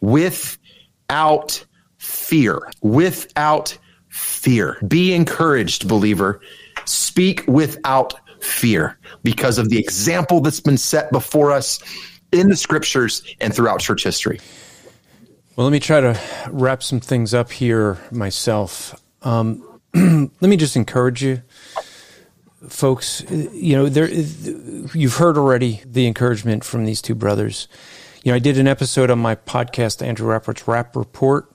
without 0.00 1.64
fear, 1.98 2.60
without 2.82 3.78
fear. 4.08 4.78
Be 4.86 5.14
encouraged, 5.14 5.86
believer. 5.86 6.40
Speak 6.86 7.44
without 7.46 8.14
fear 8.40 8.98
because 9.22 9.58
of 9.58 9.70
the 9.70 9.78
example 9.78 10.40
that's 10.40 10.60
been 10.60 10.76
set 10.76 11.10
before 11.12 11.52
us 11.52 11.80
in 12.34 12.48
the 12.48 12.56
scriptures 12.56 13.22
and 13.40 13.54
throughout 13.54 13.80
church 13.80 14.04
history. 14.04 14.40
Well, 15.56 15.66
let 15.66 15.72
me 15.72 15.80
try 15.80 16.00
to 16.00 16.20
wrap 16.50 16.82
some 16.82 16.98
things 17.00 17.32
up 17.32 17.52
here 17.52 17.98
myself. 18.10 19.00
Um, 19.22 19.62
let 19.94 20.48
me 20.48 20.56
just 20.56 20.74
encourage 20.74 21.22
you, 21.22 21.42
folks. 22.68 23.24
You 23.30 23.76
know, 23.76 23.88
there 23.88 24.08
you've 24.08 25.16
heard 25.16 25.38
already 25.38 25.80
the 25.86 26.08
encouragement 26.08 26.64
from 26.64 26.84
these 26.84 27.00
two 27.00 27.14
brothers. 27.14 27.68
You 28.24 28.32
know, 28.32 28.36
I 28.36 28.40
did 28.40 28.58
an 28.58 28.66
episode 28.66 29.10
on 29.10 29.20
my 29.20 29.36
podcast, 29.36 30.04
Andrew 30.04 30.26
Rappaport's 30.26 30.66
Rapp 30.66 30.96
Report, 30.96 31.48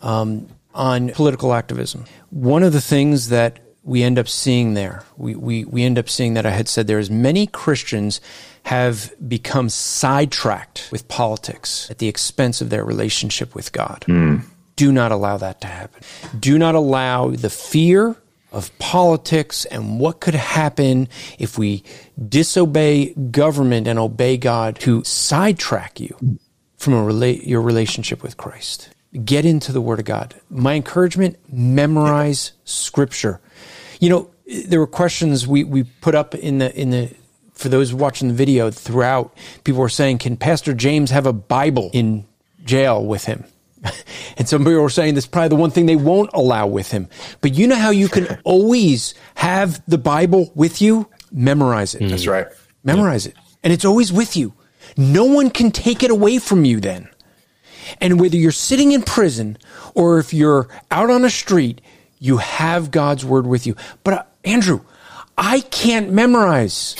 um, 0.00 0.46
on 0.72 1.08
political 1.08 1.52
activism. 1.52 2.04
One 2.30 2.62
of 2.62 2.72
the 2.72 2.80
things 2.80 3.30
that 3.30 3.63
we 3.84 4.02
end 4.02 4.18
up 4.18 4.28
seeing 4.28 4.74
there. 4.74 5.04
We, 5.16 5.34
we, 5.34 5.64
we 5.64 5.84
end 5.84 5.98
up 5.98 6.08
seeing 6.08 6.34
that 6.34 6.46
I 6.46 6.50
had 6.50 6.68
said 6.68 6.86
there 6.86 6.98
is 6.98 7.10
many 7.10 7.46
Christians 7.46 8.20
have 8.64 9.12
become 9.28 9.68
sidetracked 9.68 10.88
with 10.90 11.06
politics 11.06 11.90
at 11.90 11.98
the 11.98 12.08
expense 12.08 12.62
of 12.62 12.70
their 12.70 12.84
relationship 12.84 13.54
with 13.54 13.72
God. 13.72 14.04
Hmm. 14.06 14.36
Do 14.76 14.90
not 14.90 15.12
allow 15.12 15.36
that 15.36 15.60
to 15.60 15.66
happen. 15.66 16.02
Do 16.38 16.58
not 16.58 16.74
allow 16.74 17.30
the 17.30 17.50
fear 17.50 18.16
of 18.50 18.76
politics 18.78 19.66
and 19.66 20.00
what 20.00 20.20
could 20.20 20.34
happen 20.34 21.08
if 21.38 21.58
we 21.58 21.84
disobey 22.28 23.12
government 23.14 23.86
and 23.86 23.98
obey 23.98 24.36
God 24.36 24.78
to 24.80 25.04
sidetrack 25.04 26.00
you 26.00 26.38
from 26.76 26.94
a 26.94 27.04
rela- 27.04 27.46
your 27.46 27.60
relationship 27.60 28.22
with 28.22 28.36
Christ. 28.36 28.88
Get 29.24 29.44
into 29.44 29.72
the 29.72 29.80
Word 29.80 29.98
of 30.00 30.06
God. 30.06 30.34
My 30.48 30.74
encouragement: 30.74 31.36
memorize 31.52 32.52
Scripture. 32.64 33.40
You 34.04 34.10
know, 34.10 34.30
there 34.66 34.80
were 34.80 34.86
questions 34.86 35.46
we, 35.46 35.64
we 35.64 35.84
put 35.84 36.14
up 36.14 36.34
in 36.34 36.58
the 36.58 36.78
in 36.78 36.90
the 36.90 37.10
for 37.54 37.70
those 37.70 37.94
watching 37.94 38.28
the 38.28 38.34
video 38.34 38.70
throughout. 38.70 39.34
People 39.64 39.80
were 39.80 39.88
saying, 39.88 40.18
"Can 40.18 40.36
Pastor 40.36 40.74
James 40.74 41.10
have 41.10 41.24
a 41.24 41.32
Bible 41.32 41.88
in 41.94 42.26
jail 42.62 43.02
with 43.02 43.24
him?" 43.24 43.44
And 44.36 44.46
some 44.46 44.62
people 44.62 44.82
were 44.82 44.90
saying 44.90 45.14
that's 45.14 45.26
probably 45.26 45.48
the 45.48 45.56
one 45.56 45.70
thing 45.70 45.86
they 45.86 45.96
won't 45.96 46.28
allow 46.34 46.66
with 46.66 46.90
him. 46.90 47.08
But 47.40 47.54
you 47.54 47.66
know 47.66 47.76
how 47.76 47.90
you 47.90 48.08
can 48.08 48.38
always 48.44 49.14
have 49.36 49.80
the 49.86 49.96
Bible 49.96 50.52
with 50.54 50.82
you? 50.82 51.08
Memorize 51.32 51.94
it. 51.94 52.06
That's 52.08 52.26
right. 52.26 52.48
Memorize 52.82 53.26
it. 53.26 53.34
And 53.62 53.72
it's 53.72 53.84
always 53.84 54.12
with 54.12 54.36
you. 54.36 54.52
No 54.98 55.24
one 55.24 55.48
can 55.50 55.70
take 55.70 56.02
it 56.02 56.10
away 56.10 56.38
from 56.38 56.66
you 56.66 56.80
then. 56.80 57.08
And 58.00 58.20
whether 58.20 58.36
you're 58.36 58.50
sitting 58.52 58.92
in 58.92 59.02
prison 59.02 59.56
or 59.94 60.18
if 60.18 60.34
you're 60.34 60.68
out 60.90 61.10
on 61.10 61.24
a 61.24 61.30
street, 61.30 61.80
you 62.18 62.38
have 62.38 62.90
God's 62.90 63.24
word 63.24 63.46
with 63.46 63.66
you. 63.66 63.76
But 64.02 64.14
uh, 64.14 64.22
Andrew, 64.44 64.80
I 65.36 65.60
can't 65.60 66.12
memorize. 66.12 66.96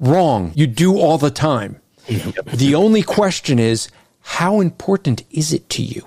Wrong. 0.00 0.52
You 0.54 0.66
do 0.66 0.98
all 0.98 1.18
the 1.18 1.30
time. 1.30 1.80
The 2.54 2.74
only 2.74 3.02
question 3.02 3.58
is, 3.58 3.88
how 4.20 4.60
important 4.60 5.24
is 5.30 5.52
it 5.52 5.68
to 5.70 5.82
you? 5.82 6.06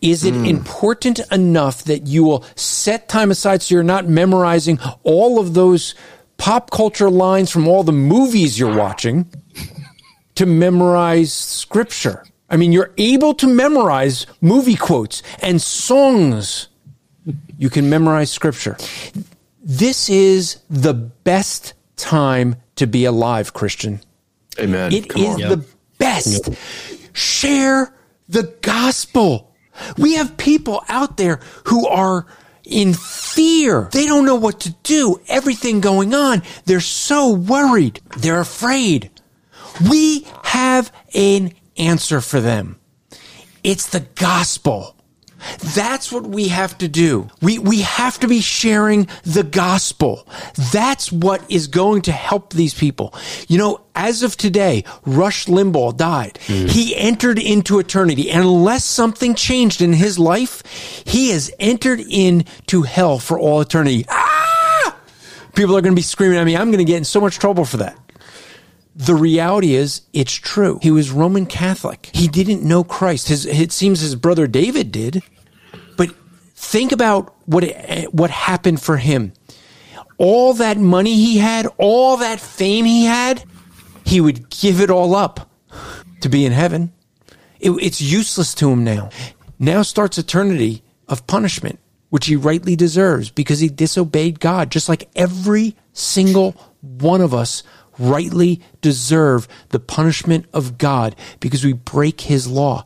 Is 0.00 0.24
it 0.24 0.34
important 0.34 1.20
enough 1.30 1.84
that 1.84 2.06
you 2.06 2.24
will 2.24 2.44
set 2.56 3.08
time 3.08 3.30
aside 3.30 3.62
so 3.62 3.74
you're 3.74 3.84
not 3.84 4.08
memorizing 4.08 4.78
all 5.04 5.38
of 5.38 5.54
those 5.54 5.94
pop 6.36 6.70
culture 6.70 7.08
lines 7.10 7.50
from 7.50 7.68
all 7.68 7.84
the 7.84 7.92
movies 7.92 8.58
you're 8.58 8.76
watching 8.76 9.26
to 10.34 10.46
memorize 10.46 11.32
scripture? 11.32 12.24
I 12.50 12.56
mean, 12.56 12.72
you're 12.72 12.92
able 12.98 13.34
to 13.34 13.46
memorize 13.46 14.26
movie 14.40 14.76
quotes 14.76 15.22
and 15.40 15.62
songs. 15.62 16.68
You 17.58 17.70
can 17.70 17.88
memorize 17.88 18.30
scripture. 18.30 18.76
This 19.62 20.10
is 20.10 20.60
the 20.68 20.94
best 20.94 21.74
time 21.96 22.56
to 22.76 22.86
be 22.86 23.04
alive, 23.04 23.52
Christian. 23.54 24.00
Amen. 24.58 24.92
It 24.92 25.08
Come 25.08 25.22
is 25.22 25.34
on. 25.34 25.40
the 25.48 25.64
best. 25.98 26.50
Share 27.12 27.94
the 28.28 28.54
gospel. 28.62 29.54
We 29.96 30.14
have 30.14 30.36
people 30.36 30.84
out 30.88 31.16
there 31.16 31.40
who 31.66 31.86
are 31.88 32.26
in 32.64 32.94
fear. 32.94 33.88
They 33.92 34.06
don't 34.06 34.24
know 34.24 34.36
what 34.36 34.60
to 34.60 34.70
do. 34.82 35.20
Everything 35.28 35.80
going 35.80 36.14
on. 36.14 36.42
They're 36.64 36.80
so 36.80 37.32
worried. 37.32 38.00
They're 38.18 38.40
afraid. 38.40 39.10
We 39.88 40.26
have 40.44 40.92
an 41.14 41.52
answer 41.76 42.20
for 42.20 42.40
them. 42.40 42.78
It's 43.62 43.88
the 43.88 44.00
gospel. 44.00 44.96
That's 45.74 46.10
what 46.12 46.24
we 46.24 46.48
have 46.48 46.76
to 46.78 46.88
do. 46.88 47.28
We, 47.40 47.58
we 47.58 47.82
have 47.82 48.18
to 48.20 48.28
be 48.28 48.40
sharing 48.40 49.08
the 49.22 49.42
gospel. 49.42 50.26
That's 50.72 51.10
what 51.12 51.48
is 51.50 51.66
going 51.66 52.02
to 52.02 52.12
help 52.12 52.52
these 52.52 52.74
people. 52.74 53.14
You 53.48 53.58
know, 53.58 53.80
as 53.94 54.22
of 54.22 54.36
today, 54.36 54.84
Rush 55.06 55.46
Limbaugh 55.46 55.96
died. 55.96 56.38
He 56.38 56.96
entered 56.96 57.38
into 57.38 57.78
eternity. 57.78 58.30
And 58.30 58.42
unless 58.42 58.84
something 58.84 59.34
changed 59.34 59.82
in 59.82 59.92
his 59.92 60.18
life, 60.18 60.62
he 61.06 61.30
has 61.30 61.50
entered 61.58 62.00
into 62.00 62.82
hell 62.82 63.18
for 63.18 63.38
all 63.38 63.60
eternity. 63.60 64.06
Ah! 64.08 64.96
People 65.54 65.76
are 65.76 65.80
going 65.80 65.94
to 65.94 65.96
be 65.96 66.02
screaming 66.02 66.38
at 66.38 66.44
me. 66.44 66.56
I'm 66.56 66.70
going 66.70 66.78
to 66.78 66.84
get 66.84 66.96
in 66.96 67.04
so 67.04 67.20
much 67.20 67.38
trouble 67.38 67.64
for 67.64 67.76
that. 67.78 67.96
The 68.96 69.14
reality 69.14 69.74
is, 69.74 70.02
it's 70.12 70.32
true. 70.32 70.78
He 70.80 70.90
was 70.90 71.10
Roman 71.10 71.46
Catholic. 71.46 72.10
He 72.12 72.28
didn't 72.28 72.62
know 72.62 72.84
Christ. 72.84 73.28
His, 73.28 73.44
it 73.44 73.72
seems 73.72 74.00
his 74.00 74.14
brother 74.14 74.46
David 74.46 74.92
did. 74.92 75.22
But 75.96 76.14
think 76.54 76.92
about 76.92 77.34
what 77.46 77.64
it, 77.64 78.14
what 78.14 78.30
happened 78.30 78.80
for 78.80 78.96
him. 78.96 79.32
All 80.16 80.54
that 80.54 80.78
money 80.78 81.16
he 81.16 81.38
had, 81.38 81.66
all 81.76 82.18
that 82.18 82.38
fame 82.38 82.84
he 82.84 83.04
had, 83.04 83.42
he 84.04 84.20
would 84.20 84.48
give 84.48 84.80
it 84.80 84.90
all 84.90 85.16
up 85.16 85.50
to 86.20 86.28
be 86.28 86.46
in 86.46 86.52
heaven. 86.52 86.92
It, 87.58 87.70
it's 87.70 88.00
useless 88.00 88.54
to 88.54 88.70
him 88.70 88.84
now. 88.84 89.10
Now 89.58 89.82
starts 89.82 90.18
eternity 90.18 90.84
of 91.08 91.26
punishment, 91.26 91.80
which 92.10 92.26
he 92.26 92.36
rightly 92.36 92.76
deserves 92.76 93.30
because 93.30 93.58
he 93.58 93.68
disobeyed 93.68 94.38
God, 94.38 94.70
just 94.70 94.88
like 94.88 95.10
every 95.16 95.74
single 95.92 96.52
one 96.80 97.20
of 97.20 97.34
us 97.34 97.62
rightly 97.98 98.60
deserve 98.80 99.48
the 99.70 99.80
punishment 99.80 100.46
of 100.52 100.78
God 100.78 101.16
because 101.40 101.64
we 101.64 101.72
break 101.72 102.22
his 102.22 102.46
law. 102.46 102.84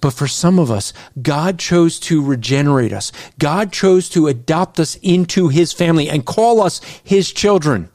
But 0.00 0.12
for 0.12 0.26
some 0.26 0.58
of 0.58 0.70
us, 0.70 0.92
God 1.20 1.58
chose 1.58 1.98
to 2.00 2.24
regenerate 2.24 2.92
us. 2.92 3.12
God 3.38 3.72
chose 3.72 4.08
to 4.10 4.28
adopt 4.28 4.80
us 4.80 4.96
into 5.02 5.48
his 5.48 5.72
family 5.72 6.08
and 6.08 6.24
call 6.24 6.62
us 6.62 6.80
his 7.04 7.32
children 7.32 7.90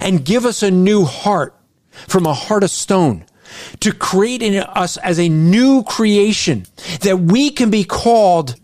and 0.00 0.24
give 0.24 0.44
us 0.44 0.62
a 0.62 0.70
new 0.70 1.04
heart 1.04 1.54
from 1.90 2.26
a 2.26 2.34
heart 2.34 2.64
of 2.64 2.70
stone 2.70 3.24
to 3.80 3.92
create 3.92 4.42
in 4.42 4.56
us 4.56 4.96
as 4.98 5.18
a 5.18 5.28
new 5.28 5.82
creation 5.84 6.66
that 7.00 7.18
we 7.18 7.50
can 7.50 7.70
be 7.70 7.84
called 7.84 8.56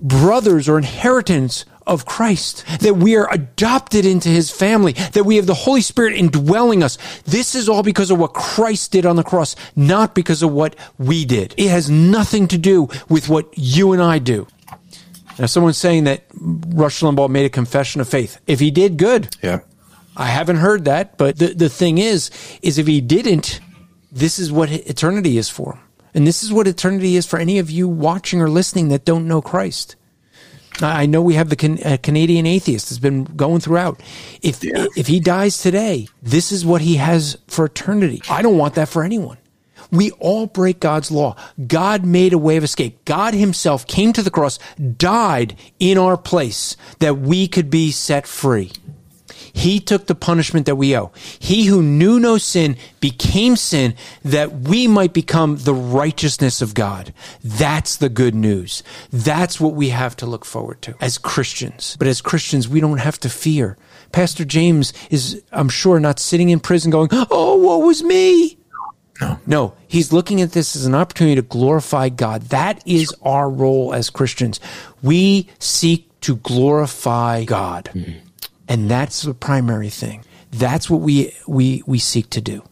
brothers 0.00 0.68
or 0.68 0.78
inheritance 0.78 1.64
of 1.86 2.04
Christ, 2.04 2.64
that 2.80 2.96
we 2.96 3.16
are 3.16 3.32
adopted 3.32 4.04
into 4.04 4.28
his 4.28 4.50
family, 4.50 4.92
that 4.92 5.24
we 5.24 5.36
have 5.36 5.46
the 5.46 5.54
Holy 5.54 5.80
Spirit 5.80 6.14
indwelling 6.14 6.82
us. 6.82 6.98
This 7.24 7.54
is 7.54 7.68
all 7.68 7.82
because 7.82 8.10
of 8.10 8.18
what 8.18 8.34
Christ 8.34 8.92
did 8.92 9.06
on 9.06 9.16
the 9.16 9.22
cross, 9.22 9.56
not 9.74 10.14
because 10.14 10.42
of 10.42 10.52
what 10.52 10.76
we 10.98 11.24
did. 11.24 11.54
It 11.56 11.68
has 11.68 11.88
nothing 11.88 12.48
to 12.48 12.58
do 12.58 12.88
with 13.08 13.28
what 13.28 13.48
you 13.56 13.92
and 13.92 14.02
I 14.02 14.18
do. 14.18 14.46
Now, 15.38 15.46
someone's 15.46 15.76
saying 15.76 16.04
that 16.04 16.24
Rush 16.34 17.00
Limbaugh 17.00 17.28
made 17.28 17.44
a 17.44 17.50
confession 17.50 18.00
of 18.00 18.08
faith. 18.08 18.40
If 18.46 18.58
he 18.58 18.70
did, 18.70 18.96
good. 18.96 19.36
yeah. 19.42 19.60
I 20.16 20.26
haven't 20.26 20.56
heard 20.56 20.86
that, 20.86 21.18
but 21.18 21.38
the, 21.38 21.48
the 21.48 21.68
thing 21.68 21.98
is, 21.98 22.30
is 22.62 22.78
if 22.78 22.86
he 22.86 23.02
didn't, 23.02 23.60
this 24.10 24.38
is 24.38 24.50
what 24.50 24.70
eternity 24.70 25.36
is 25.36 25.50
for. 25.50 25.78
And 26.14 26.26
this 26.26 26.42
is 26.42 26.50
what 26.50 26.66
eternity 26.66 27.16
is 27.16 27.26
for 27.26 27.38
any 27.38 27.58
of 27.58 27.70
you 27.70 27.86
watching 27.86 28.40
or 28.40 28.48
listening 28.48 28.88
that 28.88 29.04
don't 29.04 29.28
know 29.28 29.42
Christ. 29.42 29.96
I 30.80 31.06
know 31.06 31.22
we 31.22 31.34
have 31.34 31.48
the 31.48 31.56
can, 31.56 31.82
uh, 31.82 31.96
Canadian 32.02 32.46
atheist 32.46 32.88
that's 32.88 32.98
been 32.98 33.24
going 33.24 33.60
throughout. 33.60 34.00
If 34.42 34.60
if 34.62 35.06
he 35.06 35.20
dies 35.20 35.58
today, 35.58 36.08
this 36.22 36.52
is 36.52 36.66
what 36.66 36.82
he 36.82 36.96
has 36.96 37.38
for 37.46 37.66
eternity. 37.66 38.22
I 38.28 38.42
don't 38.42 38.58
want 38.58 38.74
that 38.74 38.88
for 38.88 39.02
anyone. 39.02 39.38
We 39.90 40.10
all 40.12 40.46
break 40.46 40.80
God's 40.80 41.10
law. 41.10 41.36
God 41.66 42.04
made 42.04 42.32
a 42.32 42.38
way 42.38 42.56
of 42.56 42.64
escape. 42.64 43.04
God 43.04 43.34
himself 43.34 43.86
came 43.86 44.12
to 44.14 44.22
the 44.22 44.30
cross, 44.30 44.58
died 44.96 45.56
in 45.78 45.96
our 45.96 46.16
place 46.16 46.76
that 46.98 47.18
we 47.18 47.46
could 47.46 47.70
be 47.70 47.90
set 47.90 48.26
free. 48.26 48.72
He 49.56 49.80
took 49.80 50.06
the 50.06 50.14
punishment 50.14 50.66
that 50.66 50.76
we 50.76 50.94
owe. 50.94 51.12
He 51.38 51.64
who 51.64 51.82
knew 51.82 52.20
no 52.20 52.36
sin 52.36 52.76
became 53.00 53.56
sin 53.56 53.94
that 54.22 54.52
we 54.52 54.86
might 54.86 55.14
become 55.14 55.56
the 55.56 55.72
righteousness 55.72 56.60
of 56.60 56.74
God. 56.74 57.14
That's 57.42 57.96
the 57.96 58.10
good 58.10 58.34
news. 58.34 58.82
That's 59.10 59.58
what 59.58 59.72
we 59.72 59.88
have 59.88 60.14
to 60.16 60.26
look 60.26 60.44
forward 60.44 60.82
to 60.82 60.94
as 61.00 61.16
Christians. 61.16 61.96
But 61.98 62.06
as 62.06 62.20
Christians, 62.20 62.68
we 62.68 62.80
don't 62.80 62.98
have 62.98 63.18
to 63.20 63.30
fear. 63.30 63.78
Pastor 64.12 64.44
James 64.44 64.92
is, 65.10 65.42
I'm 65.52 65.70
sure, 65.70 65.98
not 66.00 66.20
sitting 66.20 66.50
in 66.50 66.60
prison 66.60 66.90
going, 66.90 67.08
Oh, 67.12 67.56
what 67.56 67.80
was 67.80 68.02
me? 68.02 68.58
No. 69.22 69.40
No, 69.46 69.74
he's 69.88 70.12
looking 70.12 70.42
at 70.42 70.52
this 70.52 70.76
as 70.76 70.84
an 70.84 70.94
opportunity 70.94 71.36
to 71.36 71.42
glorify 71.42 72.10
God. 72.10 72.42
That 72.42 72.86
is 72.86 73.14
our 73.22 73.48
role 73.48 73.94
as 73.94 74.10
Christians. 74.10 74.60
We 75.02 75.48
seek 75.58 76.10
to 76.20 76.36
glorify 76.36 77.44
God. 77.44 77.88
Mm-hmm. 77.94 78.25
And 78.68 78.90
that's 78.90 79.22
the 79.22 79.34
primary 79.34 79.90
thing. 79.90 80.24
That's 80.50 80.88
what 80.88 81.00
we 81.00 81.34
we 81.46 81.82
we 81.86 81.98
seek 81.98 82.30
to 82.30 82.40
do. 82.40 82.62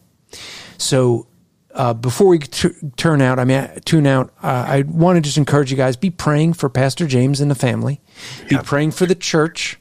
So 0.78 1.26
uh, 1.74 1.92
before 1.92 2.28
we 2.28 2.38
t- 2.38 2.70
turn 2.96 3.20
out, 3.20 3.38
I 3.38 3.44
mean, 3.44 3.58
uh, 3.58 3.78
tune 3.84 4.06
out. 4.06 4.32
Uh, 4.42 4.64
I 4.66 4.82
want 4.82 5.16
to 5.16 5.20
just 5.20 5.36
encourage 5.36 5.70
you 5.70 5.76
guys: 5.76 5.96
be 5.96 6.10
praying 6.10 6.54
for 6.54 6.68
Pastor 6.68 7.06
James 7.06 7.40
and 7.40 7.50
the 7.50 7.56
family. 7.56 8.00
Be 8.48 8.56
praying 8.58 8.92
for 8.92 9.06
the 9.06 9.14
church. 9.14 9.78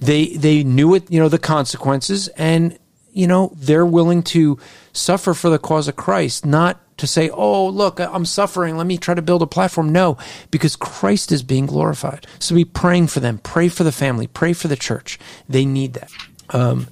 They 0.00 0.28
they 0.36 0.64
knew 0.64 0.94
it, 0.94 1.10
you 1.10 1.20
know, 1.20 1.28
the 1.28 1.38
consequences, 1.38 2.28
and 2.28 2.78
you 3.12 3.26
know 3.26 3.52
they're 3.56 3.86
willing 3.86 4.22
to 4.24 4.58
suffer 4.92 5.34
for 5.34 5.50
the 5.50 5.58
cause 5.58 5.88
of 5.88 5.96
Christ, 5.96 6.44
not 6.44 6.80
to 7.00 7.06
say, 7.06 7.30
oh, 7.30 7.66
look, 7.68 7.98
I'm 7.98 8.24
suffering. 8.24 8.76
Let 8.76 8.86
me 8.86 8.98
try 8.98 9.14
to 9.14 9.22
build 9.22 9.42
a 9.42 9.46
platform. 9.46 9.90
No, 9.90 10.16
because 10.50 10.76
Christ 10.76 11.32
is 11.32 11.42
being 11.42 11.66
glorified. 11.66 12.26
So 12.38 12.54
be 12.54 12.64
praying 12.64 13.08
for 13.08 13.20
them. 13.20 13.38
Pray 13.38 13.68
for 13.68 13.84
the 13.84 13.92
family. 13.92 14.26
Pray 14.26 14.52
for 14.52 14.68
the 14.68 14.76
church. 14.76 15.18
They 15.48 15.64
need 15.64 15.94
that. 15.94 16.10
Um, 16.50 16.86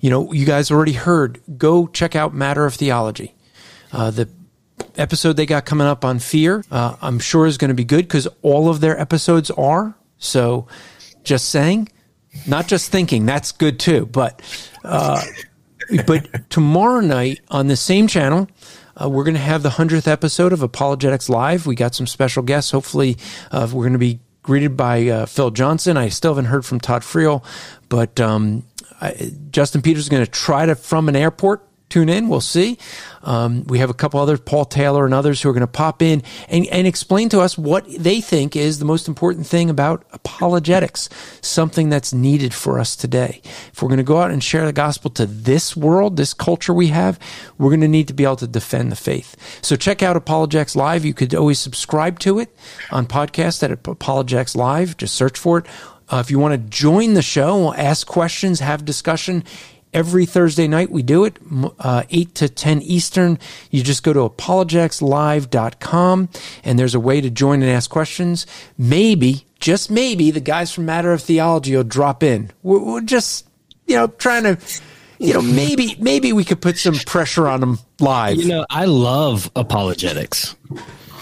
you 0.00 0.10
know, 0.10 0.32
you 0.32 0.44
guys 0.44 0.70
already 0.70 0.92
heard. 0.92 1.40
Go 1.56 1.86
check 1.86 2.16
out 2.16 2.34
Matter 2.34 2.66
of 2.66 2.74
Theology. 2.74 3.34
Uh, 3.92 4.10
the 4.10 4.28
episode 4.96 5.36
they 5.36 5.46
got 5.46 5.64
coming 5.64 5.86
up 5.86 6.04
on 6.04 6.18
fear, 6.18 6.64
uh, 6.70 6.96
I'm 7.00 7.18
sure 7.18 7.46
is 7.46 7.56
going 7.56 7.68
to 7.68 7.74
be 7.74 7.84
good 7.84 8.06
because 8.06 8.26
all 8.42 8.68
of 8.68 8.80
their 8.80 8.98
episodes 8.98 9.50
are. 9.52 9.94
So 10.18 10.66
just 11.24 11.50
saying, 11.50 11.88
not 12.46 12.66
just 12.66 12.90
thinking, 12.90 13.26
that's 13.26 13.52
good 13.52 13.78
too. 13.78 14.06
But, 14.06 14.42
uh, 14.84 15.22
but 16.06 16.50
tomorrow 16.50 17.00
night 17.00 17.40
on 17.48 17.68
the 17.68 17.76
same 17.76 18.06
channel, 18.08 18.48
uh, 19.02 19.08
we're 19.08 19.24
going 19.24 19.34
to 19.34 19.40
have 19.40 19.62
the 19.62 19.70
100th 19.70 20.06
episode 20.06 20.52
of 20.52 20.62
Apologetics 20.62 21.28
Live. 21.28 21.66
We 21.66 21.74
got 21.74 21.94
some 21.94 22.06
special 22.06 22.42
guests. 22.42 22.70
Hopefully, 22.70 23.16
uh, 23.50 23.68
we're 23.72 23.84
going 23.84 23.92
to 23.94 23.98
be 23.98 24.20
greeted 24.42 24.76
by 24.76 25.08
uh, 25.08 25.26
Phil 25.26 25.50
Johnson. 25.50 25.96
I 25.96 26.08
still 26.08 26.32
haven't 26.32 26.46
heard 26.46 26.64
from 26.64 26.80
Todd 26.80 27.02
Friel, 27.02 27.44
but 27.88 28.20
um, 28.20 28.64
I, 29.00 29.32
Justin 29.50 29.82
Peters 29.82 30.04
is 30.04 30.08
going 30.08 30.24
to 30.24 30.30
try 30.30 30.66
to, 30.66 30.74
from 30.74 31.08
an 31.08 31.16
airport, 31.16 31.66
tune 31.92 32.08
in. 32.08 32.30
We'll 32.30 32.40
see. 32.40 32.78
Um, 33.22 33.64
we 33.64 33.78
have 33.78 33.90
a 33.90 33.94
couple 33.94 34.18
others, 34.18 34.40
Paul 34.40 34.64
Taylor 34.64 35.04
and 35.04 35.12
others, 35.12 35.42
who 35.42 35.50
are 35.50 35.52
going 35.52 35.60
to 35.60 35.66
pop 35.66 36.00
in 36.00 36.22
and, 36.48 36.66
and 36.68 36.86
explain 36.86 37.28
to 37.28 37.40
us 37.40 37.58
what 37.58 37.84
they 37.86 38.22
think 38.22 38.56
is 38.56 38.78
the 38.78 38.86
most 38.86 39.08
important 39.08 39.46
thing 39.46 39.68
about 39.68 40.02
apologetics, 40.12 41.10
something 41.42 41.90
that's 41.90 42.14
needed 42.14 42.54
for 42.54 42.80
us 42.80 42.96
today. 42.96 43.42
If 43.72 43.82
we're 43.82 43.90
going 43.90 43.98
to 43.98 44.04
go 44.04 44.22
out 44.22 44.30
and 44.30 44.42
share 44.42 44.64
the 44.64 44.72
gospel 44.72 45.10
to 45.10 45.26
this 45.26 45.76
world, 45.76 46.16
this 46.16 46.32
culture 46.32 46.72
we 46.72 46.88
have, 46.88 47.18
we're 47.58 47.70
going 47.70 47.82
to 47.82 47.88
need 47.88 48.08
to 48.08 48.14
be 48.14 48.24
able 48.24 48.36
to 48.36 48.46
defend 48.46 48.90
the 48.90 48.96
faith. 48.96 49.36
So 49.60 49.76
check 49.76 50.02
out 50.02 50.16
Apologetics 50.16 50.74
Live. 50.74 51.04
You 51.04 51.12
could 51.12 51.34
always 51.34 51.58
subscribe 51.58 52.18
to 52.20 52.38
it 52.38 52.56
on 52.90 53.06
podcast 53.06 53.62
at 53.62 53.70
Apologetics 53.70 54.56
Live. 54.56 54.96
Just 54.96 55.14
search 55.14 55.38
for 55.38 55.58
it. 55.58 55.66
Uh, 56.08 56.18
if 56.18 56.30
you 56.30 56.38
want 56.38 56.52
to 56.52 56.58
join 56.70 57.14
the 57.14 57.22
show, 57.22 57.72
ask 57.72 58.06
questions, 58.06 58.60
have 58.60 58.84
discussion, 58.84 59.42
every 59.92 60.24
Thursday 60.26 60.68
night. 60.68 60.90
We 60.90 61.02
do 61.02 61.24
it 61.24 61.38
uh, 61.78 62.04
8 62.10 62.34
to 62.36 62.48
10 62.48 62.82
Eastern. 62.82 63.38
You 63.70 63.82
just 63.82 64.02
go 64.02 64.12
to 64.12 64.28
apologeticslive.com 64.28 66.28
and 66.64 66.78
there's 66.78 66.94
a 66.94 67.00
way 67.00 67.20
to 67.20 67.30
join 67.30 67.62
and 67.62 67.70
ask 67.70 67.90
questions. 67.90 68.46
Maybe, 68.78 69.46
just 69.60 69.90
maybe, 69.90 70.30
the 70.30 70.40
guys 70.40 70.72
from 70.72 70.86
Matter 70.86 71.12
of 71.12 71.20
Theology 71.22 71.76
will 71.76 71.84
drop 71.84 72.22
in. 72.22 72.50
We're, 72.62 72.82
we're 72.82 73.00
just, 73.02 73.46
you 73.86 73.96
know, 73.96 74.06
trying 74.08 74.44
to. 74.44 74.58
You 75.18 75.34
know, 75.34 75.42
maybe 75.42 75.94
maybe 76.00 76.32
we 76.32 76.44
could 76.44 76.60
put 76.60 76.78
some 76.78 76.96
pressure 76.96 77.46
on 77.46 77.60
them 77.60 77.78
live. 78.00 78.38
You 78.38 78.48
know, 78.48 78.66
I 78.68 78.86
love 78.86 79.48
apologetics. 79.54 80.56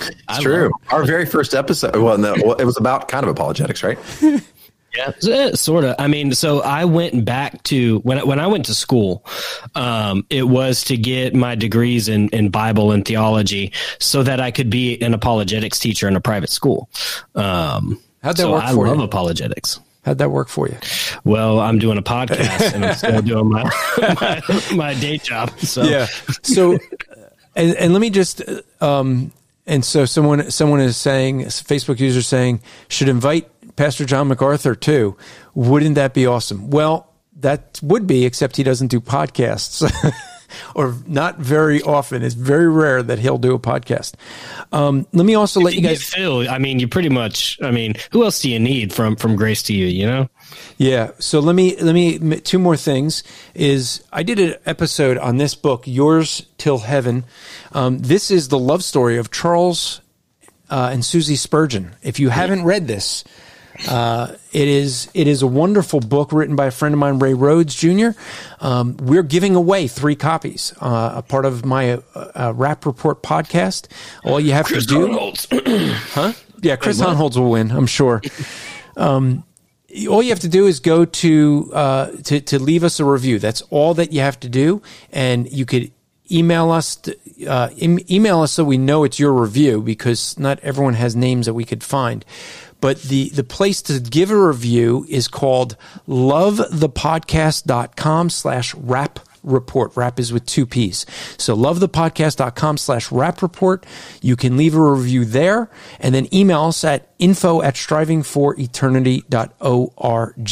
It's 0.00 0.22
I 0.26 0.40
true. 0.40 0.70
Our 0.88 1.04
very 1.04 1.26
first 1.26 1.54
episode, 1.54 1.96
well, 1.96 2.16
no, 2.16 2.34
it 2.34 2.64
was 2.64 2.78
about 2.78 3.08
kind 3.08 3.24
of 3.24 3.30
apologetics, 3.30 3.82
right? 3.82 3.98
Yeah, 4.96 5.12
eh, 5.28 5.52
sort 5.54 5.84
of. 5.84 5.94
I 5.98 6.08
mean, 6.08 6.32
so 6.34 6.60
I 6.62 6.84
went 6.84 7.24
back 7.24 7.62
to 7.64 7.98
when 8.00 8.26
when 8.26 8.40
I 8.40 8.46
went 8.46 8.66
to 8.66 8.74
school. 8.74 9.24
Um, 9.74 10.26
it 10.30 10.48
was 10.48 10.84
to 10.84 10.96
get 10.96 11.34
my 11.34 11.54
degrees 11.54 12.08
in 12.08 12.28
in 12.30 12.48
Bible 12.50 12.90
and 12.92 13.04
theology, 13.04 13.72
so 13.98 14.22
that 14.22 14.40
I 14.40 14.50
could 14.50 14.70
be 14.70 15.00
an 15.00 15.14
apologetics 15.14 15.78
teacher 15.78 16.08
in 16.08 16.16
a 16.16 16.20
private 16.20 16.50
school. 16.50 16.88
Um, 17.34 18.00
How'd 18.22 18.36
that 18.36 18.42
so 18.42 18.52
work 18.52 18.64
I 18.64 18.72
for 18.72 18.86
love 18.88 18.98
you? 18.98 19.04
apologetics. 19.04 19.80
How'd 20.04 20.18
that 20.18 20.30
work 20.30 20.48
for 20.48 20.66
you? 20.66 20.76
Well, 21.24 21.60
I'm 21.60 21.78
doing 21.78 21.98
a 21.98 22.02
podcast 22.02 22.72
and 22.74 22.84
I'm 22.86 22.94
still 22.94 23.20
doing 23.22 23.48
my, 23.50 23.70
my, 23.98 24.62
my 24.74 24.94
day 24.94 25.18
job. 25.18 25.50
So 25.60 25.82
yeah. 25.82 26.06
So, 26.42 26.78
and, 27.54 27.76
and 27.76 27.92
let 27.92 28.00
me 28.00 28.08
just 28.08 28.42
um, 28.80 29.30
and 29.66 29.84
so 29.84 30.04
someone 30.06 30.50
someone 30.50 30.80
is 30.80 30.96
saying 30.96 31.42
Facebook 31.42 32.00
user 32.00 32.22
saying 32.22 32.60
should 32.88 33.08
invite 33.08 33.48
Pastor 33.80 34.04
John 34.04 34.28
MacArthur 34.28 34.74
too. 34.74 35.16
Wouldn't 35.54 35.94
that 35.94 36.12
be 36.12 36.26
awesome? 36.26 36.68
Well, 36.68 37.10
that 37.36 37.80
would 37.82 38.06
be, 38.06 38.26
except 38.26 38.58
he 38.58 38.62
doesn't 38.62 38.88
do 38.88 39.00
podcasts. 39.00 39.80
or 40.74 40.96
not 41.06 41.38
very 41.38 41.80
often. 41.80 42.22
It's 42.22 42.34
very 42.34 42.68
rare 42.68 43.02
that 43.02 43.18
he'll 43.18 43.38
do 43.38 43.54
a 43.54 43.58
podcast. 43.58 44.16
Um, 44.70 45.06
let 45.14 45.24
me 45.24 45.34
also 45.34 45.60
let 45.60 45.72
you 45.72 45.80
guys. 45.80 46.02
Phil, 46.02 46.46
I 46.46 46.58
mean, 46.58 46.78
you 46.78 46.88
pretty 46.88 47.08
much. 47.08 47.58
I 47.62 47.70
mean, 47.70 47.94
who 48.12 48.22
else 48.22 48.42
do 48.42 48.50
you 48.50 48.58
need 48.58 48.92
from 48.92 49.16
from 49.16 49.34
Grace 49.34 49.62
to 49.62 49.72
you? 49.72 49.86
You 49.86 50.06
know. 50.06 50.28
Yeah. 50.76 51.12
So 51.18 51.40
let 51.40 51.56
me 51.56 51.74
let 51.80 51.94
me 51.94 52.38
two 52.40 52.58
more 52.58 52.76
things. 52.76 53.22
Is 53.54 54.04
I 54.12 54.22
did 54.24 54.38
an 54.38 54.56
episode 54.66 55.16
on 55.16 55.38
this 55.38 55.54
book, 55.54 55.84
Yours 55.86 56.46
Till 56.58 56.80
Heaven. 56.80 57.24
Um, 57.72 58.00
this 58.00 58.30
is 58.30 58.48
the 58.48 58.58
love 58.58 58.84
story 58.84 59.16
of 59.16 59.30
Charles 59.30 60.02
uh, 60.68 60.90
and 60.92 61.02
Susie 61.02 61.36
Spurgeon. 61.36 61.92
If 62.02 62.20
you 62.20 62.28
haven't 62.28 62.64
read 62.64 62.86
this. 62.86 63.24
Uh, 63.88 64.34
it 64.52 64.68
is 64.68 65.08
it 65.14 65.26
is 65.26 65.42
a 65.42 65.46
wonderful 65.46 66.00
book 66.00 66.32
written 66.32 66.56
by 66.56 66.66
a 66.66 66.70
friend 66.70 66.92
of 66.92 66.98
mine, 66.98 67.18
Ray 67.18 67.34
Rhodes 67.34 67.74
Jr. 67.74 68.10
Um, 68.60 68.96
we're 68.98 69.22
giving 69.22 69.54
away 69.54 69.86
three 69.86 70.16
copies, 70.16 70.74
uh, 70.80 71.12
a 71.16 71.22
part 71.22 71.44
of 71.44 71.64
my 71.64 71.92
uh, 71.92 72.00
uh 72.14 72.52
Rapp 72.54 72.84
Report 72.86 73.22
podcast. 73.22 73.86
All 74.24 74.40
you 74.40 74.52
have 74.52 74.66
Chris 74.66 74.86
to 74.86 75.06
do, 75.06 75.12
huh? 76.12 76.32
Yeah, 76.62 76.76
Chris 76.76 77.00
Hohnholz 77.00 77.36
will 77.36 77.50
win, 77.50 77.70
I'm 77.70 77.86
sure. 77.86 78.22
Um, 78.96 79.44
all 80.10 80.22
you 80.22 80.28
have 80.28 80.40
to 80.40 80.48
do 80.48 80.66
is 80.66 80.80
go 80.80 81.04
to, 81.04 81.70
uh, 81.72 82.10
to 82.24 82.40
to 82.40 82.58
leave 82.58 82.84
us 82.84 83.00
a 83.00 83.04
review. 83.04 83.38
That's 83.38 83.62
all 83.70 83.94
that 83.94 84.12
you 84.12 84.20
have 84.20 84.38
to 84.40 84.48
do, 84.48 84.82
and 85.10 85.50
you 85.50 85.64
could 85.64 85.90
email 86.30 86.70
us 86.70 87.00
uh, 87.48 87.70
email 87.78 88.40
us 88.40 88.52
so 88.52 88.64
we 88.64 88.78
know 88.78 89.04
it's 89.04 89.18
your 89.18 89.32
review 89.32 89.80
because 89.80 90.38
not 90.38 90.60
everyone 90.60 90.94
has 90.94 91.16
names 91.16 91.46
that 91.46 91.54
we 91.54 91.64
could 91.64 91.82
find 91.82 92.24
but 92.80 93.02
the, 93.02 93.28
the 93.30 93.44
place 93.44 93.82
to 93.82 94.00
give 94.00 94.30
a 94.30 94.36
review 94.36 95.06
is 95.08 95.28
called 95.28 95.76
lovethepodcast.com 96.08 98.30
slash 98.30 98.74
Rapp 98.74 99.20
Report. 99.42 99.96
Rapp 99.96 100.20
is 100.20 100.32
with 100.32 100.46
two 100.46 100.64
P's. 100.66 101.04
So 101.38 101.56
lovethepodcast.com 101.56 102.78
slash 102.78 103.10
Rapp 103.10 103.42
Report. 103.42 103.84
You 104.20 104.36
can 104.36 104.56
leave 104.56 104.74
a 104.74 104.82
review 104.82 105.24
there 105.24 105.70
and 105.98 106.14
then 106.14 106.32
email 106.34 106.64
us 106.64 106.84
at 106.84 107.08
info 107.18 107.62
at 107.62 107.74
strivingforeternity.org 107.74 110.44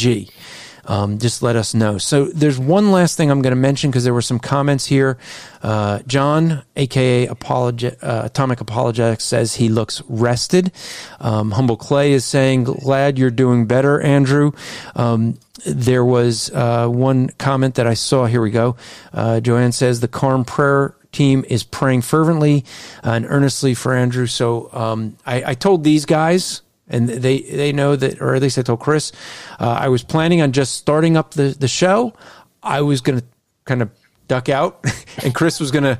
um, 0.89 1.19
just 1.19 1.43
let 1.43 1.55
us 1.55 1.75
know. 1.75 1.99
So 1.99 2.25
there's 2.25 2.57
one 2.57 2.91
last 2.91 3.15
thing 3.15 3.29
I'm 3.29 3.43
going 3.43 3.51
to 3.51 3.61
mention 3.61 3.91
because 3.91 4.03
there 4.03 4.13
were 4.13 4.23
some 4.23 4.39
comments 4.39 4.87
here. 4.87 5.19
Uh, 5.61 5.99
John, 6.07 6.63
aka 6.75 7.27
uh, 7.27 7.35
Atomic 8.01 8.59
Apologetics, 8.59 9.23
says 9.23 9.55
he 9.55 9.69
looks 9.69 10.01
rested. 10.09 10.71
Um, 11.19 11.51
Humble 11.51 11.77
Clay 11.77 12.11
is 12.11 12.25
saying, 12.25 12.63
"Glad 12.63 13.19
you're 13.19 13.29
doing 13.29 13.67
better, 13.67 14.01
Andrew." 14.01 14.51
Um, 14.95 15.37
there 15.63 16.03
was 16.03 16.49
uh, 16.51 16.87
one 16.87 17.29
comment 17.37 17.75
that 17.75 17.85
I 17.85 17.93
saw. 17.93 18.25
Here 18.25 18.41
we 18.41 18.49
go. 18.49 18.75
Uh, 19.13 19.39
Joanne 19.41 19.73
says 19.73 19.99
the 19.99 20.07
Carm 20.07 20.43
prayer 20.43 20.95
team 21.11 21.45
is 21.49 21.63
praying 21.63 22.01
fervently 22.01 22.65
and 23.03 23.25
earnestly 23.27 23.73
for 23.75 23.93
Andrew. 23.93 24.25
So 24.25 24.69
um, 24.73 25.17
I, 25.25 25.43
I, 25.43 25.53
told 25.55 25.83
these 25.83 26.05
guys 26.05 26.61
and 26.89 27.07
they 27.07 27.41
they 27.41 27.71
know 27.71 27.95
that, 27.95 28.21
or 28.21 28.35
at 28.35 28.41
least 28.41 28.57
I 28.57 28.63
told 28.63 28.79
Chris, 28.79 29.11
uh, 29.59 29.77
I 29.79 29.89
was 29.89 30.03
planning 30.03 30.41
on 30.41 30.51
just 30.51 30.75
starting 30.75 31.15
up 31.15 31.31
the 31.31 31.55
the 31.57 31.67
show. 31.67 32.13
I 32.61 32.81
was 32.81 33.01
going 33.01 33.19
to 33.19 33.25
kind 33.65 33.81
of 33.81 33.89
duck 34.27 34.49
out, 34.49 34.83
and 35.23 35.33
Chris 35.33 35.59
was 35.59 35.71
going 35.71 35.83
to 35.83 35.99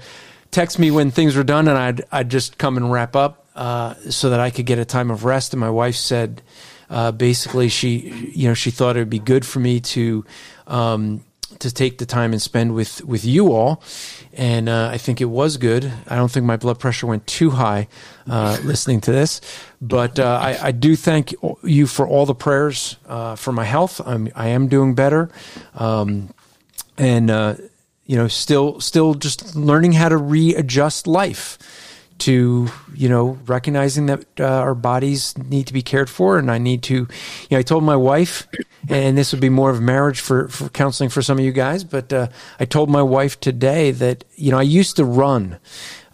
text 0.52 0.80
me 0.80 0.92
when 0.92 1.12
things 1.12 1.36
were 1.36 1.44
done, 1.44 1.68
and 1.68 1.78
I'd 1.78 2.02
I'd 2.12 2.30
just 2.30 2.58
come 2.58 2.78
and 2.78 2.92
wrap 2.92 3.16
up 3.16 3.46
uh, 3.56 3.94
so 4.10 4.32
that 4.32 4.40
I 4.40 4.50
could 4.50 4.66
get 4.66 4.80
a 4.80 4.86
time 4.86 5.12
of 5.12 5.24
rest. 5.26 5.54
And 5.54 5.60
my 5.60 5.70
wife 5.70 5.96
said, 5.96 6.42
uh, 6.90 7.12
basically, 7.12 7.70
she 7.70 8.32
you 8.34 8.48
know 8.48 8.54
she 8.54 8.72
thought 8.72 8.96
it 8.96 9.00
would 9.00 9.10
be 9.10 9.20
good 9.20 9.46
for 9.46 9.60
me 9.60 9.80
to. 9.82 10.26
Um, 10.68 11.24
to 11.60 11.72
take 11.72 11.98
the 11.98 12.06
time 12.06 12.32
and 12.32 12.42
spend 12.42 12.76
with 12.76 13.04
with 13.04 13.26
you 13.26 13.52
all, 13.52 13.82
and 14.34 14.70
uh, 14.70 14.90
I 14.92 14.98
think 14.98 15.20
it 15.22 15.26
was 15.26 15.58
good. 15.58 15.92
I 16.08 16.16
don't 16.16 16.32
think 16.32 16.46
my 16.46 16.58
blood 16.58 16.80
pressure 16.80 17.08
went 17.08 17.26
too 17.26 17.52
high 17.52 17.88
uh, 18.30 18.58
listening 18.64 19.02
to 19.02 19.12
this, 19.12 19.42
but 19.82 20.20
uh, 20.20 20.40
I, 20.42 20.68
I, 20.68 20.72
do 20.72 20.96
thank 20.96 21.34
you 21.64 21.88
for 21.88 22.08
all 22.08 22.26
the 22.26 22.36
prayers 22.36 22.98
uh, 23.08 23.36
for 23.36 23.52
my 23.52 23.66
health. 23.66 24.00
I'm 24.06 24.30
I 24.36 24.50
am 24.50 24.68
doing 24.68 24.96
better, 24.96 25.30
um, 25.74 26.34
and 26.98 27.32
uh, 27.32 27.56
you 28.06 28.16
know 28.16 28.28
still 28.28 28.80
still 28.80 29.14
just 29.14 29.56
learning 29.56 29.94
how 29.94 30.10
to 30.10 30.18
readjust 30.18 31.08
life 31.08 31.58
to 32.20 32.70
you 32.94 33.10
know 33.10 33.38
recognizing 33.46 34.06
that 34.08 34.26
uh, 34.40 34.46
our 34.46 34.76
bodies 34.76 35.38
need 35.38 35.68
to 35.68 35.74
be 35.74 35.82
cared 35.82 36.10
for 36.10 36.38
and 36.38 36.52
i 36.52 36.58
need 36.58 36.84
to 36.84 36.94
you 36.96 37.08
know 37.52 37.58
i 37.58 37.62
told 37.62 37.84
my 37.84 37.96
wife 37.96 38.48
and 38.90 39.18
this 39.18 39.32
would 39.32 39.42
be 39.42 39.50
more 39.50 39.70
of 39.70 39.82
marriage 39.82 40.20
for, 40.20 40.48
for 40.48 40.70
counseling 40.70 41.10
for 41.10 41.22
some 41.22 41.38
of 41.38 41.44
you 41.44 41.52
guys 41.52 41.84
but 41.84 42.12
uh, 42.14 42.28
i 42.60 42.66
told 42.66 42.90
my 42.90 43.02
wife 43.02 43.40
today 43.40 43.92
that 43.92 44.24
you 44.36 44.52
know 44.52 44.58
i 44.58 44.64
used 44.64 44.96
to 44.96 45.06
run 45.06 45.58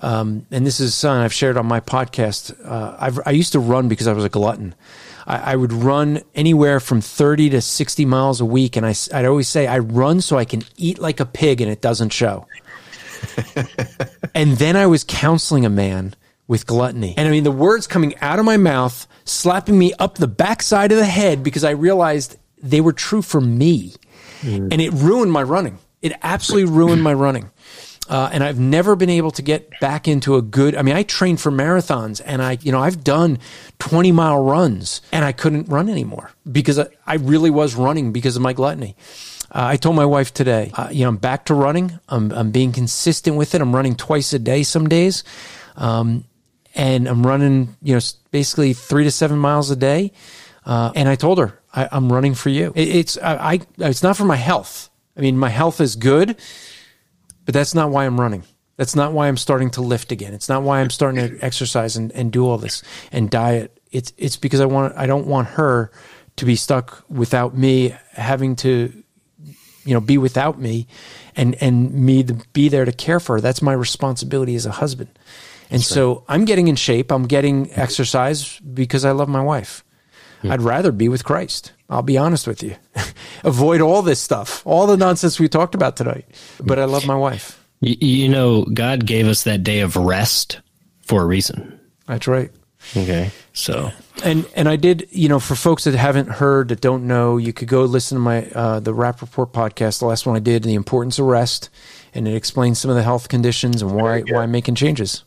um, 0.02 0.45
and 0.52 0.65
this 0.65 0.80
is 0.80 0.94
something 0.94 1.23
i've 1.23 1.34
shared 1.34 1.57
on 1.57 1.65
my 1.65 1.80
podcast 1.80 2.56
uh, 2.65 3.22
i 3.26 3.32
used 3.32 3.52
to 3.52 3.60
run 3.60 3.88
because 3.88 4.07
i 4.07 4.14
was 4.14 4.23
a 4.23 4.30
glutton. 4.30 4.76
I, 5.27 5.53
I, 5.53 5.56
would 5.56 5.73
run 5.73 6.22
anywhere 6.36 6.80
from 6.80 7.02
30 7.02 7.49
to 7.52 7.61
60 7.61 8.06
miles 8.06 8.41
a 8.41 8.45
week 8.45 8.76
and 8.76 8.86
I, 8.86 8.94
i'd 9.14 9.26
always 9.26 9.48
say 9.48 9.65
i 9.65 9.80
run 9.80 10.22
so 10.22 10.38
i 10.38 10.45
can 10.45 10.64
eat 10.77 10.99
like 10.99 11.19
a 11.19 11.26
pig 11.26 11.61
and 11.61 11.72
it 11.72 11.82
doesn't 11.82 12.14
show 12.14 12.45
And 14.36 14.58
then 14.58 14.76
I 14.76 14.86
was 14.86 15.06
counseling 15.08 15.66
a 15.66 15.70
man 15.70 16.14
with 16.46 16.68
gluttony. 16.68 17.16
And 17.18 17.26
I 17.26 17.32
mean, 17.32 17.46
the 17.46 17.52
words 17.52 17.88
coming 17.88 18.18
out 18.20 18.38
of 18.38 18.44
my 18.44 18.58
mouth, 18.58 19.08
slapping 19.24 19.80
me 19.80 19.94
up 19.98 20.16
the 20.16 20.28
backside 20.28 20.92
of 20.92 20.98
the 20.98 21.06
head 21.06 21.42
because 21.42 21.64
I 21.64 21.72
realized 21.72 22.38
they 22.62 22.82
were 22.82 22.92
true 22.92 23.22
for 23.22 23.40
me. 23.40 23.94
Mm. 24.42 24.74
And 24.74 24.82
it 24.82 24.92
ruined 24.92 25.32
my 25.32 25.42
running. 25.42 25.80
It 26.02 26.14
absolutely 26.22 26.70
ruined 26.70 27.02
my 27.02 27.14
running. 27.14 27.50
Uh, 28.08 28.30
and 28.32 28.44
I've 28.44 28.60
never 28.60 28.96
been 28.96 29.10
able 29.10 29.32
to 29.32 29.42
get 29.42 29.80
back 29.80 30.08
into 30.08 30.36
a 30.36 30.42
good. 30.42 30.76
I 30.76 30.84
mean, 30.84 30.96
I 30.96 31.04
trained 31.04 31.42
for 31.42 31.52
marathons, 31.52 32.22
and 32.24 32.40
I, 32.40 32.60
you 32.62 32.72
know, 32.72 32.80
I've 32.80 33.04
done 33.04 33.40
twenty 33.80 34.12
mile 34.12 34.44
runs, 34.44 35.02
and 35.12 35.26
I 35.26 35.32
couldn't 35.32 35.70
run 35.70 35.90
anymore 35.90 36.30
because 36.50 36.78
I, 36.78 36.88
I 37.08 37.16
really 37.16 37.50
was 37.50 37.74
running 37.74 38.12
because 38.12 38.36
of 38.36 38.44
my 38.44 38.54
gluttony. 38.54 38.96
Uh, 39.56 39.68
I 39.68 39.77
told 39.77 39.95
my 39.95 40.06
wife 40.06 40.34
today, 40.34 40.72
uh, 40.73 40.90
you 40.91 41.03
know, 41.03 41.10
I'm 41.10 41.18
back 41.18 41.45
to 41.45 41.53
running. 41.53 41.98
I'm, 42.10 42.32
I'm 42.32 42.52
being 42.52 42.73
consistent 42.73 43.38
with 43.38 43.56
it. 43.56 43.61
I'm 43.61 43.73
running 43.73 43.95
twice 43.95 44.34
a 44.34 44.40
day 44.40 44.64
some 44.64 44.90
days, 44.90 45.23
um, 45.77 46.26
and 46.76 47.07
I'm 47.07 47.26
running, 47.26 47.77
you 47.82 47.95
know, 47.95 48.02
basically 48.32 48.73
three 48.73 49.06
to 49.06 49.11
seven 49.11 49.38
miles 49.38 49.72
a 49.72 49.76
day. 49.77 50.11
Uh, 50.65 50.91
and 50.95 51.07
I 51.07 51.15
told 51.15 51.38
her, 51.38 51.60
I, 51.73 51.88
am 51.91 52.11
running 52.11 52.36
for 52.36 52.49
you. 52.49 52.73
It, 52.76 52.90
it's 52.90 53.18
I, 53.18 53.53
I, 53.53 53.60
it's 53.90 54.03
not 54.03 54.18
for 54.18 54.26
my 54.26 54.36
health. 54.36 54.90
I 55.15 55.22
mean, 55.22 55.38
my 55.38 55.49
health 55.49 55.80
is 55.80 55.95
good 55.95 56.38
but 57.45 57.53
that's 57.53 57.73
not 57.73 57.91
why 57.91 58.06
I'm 58.06 58.19
running. 58.19 58.44
That's 58.77 58.95
not 58.95 59.14
why 59.14 59.27
I'm 59.27 59.38
starting 59.38 59.69
to 59.72 59.82
lift 59.82 60.11
again. 60.11 60.34
It's 60.34 60.49
not 60.49 60.64
why 60.64 60.82
I'm 60.82 60.90
starting 60.90 61.30
to 61.30 61.45
exercise 61.45 61.95
and, 61.95 62.11
and 62.11 62.32
do 62.32 62.45
all 62.45 62.57
this 62.57 62.84
and 63.11 63.30
diet. 63.30 63.80
It's 63.91 64.11
it's 64.18 64.36
because 64.36 64.60
I 64.60 64.65
want 64.65 64.94
I 64.98 65.06
don't 65.06 65.27
want 65.27 65.49
her 65.49 65.91
to 66.36 66.45
be 66.45 66.57
stuck 66.57 67.06
without 67.10 67.56
me 67.56 67.95
having 68.11 68.57
to 68.57 69.03
you 69.86 69.94
know 69.94 70.02
be 70.02 70.18
without 70.18 70.60
me 70.60 70.88
and 71.36 71.56
and 71.62 71.94
me 71.94 72.24
to 72.24 72.34
be 72.53 72.68
there 72.70 72.86
to 72.86 72.91
care 72.91 73.20
for 73.20 73.36
her. 73.36 73.41
That's 73.41 73.62
my 73.62 73.74
responsibility 73.74 74.56
as 74.56 74.66
a 74.66 74.72
husband. 74.72 75.10
And 75.70 75.80
That's 75.80 75.88
so 75.88 76.16
right. 76.16 76.24
I'm 76.30 76.45
getting 76.45 76.68
in 76.68 76.76
shape. 76.76 77.12
I'm 77.12 77.26
getting 77.26 77.72
exercise 77.74 78.60
because 78.60 79.03
I 79.06 79.12
love 79.12 79.30
my 79.30 79.41
wife. 79.41 79.84
Hmm. 80.41 80.52
I'd 80.52 80.62
rather 80.62 80.91
be 80.91 81.10
with 81.10 81.24
Christ. 81.24 81.72
I'll 81.90 82.02
be 82.02 82.18
honest 82.18 82.48
with 82.48 82.62
you. 82.62 82.76
Avoid 83.44 83.82
all 83.82 84.02
this 84.02 84.20
stuff, 84.20 84.62
all 84.66 84.88
the 84.88 84.98
nonsense 84.98 85.40
we 85.40 85.48
talked 85.48 85.76
about 85.76 85.95
tonight. 85.98 86.26
But 86.60 86.80
I 86.80 86.86
love 86.86 87.06
my 87.06 87.16
wife. 87.16 87.64
You, 87.80 87.95
you 87.99 88.30
know, 88.30 88.66
God 88.66 89.06
gave 89.06 89.28
us 89.28 89.44
that 89.44 89.64
day 89.64 89.80
of 89.82 89.95
rest 89.95 90.60
for 91.02 91.22
a 91.22 91.26
reason. 91.26 91.80
That's 92.07 92.28
right. 92.28 92.52
Okay. 92.95 93.32
So 93.53 93.91
and 94.24 94.48
and 94.56 94.70
I 94.70 94.76
did, 94.76 95.07
you 95.12 95.30
know, 95.30 95.40
for 95.40 95.56
folks 95.56 95.84
that 95.86 95.95
haven't 95.95 96.30
heard 96.30 96.70
that 96.70 96.82
don't 96.82 97.07
know, 97.07 97.38
you 97.38 97.53
could 97.53 97.68
go 97.68 97.84
listen 97.84 98.16
to 98.16 98.20
my 98.22 98.45
uh, 98.52 98.80
the 98.80 98.94
Rapp 98.94 99.22
Report 99.22 99.52
podcast, 99.52 99.99
the 99.99 100.06
last 100.06 100.26
one 100.26 100.36
I 100.36 100.40
did, 100.40 100.64
the 100.64 100.76
importance 100.76 101.20
of 101.20 101.26
rest, 101.26 101.70
and 102.14 102.28
it 102.28 102.36
explains 102.36 102.80
some 102.80 102.90
of 102.90 102.95
the 102.95 103.03
health 103.03 103.30
conditions 103.30 103.82
and 103.82 103.91
why 103.91 104.22
why 104.22 104.44
I'm 104.44 104.52
making 104.52 104.76
changes. 104.76 105.24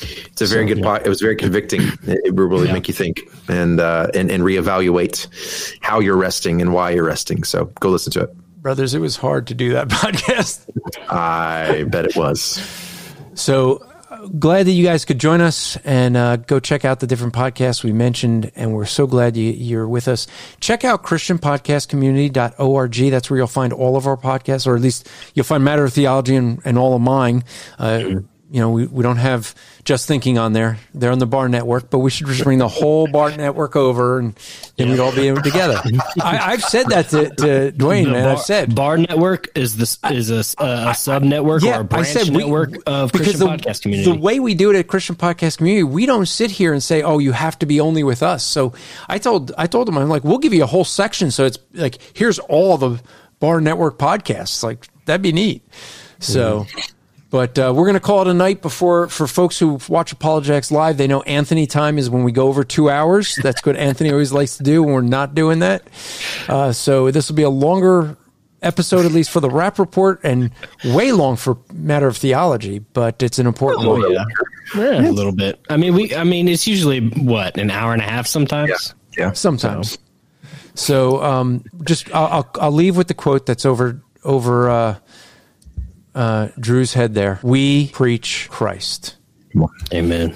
It's 0.00 0.42
a 0.42 0.46
very 0.46 0.68
so, 0.68 0.74
good. 0.74 0.84
Yeah. 0.84 0.96
it 1.04 1.08
was 1.08 1.20
very 1.20 1.34
convicting. 1.34 1.80
It 2.04 2.34
will 2.34 2.46
really 2.46 2.68
yeah. 2.68 2.74
make 2.74 2.88
you 2.88 2.94
think 2.94 3.20
and 3.48 3.80
uh, 3.80 4.08
and 4.14 4.30
and 4.30 4.42
reevaluate 4.42 5.26
how 5.80 6.00
you're 6.00 6.16
resting 6.16 6.60
and 6.60 6.72
why 6.72 6.90
you're 6.90 7.04
resting. 7.04 7.44
So 7.44 7.66
go 7.80 7.88
listen 7.88 8.12
to 8.12 8.24
it, 8.24 8.62
brothers. 8.62 8.94
It 8.94 9.00
was 9.00 9.16
hard 9.16 9.46
to 9.48 9.54
do 9.54 9.72
that 9.72 9.88
podcast. 9.88 10.68
I 11.08 11.84
bet 11.84 12.04
it 12.04 12.16
was. 12.16 12.62
So 13.34 13.84
glad 14.38 14.66
that 14.66 14.72
you 14.72 14.84
guys 14.84 15.04
could 15.04 15.18
join 15.18 15.40
us 15.40 15.76
and 15.84 16.16
uh, 16.16 16.36
go 16.36 16.60
check 16.60 16.84
out 16.84 17.00
the 17.00 17.06
different 17.06 17.34
podcasts 17.34 17.84
we 17.84 17.92
mentioned. 17.92 18.50
And 18.56 18.72
we're 18.74 18.86
so 18.86 19.06
glad 19.06 19.36
you, 19.36 19.52
you're 19.52 19.88
with 19.88 20.08
us. 20.08 20.26
Check 20.60 20.84
out 20.84 21.04
ChristianPodcastCommunity.org. 21.04 22.94
That's 23.10 23.30
where 23.30 23.36
you'll 23.36 23.46
find 23.46 23.72
all 23.72 23.96
of 23.96 24.06
our 24.06 24.16
podcasts, 24.16 24.66
or 24.66 24.76
at 24.76 24.82
least 24.82 25.08
you'll 25.34 25.44
find 25.44 25.64
Matter 25.64 25.84
of 25.84 25.92
Theology 25.92 26.36
and, 26.36 26.60
and 26.64 26.78
all 26.78 26.94
of 26.94 27.00
mine. 27.02 27.44
Uh, 27.78 28.20
you 28.50 28.60
know, 28.60 28.70
we, 28.70 28.86
we 28.86 29.02
don't 29.02 29.16
have 29.18 29.54
just 29.88 30.06
thinking 30.06 30.36
on 30.36 30.52
there. 30.52 30.76
They're 30.92 31.10
on 31.10 31.18
the 31.18 31.26
Bar 31.26 31.48
Network, 31.48 31.88
but 31.88 32.00
we 32.00 32.10
should 32.10 32.26
just 32.26 32.44
bring 32.44 32.58
the 32.58 32.68
whole 32.68 33.06
Bar 33.06 33.34
Network 33.34 33.74
over 33.74 34.18
and 34.18 34.38
then 34.76 34.90
we'd 34.90 35.00
all 35.00 35.16
be 35.16 35.32
together. 35.40 35.80
I, 36.22 36.50
have 36.50 36.62
said 36.62 36.88
that 36.88 37.08
to, 37.08 37.30
to 37.30 37.72
Dwayne, 37.72 38.04
the 38.04 38.10
man. 38.10 38.24
Bar, 38.24 38.32
I've 38.32 38.40
said 38.40 38.74
Bar 38.74 38.98
Network 38.98 39.48
is 39.56 39.78
this 39.78 39.98
is 40.10 40.30
a, 40.30 40.62
a, 40.62 40.90
a 40.90 40.94
sub 40.94 41.22
network 41.22 41.62
yeah, 41.62 41.78
or 41.78 41.80
a 41.80 41.84
branch 41.84 42.08
I 42.08 42.10
said 42.10 42.28
we, 42.28 42.42
network 42.42 42.74
of 42.86 43.12
Christian 43.12 43.40
the, 43.40 43.46
Podcast 43.46 43.80
Community. 43.80 44.12
The 44.12 44.18
way 44.18 44.40
we 44.40 44.54
do 44.54 44.70
it 44.70 44.76
at 44.76 44.88
Christian 44.88 45.16
Podcast 45.16 45.56
Community, 45.56 45.84
we 45.84 46.04
don't 46.04 46.26
sit 46.26 46.50
here 46.50 46.74
and 46.74 46.82
say, 46.82 47.00
"Oh, 47.00 47.18
you 47.18 47.32
have 47.32 47.58
to 47.60 47.66
be 47.66 47.80
only 47.80 48.04
with 48.04 48.22
us." 48.22 48.44
So 48.44 48.74
I 49.08 49.16
told 49.16 49.52
I 49.56 49.66
told 49.66 49.88
them 49.88 49.96
I'm 49.96 50.10
like, 50.10 50.22
we'll 50.22 50.36
give 50.36 50.52
you 50.52 50.64
a 50.64 50.66
whole 50.66 50.84
section, 50.84 51.30
so 51.30 51.46
it's 51.46 51.58
like 51.72 51.96
here's 52.12 52.38
all 52.38 52.76
the 52.76 53.00
Bar 53.40 53.62
Network 53.62 53.98
podcasts. 53.98 54.62
Like 54.62 54.86
that'd 55.06 55.22
be 55.22 55.32
neat. 55.32 55.66
So. 56.18 56.64
Mm. 56.64 56.92
But 57.30 57.58
uh, 57.58 57.74
we're 57.76 57.84
going 57.84 57.94
to 57.94 58.00
call 58.00 58.22
it 58.22 58.28
a 58.28 58.34
night 58.34 58.62
before 58.62 59.08
for 59.08 59.26
folks 59.26 59.58
who 59.58 59.78
watch 59.88 60.12
Apologetics 60.12 60.70
live. 60.70 60.96
They 60.96 61.06
know 61.06 61.20
Anthony 61.22 61.66
time 61.66 61.98
is 61.98 62.08
when 62.08 62.24
we 62.24 62.32
go 62.32 62.48
over 62.48 62.64
two 62.64 62.88
hours. 62.88 63.38
That's 63.42 63.64
what 63.66 63.76
Anthony 63.76 64.10
always 64.10 64.32
likes 64.32 64.56
to 64.56 64.62
do 64.62 64.82
when 64.82 64.94
we're 64.94 65.00
not 65.02 65.34
doing 65.34 65.58
that. 65.58 65.82
Uh, 66.48 66.72
so 66.72 67.10
this 67.10 67.28
will 67.28 67.36
be 67.36 67.42
a 67.42 67.50
longer 67.50 68.16
episode, 68.62 69.04
at 69.04 69.12
least 69.12 69.30
for 69.30 69.40
the 69.40 69.50
Rapp 69.50 69.78
Report, 69.78 70.20
and 70.24 70.50
way 70.86 71.12
long 71.12 71.36
for 71.36 71.58
matter 71.72 72.06
of 72.06 72.16
theology. 72.16 72.78
But 72.78 73.22
it's 73.22 73.38
an 73.38 73.46
important 73.46 73.86
oh, 73.86 73.98
one. 73.98 74.10
Yeah. 74.10 74.24
yeah. 74.74 75.08
a 75.08 75.12
little 75.12 75.32
bit. 75.32 75.60
I 75.68 75.76
mean, 75.76 75.94
we. 75.94 76.14
I 76.14 76.24
mean, 76.24 76.48
it's 76.48 76.66
usually 76.66 77.08
what 77.08 77.58
an 77.58 77.70
hour 77.70 77.92
and 77.92 78.00
a 78.00 78.06
half 78.06 78.26
sometimes. 78.26 78.94
Yeah, 79.16 79.26
yeah. 79.26 79.32
sometimes. 79.32 79.98
So, 80.74 81.18
so 81.18 81.22
um, 81.22 81.64
just 81.84 82.10
I'll, 82.14 82.26
I'll, 82.26 82.50
I'll 82.58 82.72
leave 82.72 82.96
with 82.96 83.08
the 83.08 83.14
quote 83.14 83.44
that's 83.44 83.66
over 83.66 84.00
over. 84.24 84.70
Uh, 84.70 84.98
uh, 86.18 86.48
Drew's 86.58 86.94
head 86.94 87.14
there. 87.14 87.38
We 87.42 87.88
preach 87.88 88.48
Christ. 88.50 89.16
Amen. 89.94 90.34